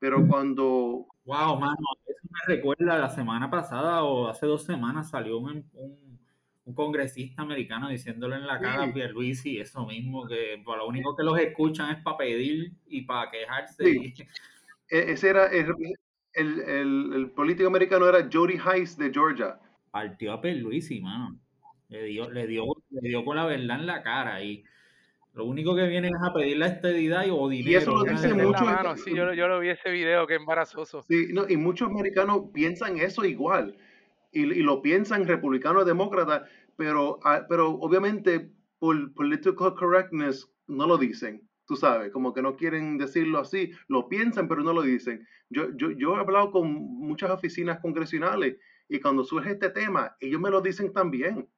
Pero 0.00 0.26
cuando... 0.26 1.06
Wow, 1.24 1.60
mano, 1.60 1.76
eso 2.06 2.28
me 2.28 2.54
recuerda 2.56 2.98
la 2.98 3.10
semana 3.10 3.48
pasada 3.50 4.02
o 4.02 4.28
hace 4.28 4.46
dos 4.46 4.64
semanas 4.64 5.10
salió 5.10 5.38
un, 5.38 5.70
un, 5.74 6.74
congresista 6.74 7.42
americano 7.42 7.88
diciéndole 7.88 8.36
en 8.36 8.46
la 8.46 8.60
cara 8.60 8.84
a 8.84 8.92
Pierluisi 8.92 9.58
eso 9.58 9.84
mismo, 9.86 10.24
que 10.26 10.62
lo 10.64 10.86
único 10.86 11.16
que 11.16 11.24
los 11.24 11.36
escuchan 11.38 11.90
es 11.90 12.02
para 12.02 12.18
pedir 12.18 12.72
y 12.86 13.02
para 13.02 13.28
quejarse. 13.28 14.14
E, 14.88 15.12
ese 15.12 15.28
era, 15.28 15.46
el, 15.46 15.74
el, 16.32 17.12
el, 17.12 17.30
político 17.32 17.66
americano 17.66 18.08
era 18.08 18.28
Jody 18.32 18.54
Heiss 18.56 18.96
de 18.96 19.10
Georgia. 19.12 19.58
Partió 19.90 20.32
a 20.32 20.40
Perluisi, 20.40 21.00
mano. 21.00 21.38
Le 21.88 22.04
dio, 22.04 22.30
le, 22.30 22.46
dio, 22.46 22.64
le 22.90 23.08
dio 23.08 23.24
con 23.24 23.36
la 23.36 23.46
verdad 23.46 23.80
en 23.80 23.86
la 23.86 24.02
cara 24.02 24.42
y 24.44 24.64
lo 25.32 25.44
único 25.44 25.76
que 25.76 25.86
viene 25.86 26.08
es 26.08 26.14
a 26.22 26.32
pedir 26.32 26.58
la 26.58 26.66
estadidad 26.66 27.24
y, 27.24 27.30
o 27.30 27.48
dinero. 27.48 27.70
Y 27.70 27.74
eso 27.74 27.94
lo 27.94 28.04
dice 28.04 28.34
mucho. 28.34 28.64
Sí, 28.96 29.14
yo, 29.14 29.32
yo, 29.32 29.48
lo 29.48 29.60
vi 29.60 29.70
ese 29.70 29.90
video, 29.90 30.26
que 30.26 30.34
embarazoso. 30.34 31.02
Sí, 31.02 31.28
no, 31.32 31.48
y 31.48 31.56
muchos 31.56 31.88
americanos 31.88 32.50
piensan 32.52 32.98
eso 32.98 33.24
igual. 33.24 33.76
Y, 34.32 34.42
y 34.42 34.62
lo 34.62 34.82
piensan 34.82 35.26
republicanos 35.26 35.86
demócratas, 35.86 36.48
pero, 36.76 37.18
ah, 37.24 37.46
pero 37.48 37.70
obviamente 37.70 38.50
por 38.78 39.12
political 39.14 39.74
correctness 39.74 40.48
no 40.66 40.86
lo 40.86 40.96
dicen 40.96 41.48
tú 41.70 41.76
sabes, 41.76 42.10
como 42.10 42.34
que 42.34 42.42
no 42.42 42.56
quieren 42.56 42.98
decirlo 42.98 43.38
así, 43.38 43.70
lo 43.86 44.08
piensan 44.08 44.48
pero 44.48 44.64
no 44.64 44.72
lo 44.72 44.82
dicen. 44.82 45.24
Yo, 45.50 45.68
yo, 45.76 45.92
yo 45.92 46.16
he 46.16 46.18
hablado 46.18 46.50
con 46.50 46.68
muchas 46.68 47.30
oficinas 47.30 47.78
congresionales 47.78 48.56
y 48.88 48.98
cuando 48.98 49.22
surge 49.22 49.52
este 49.52 49.70
tema, 49.70 50.16
ellos 50.18 50.40
me 50.40 50.50
lo 50.50 50.60
dicen 50.60 50.92
también. 50.92 51.48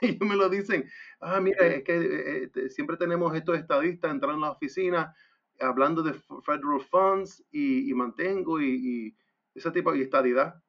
ellos 0.18 0.28
me 0.28 0.36
lo 0.36 0.48
dicen, 0.48 0.88
ah, 1.20 1.40
mira, 1.40 1.66
es 1.66 1.84
que 1.84 1.96
eh, 1.96 2.50
eh, 2.54 2.68
siempre 2.70 2.96
tenemos 2.96 3.34
estos 3.34 3.58
estadistas 3.58 4.10
entrando 4.10 4.36
en 4.36 4.40
la 4.42 4.52
oficina 4.52 5.14
hablando 5.60 6.02
de 6.02 6.14
federal 6.44 6.80
funds 6.90 7.44
y, 7.50 7.92
mantengo 7.94 8.60
y, 8.60 9.16
ese 9.54 9.70
tipo 9.70 9.92
de 9.92 10.02
estadidad. 10.02 10.62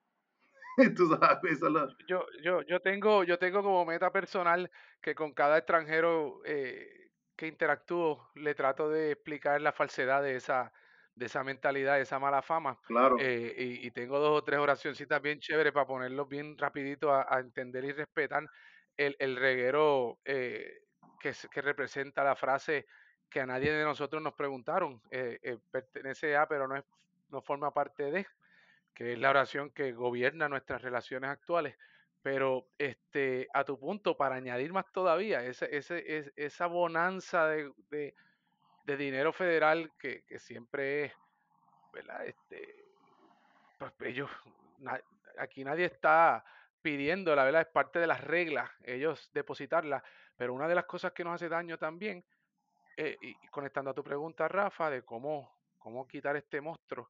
Tú 0.95 1.07
sabes, 1.09 1.59
yo, 2.07 2.25
yo, 2.41 2.61
yo, 2.61 2.79
tengo, 2.79 3.23
yo 3.23 3.37
tengo 3.39 3.63
como 3.63 3.83
meta 3.83 4.11
personal 4.11 4.69
que 5.01 5.15
con 5.15 5.33
cada 5.33 5.57
extranjero 5.57 6.41
eh, 6.45 7.09
que 7.35 7.47
interactúo 7.47 8.29
le 8.35 8.53
trato 8.53 8.89
de 8.89 9.11
explicar 9.11 9.59
la 9.59 9.73
falsedad 9.73 10.21
de 10.21 10.35
esa, 10.35 10.71
de 11.15 11.25
esa 11.25 11.43
mentalidad, 11.43 11.95
de 11.95 12.03
esa 12.03 12.19
mala 12.19 12.41
fama. 12.41 12.79
Claro. 12.85 13.17
eh, 13.19 13.55
y, 13.57 13.87
y 13.87 13.91
tengo 13.91 14.19
dos 14.19 14.39
o 14.39 14.43
tres 14.43 14.59
oracioncitas 14.59 15.21
bien 15.21 15.39
chéveres 15.39 15.73
para 15.73 15.87
ponerlos 15.87 16.29
bien 16.29 16.57
rapidito 16.57 17.11
a, 17.11 17.25
a 17.27 17.39
entender 17.39 17.83
y 17.83 17.91
respetar 17.91 18.47
el, 18.97 19.15
el 19.19 19.35
reguero 19.37 20.19
eh, 20.25 20.81
que, 21.19 21.33
que 21.51 21.61
representa 21.61 22.23
la 22.23 22.35
frase 22.35 22.87
que 23.29 23.41
a 23.41 23.45
nadie 23.45 23.71
de 23.71 23.83
nosotros 23.83 24.21
nos 24.21 24.33
preguntaron. 24.33 25.01
eh, 25.11 25.39
eh, 25.43 25.59
pertenece 25.71 26.35
a, 26.35 26.47
pero 26.47 26.67
no, 26.67 26.77
es, 26.77 26.85
no 27.29 27.41
forma 27.41 27.73
parte 27.73 28.11
de, 28.11 28.27
que 28.93 29.13
es 29.13 29.19
la 29.19 29.29
oración 29.31 29.71
que 29.71 29.93
gobierna 29.93 30.49
nuestras 30.49 30.81
relaciones 30.81 31.29
actuales. 31.29 31.77
Pero 32.21 32.69
este, 32.77 33.47
a 33.53 33.63
tu 33.63 33.79
punto, 33.79 34.17
para 34.17 34.35
añadir 34.35 34.73
más 34.73 34.85
todavía, 34.91 35.43
esa 35.45 36.67
bonanza 36.67 37.47
de, 37.47 37.71
de- 37.89 38.15
dinero 38.97 39.33
federal 39.33 39.91
que, 39.99 40.23
que 40.25 40.39
siempre 40.39 41.05
es, 41.05 41.13
¿verdad? 41.93 42.25
Este, 42.27 42.85
pues 43.77 43.93
ellos, 44.01 44.29
aquí 45.37 45.63
nadie 45.63 45.85
está 45.85 46.43
pidiendo, 46.81 47.35
la 47.35 47.43
verdad, 47.43 47.61
es 47.61 47.67
parte 47.67 47.99
de 47.99 48.07
las 48.07 48.23
reglas, 48.23 48.69
ellos 48.83 49.29
depositarla, 49.33 50.03
pero 50.35 50.53
una 50.53 50.67
de 50.67 50.75
las 50.75 50.85
cosas 50.85 51.11
que 51.11 51.23
nos 51.23 51.35
hace 51.35 51.49
daño 51.49 51.77
también, 51.77 52.23
eh, 52.95 53.17
y 53.21 53.35
conectando 53.47 53.91
a 53.91 53.93
tu 53.93 54.03
pregunta, 54.03 54.47
Rafa, 54.47 54.89
de 54.89 55.03
cómo, 55.03 55.57
cómo 55.77 56.07
quitar 56.07 56.35
este 56.35 56.61
monstruo 56.61 57.09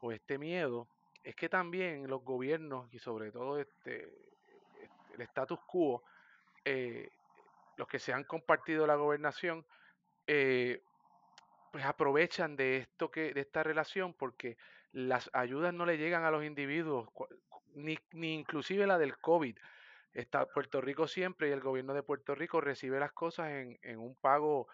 o 0.00 0.12
este 0.12 0.38
miedo, 0.38 0.88
es 1.22 1.34
que 1.34 1.48
también 1.48 2.08
los 2.08 2.22
gobiernos 2.22 2.92
y 2.92 2.98
sobre 2.98 3.30
todo 3.30 3.58
este, 3.58 4.04
este, 4.04 5.14
el 5.14 5.20
status 5.22 5.60
quo, 5.66 6.02
eh, 6.64 7.10
los 7.76 7.86
que 7.86 7.98
se 7.98 8.12
han 8.12 8.24
compartido 8.24 8.86
la 8.86 8.96
gobernación, 8.96 9.64
eh, 10.26 10.82
pues 11.70 11.84
aprovechan 11.84 12.56
de 12.56 12.78
esto 12.78 13.10
que, 13.10 13.32
de 13.32 13.40
esta 13.40 13.62
relación 13.62 14.14
porque 14.14 14.56
las 14.92 15.30
ayudas 15.32 15.74
no 15.74 15.86
le 15.86 15.98
llegan 15.98 16.24
a 16.24 16.30
los 16.30 16.44
individuos, 16.44 17.08
ni, 17.78 17.98
ni 18.12 18.34
inclusive 18.34 18.86
la 18.86 18.98
del 18.98 19.18
COVID. 19.18 19.56
Está 20.12 20.46
Puerto 20.46 20.80
Rico 20.80 21.06
siempre 21.08 21.48
y 21.48 21.52
el 21.52 21.60
gobierno 21.60 21.94
de 21.94 22.02
Puerto 22.02 22.34
Rico 22.34 22.60
recibe 22.60 23.00
las 23.00 23.12
cosas 23.12 23.50
en, 23.50 23.78
en 23.82 23.98
un 23.98 24.16
pago, 24.16 24.68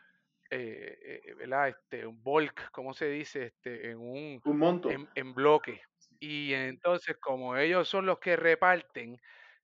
eh, 0.50 1.22
eh, 1.26 1.34
¿verdad? 1.34 1.68
Este, 1.70 2.06
un 2.06 2.22
bulk, 2.22 2.70
¿cómo 2.72 2.94
se 2.94 3.08
dice? 3.08 3.46
Este, 3.46 3.90
en 3.90 3.98
un, 3.98 4.44
Un 4.44 4.58
monto. 4.58 4.88
en, 4.88 5.08
en 5.14 5.34
bloque. 5.34 5.82
Y 6.20 6.54
entonces, 6.54 7.16
como 7.20 7.56
ellos 7.56 7.88
son 7.88 8.06
los 8.06 8.18
que 8.20 8.36
reparten, 8.36 9.18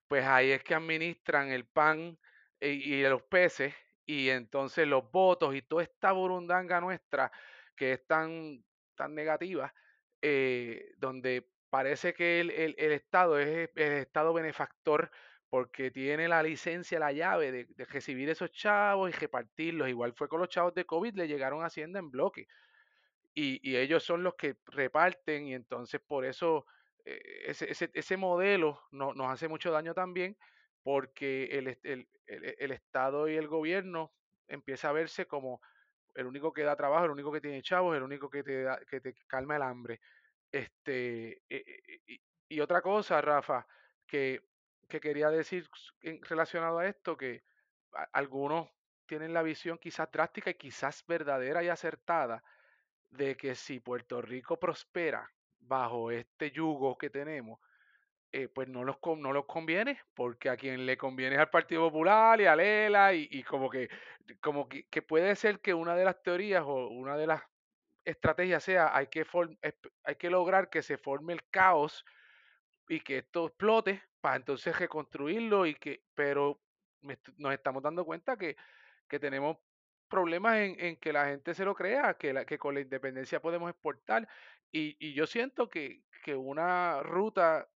pues 0.08 0.26
ahí 0.26 0.52
es 0.52 0.64
que 0.64 0.76
administran 0.76 1.50
el 1.52 1.68
pan 1.68 2.20
y, 2.60 2.96
y 2.96 3.04
los 3.04 3.24
peces 3.24 3.76
y 4.06 4.30
entonces 4.30 4.88
los 4.88 5.12
votos 5.12 5.56
y 5.56 5.62
toda 5.62 5.84
esta 5.84 6.12
burundanga 6.14 6.80
nuestra 6.82 7.32
que 7.76 7.94
es 7.94 8.08
tan, 8.08 8.64
tan 8.96 9.14
negativa, 9.16 9.74
eh, 10.22 10.94
donde 10.98 11.52
parece 11.70 12.14
que 12.14 12.40
el, 12.42 12.52
el- 12.52 12.76
el 12.78 12.92
Estado 12.94 13.40
es 13.40 13.70
el 13.76 13.94
Estado 13.94 14.34
benefactor 14.34 15.12
porque 15.50 15.92
tiene 15.92 16.28
la 16.28 16.44
licencia, 16.44 17.00
la 17.00 17.12
llave 17.14 17.52
de, 17.52 17.68
recibir 17.86 18.30
esos 18.30 18.52
chavos 18.52 19.10
y 19.10 19.14
repartirlos. 19.14 19.88
Igual 19.90 20.14
fue 20.14 20.28
con 20.30 20.40
los 20.42 20.50
chavos 20.50 20.74
de 20.74 20.86
COVID, 20.86 21.16
le 21.16 21.28
llegaron 21.28 21.64
a 21.64 21.68
Hacienda 21.68 22.00
en 22.00 22.12
bloque 22.12 22.48
y, 23.34 23.60
y 23.70 23.78
ellos 23.78 24.04
son 24.04 24.24
los 24.24 24.36
que 24.36 24.58
reparten 24.66 25.48
y 25.48 25.54
entonces 25.54 26.02
por 26.06 26.26
eso 26.26 26.66
eh, 27.06 27.20
ese, 27.46 27.72
ese, 27.72 27.90
ese 27.94 28.18
modelo 28.18 28.82
no- 28.92 29.14
nos 29.14 29.28
hace 29.32 29.48
mucho 29.48 29.72
daño 29.72 29.94
también 29.94 30.38
porque 30.84 31.46
el, 31.58 31.80
el- 31.84 32.10
el 32.26 32.72
Estado 32.72 33.28
y 33.30 33.36
el 33.36 33.48
gobierno 33.48 34.14
empieza 34.48 34.90
a 34.90 34.94
verse 34.94 35.26
como 35.28 35.62
el 36.16 36.28
único 36.28 36.54
que 36.54 36.64
da 36.64 36.76
trabajo, 36.76 37.06
el 37.06 37.12
único 37.12 37.32
que 37.32 37.42
tiene 37.42 37.62
chavos, 37.62 37.96
el 37.96 38.04
único 38.04 38.30
que 38.30 38.44
te, 38.44 38.64
da- 38.64 38.80
que 38.90 39.02
te 39.02 39.14
calma 39.28 39.56
el 39.58 39.62
hambre. 39.64 40.00
Este, 40.52 41.32
eh, 41.32 41.42
eh, 41.50 42.02
y, 42.08 42.22
y 42.50 42.60
otra 42.60 42.82
cosa, 42.82 43.22
Rafa, 43.22 43.68
que, 44.06 44.42
que 44.88 45.00
quería 45.00 45.30
decir 45.30 45.70
relacionado 46.02 46.80
a 46.80 46.88
esto, 46.88 47.18
que 47.18 47.44
algunos 48.14 48.70
tienen 49.06 49.34
la 49.34 49.44
visión 49.44 49.78
quizás 49.78 50.12
drástica 50.12 50.52
y 50.52 50.56
quizás 50.56 51.04
verdadera 51.08 51.64
y 51.64 51.70
acertada 51.70 52.44
de 53.10 53.36
que 53.38 53.56
si 53.56 53.80
Puerto 53.80 54.22
Rico 54.22 54.60
prospera 54.60 55.32
bajo 55.60 56.12
este 56.12 56.52
yugo 56.52 56.98
que 56.98 57.10
tenemos, 57.10 57.60
eh, 58.32 58.50
pues 58.50 58.68
no 58.68 58.84
los, 58.84 58.98
no 59.18 59.32
los 59.32 59.46
conviene, 59.46 60.02
porque 60.14 60.50
a 60.50 60.58
quien 60.58 60.86
le 60.86 60.98
conviene 60.98 61.36
es 61.36 61.42
al 61.42 61.50
Partido 61.50 61.84
Popular 61.90 62.40
y 62.42 62.46
a 62.46 62.56
Lela, 62.56 63.14
y, 63.14 63.28
y 63.32 63.44
como 63.44 63.70
que, 63.70 63.90
como 64.42 64.68
que, 64.68 64.86
que 64.88 65.02
puede 65.02 65.36
ser 65.36 65.60
que 65.62 65.74
una 65.74 65.96
de 65.96 66.06
las 66.06 66.22
teorías 66.22 66.64
o 66.66 66.88
una 66.90 67.16
de 67.18 67.28
las 67.28 67.42
estrategias 68.08 68.64
sea 68.64 68.96
hay 68.96 69.08
que, 69.08 69.26
hay 70.04 70.16
que 70.16 70.30
lograr 70.30 70.70
que 70.70 70.82
se 70.82 70.98
forme 70.98 71.34
el 71.34 71.50
caos 71.50 72.06
y 72.88 73.02
que 73.02 73.18
esto 73.20 73.48
explote 73.48 74.02
para 74.22 74.38
entonces 74.38 74.78
reconstruirlo 74.78 75.66
y 75.66 75.76
que, 75.76 76.04
pero 76.16 76.62
nos 77.38 77.54
estamos 77.54 77.84
dando 77.84 78.06
cuenta 78.06 78.38
que, 78.38 78.56
que 79.08 79.20
tenemos 79.20 79.58
problemas 80.08 80.58
en, 80.58 80.80
en 80.80 80.98
que 80.98 81.12
la 81.12 81.26
gente 81.26 81.54
se 81.54 81.66
lo 81.66 81.76
crea, 81.76 82.14
que, 82.16 82.32
la, 82.32 82.46
que 82.46 82.58
con 82.58 82.74
la 82.74 82.82
independencia 82.82 83.42
podemos 83.42 83.70
exportar 83.70 84.28
y, 84.72 84.96
y 85.00 85.14
yo 85.14 85.28
siento 85.28 85.70
que, 85.70 86.04
que 86.24 86.36
una 86.36 87.04
ruta 87.04 87.70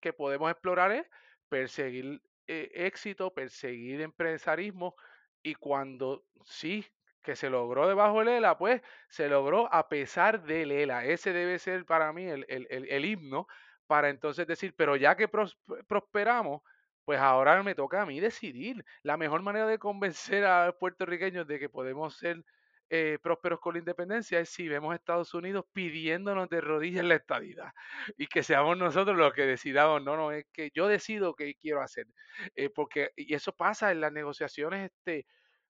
que 0.00 0.12
podemos 0.14 0.50
explorar 0.50 0.92
es 0.92 1.06
perseguir 1.48 2.22
eh, 2.46 2.70
éxito, 2.74 3.34
perseguir 3.34 4.00
empresarismo 4.00 4.96
y 5.42 5.54
cuando 5.54 6.24
sí 6.44 6.86
que 7.22 7.36
se 7.36 7.50
logró 7.50 7.88
debajo 7.88 8.20
de 8.20 8.26
Lela, 8.26 8.58
pues 8.58 8.82
se 9.08 9.28
logró 9.28 9.72
a 9.72 9.88
pesar 9.88 10.42
de 10.44 10.66
Lela. 10.66 11.04
Ese 11.04 11.32
debe 11.32 11.58
ser 11.58 11.84
para 11.86 12.12
mí 12.12 12.24
el, 12.26 12.44
el- 12.48 12.66
el- 12.70 12.88
el 12.90 13.04
himno 13.04 13.46
para 13.86 14.08
entonces 14.10 14.46
decir, 14.46 14.74
pero 14.76 14.96
ya 14.96 15.16
que 15.16 15.28
pros- 15.28 15.58
prosperamos, 15.86 16.62
pues 17.04 17.18
ahora 17.20 17.62
me 17.62 17.74
toca 17.74 18.02
a 18.02 18.06
mí 18.06 18.20
decidir. 18.20 18.84
La 19.02 19.16
mejor 19.16 19.42
manera 19.42 19.66
de 19.66 19.78
convencer 19.78 20.44
a 20.44 20.66
los 20.66 20.74
puertorriqueños 20.76 21.46
de 21.46 21.58
que 21.58 21.68
podemos 21.70 22.16
ser 22.18 22.44
eh, 22.90 23.18
prósperos 23.22 23.60
con 23.60 23.74
la 23.74 23.80
independencia 23.80 24.40
es 24.40 24.48
si 24.50 24.66
vemos 24.68 24.92
a 24.92 24.96
Estados 24.96 25.34
Unidos 25.34 25.66
pidiéndonos 25.72 26.48
de 26.48 26.60
rodillas 26.62 27.04
la 27.04 27.16
estadidad 27.16 27.72
y 28.16 28.26
que 28.28 28.42
seamos 28.42 28.78
nosotros 28.78 29.16
los 29.16 29.32
que 29.34 29.42
decidamos, 29.46 30.02
no, 30.02 30.16
no, 30.16 30.32
es 30.32 30.46
que 30.52 30.70
yo 30.74 30.86
decido 30.88 31.34
qué 31.34 31.54
quiero 31.54 31.82
hacer. 31.82 32.06
Eh, 32.54 32.70
porque, 32.70 33.10
y 33.16 33.34
eso 33.34 33.52
pasa 33.54 33.90
en 33.92 34.00
las 34.00 34.12
negociaciones, 34.12 34.90
este, 34.90 35.26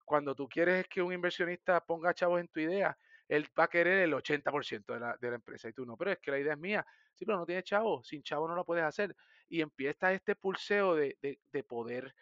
cuando 0.09 0.35
tú 0.35 0.49
quieres 0.49 0.89
que 0.89 1.03
un 1.03 1.13
inversionista 1.13 1.85
ponga 1.85 2.15
chavos 2.15 2.41
en 2.41 2.49
tu 2.49 2.61
idea, 2.61 2.97
él 3.29 3.47
va 3.59 3.65
a 3.65 3.69
querer 3.69 3.99
el 4.01 4.15
80% 4.15 4.95
de 4.95 5.01
la, 5.01 5.17
de 5.21 5.29
la 5.31 5.37
empresa 5.37 5.69
y 5.69 5.75
tú 5.75 5.85
no, 5.87 5.97
pero 5.99 6.13
es 6.13 6.19
que 6.19 6.31
la 6.31 6.39
idea 6.41 6.55
es 6.55 6.59
mía. 6.59 6.87
Sí, 7.15 7.27
pero 7.27 7.39
no 7.39 7.47
tiene 7.47 7.63
chavo, 7.63 8.03
sin 8.05 8.23
chavo 8.23 8.49
no 8.49 8.55
lo 8.55 8.65
puedes 8.65 8.85
hacer. 8.85 9.15
Y 9.49 9.61
empieza 9.61 10.13
este 10.13 10.35
pulseo 10.37 10.95
de, 10.95 11.19
de, 11.23 11.41
de 11.53 11.65
poder 11.65 12.15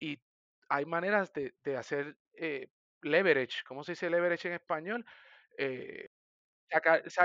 y 0.00 0.20
hay 0.68 0.84
maneras 0.86 1.32
de, 1.32 1.54
de 1.64 1.76
hacer 1.78 2.16
eh, 2.34 2.68
leverage, 3.02 3.64
¿cómo 3.66 3.84
se 3.84 3.92
dice 3.92 4.10
leverage 4.10 4.48
en 4.48 4.54
español? 4.54 5.06
Eh, 5.58 6.09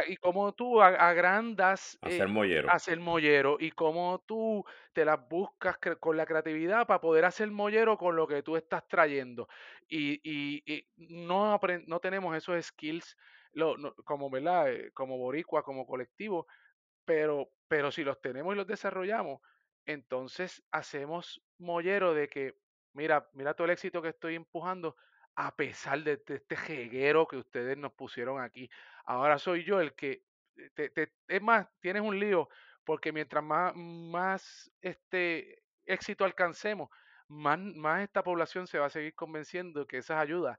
Y 0.07 0.17
cómo 0.17 0.53
tú 0.53 0.81
agrandas 0.81 1.99
Hacer 2.01 2.29
eh, 2.29 2.29
mollero. 2.29 2.71
hacer 2.71 2.99
mollero 2.99 3.57
y 3.59 3.71
cómo 3.71 4.23
tú 4.27 4.63
te 4.93 5.05
las 5.05 5.27
buscas 5.29 5.77
con 5.99 6.17
la 6.17 6.25
creatividad 6.25 6.87
para 6.87 6.99
poder 7.01 7.25
hacer 7.25 7.51
mollero 7.51 7.97
con 7.97 8.15
lo 8.15 8.27
que 8.27 8.41
tú 8.43 8.55
estás 8.57 8.87
trayendo. 8.87 9.47
Y, 9.87 10.19
y- 10.23 10.63
y 10.65 10.87
no, 10.97 11.59
no 11.87 11.99
tenemos 11.99 12.35
esos 12.35 12.65
skills 12.65 13.15
lo- 13.53 13.77
no- 13.77 13.93
como, 14.03 14.29
¿verdad? 14.29 14.71
Eh, 14.73 14.91
como 14.93 15.17
boricua, 15.17 15.63
como 15.63 15.85
colectivo, 15.85 16.47
pero, 17.05 17.51
pero 17.67 17.91
si 17.91 18.03
los 18.03 18.21
tenemos 18.21 18.53
y 18.53 18.57
los 18.57 18.67
desarrollamos, 18.67 19.39
entonces 19.85 20.63
hacemos 20.71 21.41
mollero 21.57 22.13
de 22.13 22.27
que, 22.29 22.55
mira, 22.93 23.29
mira 23.33 23.53
todo 23.53 23.65
el 23.65 23.71
éxito 23.73 24.01
que 24.01 24.09
estoy 24.09 24.35
empujando, 24.35 24.95
a 25.35 25.55
pesar 25.55 26.03
de, 26.03 26.21
este 26.27 26.55
jeguero 26.55 27.27
que 27.27 27.37
ustedes 27.37 27.77
nos 27.77 27.93
pusieron 27.93 28.41
aquí. 28.41 28.69
Ahora 29.05 29.37
soy 29.39 29.63
yo 29.63 29.79
el 29.81 29.93
que, 29.95 30.23
eh, 30.77 30.89
te- 30.89 31.13
es 31.27 31.41
más, 31.41 31.67
tienes 31.79 32.01
un 32.03 32.19
lío, 32.19 32.49
porque 32.83 33.11
mientras 33.11 33.43
más, 33.43 34.71
este 34.81 35.63
éxito 35.85 36.23
alcancemos, 36.25 36.89
más, 37.27 38.01
esta 38.03 38.23
población 38.23 38.67
se 38.67 38.79
va 38.79 38.85
a 38.87 38.89
seguir 38.89 39.15
convenciendo 39.15 39.87
que 39.87 39.97
esas 39.97 40.19
ayudas 40.21 40.57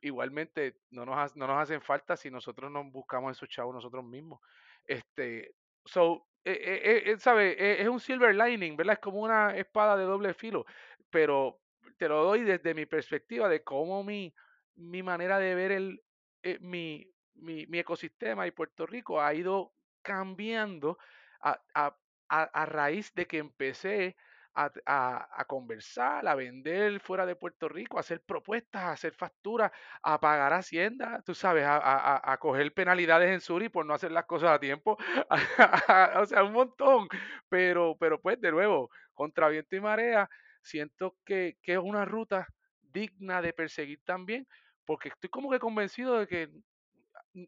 igualmente 0.00 0.80
no 0.90 1.04
nos, 1.06 1.16
ha- 1.16 1.34
no 1.36 1.46
nos 1.46 1.58
hacen 1.62 1.80
falta 1.82 2.16
si 2.16 2.30
nosotros 2.30 2.70
nos 2.70 2.90
buscamos 2.92 3.36
esos 3.36 3.48
chavos 3.48 3.74
nosotros 3.74 4.04
mismos. 4.04 4.40
Este, 4.84 5.54
so, 5.84 6.28
eh, 6.44 7.02
eh, 7.06 7.18
¿sabe? 7.18 7.80
Es 7.82 7.88
un 7.88 8.00
silver 8.00 8.34
lining, 8.34 8.76
¿verdad? 8.76 8.94
Es 8.94 9.00
como 9.00 9.20
una 9.20 9.56
espada 9.56 9.96
de 9.96 10.04
doble 10.04 10.34
filo, 10.34 10.66
pero 11.10 11.62
te 11.98 12.08
lo 12.08 12.24
doy 12.24 12.42
desde 12.42 12.74
mi 12.74 12.86
perspectiva 12.86 13.48
de 13.48 13.62
cómo 13.62 14.02
mi, 14.04 14.34
mi 14.76 15.02
manera 15.02 15.38
de 15.38 15.54
ver 15.54 15.72
el, 15.72 16.02
eh, 16.42 16.58
mi, 16.60 17.06
mi, 17.34 17.66
mi 17.66 17.78
ecosistema 17.78 18.46
y 18.46 18.50
Puerto 18.50 18.86
Rico 18.86 19.20
ha 19.20 19.34
ido 19.34 19.72
cambiando 20.02 20.98
a, 21.40 21.60
a, 21.74 21.96
a, 22.28 22.42
a 22.42 22.66
raíz 22.66 23.12
de 23.14 23.26
que 23.26 23.38
empecé 23.38 24.16
a, 24.56 24.70
a- 24.86 25.44
conversar, 25.46 26.26
a 26.28 26.34
vender 26.36 27.00
fuera 27.00 27.26
de 27.26 27.34
Puerto 27.36 27.68
Rico, 27.68 27.96
a 27.96 28.00
hacer 28.00 28.20
propuestas, 28.22 28.82
a 28.82 28.92
hacer 28.92 29.12
facturas, 29.14 29.72
a 30.02 30.20
pagar 30.20 30.52
Hacienda, 30.52 31.22
tú 31.24 31.34
sabes, 31.34 31.64
a- 31.66 32.32
a 32.32 32.36
coger 32.38 32.72
penalidades 32.72 33.30
en 33.30 33.40
Suri 33.40 33.68
por 33.68 33.84
no 33.84 33.94
hacer 33.94 34.12
las 34.12 34.26
cosas 34.26 34.50
a 34.50 34.60
tiempo, 34.60 34.96
o 36.16 36.26
sea, 36.26 36.44
un 36.44 36.52
montón, 36.52 37.08
pero, 37.48 37.96
pero 37.98 38.20
pues 38.20 38.40
de 38.40 38.52
nuevo, 38.52 38.90
contra 39.12 39.48
viento 39.48 39.74
y 39.76 39.80
marea, 39.80 40.28
siento 40.64 41.16
que, 41.24 41.58
que 41.62 41.74
es 41.74 41.78
una 41.78 42.04
ruta 42.04 42.48
digna 42.82 43.42
de 43.42 43.52
perseguir 43.52 44.00
también, 44.04 44.46
porque 44.84 45.08
estoy 45.10 45.30
como 45.30 45.50
que 45.50 45.58
convencido 45.58 46.18
de 46.18 46.26
que 46.26 46.50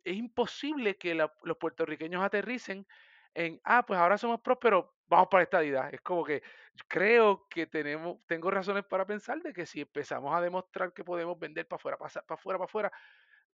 es 0.04 0.16
imposible 0.16 0.96
que 0.96 1.14
los 1.14 1.56
puertorriqueños 1.58 2.22
aterricen 2.22 2.86
en, 3.34 3.60
ah, 3.64 3.84
pues 3.86 4.00
ahora 4.00 4.18
somos 4.18 4.40
prósperos, 4.40 4.86
vamos 5.06 5.28
para 5.30 5.42
esta 5.44 5.58
estadidad. 5.58 5.92
Es 5.92 6.00
como 6.00 6.24
que 6.24 6.42
creo 6.88 7.46
que 7.48 7.66
tenemos, 7.66 8.18
tengo 8.26 8.50
razones 8.50 8.84
para 8.86 9.06
pensar 9.06 9.40
de 9.42 9.52
que 9.52 9.66
si 9.66 9.82
empezamos 9.82 10.34
a 10.34 10.40
demostrar 10.40 10.92
que 10.92 11.04
podemos 11.04 11.38
vender 11.38 11.68
para 11.68 11.76
afuera, 11.76 11.98
para 11.98 12.08
afuera, 12.28 12.58
para 12.58 12.64
afuera, 12.64 12.92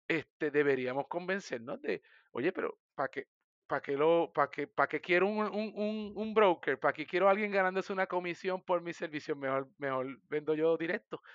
este, 0.07 0.51
deberíamos 0.51 1.07
convencernos 1.07 1.81
de, 1.81 2.01
oye, 2.31 2.51
pero 2.51 2.79
¿para 2.93 3.09
qué? 3.09 3.27
¿Para 3.71 3.81
qué, 3.81 3.95
lo, 3.95 4.33
qué, 4.51 4.67
para 4.67 4.89
quiero 4.99 5.27
un, 5.27 5.45
un, 5.45 5.71
un, 5.73 6.11
un 6.13 6.33
broker? 6.33 6.77
¿Para 6.77 6.91
qué 6.91 7.05
quiero 7.05 7.29
alguien 7.29 7.53
ganándose 7.53 7.93
una 7.93 8.05
comisión 8.05 8.61
por 8.61 8.81
mi 8.81 8.91
servicio? 8.91 9.33
Mejor, 9.33 9.69
mejor 9.77 10.19
vendo 10.29 10.53
yo 10.53 10.75
directo. 10.75 11.21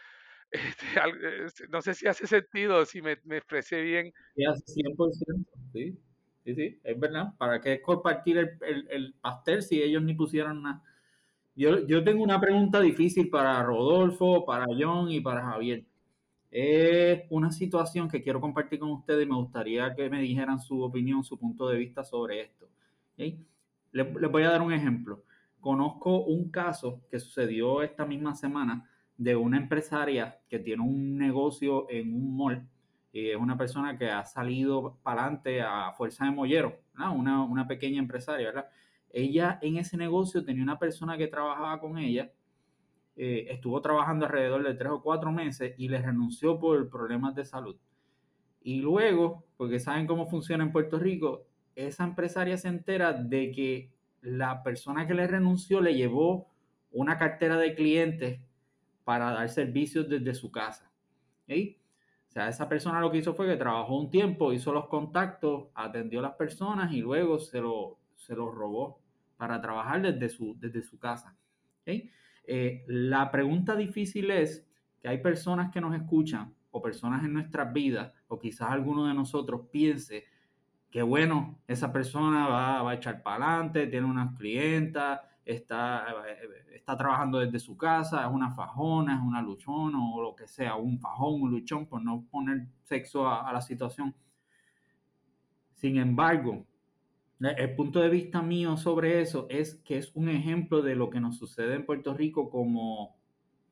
Este, 0.51 0.87
eh, 0.97 1.47
no 1.71 1.81
sé 1.81 1.95
si 1.95 2.07
hace 2.07 2.27
sentido, 2.27 2.85
si 2.85 3.01
me, 3.01 3.17
me 3.25 3.39
expresé 3.39 3.81
bien. 3.81 4.13
Hace 4.49 4.63
100%, 4.67 5.47
sí, 5.73 5.99
sí, 6.45 6.55
sí, 6.55 6.81
es 6.85 7.01
verdad. 7.01 7.35
¿Para 7.39 7.59
qué 7.61 7.81
compartir 7.81 8.37
el, 8.37 8.51
el, 8.61 8.87
el 8.91 9.15
pastel 9.15 9.63
si 9.63 9.83
ellos 9.83 10.03
ni 10.03 10.15
pusieron 10.15 10.63
nada? 10.63 10.85
Yo, 11.57 11.87
yo 11.87 12.05
tengo 12.05 12.23
una 12.23 12.39
pregunta 12.39 12.81
difícil 12.81 13.31
para 13.31 13.63
Rodolfo, 13.63 14.45
para 14.45 14.67
John 14.79 15.11
y 15.11 15.21
para 15.21 15.43
Javier. 15.43 15.85
Es 16.51 17.23
una 17.31 17.51
situación 17.51 18.09
que 18.09 18.23
quiero 18.23 18.41
compartir 18.41 18.79
con 18.79 18.91
ustedes 18.91 19.27
y 19.27 19.29
me 19.29 19.37
gustaría 19.37 19.95
que 19.95 20.09
me 20.09 20.21
dijeran 20.21 20.61
su 20.61 20.83
opinión, 20.83 21.25
su 21.25 21.39
punto 21.39 21.69
de 21.69 21.79
vista 21.79 22.05
sobre 22.05 22.43
esto. 22.43 22.67
¿ok? 23.15 23.35
Les, 23.93 24.15
les 24.15 24.31
voy 24.31 24.43
a 24.45 24.51
dar 24.51 24.63
un 24.63 24.73
ejemplo. 24.73 25.25
Conozco 25.61 26.25
un 26.25 26.51
caso 26.51 27.03
que 27.11 27.19
sucedió 27.19 27.83
esta 27.83 28.07
misma 28.07 28.35
semana 28.35 28.89
de 29.17 29.35
una 29.35 29.57
empresaria 29.57 30.39
que 30.49 30.59
tiene 30.59 30.83
un 30.83 31.17
negocio 31.17 31.87
en 31.91 32.15
un 32.15 32.37
mall 32.37 32.69
y 33.13 33.31
es 33.31 33.37
una 33.37 33.57
persona 33.57 33.97
que 33.97 34.11
ha 34.11 34.25
salido 34.27 34.99
para 35.03 35.23
adelante 35.23 35.63
a 35.63 35.91
fuerza 35.93 36.27
de 36.27 36.33
mollero. 36.33 36.81
Una, 36.95 37.43
una 37.43 37.67
pequeña 37.67 37.99
empresaria, 37.99 38.49
¿verdad? 38.49 38.69
Ella 39.11 39.59
en 39.63 39.79
ese 39.79 39.97
negocio 39.97 40.45
tenía 40.45 40.63
una 40.63 40.79
persona 40.79 41.17
que 41.17 41.27
trabajaba 41.27 41.81
con 41.81 41.97
ella 41.97 42.31
eh, 43.17 43.47
estuvo 43.49 43.81
trabajando 43.81 44.27
alrededor 44.27 44.63
de 44.63 44.75
tres 44.75 44.91
o 44.93 45.03
cuatro 45.03 45.33
meses 45.33 45.75
y 45.79 45.89
le 45.89 46.01
renunció 46.03 46.59
por 46.59 46.89
problemas 46.91 47.35
de 47.35 47.45
salud. 47.45 47.77
Y 48.63 48.81
luego, 48.81 49.45
porque 49.57 49.81
saben 49.81 50.07
cómo 50.07 50.27
funciona 50.27 50.65
en 50.65 50.73
Puerto 50.73 50.99
Rico, 50.99 51.47
esa 51.75 52.05
empresaria 52.05 52.59
se 52.59 52.69
entera 52.69 53.13
de 53.13 53.53
que 53.53 53.93
la 54.23 54.63
persona 54.63 55.07
que 55.07 55.15
le 55.15 55.27
renunció 55.27 55.81
le 55.81 55.95
llevó 55.95 56.51
una 56.91 57.17
cartera 57.17 57.57
de 57.59 57.75
clientes 57.75 58.41
para 59.05 59.31
dar 59.31 59.49
servicios 59.49 60.09
desde 60.09 60.35
su 60.35 60.51
casa. 60.51 60.91
¿sí? 61.47 61.79
O 62.29 62.33
sea, 62.33 62.49
esa 62.49 62.69
persona 62.69 63.01
lo 63.01 63.11
que 63.11 63.19
hizo 63.19 63.35
fue 63.35 63.47
que 63.47 63.57
trabajó 63.57 63.97
un 63.97 64.11
tiempo, 64.11 64.53
hizo 64.53 64.73
los 64.73 64.89
contactos, 64.89 65.69
atendió 65.75 66.19
a 66.19 66.23
las 66.23 66.35
personas 66.35 66.93
y 66.93 67.01
luego 67.01 67.39
se 67.39 67.61
lo, 67.61 67.99
se 68.17 68.35
lo 68.35 68.51
robó 68.51 69.01
para 69.37 69.61
trabajar 69.61 70.03
desde 70.03 70.29
su, 70.29 70.57
desde 70.59 70.83
su 70.83 70.99
casa. 70.99 71.37
¿sí? 71.85 72.11
Eh, 72.47 72.85
la 72.87 73.31
pregunta 73.31 73.75
difícil 73.75 74.31
es 74.31 74.65
que 75.01 75.09
hay 75.09 75.19
personas 75.19 75.73
que 75.73 75.81
nos 75.81 75.95
escuchan 75.95 76.55
o 76.71 76.81
personas 76.81 77.25
en 77.25 77.33
nuestras 77.33 77.73
vidas, 77.73 78.13
o 78.29 78.39
quizás 78.39 78.71
alguno 78.71 79.07
de 79.07 79.15
nosotros 79.15 79.63
piense 79.71 80.25
que 80.91 81.03
bueno, 81.03 81.59
esa 81.67 81.93
persona 81.93 82.47
va, 82.47 82.89
a 82.89 82.95
echar 82.95 83.23
para 83.23 83.55
adelante, 83.55 83.87
tiene 83.87 84.07
unas 84.07 84.37
clientas, 84.37 85.21
está, 85.45 86.07
está 86.73 86.97
trabajando 86.97 87.39
desde 87.39 87.59
su 87.59 87.77
casa, 87.77 88.27
es 88.27 88.33
una 88.33 88.51
fajona, 88.53 89.17
es 89.17 89.21
una 89.21 89.43
luchona 89.43 89.99
o 89.99 90.23
lo 90.23 90.37
que 90.37 90.47
sea, 90.47 90.77
un 90.77 90.99
fajón, 90.99 91.43
un 91.43 91.51
luchón, 91.51 91.87
por 91.87 92.03
no 92.03 92.25
poner 92.31 92.67
sexo 92.83 93.29
a 93.29 93.53
la 93.53 93.61
situación. 93.61 94.15
Sin 95.75 95.99
embargo, 95.99 96.65
el 97.41 97.75
punto 97.75 98.01
de 98.01 98.09
vista 98.09 98.41
mío 98.41 98.77
sobre 98.77 99.21
eso 99.21 99.47
es 99.51 99.75
que 99.85 99.99
es 99.99 100.11
un 100.15 100.29
ejemplo 100.29 100.81
de 100.83 100.95
lo 100.95 101.11
que 101.11 101.21
nos 101.21 101.37
sucede 101.37 101.75
en 101.75 101.85
Puerto 101.85 102.15
Rico 102.15 102.49
como, 102.49 103.17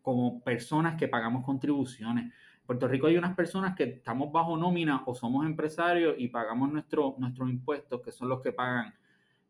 como 0.03 0.43
personas 0.43 0.97
que 0.97 1.09
pagamos 1.09 1.45
contribuciones. 1.45 2.27
En 2.27 2.67
Puerto 2.67 2.89
Rico 2.89 3.07
hay 3.07 3.17
unas 3.17 3.35
personas 3.35 3.75
que 3.75 3.85
estamos 3.85 4.31
bajo 4.33 4.57
nómina 4.57 5.03
o 5.07 5.15
somos 5.15 5.47
empresarios 5.47 6.15
y 6.19 6.29
pagamos 6.29 6.73
nuestro, 6.73 7.15
nuestros 7.19 7.49
impuestos, 7.49 8.03
que 8.03 8.13
son 8.13 8.29
los 8.29 8.43
que 8.43 8.53
pagan 8.53 8.93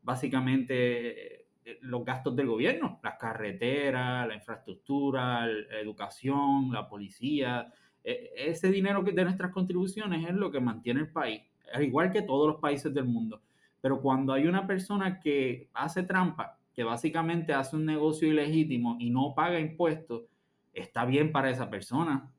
básicamente 0.02 1.40
eh, 1.64 1.78
los 1.80 2.04
gastos 2.04 2.36
del 2.36 2.46
gobierno, 2.46 3.00
las 3.02 3.16
carreteras, 3.18 4.28
la 4.28 4.34
infraestructura, 4.34 5.46
la 5.46 5.80
educación, 5.80 6.70
la 6.72 6.88
policía. 6.88 7.72
E, 8.04 8.32
ese 8.36 8.70
dinero 8.70 9.02
de 9.02 9.24
nuestras 9.24 9.50
contribuciones 9.50 10.28
es 10.28 10.34
lo 10.34 10.52
que 10.52 10.60
mantiene 10.60 11.00
el 11.00 11.10
país, 11.10 11.42
al 11.72 11.82
igual 11.82 12.12
que 12.12 12.22
todos 12.22 12.46
los 12.46 12.60
países 12.60 12.92
del 12.94 13.06
mundo. 13.06 13.40
Pero 13.84 14.00
cuando 14.00 14.32
hay 14.32 14.46
una 14.46 14.66
persona 14.66 15.20
que 15.20 15.68
hace 15.74 16.04
trampa, 16.04 16.58
que 16.72 16.84
básicamente 16.84 17.52
hace 17.52 17.76
un 17.76 17.84
negocio 17.84 18.26
ilegítimo 18.26 18.96
y 18.98 19.10
no 19.10 19.34
paga 19.34 19.60
impuestos, 19.60 20.22
está 20.72 21.04
bien 21.04 21.32
para 21.32 21.50
esa 21.50 21.68
persona, 21.68 22.32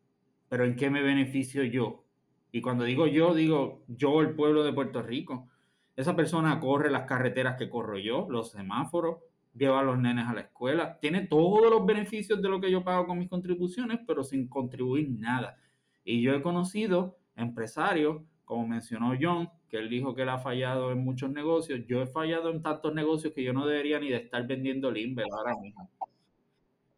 pero 0.49 0.65
¿en 0.65 0.75
qué 0.75 0.89
me 0.89 1.03
beneficio 1.03 1.63
yo? 1.63 2.03
Y 2.51 2.61
cuando 2.61 2.83
digo 2.83 3.05
yo, 3.05 3.35
digo 3.35 3.83
yo, 3.87 4.21
el 4.21 4.31
pueblo 4.31 4.63
de 4.63 4.73
Puerto 4.73 5.03
Rico. 5.03 5.47
Esa 5.95 6.15
persona 6.15 6.59
corre 6.59 6.89
las 6.89 7.05
carreteras 7.05 7.57
que 7.57 7.69
corro 7.69 7.99
yo, 7.99 8.25
los 8.27 8.49
semáforos, 8.49 9.19
lleva 9.53 9.81
a 9.81 9.83
los 9.83 9.99
nenes 9.99 10.25
a 10.27 10.33
la 10.33 10.41
escuela, 10.41 10.97
tiene 10.99 11.27
todos 11.27 11.69
los 11.69 11.85
beneficios 11.85 12.41
de 12.41 12.49
lo 12.49 12.59
que 12.59 12.71
yo 12.71 12.83
pago 12.83 13.05
con 13.05 13.19
mis 13.19 13.29
contribuciones, 13.29 13.99
pero 14.07 14.23
sin 14.23 14.47
contribuir 14.47 15.11
nada. 15.11 15.59
Y 16.03 16.23
yo 16.23 16.33
he 16.33 16.41
conocido 16.41 17.19
empresarios, 17.35 18.23
como 18.45 18.67
mencionó 18.67 19.13
John, 19.21 19.47
él 19.75 19.89
dijo 19.89 20.15
que 20.15 20.23
él 20.23 20.29
ha 20.29 20.39
fallado 20.39 20.91
en 20.91 21.03
muchos 21.03 21.29
negocios. 21.29 21.81
Yo 21.87 22.01
he 22.01 22.07
fallado 22.07 22.49
en 22.49 22.61
tantos 22.61 22.93
negocios 22.93 23.33
que 23.33 23.43
yo 23.43 23.53
no 23.53 23.65
debería 23.65 23.99
ni 23.99 24.09
de 24.09 24.17
estar 24.17 24.45
vendiendo 24.45 24.91
Limber 24.91 25.25
ahora 25.31 25.55
mismo. 25.61 25.89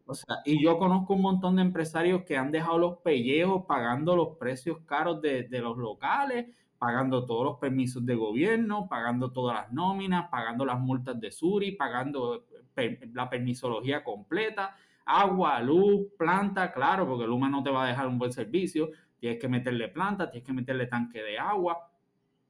O 0.06 0.16
sea, 0.16 0.38
y 0.46 0.64
yo 0.64 0.78
conozco 0.78 1.16
un 1.16 1.22
montón 1.22 1.58
de 1.58 1.62
empresarios 1.62 2.24
que 2.24 2.38
han 2.38 2.50
dejado 2.50 2.78
los 2.78 2.98
pellejos 3.00 3.66
pagando 3.68 4.16
los 4.16 4.38
precios 4.38 4.80
caros 4.86 5.22
de, 5.22 5.48
los 5.52 5.78
locales, 5.78 6.48
pagando 6.78 7.26
todos 7.26 7.44
los 7.44 7.58
permisos 7.58 8.06
de 8.06 8.16
gobierno, 8.16 8.88
pagando 8.88 9.32
todas 9.32 9.64
las 9.64 9.74
nóminas, 9.74 10.30
pagando 10.30 10.66
las 10.66 10.80
multas 10.80 11.20
de 11.20 11.30
Suri, 11.30 11.74
pagando 11.74 12.46
per, 12.74 13.10
la 13.14 13.30
permisología 13.30 14.02
completa, 14.02 14.78
agua, 15.04 15.60
luz, 15.60 16.08
planta, 16.18 16.72
claro, 16.72 17.06
porque 17.06 17.28
Luma 17.28 17.50
no 17.50 17.62
te 17.62 17.70
va 17.70 17.84
a 17.84 17.88
dejar 17.90 18.08
un 18.08 18.18
buen 18.18 18.32
servicio, 18.32 18.92
tienes 19.20 19.40
que 19.42 19.50
meterle 19.50 19.90
planta, 19.90 20.32
tienes 20.32 20.48
que 20.48 20.54
meterle 20.54 20.88
tanque 20.88 21.22
de 21.22 21.38
agua, 21.38 21.92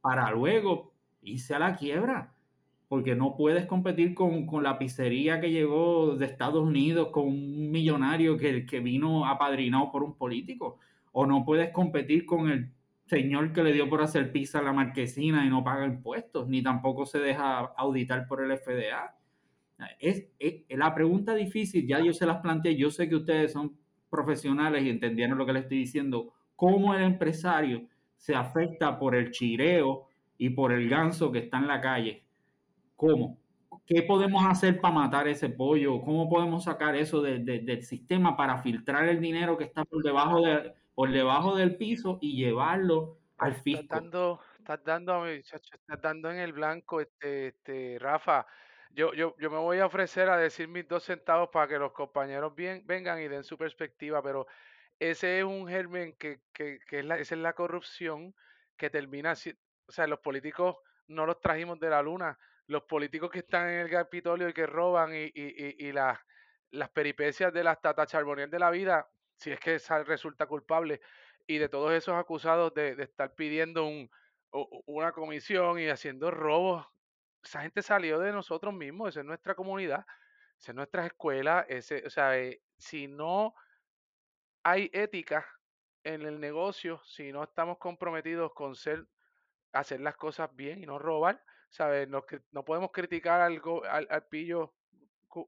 para 0.01 0.31
luego 0.31 0.93
irse 1.21 1.55
a 1.55 1.59
la 1.59 1.75
quiebra, 1.75 2.33
porque 2.87 3.15
no 3.15 3.35
puedes 3.35 3.65
competir 3.65 4.13
con, 4.13 4.45
con 4.45 4.63
la 4.63 4.79
pizzería 4.79 5.41
que 5.41 5.51
llegó 5.51 6.15
de 6.15 6.25
Estados 6.25 6.63
Unidos, 6.63 7.09
con 7.11 7.25
un 7.27 7.71
millonario 7.71 8.37
que, 8.37 8.65
que 8.65 8.79
vino 8.79 9.25
apadrinado 9.25 9.91
por 9.91 10.03
un 10.03 10.15
político, 10.15 10.79
o 11.11 11.25
no 11.25 11.43
puedes 11.43 11.71
competir 11.71 12.25
con 12.25 12.49
el 12.49 12.71
señor 13.07 13.53
que 13.53 13.63
le 13.63 13.73
dio 13.73 13.89
por 13.89 14.01
hacer 14.01 14.31
pizza 14.31 14.59
a 14.59 14.63
la 14.63 14.73
marquesina 14.73 15.45
y 15.45 15.49
no 15.49 15.63
paga 15.63 15.85
impuestos, 15.85 16.47
ni 16.47 16.61
tampoco 16.61 17.05
se 17.05 17.19
deja 17.19 17.59
auditar 17.77 18.27
por 18.27 18.43
el 18.43 18.57
FDA. 18.57 19.15
Es, 19.99 20.27
es, 20.39 20.63
la 20.69 20.93
pregunta 20.93 21.33
difícil, 21.35 21.87
ya 21.87 21.99
yo 21.99 22.13
se 22.13 22.25
las 22.25 22.37
planteé, 22.37 22.75
yo 22.75 22.89
sé 22.89 23.07
que 23.07 23.15
ustedes 23.15 23.53
son 23.53 23.77
profesionales 24.09 24.83
y 24.83 24.89
entendieron 24.89 25.37
lo 25.37 25.45
que 25.45 25.53
les 25.53 25.63
estoy 25.63 25.79
diciendo, 25.79 26.33
cómo 26.55 26.93
el 26.93 27.03
empresario 27.03 27.87
se 28.17 28.35
afecta 28.35 28.99
por 28.99 29.15
el 29.15 29.31
chireo 29.31 30.07
y 30.37 30.49
por 30.49 30.71
el 30.71 30.89
ganso 30.89 31.31
que 31.31 31.39
está 31.39 31.57
en 31.57 31.67
la 31.67 31.81
calle. 31.81 32.23
¿Cómo? 32.95 33.37
¿Qué 33.85 34.03
podemos 34.03 34.43
hacer 34.45 34.81
para 34.81 34.93
matar 34.93 35.27
ese 35.27 35.49
pollo? 35.49 36.01
¿Cómo 36.01 36.29
podemos 36.29 36.65
sacar 36.65 36.95
eso 36.95 37.21
de, 37.21 37.39
de, 37.39 37.59
del 37.59 37.83
sistema 37.83 38.35
para 38.35 38.57
filtrar 38.57 39.07
el 39.07 39.21
dinero 39.21 39.57
que 39.57 39.63
está 39.63 39.85
por 39.85 40.03
debajo, 40.03 40.41
de, 40.41 40.73
por 40.93 41.11
debajo 41.11 41.55
del 41.55 41.77
piso 41.77 42.17
y 42.21 42.35
llevarlo 42.35 43.17
al 43.37 43.55
fisco? 43.55 43.83
Estás 43.83 44.01
dando, 44.01 44.39
estás 44.57 44.83
dando, 44.83 45.25
estás 45.25 46.01
dando 46.01 46.31
en 46.31 46.37
el 46.37 46.51
blanco, 46.51 46.99
este, 46.99 47.47
este, 47.47 47.97
Rafa. 47.99 48.45
Yo, 48.91 49.13
yo, 49.13 49.35
yo 49.39 49.49
me 49.49 49.57
voy 49.57 49.79
a 49.79 49.85
ofrecer 49.85 50.27
a 50.27 50.37
decir 50.37 50.67
mis 50.67 50.87
dos 50.87 51.03
centavos 51.03 51.49
para 51.49 51.67
que 51.67 51.77
los 51.77 51.93
compañeros 51.93 52.55
bien, 52.55 52.83
vengan 52.85 53.21
y 53.21 53.27
den 53.27 53.43
su 53.43 53.57
perspectiva, 53.57 54.21
pero 54.21 54.47
ese 54.99 55.39
es 55.39 55.45
un 55.45 55.67
germen 55.67 56.15
que, 56.17 56.41
que, 56.53 56.79
que 56.87 56.99
es 56.99 57.05
la, 57.05 57.17
esa 57.17 57.35
es 57.35 57.41
la 57.41 57.53
corrupción 57.53 58.35
que 58.77 58.89
termina, 58.89 59.33
o 59.33 59.91
sea, 59.91 60.07
los 60.07 60.19
políticos 60.19 60.77
no 61.07 61.25
los 61.25 61.39
trajimos 61.39 61.79
de 61.79 61.89
la 61.89 62.01
luna, 62.01 62.37
los 62.67 62.83
políticos 62.83 63.31
que 63.31 63.39
están 63.39 63.69
en 63.69 63.79
el 63.79 63.89
Capitolio 63.89 64.49
y 64.49 64.53
que 64.53 64.65
roban 64.65 65.13
y, 65.13 65.31
y, 65.33 65.87
y, 65.87 65.91
las 65.91 66.19
las 66.71 66.89
peripecias 66.89 67.53
de 67.53 67.63
las 67.63 67.81
Tata 67.81 68.05
Charboniel 68.05 68.49
de 68.49 68.59
la 68.59 68.69
vida, 68.69 69.09
si 69.37 69.51
es 69.51 69.59
que 69.59 69.79
resulta 70.05 70.47
culpable, 70.47 71.01
y 71.45 71.57
de 71.59 71.69
todos 71.69 71.93
esos 71.93 72.15
acusados 72.15 72.73
de, 72.73 72.91
estar 73.01 73.33
pidiendo 73.35 73.85
un, 73.85 74.09
una 74.85 75.11
comisión 75.11 75.79
y 75.79 75.87
haciendo 75.87 76.29
robos, 76.31 76.85
esa 77.43 77.61
gente 77.61 77.81
salió 77.81 78.19
de 78.19 78.33
nosotros 78.33 78.73
mismos, 78.73 79.09
esa 79.09 79.21
es 79.21 79.25
nuestra 79.25 79.55
comunidad, 79.55 80.05
esa 80.59 80.71
es 80.71 80.75
nuestra 80.75 81.05
escuela, 81.05 81.65
ese, 81.69 82.03
o 82.05 82.09
sea, 82.09 82.37
eh, 82.37 82.61
si 82.77 83.07
no 83.07 83.53
hay 84.67 84.89
ética 84.91 85.47
en 86.03 86.23
el 86.23 86.41
negocio, 86.41 87.01
si 87.05 87.31
no 87.31 87.43
estamos 87.43 87.77
comprometidos 87.77 88.53
con 88.53 88.75
ser, 88.75 89.05
hacer 89.71 90.01
las 90.01 90.17
cosas 90.17 90.53
bien 90.57 90.83
y 90.83 90.85
no 90.85 90.99
robar, 90.99 91.41
¿sabes? 91.69 92.09
No, 92.09 92.25
no 92.51 92.65
podemos 92.65 92.91
criticar 92.91 93.39
al, 93.39 93.61
al, 94.09 94.27
pillo, 94.27 94.73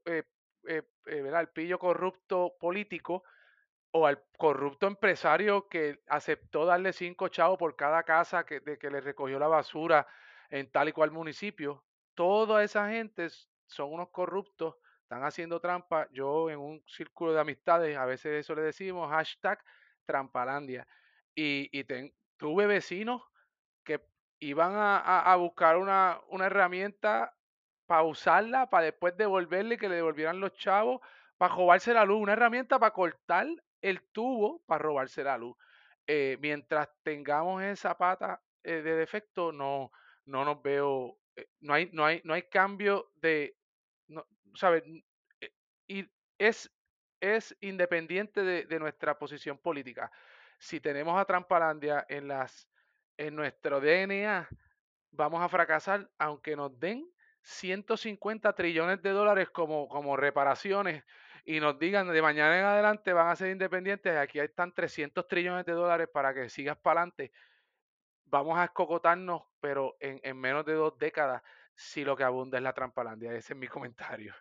eh, 0.06 0.22
eh, 0.66 0.82
eh 1.06 1.32
al 1.34 1.50
pillo 1.50 1.78
corrupto 1.78 2.56
político 2.58 3.22
o 3.90 4.06
al 4.06 4.24
corrupto 4.38 4.86
empresario 4.86 5.68
que 5.68 6.00
aceptó 6.06 6.64
darle 6.64 6.94
cinco 6.94 7.28
chavos 7.28 7.58
por 7.58 7.76
cada 7.76 8.04
casa 8.04 8.46
que, 8.46 8.60
de 8.60 8.78
que 8.78 8.90
le 8.90 9.02
recogió 9.02 9.38
la 9.38 9.48
basura 9.48 10.06
en 10.48 10.70
tal 10.72 10.88
y 10.88 10.92
cual 10.92 11.10
municipio. 11.10 11.84
Toda 12.14 12.64
esa 12.64 12.88
gente 12.88 13.28
son 13.66 13.92
unos 13.92 14.08
corruptos, 14.08 14.76
están 15.10 15.24
haciendo 15.24 15.58
trampa. 15.58 16.06
Yo 16.12 16.50
en 16.50 16.60
un 16.60 16.84
círculo 16.86 17.32
de 17.32 17.40
amistades, 17.40 17.96
a 17.96 18.04
veces 18.04 18.44
eso 18.44 18.54
le 18.54 18.62
decimos, 18.62 19.10
hashtag 19.10 19.58
Trampalandia. 20.06 20.86
Y, 21.34 21.84
tuve 22.36 22.66
vecinos 22.68 23.20
que 23.84 24.00
iban 24.38 24.72
a, 24.76 25.34
buscar 25.36 25.78
una, 25.78 26.20
herramienta 26.40 27.34
para 27.86 28.04
usarla, 28.04 28.70
para 28.70 28.84
después 28.84 29.16
devolverle, 29.16 29.78
que 29.78 29.88
le 29.88 29.96
devolvieran 29.96 30.38
los 30.38 30.54
chavos, 30.54 31.00
para 31.36 31.56
robarse 31.56 31.92
la 31.92 32.04
luz, 32.04 32.22
una 32.22 32.34
herramienta 32.34 32.78
para 32.78 32.92
cortar 32.92 33.48
el 33.82 34.02
tubo 34.12 34.62
para 34.66 34.82
robarse 34.82 35.24
la 35.24 35.36
luz. 35.36 35.56
Eh, 36.06 36.38
mientras 36.40 36.88
tengamos 37.02 37.62
esa 37.64 37.98
pata 37.98 38.40
eh, 38.62 38.82
de 38.82 38.94
defecto, 38.94 39.50
no, 39.50 39.90
no 40.26 40.44
nos 40.44 40.62
veo, 40.62 41.18
eh, 41.34 41.48
no, 41.60 41.74
hay, 41.74 41.90
no, 41.92 42.04
hay, 42.04 42.20
no 42.24 42.34
hay 42.34 42.42
cambio 42.42 43.10
de, 43.16 43.56
¿sabes? 44.54 44.82
Y 45.86 46.08
es 46.38 46.70
es 47.20 47.54
independiente 47.60 48.42
de, 48.42 48.80
nuestra 48.80 49.18
posición 49.18 49.58
política. 49.58 50.10
Si 50.58 50.80
tenemos 50.80 51.20
a 51.20 51.24
Trampalandia 51.24 52.04
en, 52.08 52.28
las, 52.28 52.68
en 53.16 53.36
nuestro 53.36 53.80
DNA, 53.80 54.48
vamos 55.10 55.42
a 55.42 55.48
fracasar 55.48 56.10
aunque 56.18 56.56
nos 56.56 56.78
den 56.78 57.06
150 57.42 58.52
trillones 58.54 59.00
de 59.02 59.10
dólares 59.10 59.50
como, 59.50 59.88
como 59.88 60.16
reparaciones 60.16 61.04
y 61.44 61.60
nos 61.60 61.78
digan 61.78 62.12
de 62.12 62.22
mañana 62.22 62.58
en 62.58 62.64
adelante 62.64 63.12
van 63.12 63.28
a 63.28 63.36
ser 63.36 63.50
independientes, 63.50 64.14
aquí 64.16 64.38
están 64.38 64.74
300 64.74 65.26
trillones 65.26 65.64
de 65.64 65.72
dólares 65.72 66.08
para 66.12 66.34
que 66.34 66.48
sigas 66.48 66.76
para 66.76 67.00
adelante. 67.00 67.32
Vamos 68.26 68.58
a 68.58 68.64
escocotarnos, 68.64 69.42
pero 69.60 69.96
en, 70.00 70.20
en 70.22 70.38
menos 70.38 70.64
de 70.64 70.74
dos 70.74 70.96
décadas, 70.98 71.42
si 71.80 72.04
lo 72.04 72.14
que 72.14 72.24
abunda 72.24 72.58
es 72.58 72.64
la 72.64 72.74
trampalandia. 72.74 73.34
Ese 73.34 73.54
es 73.54 73.58
mi 73.58 73.66
comentario. 73.68 74.34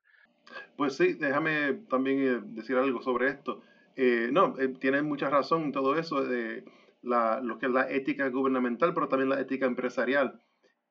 Pues 0.76 0.96
sí, 0.96 1.14
déjame 1.14 1.74
también 1.90 2.20
eh, 2.20 2.40
decir 2.44 2.76
algo 2.76 3.02
sobre 3.02 3.30
esto. 3.30 3.62
Eh, 3.96 4.30
no, 4.32 4.56
eh, 4.60 4.70
tienes 4.80 5.04
mucha 5.04 5.30
razón 5.30 5.64
en 5.64 5.72
todo 5.72 5.98
eso 5.98 6.24
de 6.24 6.64
la, 7.02 7.40
lo 7.42 7.58
que 7.60 7.68
es 7.68 7.72
la 7.72 7.90
ética 7.90 8.28
gubernamental, 8.30 8.94
pero 8.94 9.08
también 9.08 9.30
la 9.30 9.40
ética 9.40 9.66
empresarial. 9.66 10.42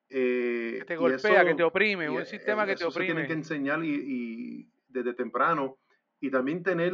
que 0.07 0.83
te 0.87 0.95
golpea, 0.95 1.45
que 1.45 1.55
te 1.55 1.63
oprime, 1.63 2.09
un 2.09 2.25
sistema 2.25 2.65
que 2.65 2.75
te 2.75 2.85
oprime. 2.85 3.07
Se 3.07 3.13
tiene 3.13 3.27
que 3.27 3.33
enseñar 3.33 3.83
y, 3.83 3.93
y, 3.93 4.71
desde 4.87 5.13
temprano 5.13 5.77
y 6.19 6.31
también 6.31 6.63
tener 6.63 6.93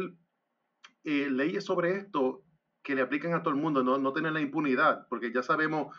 leyes 1.04 1.64
sobre 1.64 1.96
esto 1.96 2.42
que 2.82 2.94
le 2.94 3.02
apliquen 3.02 3.32
a 3.32 3.42
todo 3.42 3.54
el 3.54 3.60
mundo, 3.60 3.82
no, 3.82 3.96
no 3.98 4.12
tener 4.12 4.32
la 4.32 4.40
impunidad, 4.40 5.06
porque 5.08 5.32
ya 5.32 5.42
sabemos 5.42 5.96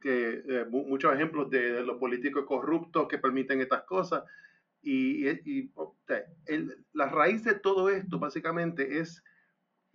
que 0.00 0.66
muchos 0.70 1.14
ejemplos 1.14 1.50
de 1.50 1.82
los 1.82 1.98
políticos 1.98 2.44
corruptos 2.46 3.06
que 3.08 3.18
permiten 3.18 3.60
estas 3.60 3.82
cosas 3.82 4.24
y, 4.82 5.28
y 5.28 5.72
la 6.92 7.06
raíz 7.06 7.44
de 7.44 7.54
todo 7.54 7.90
esto 7.90 8.18
básicamente 8.18 8.98
es 8.98 9.22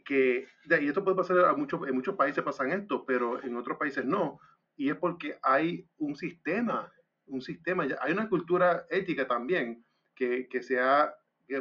que, 0.05 0.47
y 0.69 0.87
esto 0.87 1.03
puede 1.03 1.17
pasar 1.17 1.39
a 1.45 1.53
muchos, 1.53 1.87
en 1.87 1.95
muchos 1.95 2.15
países 2.15 2.43
pasan 2.43 2.71
esto, 2.71 3.03
pero 3.05 3.43
en 3.43 3.57
otros 3.57 3.77
países 3.77 4.05
no, 4.05 4.39
y 4.77 4.89
es 4.89 4.95
porque 4.95 5.39
hay 5.41 5.87
un 5.97 6.15
sistema, 6.15 6.93
un 7.25 7.41
sistema, 7.41 7.85
hay 7.99 8.13
una 8.13 8.29
cultura 8.29 8.85
ética 8.89 9.27
también 9.27 9.83
que, 10.13 10.47
que 10.47 10.61
se 10.61 10.79
ha, 10.79 11.13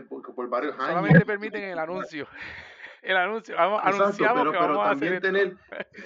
por, 0.09 0.49
varios 0.49 0.75
años. 0.75 0.89
Solamente 0.89 1.25
permiten 1.25 1.65
el 1.65 1.79
anuncio. 1.79 2.29
El 3.05 3.17
anuncio, 3.19 3.55
vamos, 3.55 3.83
Exacto, 3.85 4.25
pero, 4.35 4.53
pero 4.53 4.79
también 4.79 5.21
tener 5.21 5.57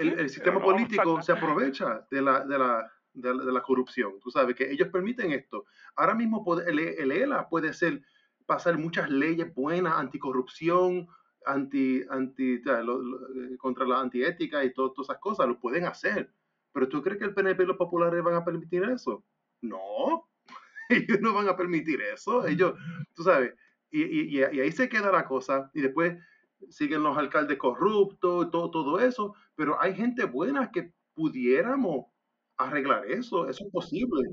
el, 0.01 0.19
el 0.19 0.29
sistema 0.31 0.61
político 0.61 1.23
se 1.23 1.33
aprovecha 1.33 2.05
de 2.11 2.21
la, 2.21 2.45
de 2.45 2.59
la, 2.59 2.93
de, 3.15 3.35
la 3.35 3.63
corrupción. 3.63 4.19
Tú 4.21 4.31
sabes 4.31 4.57
que 4.57 4.71
ellos 4.71 4.89
permiten 4.89 5.33
esto. 5.33 5.67
Ahora 5.95 6.15
mismo 6.15 6.45
el, 6.67 6.79
ELA 6.79 7.49
puede 7.49 7.73
ser, 7.73 8.03
pasar 8.47 8.79
muchas 8.79 9.11
leyes 9.11 9.55
buenas, 9.55 9.95
anticorrupción, 9.95 11.07
anti, 11.47 12.03
anti, 12.11 12.55
eh, 12.55 13.57
contra 13.59 13.87
la 13.87 14.01
antiética 14.01 14.65
y 14.65 14.73
todas 14.73 14.93
esas 15.01 15.19
cosas, 15.19 15.47
lo 15.47 15.59
pueden 15.61 15.85
hacer. 15.85 16.33
Pero 16.73 16.89
¿tú 16.89 17.01
crees 17.01 17.19
que 17.19 17.27
el 17.27 17.35
PNP 17.35 17.63
y 17.63 17.67
los 17.67 17.77
populares 17.77 18.23
van 18.25 18.35
a 18.35 18.45
permitir 18.45 18.83
eso? 18.85 19.25
No, 19.61 20.29
ellos 20.89 21.21
no 21.21 21.33
van 21.33 21.49
a 21.49 21.57
permitir 21.57 22.01
eso. 22.03 22.45
Ellos, 22.45 22.75
tú 23.15 23.23
sabes, 23.23 23.55
y, 23.91 24.03
y, 24.03 24.39
y 24.39 24.61
ahí 24.61 24.73
se 24.73 24.89
queda 24.89 25.13
la 25.13 25.25
cosa. 25.25 25.71
Y 25.75 25.81
después 25.81 26.17
siguen 26.69 27.03
los 27.03 27.17
alcaldes 27.17 27.59
corruptos, 27.59 28.51
todo, 28.51 28.71
todo 28.71 28.99
eso. 29.01 29.35
Pero 29.55 29.81
hay 29.81 29.95
gente 29.95 30.25
buena 30.25 30.71
que 30.71 30.93
pudiéramos 31.15 32.07
arreglar 32.57 33.07
eso. 33.11 33.49
Eso 33.49 33.65
es 33.65 33.71
posible. 33.73 34.31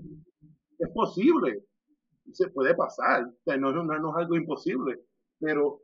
Es 0.80 0.90
posible. 0.90 1.64
Se 2.32 2.50
puede 2.50 2.76
pasar. 2.76 3.32
no, 3.46 3.72
no, 3.72 3.84
no, 3.84 4.10
es 4.12 4.16
algo 4.18 4.36
imposible. 4.36 5.00
Pero, 5.40 5.82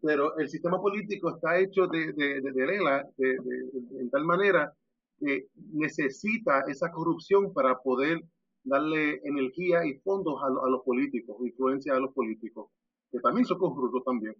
pero 0.00 0.36
el 0.38 0.48
sistema 0.48 0.80
político 0.80 1.30
está 1.30 1.58
hecho 1.58 1.86
de, 1.86 2.12
de, 2.12 2.40
de, 2.40 2.52
de 2.52 4.00
en 4.00 4.10
tal 4.10 4.24
manera 4.24 4.72
que 5.18 5.48
necesita 5.72 6.60
esa 6.68 6.90
corrupción 6.92 7.52
para 7.52 7.78
poder 7.78 8.22
darle 8.62 9.20
energía 9.24 9.84
y 9.84 9.94
fondos 10.00 10.40
a, 10.42 10.46
a 10.46 10.70
los 10.70 10.82
políticos, 10.84 11.36
influencia 11.40 11.94
a 11.94 12.00
los 12.00 12.12
políticos, 12.12 12.70
que 13.10 13.18
también 13.20 13.44
son 13.44 13.58
corruptos 13.58 14.04
también. 14.04 14.36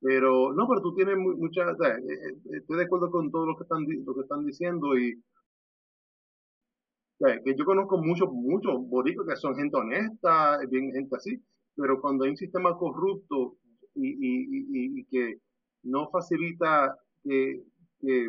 Pero 0.00 0.52
no, 0.52 0.68
pero 0.68 0.80
tú 0.80 0.94
tienes 0.94 1.16
mucha, 1.16 1.62
eh, 1.70 1.98
eh, 2.08 2.56
estoy 2.58 2.78
de 2.78 2.84
acuerdo 2.84 3.10
con 3.10 3.30
todo 3.32 3.46
lo 3.46 3.56
que 3.56 3.64
están, 3.64 3.84
lo 4.04 4.14
que 4.14 4.20
están 4.20 4.44
diciendo 4.46 4.96
y 4.96 5.20
que 7.18 7.56
yo 7.56 7.64
conozco 7.64 7.98
muchos, 7.98 8.30
muchos 8.30 8.88
boricos 8.88 9.26
que 9.26 9.36
son 9.36 9.56
gente 9.56 9.76
honesta, 9.76 10.58
bien 10.70 10.92
gente 10.92 11.16
así, 11.16 11.42
pero 11.74 12.00
cuando 12.00 12.24
hay 12.24 12.30
un 12.30 12.36
sistema 12.36 12.76
corrupto 12.76 13.56
y, 13.94 14.08
y, 14.08 15.00
y, 15.00 15.04
que 15.06 15.38
no 15.82 16.08
facilita 16.10 16.96
que, 17.24 17.62
que, 18.00 18.28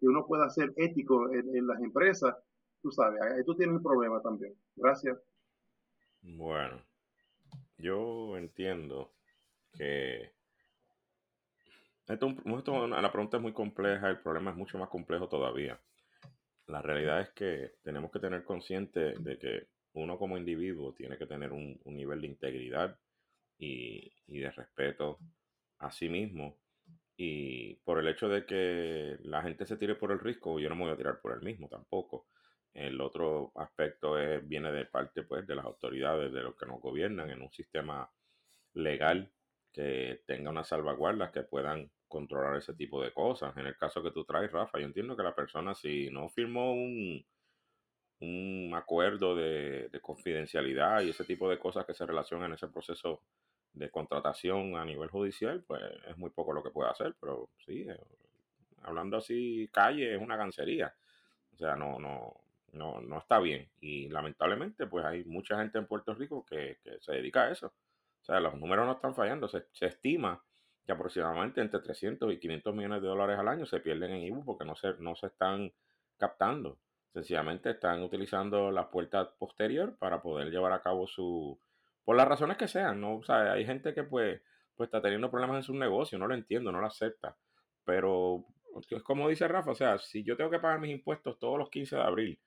uno 0.00 0.26
pueda 0.26 0.50
ser 0.50 0.72
ético 0.76 1.32
en, 1.32 1.66
las 1.66 1.80
empresas, 1.80 2.36
tú 2.82 2.90
sabes, 2.92 3.20
ahí 3.22 3.42
tú 3.44 3.56
tienes 3.56 3.76
un 3.76 3.82
problema 3.82 4.20
también. 4.20 4.54
Gracias. 4.76 5.18
Bueno, 6.20 6.80
yo 7.78 8.36
entiendo 8.36 9.10
que 9.72 10.35
esto, 12.08 12.34
esto, 12.58 12.86
la 12.86 13.12
pregunta 13.12 13.36
es 13.36 13.42
muy 13.42 13.52
compleja, 13.52 14.08
el 14.08 14.20
problema 14.20 14.50
es 14.50 14.56
mucho 14.56 14.78
más 14.78 14.88
complejo 14.88 15.28
todavía 15.28 15.80
la 16.66 16.82
realidad 16.82 17.20
es 17.20 17.30
que 17.30 17.74
tenemos 17.82 18.10
que 18.10 18.18
tener 18.18 18.44
consciente 18.44 19.14
de 19.18 19.38
que 19.38 19.68
uno 19.94 20.18
como 20.18 20.36
individuo 20.36 20.92
tiene 20.92 21.16
que 21.16 21.26
tener 21.26 21.52
un, 21.52 21.80
nivel 21.84 22.20
de 22.20 22.26
integridad 22.26 22.98
y, 23.58 24.12
de 24.26 24.50
respeto 24.50 25.18
a 25.78 25.90
sí 25.90 26.08
mismo. 26.08 26.58
Y 27.16 27.74
por 27.76 27.98
el 27.98 28.08
hecho 28.08 28.28
de 28.28 28.44
que 28.44 29.16
la 29.22 29.42
gente 29.42 29.64
se 29.64 29.76
tire 29.76 29.94
por 29.94 30.12
el 30.12 30.20
risco, 30.20 30.58
yo 30.58 30.68
no 30.68 30.76
me 30.76 30.84
voy 30.84 30.92
a 30.92 30.96
tirar 30.96 31.20
por 31.20 31.32
el 31.32 31.40
mismo 31.40 31.68
tampoco. 31.68 32.26
El 32.74 33.00
otro 33.00 33.52
aspecto 33.54 34.18
es, 34.18 34.46
viene 34.46 34.70
de 34.70 34.84
parte 34.84 35.22
pues, 35.22 35.46
de 35.46 35.54
las 35.54 35.64
autoridades, 35.64 36.30
de 36.32 36.42
los 36.42 36.56
que 36.56 36.66
nos 36.66 36.80
gobiernan 36.80 37.30
en 37.30 37.40
un 37.40 37.50
sistema 37.50 38.10
legal 38.74 39.32
que 39.76 40.22
tenga 40.24 40.48
unas 40.48 40.68
salvaguardas 40.68 41.30
que 41.30 41.42
puedan 41.42 41.90
controlar 42.08 42.56
ese 42.56 42.72
tipo 42.72 43.02
de 43.02 43.12
cosas. 43.12 43.54
En 43.58 43.66
el 43.66 43.76
caso 43.76 44.02
que 44.02 44.10
tú 44.10 44.24
traes, 44.24 44.50
Rafa, 44.50 44.78
yo 44.78 44.86
entiendo 44.86 45.14
que 45.14 45.22
la 45.22 45.34
persona 45.34 45.74
si 45.74 46.08
no 46.10 46.30
firmó 46.30 46.72
un, 46.72 47.22
un 48.20 48.72
acuerdo 48.74 49.36
de, 49.36 49.90
confidencialidad 50.00 51.02
y 51.02 51.10
ese 51.10 51.24
tipo 51.24 51.50
de 51.50 51.58
cosas 51.58 51.84
que 51.84 51.92
se 51.92 52.06
relacionan 52.06 52.48
en 52.48 52.54
ese 52.54 52.68
proceso 52.68 53.20
de 53.74 53.90
contratación 53.90 54.76
a 54.76 54.84
nivel 54.86 55.10
judicial, 55.10 55.62
pues 55.66 55.82
es 56.08 56.16
muy 56.16 56.30
poco 56.30 56.54
lo 56.54 56.62
que 56.62 56.70
puede 56.70 56.90
hacer, 56.90 57.14
pero 57.20 57.50
sí, 57.66 57.82
eh, 57.86 58.00
hablando 58.82 59.18
así, 59.18 59.68
calle 59.70 60.14
es 60.14 60.22
una 60.22 60.36
gancería. 60.36 60.94
O 61.52 61.58
sea, 61.58 61.76
no, 61.76 61.98
no, 61.98 62.32
no, 62.72 63.02
no 63.02 63.18
está 63.18 63.40
bien. 63.40 63.68
Y 63.80 64.08
lamentablemente, 64.08 64.86
pues 64.86 65.04
hay 65.04 65.24
mucha 65.24 65.58
gente 65.58 65.76
en 65.76 65.86
Puerto 65.86 66.14
Rico 66.14 66.46
que, 66.46 66.78
que 66.82 66.98
se 67.00 67.12
dedica 67.12 67.42
a 67.42 67.50
eso. 67.50 67.74
O 68.26 68.32
sea, 68.32 68.40
los 68.40 68.56
números 68.56 68.84
no 68.84 68.92
están 68.92 69.14
fallando. 69.14 69.46
Se, 69.46 69.68
estima 69.82 70.42
que 70.84 70.90
aproximadamente 70.90 71.60
entre 71.60 71.78
300 71.78 72.32
y 72.32 72.40
500 72.40 72.74
millones 72.74 73.02
de 73.02 73.06
dólares 73.06 73.38
al 73.38 73.46
año 73.46 73.66
se 73.66 73.78
pierden 73.78 74.10
en 74.10 74.22
IBU 74.22 74.44
porque 74.44 74.64
no 74.64 74.74
se, 74.74 74.94
no 74.98 75.14
se 75.14 75.28
están 75.28 75.72
captando. 76.16 76.80
Sencillamente 77.12 77.70
están 77.70 78.02
utilizando 78.02 78.72
la 78.72 78.90
puerta 78.90 79.30
posterior 79.38 79.96
para 79.98 80.22
poder 80.22 80.50
llevar 80.50 80.72
a 80.72 80.82
cabo 80.82 81.06
su... 81.06 81.60
Por 82.04 82.16
las 82.16 82.26
razones 82.26 82.56
que 82.56 82.66
sean, 82.66 83.00
¿no? 83.00 83.18
O 83.18 83.22
sea, 83.22 83.52
hay 83.52 83.64
gente 83.64 83.94
que 83.94 84.02
pues, 84.02 84.42
pues 84.74 84.88
está 84.88 85.00
teniendo 85.00 85.30
problemas 85.30 85.58
en 85.58 85.62
su 85.62 85.74
negocio, 85.74 86.18
no 86.18 86.26
lo 86.26 86.34
entiendo, 86.34 86.72
no 86.72 86.80
lo 86.80 86.86
acepta. 86.88 87.36
Pero 87.84 88.44
es 88.90 89.02
como 89.04 89.28
dice 89.28 89.46
Rafa, 89.46 89.70
o 89.70 89.76
sea, 89.76 89.98
si 89.98 90.24
yo 90.24 90.36
tengo 90.36 90.50
que 90.50 90.58
pagar 90.58 90.80
mis 90.80 90.90
impuestos 90.90 91.38
todos 91.38 91.58
los 91.58 91.70
15 91.70 91.94
de 91.94 92.02
abril, 92.02 92.40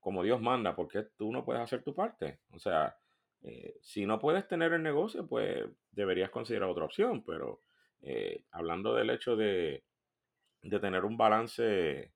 como 0.00 0.22
Dios 0.22 0.40
manda, 0.40 0.74
¿por 0.74 0.88
qué 0.88 1.02
tú 1.18 1.30
no 1.30 1.44
puedes 1.44 1.62
hacer 1.62 1.82
tu 1.82 1.94
parte? 1.94 2.40
O 2.52 2.58
sea, 2.58 2.96
eh, 3.42 3.76
si 3.80 4.06
no 4.06 4.18
puedes 4.18 4.46
tener 4.46 4.72
el 4.72 4.82
negocio, 4.82 5.26
pues 5.26 5.64
deberías 5.90 6.30
considerar 6.30 6.68
otra 6.68 6.84
opción, 6.84 7.24
pero 7.24 7.62
eh, 8.02 8.44
hablando 8.52 8.94
del 8.94 9.10
hecho 9.10 9.36
de, 9.36 9.84
de, 10.62 10.80
tener 10.80 11.04
un 11.04 11.16
balance 11.16 12.12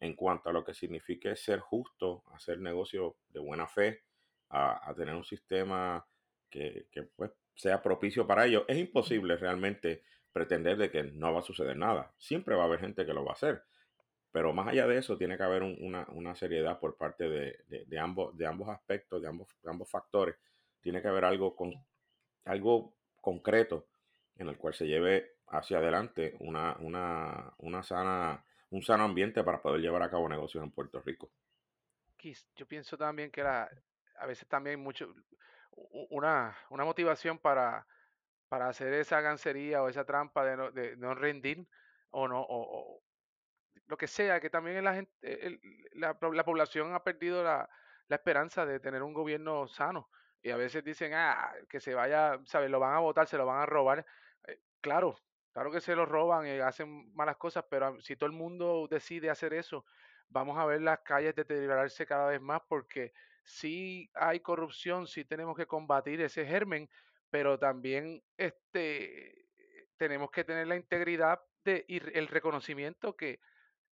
en 0.00 0.14
cuanto 0.14 0.48
a 0.48 0.52
lo 0.52 0.64
que 0.64 0.74
significa 0.74 1.34
ser 1.36 1.60
justo, 1.60 2.24
hacer 2.34 2.58
negocio 2.60 3.16
de 3.28 3.40
buena 3.40 3.66
fe, 3.66 4.02
a, 4.48 4.92
tener 4.96 5.14
un 5.14 5.24
sistema 5.24 6.04
que, 6.48 6.86
que 6.90 7.02
pues, 7.02 7.30
sea 7.54 7.82
propicio 7.82 8.26
para 8.26 8.46
ello, 8.46 8.64
es 8.66 8.78
imposible 8.78 9.36
realmente 9.36 10.02
pretender 10.32 10.76
de 10.76 10.90
que 10.90 11.04
no 11.04 11.32
va 11.32 11.40
a 11.40 11.44
suceder 11.44 11.76
nada. 11.76 12.12
Siempre 12.18 12.54
va 12.54 12.62
a 12.62 12.66
haber 12.66 12.80
gente 12.80 13.04
que 13.04 13.12
lo 13.12 13.24
va 13.24 13.32
a 13.32 13.34
hacer. 13.34 13.62
Pero 14.32 14.52
más 14.52 14.68
allá 14.68 14.86
de 14.86 14.98
eso, 14.98 15.18
tiene 15.18 15.36
que 15.36 15.42
haber 15.42 15.62
una, 15.62 16.06
una, 16.12 16.34
seriedad 16.36 16.78
por 16.78 16.96
parte 16.96 17.28
de, 17.28 17.58
de, 17.66 17.98
ambos, 17.98 18.36
de 18.36 18.46
ambos 18.46 18.68
aspectos, 18.68 19.20
de 19.20 19.28
ambos, 19.28 19.48
ambos 19.64 19.90
factores. 19.90 20.36
Tiene 20.80 21.02
que 21.02 21.08
haber 21.08 21.24
algo, 21.24 21.54
con, 21.54 21.72
algo 22.44 22.94
concreto 23.20 23.86
en 24.36 24.48
el 24.48 24.56
cual 24.56 24.74
se 24.74 24.86
lleve 24.86 25.36
hacia 25.48 25.78
adelante 25.78 26.36
una, 26.40 26.76
una, 26.80 27.52
una 27.58 27.82
sana, 27.82 28.44
un 28.70 28.82
sano 28.82 29.04
ambiente 29.04 29.44
para 29.44 29.60
poder 29.60 29.80
llevar 29.80 30.02
a 30.02 30.10
cabo 30.10 30.28
negocios 30.28 30.64
en 30.64 30.70
Puerto 30.70 31.00
Rico. 31.00 31.30
Yo 32.54 32.66
pienso 32.66 32.98
también 32.98 33.30
que 33.30 33.40
era 33.40 33.70
a 34.18 34.26
veces 34.26 34.46
también 34.46 34.80
mucho 34.80 35.14
una, 36.10 36.56
una 36.68 36.84
motivación 36.84 37.38
para 37.38 37.86
para 38.50 38.68
hacer 38.68 38.92
esa 38.94 39.20
gancería 39.20 39.80
o 39.80 39.88
esa 39.88 40.04
trampa 40.04 40.44
de 40.44 40.56
no, 40.56 40.72
de 40.72 40.96
no 40.96 41.14
rendir 41.14 41.68
o 42.10 42.26
no, 42.26 42.44
o, 42.46 43.00
lo 43.86 43.96
que 43.96 44.08
sea, 44.08 44.40
que 44.40 44.50
también 44.50 44.82
la, 44.82 44.94
gente, 44.94 45.60
la, 45.92 46.18
población 46.18 46.92
ha 46.92 47.04
perdido 47.04 47.44
la, 47.44 47.70
esperanza 48.08 48.66
de 48.66 48.80
tener 48.80 49.04
un 49.04 49.14
gobierno 49.14 49.68
sano. 49.68 50.10
Y 50.42 50.50
a 50.50 50.56
veces 50.56 50.84
dicen, 50.84 51.12
ah, 51.14 51.52
que 51.68 51.80
se 51.80 51.94
vaya, 51.94 52.40
¿sabes? 52.46 52.70
Lo 52.70 52.80
van 52.80 52.94
a 52.94 53.00
votar, 53.00 53.26
se 53.26 53.36
lo 53.36 53.46
van 53.46 53.60
a 53.62 53.66
robar. 53.66 54.06
Eh, 54.46 54.60
claro, 54.80 55.16
claro 55.52 55.70
que 55.70 55.80
se 55.80 55.94
lo 55.94 56.06
roban 56.06 56.46
y 56.46 56.58
hacen 56.60 57.12
malas 57.14 57.36
cosas, 57.36 57.64
pero 57.70 58.00
si 58.00 58.16
todo 58.16 58.26
el 58.28 58.36
mundo 58.36 58.86
decide 58.90 59.30
hacer 59.30 59.52
eso, 59.54 59.84
vamos 60.28 60.58
a 60.58 60.64
ver 60.64 60.80
las 60.80 61.00
calles 61.00 61.34
deteriorarse 61.34 62.06
cada 62.06 62.28
vez 62.28 62.40
más 62.40 62.62
porque 62.68 63.12
si 63.44 64.10
hay 64.14 64.40
corrupción, 64.40 65.06
si 65.06 65.24
tenemos 65.24 65.56
que 65.56 65.66
combatir 65.66 66.20
ese 66.20 66.46
germen, 66.46 66.88
pero 67.30 67.58
también 67.58 68.22
este, 68.36 69.46
tenemos 69.96 70.30
que 70.30 70.44
tener 70.44 70.66
la 70.66 70.76
integridad 70.76 71.40
de, 71.64 71.84
y 71.88 71.98
el 72.16 72.28
reconocimiento 72.28 73.16
que, 73.16 73.40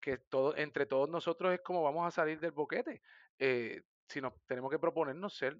que 0.01 0.19
todo, 0.19 0.57
entre 0.57 0.87
todos 0.87 1.09
nosotros 1.09 1.53
es 1.53 1.61
como 1.61 1.83
vamos 1.83 2.07
a 2.07 2.11
salir 2.11 2.41
del 2.41 2.53
boquete. 2.53 3.03
Eh, 3.39 3.83
si 4.09 4.21
nos 4.21 4.35
tenemos 4.47 4.71
que 4.71 4.79
proponernos 4.79 5.37
ser, 5.37 5.59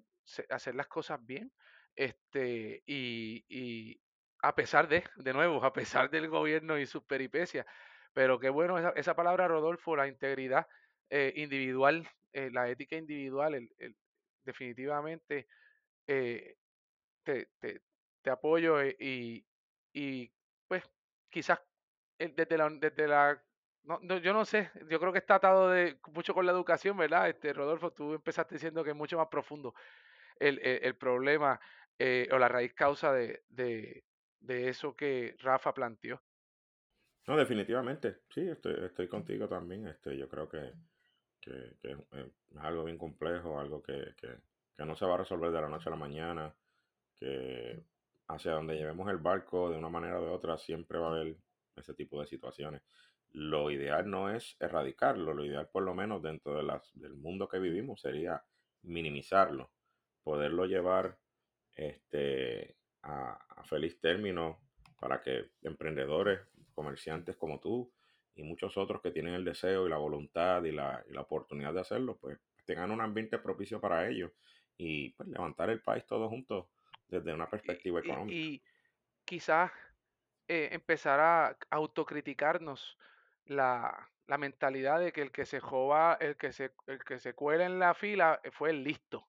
hacer 0.49 0.75
las 0.75 0.87
cosas 0.87 1.23
bien, 1.25 1.51
este, 1.95 2.83
y, 2.85 3.45
y, 3.49 4.01
a 4.41 4.55
pesar 4.55 4.87
de, 4.87 5.03
de 5.17 5.33
nuevo, 5.33 5.63
a 5.63 5.73
pesar 5.73 6.09
del 6.09 6.29
gobierno 6.29 6.77
y 6.77 6.85
sus 6.85 7.03
peripecias, 7.03 7.65
pero 8.13 8.39
qué 8.39 8.49
bueno 8.49 8.77
esa, 8.77 8.89
esa 8.91 9.15
palabra, 9.15 9.47
Rodolfo, 9.47 9.95
la 9.95 10.07
integridad 10.07 10.67
eh, 11.09 11.33
individual, 11.35 12.07
eh, 12.33 12.49
la 12.51 12.69
ética 12.69 12.95
individual, 12.95 13.55
el, 13.55 13.69
el, 13.77 13.95
definitivamente 14.43 15.47
eh, 16.07 16.55
te, 17.23 17.49
te, 17.59 17.81
te 18.21 18.29
apoyo 18.29 18.81
eh, 18.81 18.95
y, 18.99 19.45
y, 19.93 20.31
pues 20.67 20.83
quizás 21.29 21.59
desde 22.17 22.57
la, 22.57 22.69
desde 22.69 23.07
la 23.07 23.43
no, 23.83 24.17
yo 24.19 24.33
no 24.33 24.45
sé, 24.45 24.69
yo 24.89 24.99
creo 24.99 25.11
que 25.11 25.19
está 25.19 25.35
atado 25.35 25.69
de, 25.69 25.99
mucho 26.13 26.33
con 26.33 26.45
la 26.45 26.51
educación, 26.51 26.97
¿verdad? 26.97 27.29
Este, 27.29 27.53
Rodolfo, 27.53 27.91
tú 27.91 28.13
empezaste 28.13 28.55
diciendo 28.55 28.83
que 28.83 28.91
es 28.91 28.95
mucho 28.95 29.17
más 29.17 29.27
profundo 29.29 29.73
el, 30.39 30.59
el, 30.59 30.95
problema 30.95 31.59
eh, 31.97 32.27
o 32.31 32.37
la 32.37 32.47
raíz 32.47 32.73
causa 32.73 33.13
de, 33.13 33.43
de, 33.49 34.03
de, 34.39 34.69
eso 34.69 34.95
que 34.95 35.35
Rafa 35.39 35.73
planteó. 35.73 36.21
No, 37.27 37.37
definitivamente, 37.37 38.21
sí, 38.29 38.41
estoy, 38.49 38.85
estoy 38.85 39.07
contigo 39.07 39.47
también. 39.47 39.87
Este, 39.87 40.17
yo 40.17 40.27
creo 40.27 40.49
que, 40.49 40.73
que, 41.39 41.75
que 41.81 41.91
es 41.91 42.27
algo 42.57 42.83
bien 42.85 42.97
complejo, 42.97 43.59
algo 43.59 43.83
que, 43.83 44.15
que, 44.17 44.29
que 44.75 44.85
no 44.85 44.95
se 44.95 45.05
va 45.05 45.15
a 45.15 45.19
resolver 45.19 45.51
de 45.51 45.61
la 45.61 45.69
noche 45.69 45.89
a 45.89 45.91
la 45.91 45.97
mañana 45.97 46.55
que 47.19 47.83
hacia 48.29 48.53
donde 48.53 48.77
llevemos 48.77 49.09
el 49.09 49.17
barco 49.17 49.69
de 49.69 49.77
una 49.77 49.89
manera 49.89 50.19
o 50.19 50.23
de 50.23 50.31
otra 50.31 50.57
siempre 50.57 50.99
va 50.99 51.07
a 51.07 51.11
haber 51.11 51.35
ese 51.75 51.93
tipo 51.93 52.19
de 52.21 52.27
situaciones. 52.27 52.81
Lo 53.31 53.69
ideal 53.71 54.09
no 54.09 54.29
es 54.29 54.55
erradicarlo, 54.59 55.33
lo 55.33 55.45
ideal 55.45 55.67
por 55.71 55.83
lo 55.83 55.93
menos 55.93 56.21
dentro 56.21 56.55
de 56.55 56.63
las, 56.63 56.89
del 56.93 57.15
mundo 57.15 57.47
que 57.47 57.59
vivimos 57.59 58.01
sería 58.01 58.43
minimizarlo, 58.83 59.71
poderlo 60.23 60.65
llevar 60.65 61.17
este, 61.75 62.75
a, 63.03 63.37
feliz 63.63 63.99
término 63.99 64.59
para 64.99 65.21
que 65.21 65.51
emprendedores, 65.63 66.39
comerciantes 66.73 67.35
como 67.35 67.59
tú 67.59 67.91
y 68.35 68.43
muchos 68.43 68.77
otros 68.77 69.01
que 69.01 69.11
tienen 69.11 69.33
el 69.33 69.45
deseo 69.45 69.85
y 69.85 69.89
la 69.89 69.97
voluntad 69.97 70.63
y 70.63 70.71
la, 70.71 71.03
y 71.09 71.13
la 71.13 71.21
oportunidad 71.21 71.73
de 71.73 71.81
hacerlo, 71.81 72.17
pues 72.17 72.39
tengan 72.65 72.91
un 72.91 73.01
ambiente 73.01 73.37
propicio 73.37 73.81
para 73.81 74.07
ellos 74.07 74.31
y 74.77 75.09
pues, 75.09 75.29
levantar 75.29 75.69
el 75.69 75.81
país 75.81 76.05
todos 76.05 76.29
juntos 76.29 76.67
desde 77.07 77.33
una 77.33 77.49
perspectiva 77.49 77.99
económica. 77.99 78.35
Y, 78.35 78.61
quizás 79.25 79.71
eh, 80.47 80.69
empezar 80.71 81.19
a 81.19 81.55
autocriticarnos 81.69 82.97
la, 83.45 84.09
la, 84.25 84.37
mentalidad 84.39 84.99
de 84.99 85.11
que 85.11 85.21
el 85.21 85.31
que 85.31 85.45
se 85.45 85.59
joba, 85.59 86.17
el 86.19 86.35
que 86.35 86.51
se, 86.51 86.71
el 86.87 87.03
que 87.03 87.19
se 87.19 87.35
cuela 87.35 87.65
en 87.67 87.77
la 87.77 87.93
fila 87.93 88.41
eh, 88.43 88.49
fue 88.49 88.71
el 88.71 88.83
listo. 88.83 89.27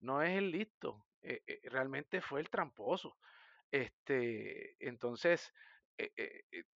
No 0.00 0.22
es 0.22 0.36
el 0.36 0.50
listo, 0.50 1.06
eh, 1.22 1.42
realmente 1.64 2.20
fue 2.20 2.40
el 2.40 2.50
tramposo. 2.50 3.16
Este, 3.70 4.76
entonces, 4.86 5.52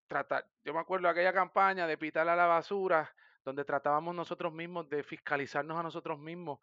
tratar, 0.07 0.47
yo 0.65 0.73
me 0.73 0.81
acuerdo 0.81 1.07
de 1.07 1.13
aquella 1.13 1.33
campaña 1.33 1.87
de 1.87 1.99
pitar 1.99 2.29
a 2.29 2.37
la 2.37 2.47
basura, 2.47 3.15
donde 3.45 3.65
tratábamos 3.65 4.15
nosotros 4.15 4.53
mismos 4.53 4.89
de 4.89 5.03
fiscalizarnos 5.03 5.79
a 5.79 5.83
nosotros 5.83 6.19
mismos 6.19 6.61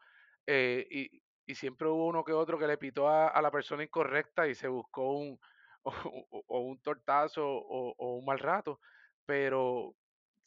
y, 0.48 1.22
y 1.46 1.56
siempre 1.56 1.88
hubo 1.88 2.08
uno 2.08 2.24
que 2.24 2.34
otro 2.34 2.58
que 2.58 2.68
le 2.68 2.78
pitó 2.78 3.10
a, 3.10 3.42
la 3.42 3.52
persona 3.52 3.84
incorrecta 3.84 4.48
y 4.48 4.56
se 4.56 4.68
buscó 4.68 5.14
un, 5.14 5.40
o, 5.84 6.60
un 6.60 6.80
tortazo 6.82 7.46
o, 7.46 8.16
un 8.18 8.26
mal 8.26 8.40
rato. 8.40 8.80
Pero 9.26 9.96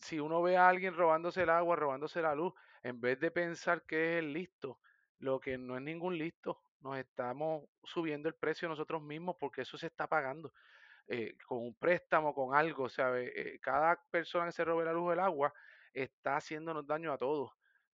si 0.01 0.21
uno 0.21 0.43
ve 0.43 0.57
a 0.57 0.69
alguien 0.69 0.95
robándose 0.95 1.43
el 1.43 1.51
agua, 1.51 1.77
robándose 1.77 2.23
la 2.23 2.35
luz, 2.35 2.53
en 2.83 3.01
vez 3.01 3.19
de 3.21 3.31
pensar 3.31 3.83
que 3.85 4.19
es 4.19 4.25
el 4.25 4.33
listo, 4.33 4.79
lo 5.19 5.41
que 5.41 5.59
no 5.59 5.77
es 5.77 5.83
ningún 5.83 6.19
listo, 6.19 6.61
nos 6.81 6.99
estamos 6.99 7.65
subiendo 7.85 8.29
el 8.29 8.35
precio 8.35 8.69
nosotros 8.69 9.03
mismos 9.03 9.37
porque 9.39 9.63
eso 9.63 9.77
se 9.79 9.87
está 9.87 10.07
pagando. 10.07 10.53
Eh, 11.09 11.37
con 11.47 11.59
un 11.59 11.75
préstamo, 11.75 12.35
con 12.35 12.55
algo, 12.55 12.89
¿sabe? 12.89 13.33
Eh, 13.35 13.59
cada 13.61 13.99
persona 14.11 14.47
que 14.47 14.53
se 14.53 14.65
robe 14.65 14.85
la 14.85 14.93
luz 14.93 15.09
o 15.09 15.13
el 15.15 15.21
agua 15.21 15.53
está 15.95 16.37
haciéndonos 16.37 16.87
daño 16.87 17.13
a 17.13 17.19
todos. 17.19 17.51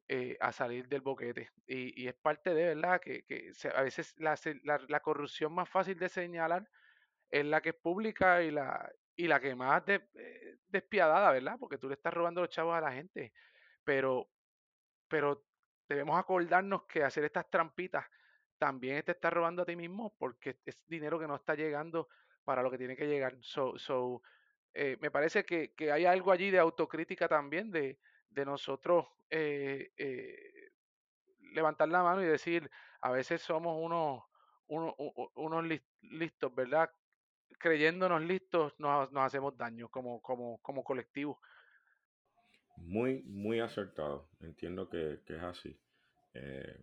Eh, 0.07 0.37
a 0.39 0.53
salir 0.53 0.87
del 0.87 1.01
boquete. 1.01 1.51
Y, 1.67 2.07
es 2.07 2.15
parte 2.15 2.53
de, 2.53 2.75
¿verdad? 2.75 3.01
Que, 3.01 3.25
que 3.25 3.53
a 3.75 3.83
veces 3.83 4.15
la, 4.19 4.37
la, 4.87 5.01
corrupción 5.01 5.55
más 5.55 5.67
fácil 5.67 5.99
de 5.99 6.11
señalar 6.11 6.69
es 7.31 7.47
la 7.47 7.63
que 7.63 7.71
es 7.71 7.75
pública 7.75 8.43
y 8.43 8.51
la, 8.51 8.93
y 9.17 9.29
la 9.29 9.41
que 9.41 9.55
más 9.55 9.83
eh, 9.87 10.59
despiadada, 10.69 11.33
¿verdad? 11.33 11.57
Porque 11.59 11.79
tú 11.79 11.89
le 11.89 11.95
estás 11.95 12.13
robando 12.13 12.43
los 12.43 12.51
chavos 12.51 12.77
a 12.77 12.83
la 12.83 12.93
gente. 12.93 13.33
Pero, 13.83 14.29
pero 15.09 15.47
debemos 15.89 16.19
acordarnos 16.19 16.85
que 16.85 17.03
hacer 17.03 17.25
estas 17.25 17.49
trampitas 17.51 18.05
también 18.59 19.03
te 19.03 19.13
está 19.13 19.31
robando 19.31 19.63
a 19.63 19.67
ti 19.67 19.77
mismo 19.77 20.15
porque 20.19 20.59
es 20.65 20.87
dinero 20.87 21.19
que 21.19 21.27
no 21.27 21.37
está 21.37 21.55
llegando 21.55 22.09
para 22.45 22.63
lo 22.63 22.71
que 22.71 22.79
tiene 22.79 22.97
que 22.97 23.07
llegar. 23.07 23.37
So, 23.41 23.79
so 23.79 24.23
eh, 24.73 24.97
me 25.01 25.11
parece 25.11 25.45
que, 25.45 25.73
hay 25.93 26.05
algo 26.05 26.33
allí 26.33 26.51
de 26.51 26.59
autocrítica 26.59 27.29
también, 27.29 27.71
de, 27.71 27.99
de 28.29 28.45
nosotros 28.45 29.07
eh, 29.31 29.93
eh, 29.97 30.71
levantar 31.53 31.89
la 31.89 32.03
mano 32.03 32.23
y 32.23 32.27
decir, 32.27 32.71
a 33.01 33.11
veces 33.11 33.43
somos 33.43 33.79
unos, 33.81 34.23
unos, 34.67 34.95
unos 35.35 35.81
listos, 36.03 36.55
¿verdad? 36.55 36.91
Creyéndonos 37.59 38.23
listos 38.23 38.75
nos, 38.79 39.13
nos 39.13 39.25
hacemos 39.25 39.57
daño 39.57 39.89
como, 39.89 40.21
como, 40.21 40.59
como 40.59 40.83
colectivo. 40.83 41.41
Muy, 42.77 43.23
muy 43.25 43.61
acertado. 43.61 44.29
Entiendo 44.41 44.89
que, 44.89 45.21
que 45.27 45.37
es 45.37 45.43
así. 45.43 45.77
Eh, 46.35 46.79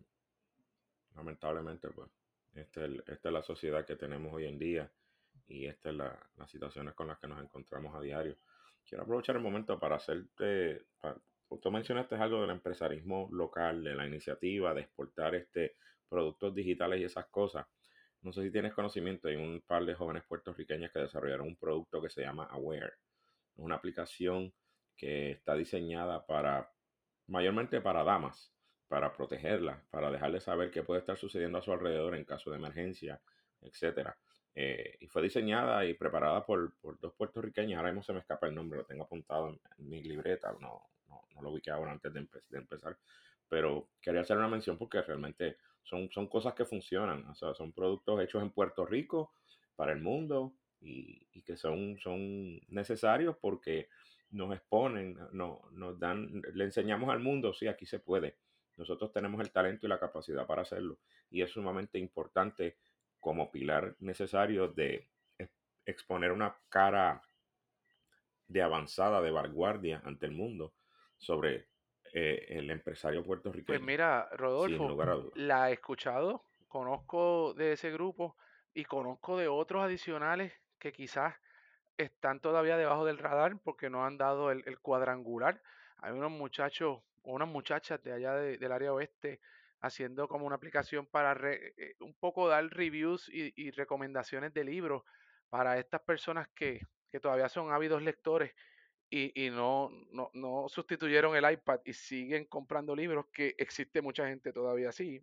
lamentablemente, 1.15 1.89
pues, 1.89 2.09
Esta 2.53 2.85
es, 2.85 2.91
esta 3.07 3.29
es 3.29 3.33
la 3.33 3.43
sociedad 3.43 3.85
que 3.85 3.95
tenemos 3.95 4.33
hoy 4.33 4.45
en 4.45 4.59
día 4.59 4.91
y 5.47 5.67
estas 5.67 5.91
son 5.91 5.97
la, 5.99 6.29
las 6.37 6.49
situaciones 6.49 6.93
con 6.95 7.07
las 7.07 7.19
que 7.19 7.27
nos 7.27 7.41
encontramos 7.41 7.95
a 7.95 8.01
diario. 8.01 8.37
Quiero 8.87 9.03
aprovechar 9.03 9.35
el 9.35 9.41
momento 9.41 9.79
para 9.79 9.95
hacerte, 9.97 10.85
para, 10.99 11.17
tú 11.61 11.71
mencionaste 11.71 12.15
algo 12.15 12.41
del 12.41 12.51
empresarismo 12.51 13.29
local, 13.31 13.83
de 13.83 13.95
la 13.95 14.07
iniciativa 14.07 14.73
de 14.73 14.81
exportar 14.81 15.35
este 15.35 15.75
productos 16.09 16.53
digitales 16.53 16.99
y 16.99 17.05
esas 17.05 17.27
cosas. 17.27 17.65
No 18.21 18.33
sé 18.33 18.43
si 18.43 18.51
tienes 18.51 18.73
conocimiento, 18.73 19.27
hay 19.27 19.35
un 19.35 19.61
par 19.65 19.85
de 19.85 19.95
jóvenes 19.95 20.23
puertorriqueños 20.23 20.91
que 20.91 20.99
desarrollaron 20.99 21.47
un 21.47 21.55
producto 21.55 22.01
que 22.01 22.09
se 22.09 22.21
llama 22.21 22.45
Aware. 22.45 22.93
Es 23.55 23.59
una 23.59 23.75
aplicación 23.75 24.53
que 24.97 25.31
está 25.31 25.55
diseñada 25.55 26.25
para, 26.25 26.71
mayormente 27.27 27.81
para 27.81 28.03
damas, 28.03 28.53
para 28.87 29.13
protegerlas, 29.13 29.81
para 29.89 30.11
dejarles 30.11 30.43
saber 30.43 30.69
qué 30.69 30.83
puede 30.83 30.99
estar 30.99 31.17
sucediendo 31.17 31.57
a 31.57 31.61
su 31.61 31.71
alrededor 31.71 32.15
en 32.15 32.25
caso 32.25 32.51
de 32.51 32.57
emergencia, 32.57 33.21
etcétera. 33.61 34.17
Eh, 34.53 34.97
y 34.99 35.07
fue 35.07 35.21
diseñada 35.21 35.85
y 35.85 35.93
preparada 35.93 36.45
por, 36.45 36.75
por, 36.79 36.99
dos 36.99 37.13
puertorriqueños. 37.13 37.77
Ahora 37.77 37.91
mismo 37.91 38.03
se 38.03 38.11
me 38.13 38.19
escapa 38.19 38.47
el 38.47 38.55
nombre, 38.55 38.79
lo 38.79 38.85
tengo 38.85 39.05
apuntado 39.05 39.49
en, 39.49 39.89
mi 39.89 40.03
libreta, 40.03 40.51
no, 40.59 40.89
no, 41.07 41.21
no, 41.33 41.41
lo 41.41 41.51
ubiqué 41.51 41.71
ahora 41.71 41.91
antes 41.91 42.13
de, 42.13 42.27
de, 42.49 42.57
empezar. 42.57 42.97
Pero 43.47 43.89
quería 44.01 44.21
hacer 44.21 44.37
una 44.37 44.49
mención 44.49 44.77
porque 44.77 45.01
realmente 45.01 45.57
son, 45.83 46.11
son 46.11 46.27
cosas 46.27 46.53
que 46.53 46.65
funcionan. 46.65 47.25
O 47.27 47.35
sea, 47.35 47.53
son 47.53 47.71
productos 47.71 48.21
hechos 48.21 48.41
en 48.41 48.51
Puerto 48.51 48.85
Rico 48.85 49.33
para 49.77 49.93
el 49.93 50.01
mundo 50.01 50.53
y, 50.81 51.27
y 51.31 51.43
que 51.43 51.55
son, 51.55 51.97
son 51.99 52.59
necesarios 52.67 53.37
porque 53.39 53.87
nos 54.31 54.53
exponen, 54.53 55.17
no, 55.31 55.61
nos 55.71 55.99
dan, 55.99 56.41
le 56.53 56.63
enseñamos 56.63 57.09
al 57.09 57.19
mundo, 57.19 57.53
sí, 57.53 57.67
aquí 57.67 57.85
se 57.85 57.99
puede. 57.99 58.37
Nosotros 58.77 59.11
tenemos 59.11 59.41
el 59.41 59.51
talento 59.51 59.85
y 59.85 59.89
la 59.89 59.99
capacidad 59.99 60.45
para 60.47 60.63
hacerlo. 60.63 60.99
Y 61.29 61.41
es 61.41 61.51
sumamente 61.51 61.99
importante 61.99 62.77
como 63.19 63.51
pilar 63.51 63.95
necesario 63.99 64.69
de 64.69 65.07
exponer 65.85 66.31
una 66.31 66.55
cara 66.69 67.21
de 68.47 68.61
avanzada, 68.61 69.21
de 69.21 69.31
vanguardia 69.31 70.01
ante 70.05 70.25
el 70.25 70.31
mundo 70.31 70.73
sobre 71.17 71.67
eh, 72.13 72.45
el 72.49 72.69
empresario 72.69 73.19
Pues 73.21 73.27
puertorriqueño, 73.27 73.79
mira, 73.79 74.27
sin 74.29 74.37
Rodolfo, 74.37 75.31
la 75.35 75.69
he 75.69 75.73
escuchado, 75.73 76.43
conozco 76.67 77.53
de 77.53 77.73
ese 77.73 77.91
grupo 77.91 78.35
y 78.73 78.83
conozco 78.85 79.37
de 79.37 79.47
otros 79.47 79.83
adicionales 79.83 80.53
que 80.79 80.91
quizás 80.91 81.35
están 81.97 82.39
todavía 82.39 82.77
debajo 82.77 83.05
del 83.05 83.17
radar 83.17 83.57
porque 83.63 83.89
no 83.89 84.05
han 84.05 84.17
dado 84.17 84.51
el, 84.51 84.79
cuadrangular. 84.79 85.61
Hay 85.97 86.13
unos 86.13 86.31
muchachos 86.31 86.99
o 87.23 87.33
unas 87.33 87.47
muchachas 87.47 88.01
de 88.03 88.13
allá 88.13 88.33
de- 88.35 88.57
del 88.57 88.71
área 88.71 88.93
oeste 88.93 89.39
haciendo 89.81 90.27
como 90.27 90.45
una 90.45 90.55
aplicación 90.55 91.05
para 91.05 91.33
eh, 91.51 91.95
un 91.99 92.13
poco 92.13 92.47
dar 92.47 92.65
reviews 92.67 93.29
y, 93.29 93.71
recomendaciones 93.71 94.53
de 94.53 94.63
libros 94.63 95.03
para 95.49 95.79
estas 95.79 96.01
personas 96.01 96.47
que, 96.49 96.81
que 97.11 97.19
todavía 97.19 97.49
son 97.49 97.71
ávidos 97.71 98.01
lectores 98.01 98.53
y, 99.09 99.45
y 99.45 99.49
no, 99.49 99.89
no, 100.11 100.29
no 100.33 100.69
sustituyeron 100.69 101.35
el 101.35 101.51
iPad 101.51 101.81
y 101.83 101.93
siguen 101.93 102.45
comprando 102.45 102.95
libros, 102.95 103.25
que 103.33 103.55
existe 103.57 104.01
mucha 104.01 104.27
gente 104.27 104.53
todavía 104.53 104.89
así. 104.89 105.21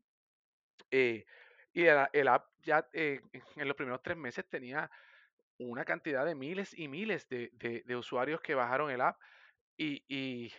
Eh, 0.90 1.24
y 1.72 1.84
el, 1.84 2.06
el 2.12 2.28
app 2.28 2.46
ya 2.62 2.86
eh, 2.92 3.20
en 3.56 3.68
los 3.68 3.76
primeros 3.76 4.02
tres 4.02 4.16
meses 4.16 4.46
tenía 4.48 4.90
una 5.58 5.84
cantidad 5.84 6.24
de 6.26 6.34
miles 6.34 6.74
y 6.78 6.88
miles 6.88 7.28
de, 7.28 7.50
de- 7.54 7.96
usuarios 7.96 8.40
que 8.40 8.54
bajaron 8.54 8.90
el 8.90 9.00
app. 9.00 9.20
Y, 9.76 10.04
y 10.08 10.52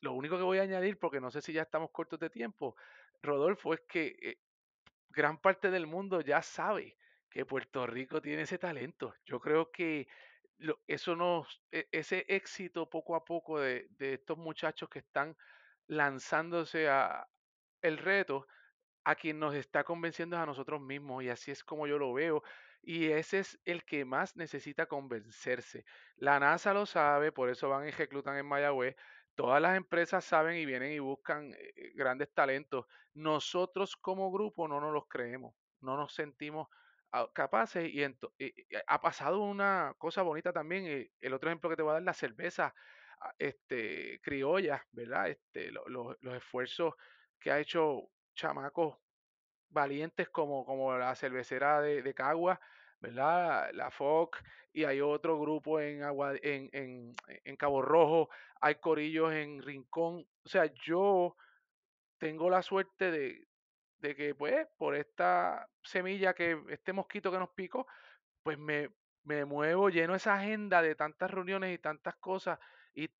lo 0.00 0.12
único 0.14 0.36
que 0.36 0.42
voy 0.44 0.58
a 0.58 0.62
añadir, 0.62 0.98
porque 0.98 1.20
no 1.20 1.30
sé 1.30 1.42
si 1.42 1.52
ya 1.52 1.62
estamos 1.62 1.90
cortos 1.92 2.18
de 2.20 2.30
tiempo, 2.30 2.76
Rodolfo, 3.22 3.74
es 3.74 3.82
que 3.88 4.16
eh, 4.22 4.36
gran 5.08 5.40
parte 5.40 5.70
del 5.70 5.86
mundo 5.86 6.20
ya 6.20 6.42
sabe 6.42 6.96
que 7.30 7.46
Puerto 7.46 7.86
Rico 7.86 8.20
tiene 8.22 8.42
ese 8.42 8.58
talento. 8.58 9.14
Yo 9.24 9.40
creo 9.40 9.70
que 9.70 10.08
eso 10.86 11.16
nos, 11.16 11.62
e- 11.70 11.88
ese 11.92 12.24
éxito 12.28 12.88
poco 12.90 13.16
a 13.16 13.24
poco 13.24 13.60
de, 13.60 13.88
de 13.90 14.14
estos 14.14 14.38
muchachos 14.38 14.88
que 14.88 15.00
están 15.00 15.36
lanzándose 15.86 16.88
a 16.88 17.28
el 17.82 17.98
reto, 17.98 18.46
a 19.04 19.16
quien 19.16 19.38
nos 19.40 19.54
está 19.54 19.84
convenciendo 19.84 20.36
es 20.36 20.42
a 20.42 20.46
nosotros 20.46 20.80
mismos 20.80 21.24
y 21.24 21.30
así 21.30 21.50
es 21.50 21.64
como 21.64 21.86
yo 21.86 21.98
lo 21.98 22.12
veo. 22.14 22.42
Y 22.86 23.10
ese 23.12 23.40
es 23.40 23.60
el 23.64 23.84
que 23.84 24.04
más 24.04 24.36
necesita 24.36 24.86
convencerse. 24.86 25.84
La 26.16 26.38
NASA 26.40 26.74
lo 26.74 26.86
sabe, 26.86 27.32
por 27.32 27.48
eso 27.50 27.68
van 27.68 27.88
y 27.88 27.90
reclutan 27.90 28.36
en 28.36 28.46
Mayagüez. 28.46 28.96
Todas 29.34 29.60
las 29.60 29.76
empresas 29.76 30.24
saben 30.24 30.56
y 30.56 30.66
vienen 30.66 30.92
y 30.92 30.98
buscan 31.00 31.52
eh, 31.54 31.56
eh, 31.76 31.92
grandes 31.94 32.32
talentos. 32.32 32.86
Nosotros 33.14 33.96
como 33.96 34.30
grupo 34.32 34.68
no 34.68 34.80
nos 34.80 34.92
los 34.92 35.04
creemos, 35.08 35.54
no 35.80 35.96
nos 35.96 36.14
sentimos 36.14 36.68
ah, 37.12 37.28
capaces 37.34 37.88
y, 37.92 38.02
y 38.38 38.54
ha 38.86 39.00
pasado 39.00 39.40
una 39.40 39.94
cosa 39.98 40.22
bonita 40.22 40.52
también. 40.52 40.86
eh, 40.86 41.10
El 41.20 41.34
otro 41.34 41.50
ejemplo 41.50 41.70
que 41.70 41.76
te 41.76 41.82
voy 41.82 41.90
a 41.90 41.94
dar, 41.94 42.02
la 42.02 42.14
cerveza 42.14 42.74
ah, 43.20 43.34
este, 43.38 44.20
criolla, 44.22 44.86
¿verdad? 44.92 45.28
Este, 45.30 45.70
lo- 45.72 45.84
los 46.20 46.34
esfuerzos 46.36 46.94
que 47.38 47.50
ha 47.50 47.58
hecho 47.60 48.10
chamacos 48.34 48.98
valientes 49.74 50.28
como, 50.30 50.64
como 50.64 50.96
la 50.96 51.14
cervecera 51.14 51.82
de, 51.82 52.14
Cagua, 52.14 52.60
¿verdad? 53.00 53.70
La 53.74 53.90
FOC, 53.90 54.38
y 54.72 54.84
hay 54.84 55.00
otro 55.00 55.38
grupo 55.38 55.80
en, 55.80 56.02
Agua, 56.02 56.34
en, 56.42 56.70
en, 56.72 57.14
en 57.26 57.56
Cabo 57.56 57.82
Rojo, 57.82 58.30
hay 58.60 58.76
corillos 58.76 59.32
en 59.32 59.62
Rincón. 59.62 60.26
O 60.44 60.48
sea, 60.48 60.66
yo 60.86 61.36
tengo 62.18 62.48
la 62.48 62.62
suerte 62.62 63.10
de, 63.10 63.46
de 63.98 64.14
que, 64.14 64.34
pues, 64.34 64.66
por 64.78 64.94
esta 64.94 65.68
semilla 65.82 66.34
que, 66.34 66.62
este 66.68 66.92
mosquito 66.92 67.30
que 67.30 67.38
nos 67.38 67.50
picó, 67.50 67.86
pues 68.42 68.58
me, 68.58 68.90
me 69.24 69.44
muevo 69.44 69.88
lleno 69.90 70.14
esa 70.14 70.34
agenda 70.34 70.82
de 70.82 70.94
tantas 70.94 71.30
reuniones 71.30 71.74
y 71.74 71.78
tantas 71.78 72.16
cosas 72.16 72.58
y 72.94 73.10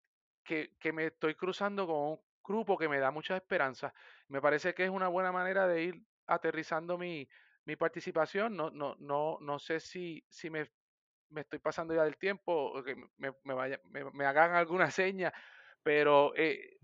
que, 0.44 0.74
que 0.78 0.92
me 0.92 1.06
estoy 1.06 1.34
cruzando 1.34 1.86
con 1.86 1.96
un 1.96 2.20
grupo 2.42 2.76
que 2.76 2.88
me 2.88 2.98
da 2.98 3.10
mucha 3.10 3.36
esperanza. 3.36 3.94
Me 4.28 4.40
parece 4.40 4.74
que 4.74 4.84
es 4.84 4.90
una 4.90 5.08
buena 5.08 5.32
manera 5.32 5.66
de 5.66 5.82
ir 5.84 6.02
aterrizando 6.26 6.98
mi, 6.98 7.28
mi 7.64 7.76
participación. 7.76 8.56
No, 8.56 8.70
no, 8.70 8.96
no, 8.98 9.38
no 9.40 9.58
sé 9.58 9.80
si, 9.80 10.24
si 10.28 10.50
me, 10.50 10.70
me 11.30 11.42
estoy 11.42 11.58
pasando 11.60 11.94
ya 11.94 12.04
del 12.04 12.18
tiempo 12.18 12.52
o 12.54 12.82
que 12.84 12.96
me, 13.18 13.32
me, 13.44 13.54
vaya, 13.54 13.80
me, 13.84 14.04
me 14.12 14.26
hagan 14.26 14.54
alguna 14.54 14.90
seña, 14.92 15.32
pero 15.82 16.34
eh, 16.36 16.78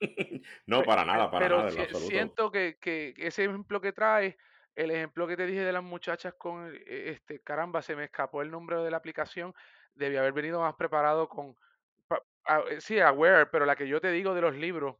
no, 0.66 0.84
para 0.84 1.04
nada, 1.04 1.30
para 1.30 1.48
Pero 1.48 1.64
nada, 1.64 1.86
siento 1.94 2.50
que, 2.50 2.78
que 2.80 3.14
ese 3.16 3.44
ejemplo 3.44 3.80
que 3.80 3.92
trae, 3.92 4.36
el 4.74 4.90
ejemplo 4.90 5.26
que 5.26 5.36
te 5.36 5.46
dije 5.46 5.60
de 5.64 5.72
las 5.72 5.82
muchachas 5.82 6.34
con, 6.34 6.74
e- 6.74 7.10
este, 7.10 7.40
caramba, 7.42 7.82
se 7.82 7.96
me 7.96 8.04
escapó 8.04 8.42
el 8.42 8.50
nombre 8.50 8.76
de 8.78 8.90
la 8.90 8.96
aplicación, 8.98 9.54
debí 9.94 10.16
haber 10.16 10.32
venido 10.32 10.60
más 10.60 10.74
preparado 10.74 11.28
con, 11.28 11.54
pa- 12.08 12.22
a- 12.46 12.60
eh, 12.70 12.80
sí, 12.80 13.00
Aware, 13.00 13.46
pero 13.46 13.66
la 13.66 13.76
que 13.76 13.88
yo 13.88 14.00
te 14.00 14.10
digo 14.12 14.34
de 14.34 14.42
los 14.42 14.56
libros, 14.56 14.96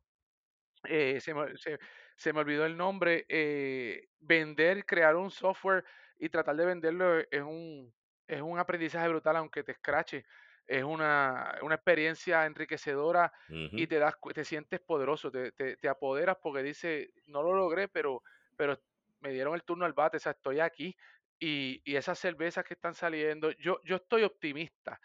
eh, 0.84 1.20
se 1.20 1.34
me, 1.34 1.56
se- 1.58 1.78
se 2.20 2.32
me 2.34 2.40
olvidó 2.40 2.66
el 2.66 2.76
nombre, 2.76 3.24
eh, 3.28 4.08
vender, 4.20 4.84
crear 4.84 5.16
un 5.16 5.30
software 5.30 5.84
y 6.18 6.28
tratar 6.28 6.54
de 6.56 6.66
venderlo 6.66 7.18
es 7.20 7.42
un, 7.42 7.94
es 8.26 8.42
un 8.42 8.58
aprendizaje 8.58 9.08
brutal, 9.08 9.36
aunque 9.36 9.64
te 9.64 9.72
escrache. 9.72 10.26
Es 10.66 10.84
una, 10.84 11.58
una 11.62 11.76
experiencia 11.76 12.44
enriquecedora 12.46 13.32
y 13.74 13.86
te 13.86 13.98
das, 13.98 14.16
te 14.34 14.44
sientes 14.44 14.80
poderoso, 14.80 15.30
te, 15.30 15.52
te, 15.52 15.76
te 15.78 15.88
apoderas 15.88 16.36
porque 16.42 16.62
dice, 16.62 17.10
no 17.26 17.42
lo 17.42 17.54
logré, 17.54 17.88
pero, 17.88 18.22
pero 18.54 18.78
me 19.20 19.30
dieron 19.32 19.54
el 19.54 19.64
turno 19.64 19.86
al 19.86 19.94
bate, 19.94 20.18
o 20.18 20.20
sea, 20.20 20.32
estoy 20.32 20.60
aquí. 20.60 20.94
Y, 21.38 21.80
y 21.90 21.96
esas 21.96 22.18
cervezas 22.18 22.64
que 22.64 22.74
están 22.74 22.94
saliendo, 22.94 23.50
yo, 23.52 23.80
yo 23.84 23.96
estoy 23.96 24.24
optimista 24.24 25.00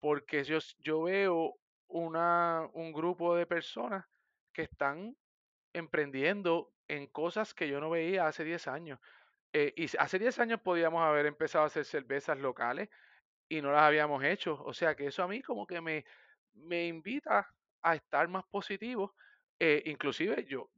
porque 0.00 0.44
yo, 0.44 0.58
yo 0.78 1.02
veo 1.04 1.54
una, 1.88 2.68
un 2.74 2.92
grupo 2.92 3.36
de 3.36 3.46
personas 3.46 4.06
que 4.52 4.62
están 4.62 5.16
emprendiendo 5.76 6.74
en 6.88 7.06
cosas 7.08 7.54
que 7.54 7.68
yo 7.68 7.80
no 7.80 7.90
veía 7.90 8.26
hace 8.26 8.44
10 8.44 8.68
años. 8.68 9.00
Eh, 9.52 9.74
y 9.76 9.86
hace 9.98 10.18
10 10.18 10.38
años 10.40 10.60
podíamos 10.62 11.02
haber 11.04 11.26
empezado 11.26 11.64
a 11.64 11.68
hacer 11.68 11.84
cervezas 11.86 12.38
locales 12.38 12.90
y 13.48 13.62
no 13.62 13.72
las 13.72 13.82
habíamos 13.82 14.24
hecho. 14.24 14.62
O 14.64 14.72
sea 14.74 14.94
que 14.94 15.06
eso 15.06 15.22
a 15.22 15.28
mí 15.28 15.42
como 15.42 15.66
que 15.66 15.80
me, 15.80 16.04
me 16.54 16.86
invita 16.86 17.48
a 17.82 17.94
estar 17.94 18.28
más 18.28 18.44
positivo. 18.46 19.14
Eh, 19.58 19.82
inclusive 19.86 20.44
yo, 20.46 20.70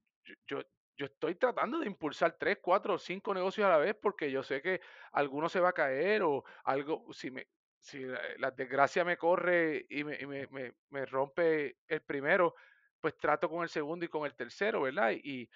yo, 0.47 0.63
yo 0.97 1.07
estoy 1.07 1.35
tratando 1.37 1.79
de 1.81 1.87
impulsar 1.87 2.37
tres, 2.39 2.59
cuatro 2.63 2.95
o 2.95 2.99
cinco 2.99 3.35
negocios 3.35 3.67
a 3.67 3.71
la 3.71 3.79
vez 3.79 3.97
porque 4.01 4.31
yo 4.31 4.43
sé 4.43 4.61
que 4.63 4.81
alguno 5.13 5.49
se 5.49 5.61
va 5.61 5.71
a 5.71 5.73
caer 5.73 6.23
o 6.23 6.45
algo, 6.65 7.13
si 7.13 7.31
me, 7.31 7.49
si 7.81 8.01
la, 8.05 8.21
la 8.39 8.51
desgracia 8.51 9.05
me 9.05 9.17
corre 9.17 9.87
y 9.89 10.05
me, 10.05 10.17
y 10.21 10.27
me, 10.27 10.47
me- 10.49 10.75
me 10.91 11.07
rompe 11.07 11.79
el 11.87 12.03
primero, 12.03 12.55
pues 13.01 13.17
trato 13.17 13.49
con 13.49 13.63
el 13.63 13.69
segundo 13.69 14.05
y 14.05 14.09
con 14.09 14.27
el 14.27 14.35
tercero, 14.37 14.83
¿verdad? 14.83 15.13
Y, 15.13 15.49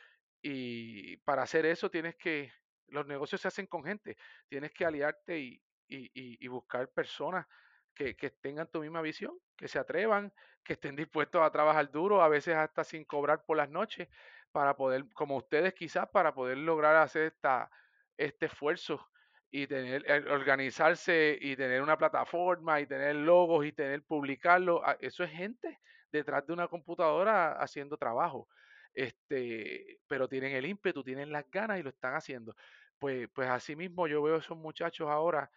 y 0.43 1.17
para 1.19 1.43
hacer 1.43 1.67
eso 1.67 1.91
tienes 1.91 2.17
que, 2.17 2.53
los 2.89 3.07
negocios 3.07 3.41
se 3.41 3.49
hacen 3.49 3.67
con 3.67 3.85
gente, 3.85 4.17
tienes 4.49 4.73
que 4.73 4.85
aliarte 4.85 5.39
y, 5.39 5.63
y, 5.89 6.11
y- 6.45 6.49
buscar 6.49 6.91
personas 6.93 7.47
que, 7.95 8.17
que 8.17 8.31
tengan 8.31 8.71
tu 8.71 8.81
misma 8.81 9.03
visión, 9.03 9.39
que 9.57 9.69
se 9.69 9.79
atrevan, 9.79 10.33
que 10.65 10.75
estén 10.75 10.97
dispuestos 10.97 11.43
a 11.43 11.51
trabajar 11.51 11.91
duro, 11.91 12.23
a 12.23 12.29
veces 12.29 12.55
hasta 12.57 12.85
sin 12.85 13.05
cobrar 13.05 13.45
por 13.45 13.57
las 13.57 13.69
noches, 13.71 14.09
para 14.51 14.77
poder, 14.77 15.05
como 15.15 15.37
ustedes 15.37 15.75
quizás, 15.75 16.09
para 16.11 16.35
poder 16.35 16.59
lograr 16.59 16.97
hacer 16.97 17.25
esta, 17.35 17.71
este 18.17 18.47
esfuerzo 18.47 19.09
y 19.51 19.67
tener, 19.67 20.05
eh, 20.11 20.25
organizarse 20.31 21.37
y 21.41 21.57
tener 21.57 21.83
una 21.83 21.97
plataforma 21.99 22.81
y 22.81 22.87
tener 22.87 23.17
logos 23.17 23.65
y 23.67 23.73
tener 23.73 24.05
publicarlo. 24.05 24.83
Ah, 24.85 24.97
eso 25.01 25.25
es 25.25 25.31
gente 25.31 25.81
detrás 26.13 26.47
de 26.47 26.53
una 26.53 26.69
computadora 26.69 27.55
haciendo 27.55 27.97
trabajo. 27.97 28.49
Este, 28.95 30.01
pero 30.07 30.29
tienen 30.29 30.53
el 30.55 30.67
ímpetu, 30.67 31.03
tienen 31.03 31.33
las 31.33 31.51
ganas 31.51 31.81
y 31.81 31.83
lo 31.83 31.91
están 31.91 32.15
haciendo. 32.15 32.55
Pues, 32.99 33.29
pues 33.35 33.49
así 33.49 33.75
mismo 33.77 34.07
yo 34.07 34.23
veo 34.23 34.37
a 34.37 34.39
esos 34.39 34.57
muchachos 34.59 35.09
ahora. 35.09 35.51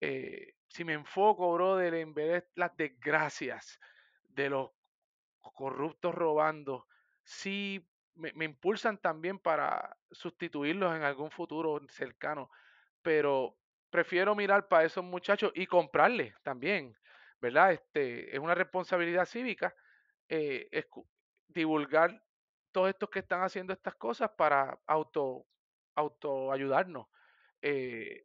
Eh, 0.00 0.54
si 0.68 0.84
me 0.84 0.94
enfoco, 0.94 1.52
brother, 1.54 1.94
en 1.94 2.14
ver 2.14 2.50
las 2.56 2.76
desgracias 2.76 3.80
de 4.24 4.50
los 4.50 4.70
corruptos 5.40 6.14
robando, 6.14 6.86
sí 7.24 7.88
me, 8.14 8.32
me 8.34 8.44
impulsan 8.44 8.98
también 8.98 9.38
para 9.38 9.96
sustituirlos 10.10 10.94
en 10.96 11.02
algún 11.02 11.30
futuro 11.30 11.80
cercano 11.90 12.50
pero 13.02 13.58
prefiero 13.90 14.36
mirar 14.36 14.68
para 14.68 14.84
esos 14.84 15.04
muchachos 15.04 15.52
y 15.56 15.66
comprarles 15.66 16.34
también, 16.44 16.96
¿verdad? 17.40 17.72
Este, 17.72 18.34
es 18.34 18.40
una 18.40 18.54
responsabilidad 18.54 19.26
cívica 19.26 19.74
eh, 20.28 20.68
divulgar 21.48 22.22
todos 22.72 22.90
estos 22.90 23.10
que 23.10 23.20
están 23.20 23.42
haciendo 23.42 23.72
estas 23.72 23.94
cosas 23.94 24.30
para 24.36 24.80
auto. 24.86 25.46
Eh, 27.62 28.24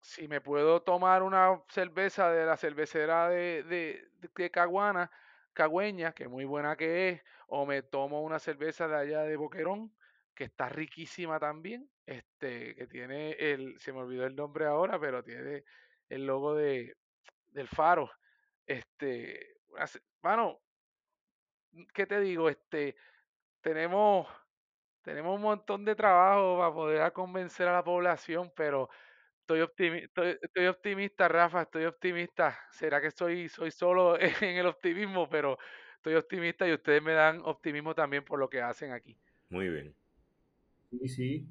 si 0.00 0.28
me 0.28 0.40
puedo 0.40 0.82
tomar 0.82 1.22
una 1.22 1.62
cerveza 1.68 2.30
de 2.30 2.46
la 2.46 2.56
cervecera 2.56 3.28
de, 3.28 3.62
de, 3.64 4.08
de 4.20 4.50
Caguana, 4.50 5.10
Cagüeña, 5.52 6.12
que 6.12 6.28
muy 6.28 6.44
buena 6.44 6.76
que 6.76 7.08
es, 7.08 7.22
o 7.48 7.66
me 7.66 7.82
tomo 7.82 8.22
una 8.22 8.38
cerveza 8.38 8.86
de 8.86 8.96
allá 8.96 9.22
de 9.22 9.36
Boquerón, 9.36 9.96
que 10.34 10.44
está 10.44 10.68
riquísima 10.68 11.40
también, 11.40 11.90
este, 12.04 12.74
que 12.76 12.86
tiene 12.86 13.32
el, 13.32 13.80
se 13.80 13.92
me 13.92 14.00
olvidó 14.00 14.26
el 14.26 14.36
nombre 14.36 14.66
ahora, 14.66 15.00
pero 15.00 15.24
tiene 15.24 15.64
el 16.08 16.26
logo 16.26 16.54
de, 16.54 16.94
del 17.46 17.68
faro. 17.68 18.10
Este, 18.66 19.56
bueno, 20.26 20.60
¿qué 21.94 22.06
te 22.06 22.20
digo? 22.20 22.48
Este, 22.48 22.96
tenemos, 23.60 24.26
tenemos 25.02 25.36
un 25.36 25.42
montón 25.42 25.84
de 25.84 25.94
trabajo 25.94 26.58
para 26.58 26.74
poder 26.74 27.12
convencer 27.12 27.68
a 27.68 27.74
la 27.74 27.84
población, 27.84 28.52
pero 28.56 28.88
estoy, 29.40 29.60
optimista, 29.60 30.28
estoy, 30.28 30.66
optimista, 30.66 31.28
Rafa, 31.28 31.62
estoy 31.62 31.84
optimista. 31.84 32.58
Será 32.72 33.00
que 33.00 33.12
soy, 33.12 33.48
soy 33.48 33.70
solo 33.70 34.18
en 34.20 34.56
el 34.56 34.66
optimismo, 34.66 35.28
pero 35.28 35.58
estoy 35.94 36.14
optimista 36.14 36.66
y 36.66 36.72
ustedes 36.72 37.02
me 37.02 37.12
dan 37.12 37.40
optimismo 37.44 37.94
también 37.94 38.24
por 38.24 38.40
lo 38.40 38.48
que 38.48 38.60
hacen 38.60 38.90
aquí. 38.90 39.16
Muy 39.48 39.68
bien. 39.68 39.94
Sí, 40.90 41.08
sí. 41.08 41.48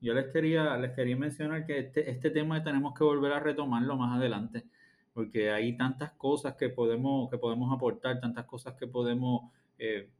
Yo, 0.00 0.14
les 0.14 0.32
quería, 0.32 0.76
les 0.76 0.92
quería 0.92 1.16
mencionar 1.16 1.66
que 1.66 1.78
este, 1.78 2.08
este 2.08 2.30
tema 2.30 2.62
tenemos 2.62 2.94
que 2.96 3.02
volver 3.02 3.32
a 3.32 3.40
retomarlo 3.40 3.96
más 3.96 4.16
adelante, 4.16 4.64
porque 5.12 5.50
hay 5.50 5.76
tantas 5.76 6.12
cosas 6.12 6.54
que 6.54 6.68
podemos, 6.68 7.30
que 7.30 7.38
podemos 7.38 7.72
aportar, 7.72 8.20
tantas 8.20 8.46
cosas 8.46 8.74
que 8.74 8.86
podemos 8.86 9.50
eh, 9.78 10.10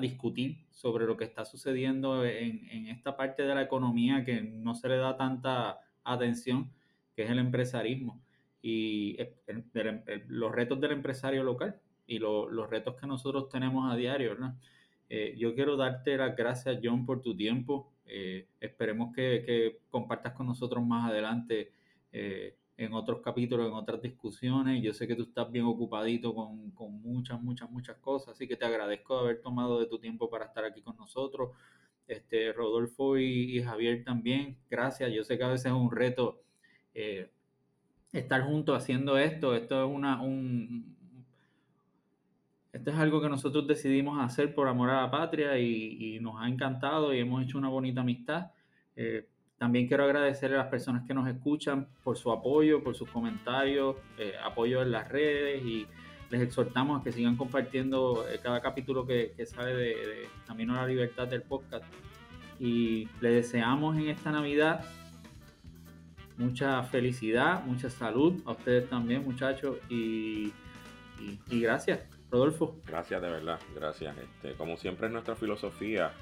discutir 0.00 0.58
sobre 0.72 1.06
lo 1.06 1.16
que 1.16 1.24
está 1.24 1.44
sucediendo 1.44 2.24
en, 2.24 2.68
en, 2.70 2.88
esta 2.88 3.16
parte 3.16 3.44
de 3.44 3.54
la 3.54 3.62
economía 3.62 4.24
que 4.24 4.42
no 4.42 4.74
se 4.74 4.88
le 4.88 4.96
da 4.96 5.16
tanta 5.16 5.78
atención, 6.02 6.70
que 7.14 7.22
es 7.22 7.30
el 7.30 7.38
empresarismo 7.38 8.20
y 8.62 9.16
los 10.26 10.52
retos 10.52 10.80
del 10.80 10.92
empresario 10.92 11.44
local 11.44 11.80
y 12.06 12.18
los 12.18 12.70
retos 12.70 12.96
que 12.96 13.06
nosotros 13.06 13.48
tenemos 13.48 13.92
a 13.92 13.96
diario, 13.96 14.30
¿verdad? 14.30 14.54
Eh, 15.10 15.34
yo 15.38 15.54
quiero 15.54 15.76
darte 15.76 16.16
las 16.16 16.36
gracias, 16.36 16.78
John, 16.82 17.06
por 17.06 17.22
tu 17.22 17.36
tiempo. 17.36 17.92
Eh, 18.04 18.46
esperemos 18.60 19.14
que, 19.14 19.80
compartas 19.90 20.32
con 20.32 20.46
nosotros 20.46 20.84
más 20.84 21.10
adelante 21.10 21.72
eh, 22.12 22.56
en 22.78 22.94
otros 22.94 23.20
capítulos, 23.20 23.66
en 23.66 23.74
otras 23.74 24.00
discusiones. 24.00 24.82
Yo 24.82 24.94
sé 24.94 25.06
que 25.06 25.16
tú 25.16 25.24
estás 25.24 25.50
bien 25.50 25.66
ocupadito 25.66 26.34
con, 26.34 26.72
muchas, 27.02 27.40
muchas, 27.42 27.70
muchas 27.70 27.96
cosas, 27.98 28.34
así 28.34 28.48
que 28.48 28.56
te 28.56 28.64
agradezco 28.64 29.16
de 29.16 29.20
haber 29.20 29.42
tomado 29.42 29.80
de 29.80 29.86
tu 29.86 29.98
tiempo 29.98 30.30
para 30.30 30.46
estar 30.46 30.64
aquí 30.64 30.80
con 30.80 30.96
nosotros. 30.96 31.50
Este, 32.06 32.52
Rodolfo 32.52 33.18
y, 33.18 33.62
Javier 33.62 34.04
también, 34.04 34.56
gracias. 34.70 35.12
Yo 35.12 35.24
sé 35.24 35.36
que 35.36 35.44
a 35.44 35.48
veces 35.48 35.66
es 35.66 35.72
un 35.72 35.90
reto 35.90 36.40
estar 38.12 38.42
juntos 38.42 38.76
haciendo 38.76 39.18
esto. 39.18 39.54
Esto 39.54 39.84
es 39.84 39.90
una, 39.90 40.22
un, 40.22 40.96
esto 42.72 42.90
es 42.90 42.96
algo 42.96 43.20
que 43.20 43.28
nosotros 43.28 43.66
decidimos 43.66 44.24
hacer 44.24 44.54
por 44.54 44.68
amor 44.68 44.90
a 44.90 45.02
la 45.02 45.10
patria 45.10 45.58
y, 45.58 46.18
nos 46.20 46.40
ha 46.40 46.48
encantado 46.48 47.12
y 47.12 47.18
hemos 47.18 47.42
hecho 47.42 47.58
una 47.58 47.68
bonita 47.68 48.02
amistad. 48.02 48.52
Eh, 48.94 49.28
también 49.58 49.88
quiero 49.88 50.04
agradecer 50.04 50.54
a 50.54 50.58
las 50.58 50.68
personas 50.68 51.06
que 51.06 51.14
nos 51.14 51.28
escuchan 51.28 51.86
por 52.04 52.16
su 52.16 52.30
apoyo, 52.30 52.82
por 52.82 52.94
sus 52.94 53.08
comentarios, 53.10 53.96
eh, 54.18 54.34
apoyo 54.44 54.82
en 54.82 54.92
las 54.92 55.08
redes 55.08 55.64
y 55.64 55.86
les 56.30 56.42
exhortamos 56.42 57.00
a 57.00 57.04
que 57.04 57.12
sigan 57.12 57.36
compartiendo 57.36 58.28
eh, 58.28 58.38
cada 58.42 58.60
capítulo 58.60 59.06
que, 59.06 59.34
sale 59.46 59.74
de, 59.74 60.28
Camino 60.46 60.74
a 60.74 60.82
la 60.82 60.86
Libertad 60.86 61.26
del 61.26 61.42
podcast. 61.42 61.84
Y 62.60 63.08
les 63.20 63.34
deseamos 63.34 63.96
en 63.96 64.08
esta 64.08 64.30
Navidad 64.30 64.84
mucha 66.36 66.82
felicidad, 66.84 67.64
mucha 67.64 67.90
salud 67.90 68.40
a 68.46 68.52
ustedes 68.52 68.88
también, 68.88 69.24
muchachos, 69.24 69.76
y 69.88 70.52
gracias. 71.48 72.00
Rodolfo. 72.30 72.80
Gracias, 72.86 73.22
de 73.22 73.30
verdad, 73.30 73.58
gracias. 73.74 74.16
Este, 74.18 74.52
como 74.54 74.76
siempre 74.76 75.06
es 75.06 75.12
nuestra 75.12 75.34
filosofía 75.34 76.12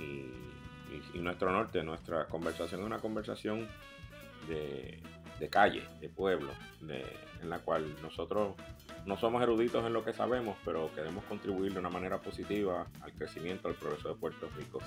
y, 0.00 0.51
nuestro 1.14 1.52
norte, 1.52 1.82
nuestra 1.82 2.26
conversación 2.26 2.80
es 2.80 2.86
una 2.86 2.98
conversación 2.98 3.68
de, 4.48 5.00
calle, 5.50 5.82
de 6.00 6.08
pueblo, 6.08 6.52
en 7.40 7.50
la 7.50 7.58
cual 7.58 7.94
nosotros 8.02 8.54
no 9.06 9.16
somos 9.16 9.42
eruditos 9.42 9.84
en 9.84 9.92
lo 9.92 10.04
que 10.04 10.12
sabemos, 10.12 10.56
pero 10.64 10.90
queremos 10.94 11.24
contribuir 11.24 11.72
de 11.72 11.80
una 11.80 11.90
manera 11.90 12.18
positiva 12.18 12.86
al 13.00 13.12
crecimiento, 13.12 13.68
al 13.68 13.74
progreso 13.74 14.08
de 14.08 14.14
Puerto 14.14 14.48
Rico. 14.56 14.78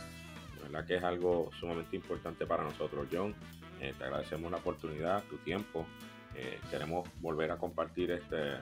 De 0.56 0.64
verdad 0.64 0.86
que 0.88 0.96
es 0.96 1.04
algo 1.04 1.50
sumamente 1.60 1.96
importante 1.96 2.46
para 2.46 2.64
nosotros, 2.64 3.08
John. 3.12 3.36
Eh, 3.82 3.94
te 3.98 4.04
agradecemos 4.06 4.50
la 4.52 4.58
oportunidad, 4.58 5.24
tu 5.24 5.38
tiempo. 5.38 5.86
Eh, 6.34 6.60
queremos 6.70 7.08
volver 7.20 7.52
a 7.52 7.58
compartir 7.58 8.12
este, 8.12 8.56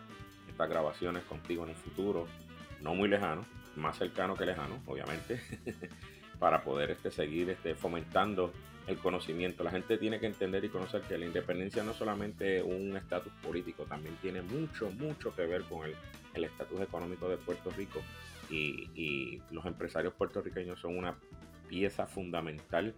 estas 0.50 0.70
grabaciones 0.70 1.24
contigo 1.24 1.64
en 1.64 1.72
el 1.72 1.76
futuro, 1.76 2.28
no 2.82 2.96
muy 2.96 3.10
lejano, 3.10 3.46
más 3.76 3.98
cercano 3.98 4.36
que 4.36 4.46
lejano, 4.46 4.80
obviamente, 4.86 5.42
para 6.44 6.62
poder 6.62 6.92
este, 6.92 7.10
seguir 7.10 7.50
este, 7.52 7.74
fomentando 7.74 8.52
el 8.86 8.98
conocimiento. 8.98 9.64
La 9.64 9.72
gente 9.72 9.98
tiene 9.98 10.20
que 10.20 10.26
entender 10.26 10.66
y 10.66 10.68
conocer 10.68 11.00
que 11.04 11.18
la 11.18 11.26
independencia 11.26 11.84
no 11.84 11.92
es 11.92 11.98
solamente 11.98 12.62
un 12.62 12.98
estatus 12.98 13.32
político, 13.42 13.86
también 13.86 14.18
tiene 14.22 14.42
mucho, 14.42 14.92
mucho 14.92 15.34
que 15.34 15.46
ver 15.46 15.62
con 15.64 15.88
el 16.34 16.44
estatus 16.44 16.82
económico 16.82 17.30
de 17.30 17.38
Puerto 17.38 17.70
Rico 17.70 18.02
y, 18.50 19.42
los 19.52 19.66
empresarios 19.66 20.14
puertorriqueños 20.16 20.82
son 20.82 20.98
una 20.98 21.16
pieza 21.70 22.08
fundamental 22.08 22.94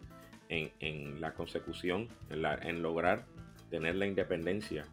en, 0.50 1.22
la 1.22 1.36
consecución, 1.36 2.08
en, 2.32 2.44
en 2.64 2.82
lograr 2.82 3.26
tener 3.70 3.94
la 3.94 4.08
independencia 4.08 4.86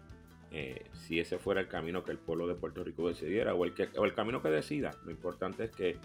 eh, 0.50 0.84
si 0.92 1.20
ese 1.20 1.38
fuera 1.38 1.62
el 1.62 1.68
camino 1.68 2.04
que 2.04 2.10
el 2.10 2.18
pueblo 2.18 2.46
de 2.46 2.54
Puerto 2.54 2.84
Rico 2.84 3.08
decidiera 3.08 3.54
o 3.54 3.64
el, 3.64 3.72
que, 3.72 3.88
o 3.96 4.04
el 4.04 4.12
camino 4.12 4.42
que 4.42 4.50
decida. 4.50 4.90
Lo 5.06 5.10
importante 5.10 5.64
es 5.64 5.70
que 5.70 5.96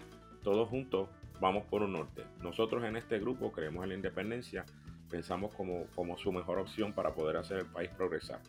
todos 0.42 0.66
juntos 0.70 1.10
vamos 1.40 1.64
por 1.66 1.82
un 1.82 1.92
norte. 1.92 2.24
Nosotros 2.42 2.84
en 2.84 2.96
este 2.96 3.18
grupo 3.18 3.52
creemos 3.52 3.82
en 3.84 3.90
la 3.90 3.94
independencia, 3.94 4.64
pensamos 5.10 5.54
como, 5.54 5.86
como 5.94 6.16
su 6.18 6.32
mejor 6.32 6.58
opción 6.58 6.92
para 6.92 7.14
poder 7.14 7.36
hacer 7.36 7.58
el 7.58 7.66
país 7.66 7.90
progresar. 7.90 8.40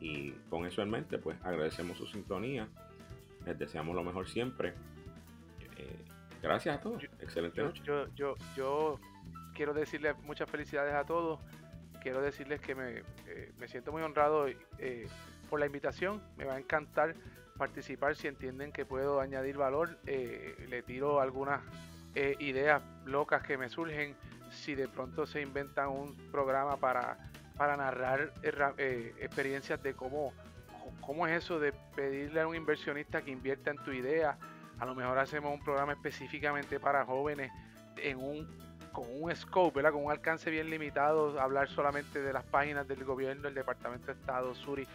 Y 0.00 0.32
con 0.48 0.66
eso 0.66 0.82
en 0.82 0.90
mente, 0.90 1.18
pues 1.18 1.36
agradecemos 1.42 1.98
su 1.98 2.06
sintonía, 2.06 2.68
les 3.44 3.58
deseamos 3.58 3.94
lo 3.94 4.04
mejor 4.04 4.28
siempre. 4.28 4.74
Eh, 5.76 6.04
gracias 6.42 6.78
a 6.78 6.80
todos, 6.80 7.02
excelente 7.20 7.62
noche. 7.62 7.82
Yo, 7.84 8.06
yo, 8.14 8.34
yo 8.56 9.00
quiero 9.54 9.74
decirles 9.74 10.16
muchas 10.22 10.48
felicidades 10.48 10.94
a 10.94 11.04
todos 11.04 11.40
quiero 11.98 12.22
decirles 12.22 12.60
que 12.60 12.74
me, 12.74 13.02
eh, 13.26 13.52
me 13.58 13.68
siento 13.68 13.92
muy 13.92 14.02
honrado 14.02 14.46
eh, 14.78 15.08
por 15.50 15.60
la 15.60 15.66
invitación. 15.66 16.22
Me 16.36 16.44
va 16.44 16.54
a 16.54 16.58
encantar 16.58 17.14
participar 17.56 18.16
si 18.16 18.28
entienden 18.28 18.72
que 18.72 18.86
puedo 18.86 19.20
añadir 19.20 19.56
valor. 19.56 19.98
Eh, 20.06 20.66
le 20.68 20.82
tiro 20.82 21.20
algunas 21.20 21.60
eh, 22.20 22.34
ideas 22.40 22.82
locas 23.04 23.44
que 23.44 23.56
me 23.56 23.68
surgen. 23.68 24.16
Si 24.50 24.74
de 24.74 24.88
pronto 24.88 25.24
se 25.24 25.40
inventan 25.40 25.88
un 25.88 26.16
programa 26.32 26.76
para, 26.76 27.16
para 27.56 27.76
narrar 27.76 28.32
eh, 28.42 29.14
experiencias 29.20 29.80
de 29.84 29.94
cómo, 29.94 30.32
cómo 31.00 31.28
es 31.28 31.44
eso 31.44 31.60
de 31.60 31.72
pedirle 31.94 32.40
a 32.40 32.48
un 32.48 32.56
inversionista 32.56 33.22
que 33.22 33.30
invierta 33.30 33.70
en 33.70 33.76
tu 33.84 33.92
idea. 33.92 34.36
A 34.80 34.84
lo 34.84 34.96
mejor 34.96 35.16
hacemos 35.16 35.54
un 35.54 35.62
programa 35.62 35.92
específicamente 35.92 36.80
para 36.80 37.04
jóvenes 37.04 37.52
en 37.96 38.18
un 38.18 38.68
con 38.90 39.04
un 39.10 39.36
scope, 39.36 39.76
¿verdad? 39.76 39.92
con 39.92 40.04
un 40.04 40.10
alcance 40.10 40.50
bien 40.50 40.70
limitado, 40.70 41.40
hablar 41.40 41.68
solamente 41.68 42.20
de 42.20 42.32
las 42.32 42.42
páginas 42.42 42.88
del 42.88 43.04
gobierno, 43.04 43.42
del 43.42 43.54
Departamento 43.54 44.06
de 44.06 44.14
Estado, 44.14 44.52
Suri, 44.56 44.88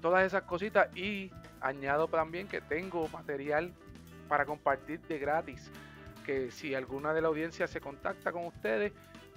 todas 0.00 0.24
esas 0.24 0.44
cositas 0.44 0.88
y 0.96 1.30
añado 1.60 2.08
también 2.08 2.48
que 2.48 2.62
tengo 2.62 3.06
material 3.08 3.70
para 4.28 4.46
compartir 4.46 5.00
de 5.02 5.18
gratis 5.18 5.70
si 6.50 6.74
alguna 6.74 7.12
de 7.12 7.20
la 7.20 7.28
audiencia 7.28 7.66
se 7.66 7.80
contacta 7.80 8.32
con 8.32 8.46
ustedes 8.46 8.92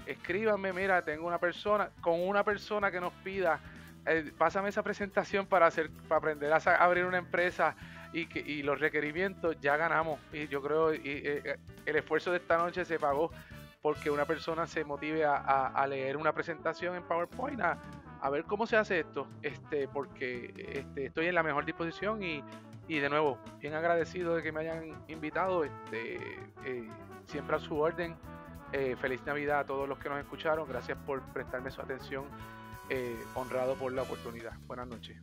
escríbanme, 0.06 0.74
mira, 0.74 1.02
tengo 1.02 1.28
una 1.28 1.40
persona, 1.40 1.90
con 2.02 2.20
una 2.22 2.44
persona 2.44 2.92
que 2.92 3.00
nos 3.00 3.14
pida, 3.14 3.60
eh, 4.06 4.32
pásame 4.38 4.70
esa 4.70 4.84
presentación 4.84 5.46
para 5.46 5.68
hacer, 5.68 5.90
para 6.08 6.20
aprender 6.20 6.52
a 6.52 6.58
abrir 6.58 7.06
una 7.06 7.18
empresa 7.18 7.76
y, 8.12 8.28
que, 8.28 8.40
y 8.40 8.64
los 8.64 8.80
requerimientos, 8.80 9.60
ya 9.62 9.78
ganamos. 9.78 10.20
Y 10.32 10.48
yo 10.48 10.62
creo 10.62 10.94
y, 10.94 11.02
eh, 11.06 11.58
el 11.86 11.96
esfuerzo 11.96 12.32
de 12.32 12.38
esta 12.38 12.58
noche 12.58 12.86
se 12.86 13.00
pagó 13.00 13.32
porque 13.82 14.10
una 14.10 14.26
persona 14.26 14.66
se 14.66 14.86
motive 14.86 15.26
a, 15.26 15.86
leer 15.90 16.16
una 16.16 16.32
presentación 16.32 16.96
en 16.96 17.04
PowerPoint, 17.04 17.60
a, 17.60 18.30
ver 18.30 18.46
cómo 18.46 18.66
se 18.66 18.78
hace 18.78 19.02
esto, 19.02 19.28
este, 19.42 19.90
porque 19.90 20.54
este, 20.74 21.08
estoy 21.08 21.26
en 21.28 21.36
la 21.36 21.44
mejor 21.44 21.66
disposición 21.66 22.24
y, 22.24 22.42
y, 22.88 23.00
de 23.00 23.10
nuevo, 23.10 23.38
bien 23.60 23.74
agradecido 23.74 24.36
de 24.36 24.44
que 24.44 24.52
me 24.52 24.62
hayan 24.62 25.04
invitado, 25.08 25.64
este, 25.64 26.16
eh, 26.66 26.88
siempre 27.26 27.56
a 27.56 27.60
su 27.60 27.78
orden. 27.78 28.16
Eh, 28.72 28.96
feliz 29.00 29.22
Navidad 29.26 29.60
a 29.60 29.66
todos 29.66 29.88
los 29.88 30.00
que 30.00 30.10
nos 30.10 30.20
escucharon, 30.20 30.68
gracias 30.68 30.98
por 31.06 31.22
prestarme 31.32 31.70
su 31.70 31.80
atención, 31.80 32.26
eh, 32.90 33.16
honrado 33.36 33.76
por 33.76 33.94
la 33.94 34.02
oportunidad. 34.02 34.54
Buenas 34.66 34.88
noches. 34.88 35.18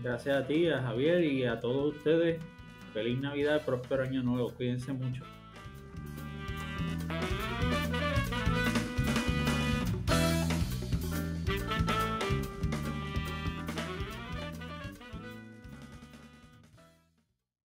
Gracias 0.00 0.36
a 0.36 0.46
ti, 0.46 0.68
a 0.68 0.82
Javier 0.82 1.22
y 1.22 1.46
a 1.46 1.60
todos 1.60 1.94
ustedes. 1.94 2.42
Feliz 2.92 3.20
Navidad, 3.20 3.64
próspero 3.64 4.02
año 4.02 4.22
nuevo. 4.22 4.52
Cuídense 4.52 4.92
mucho. 4.92 5.24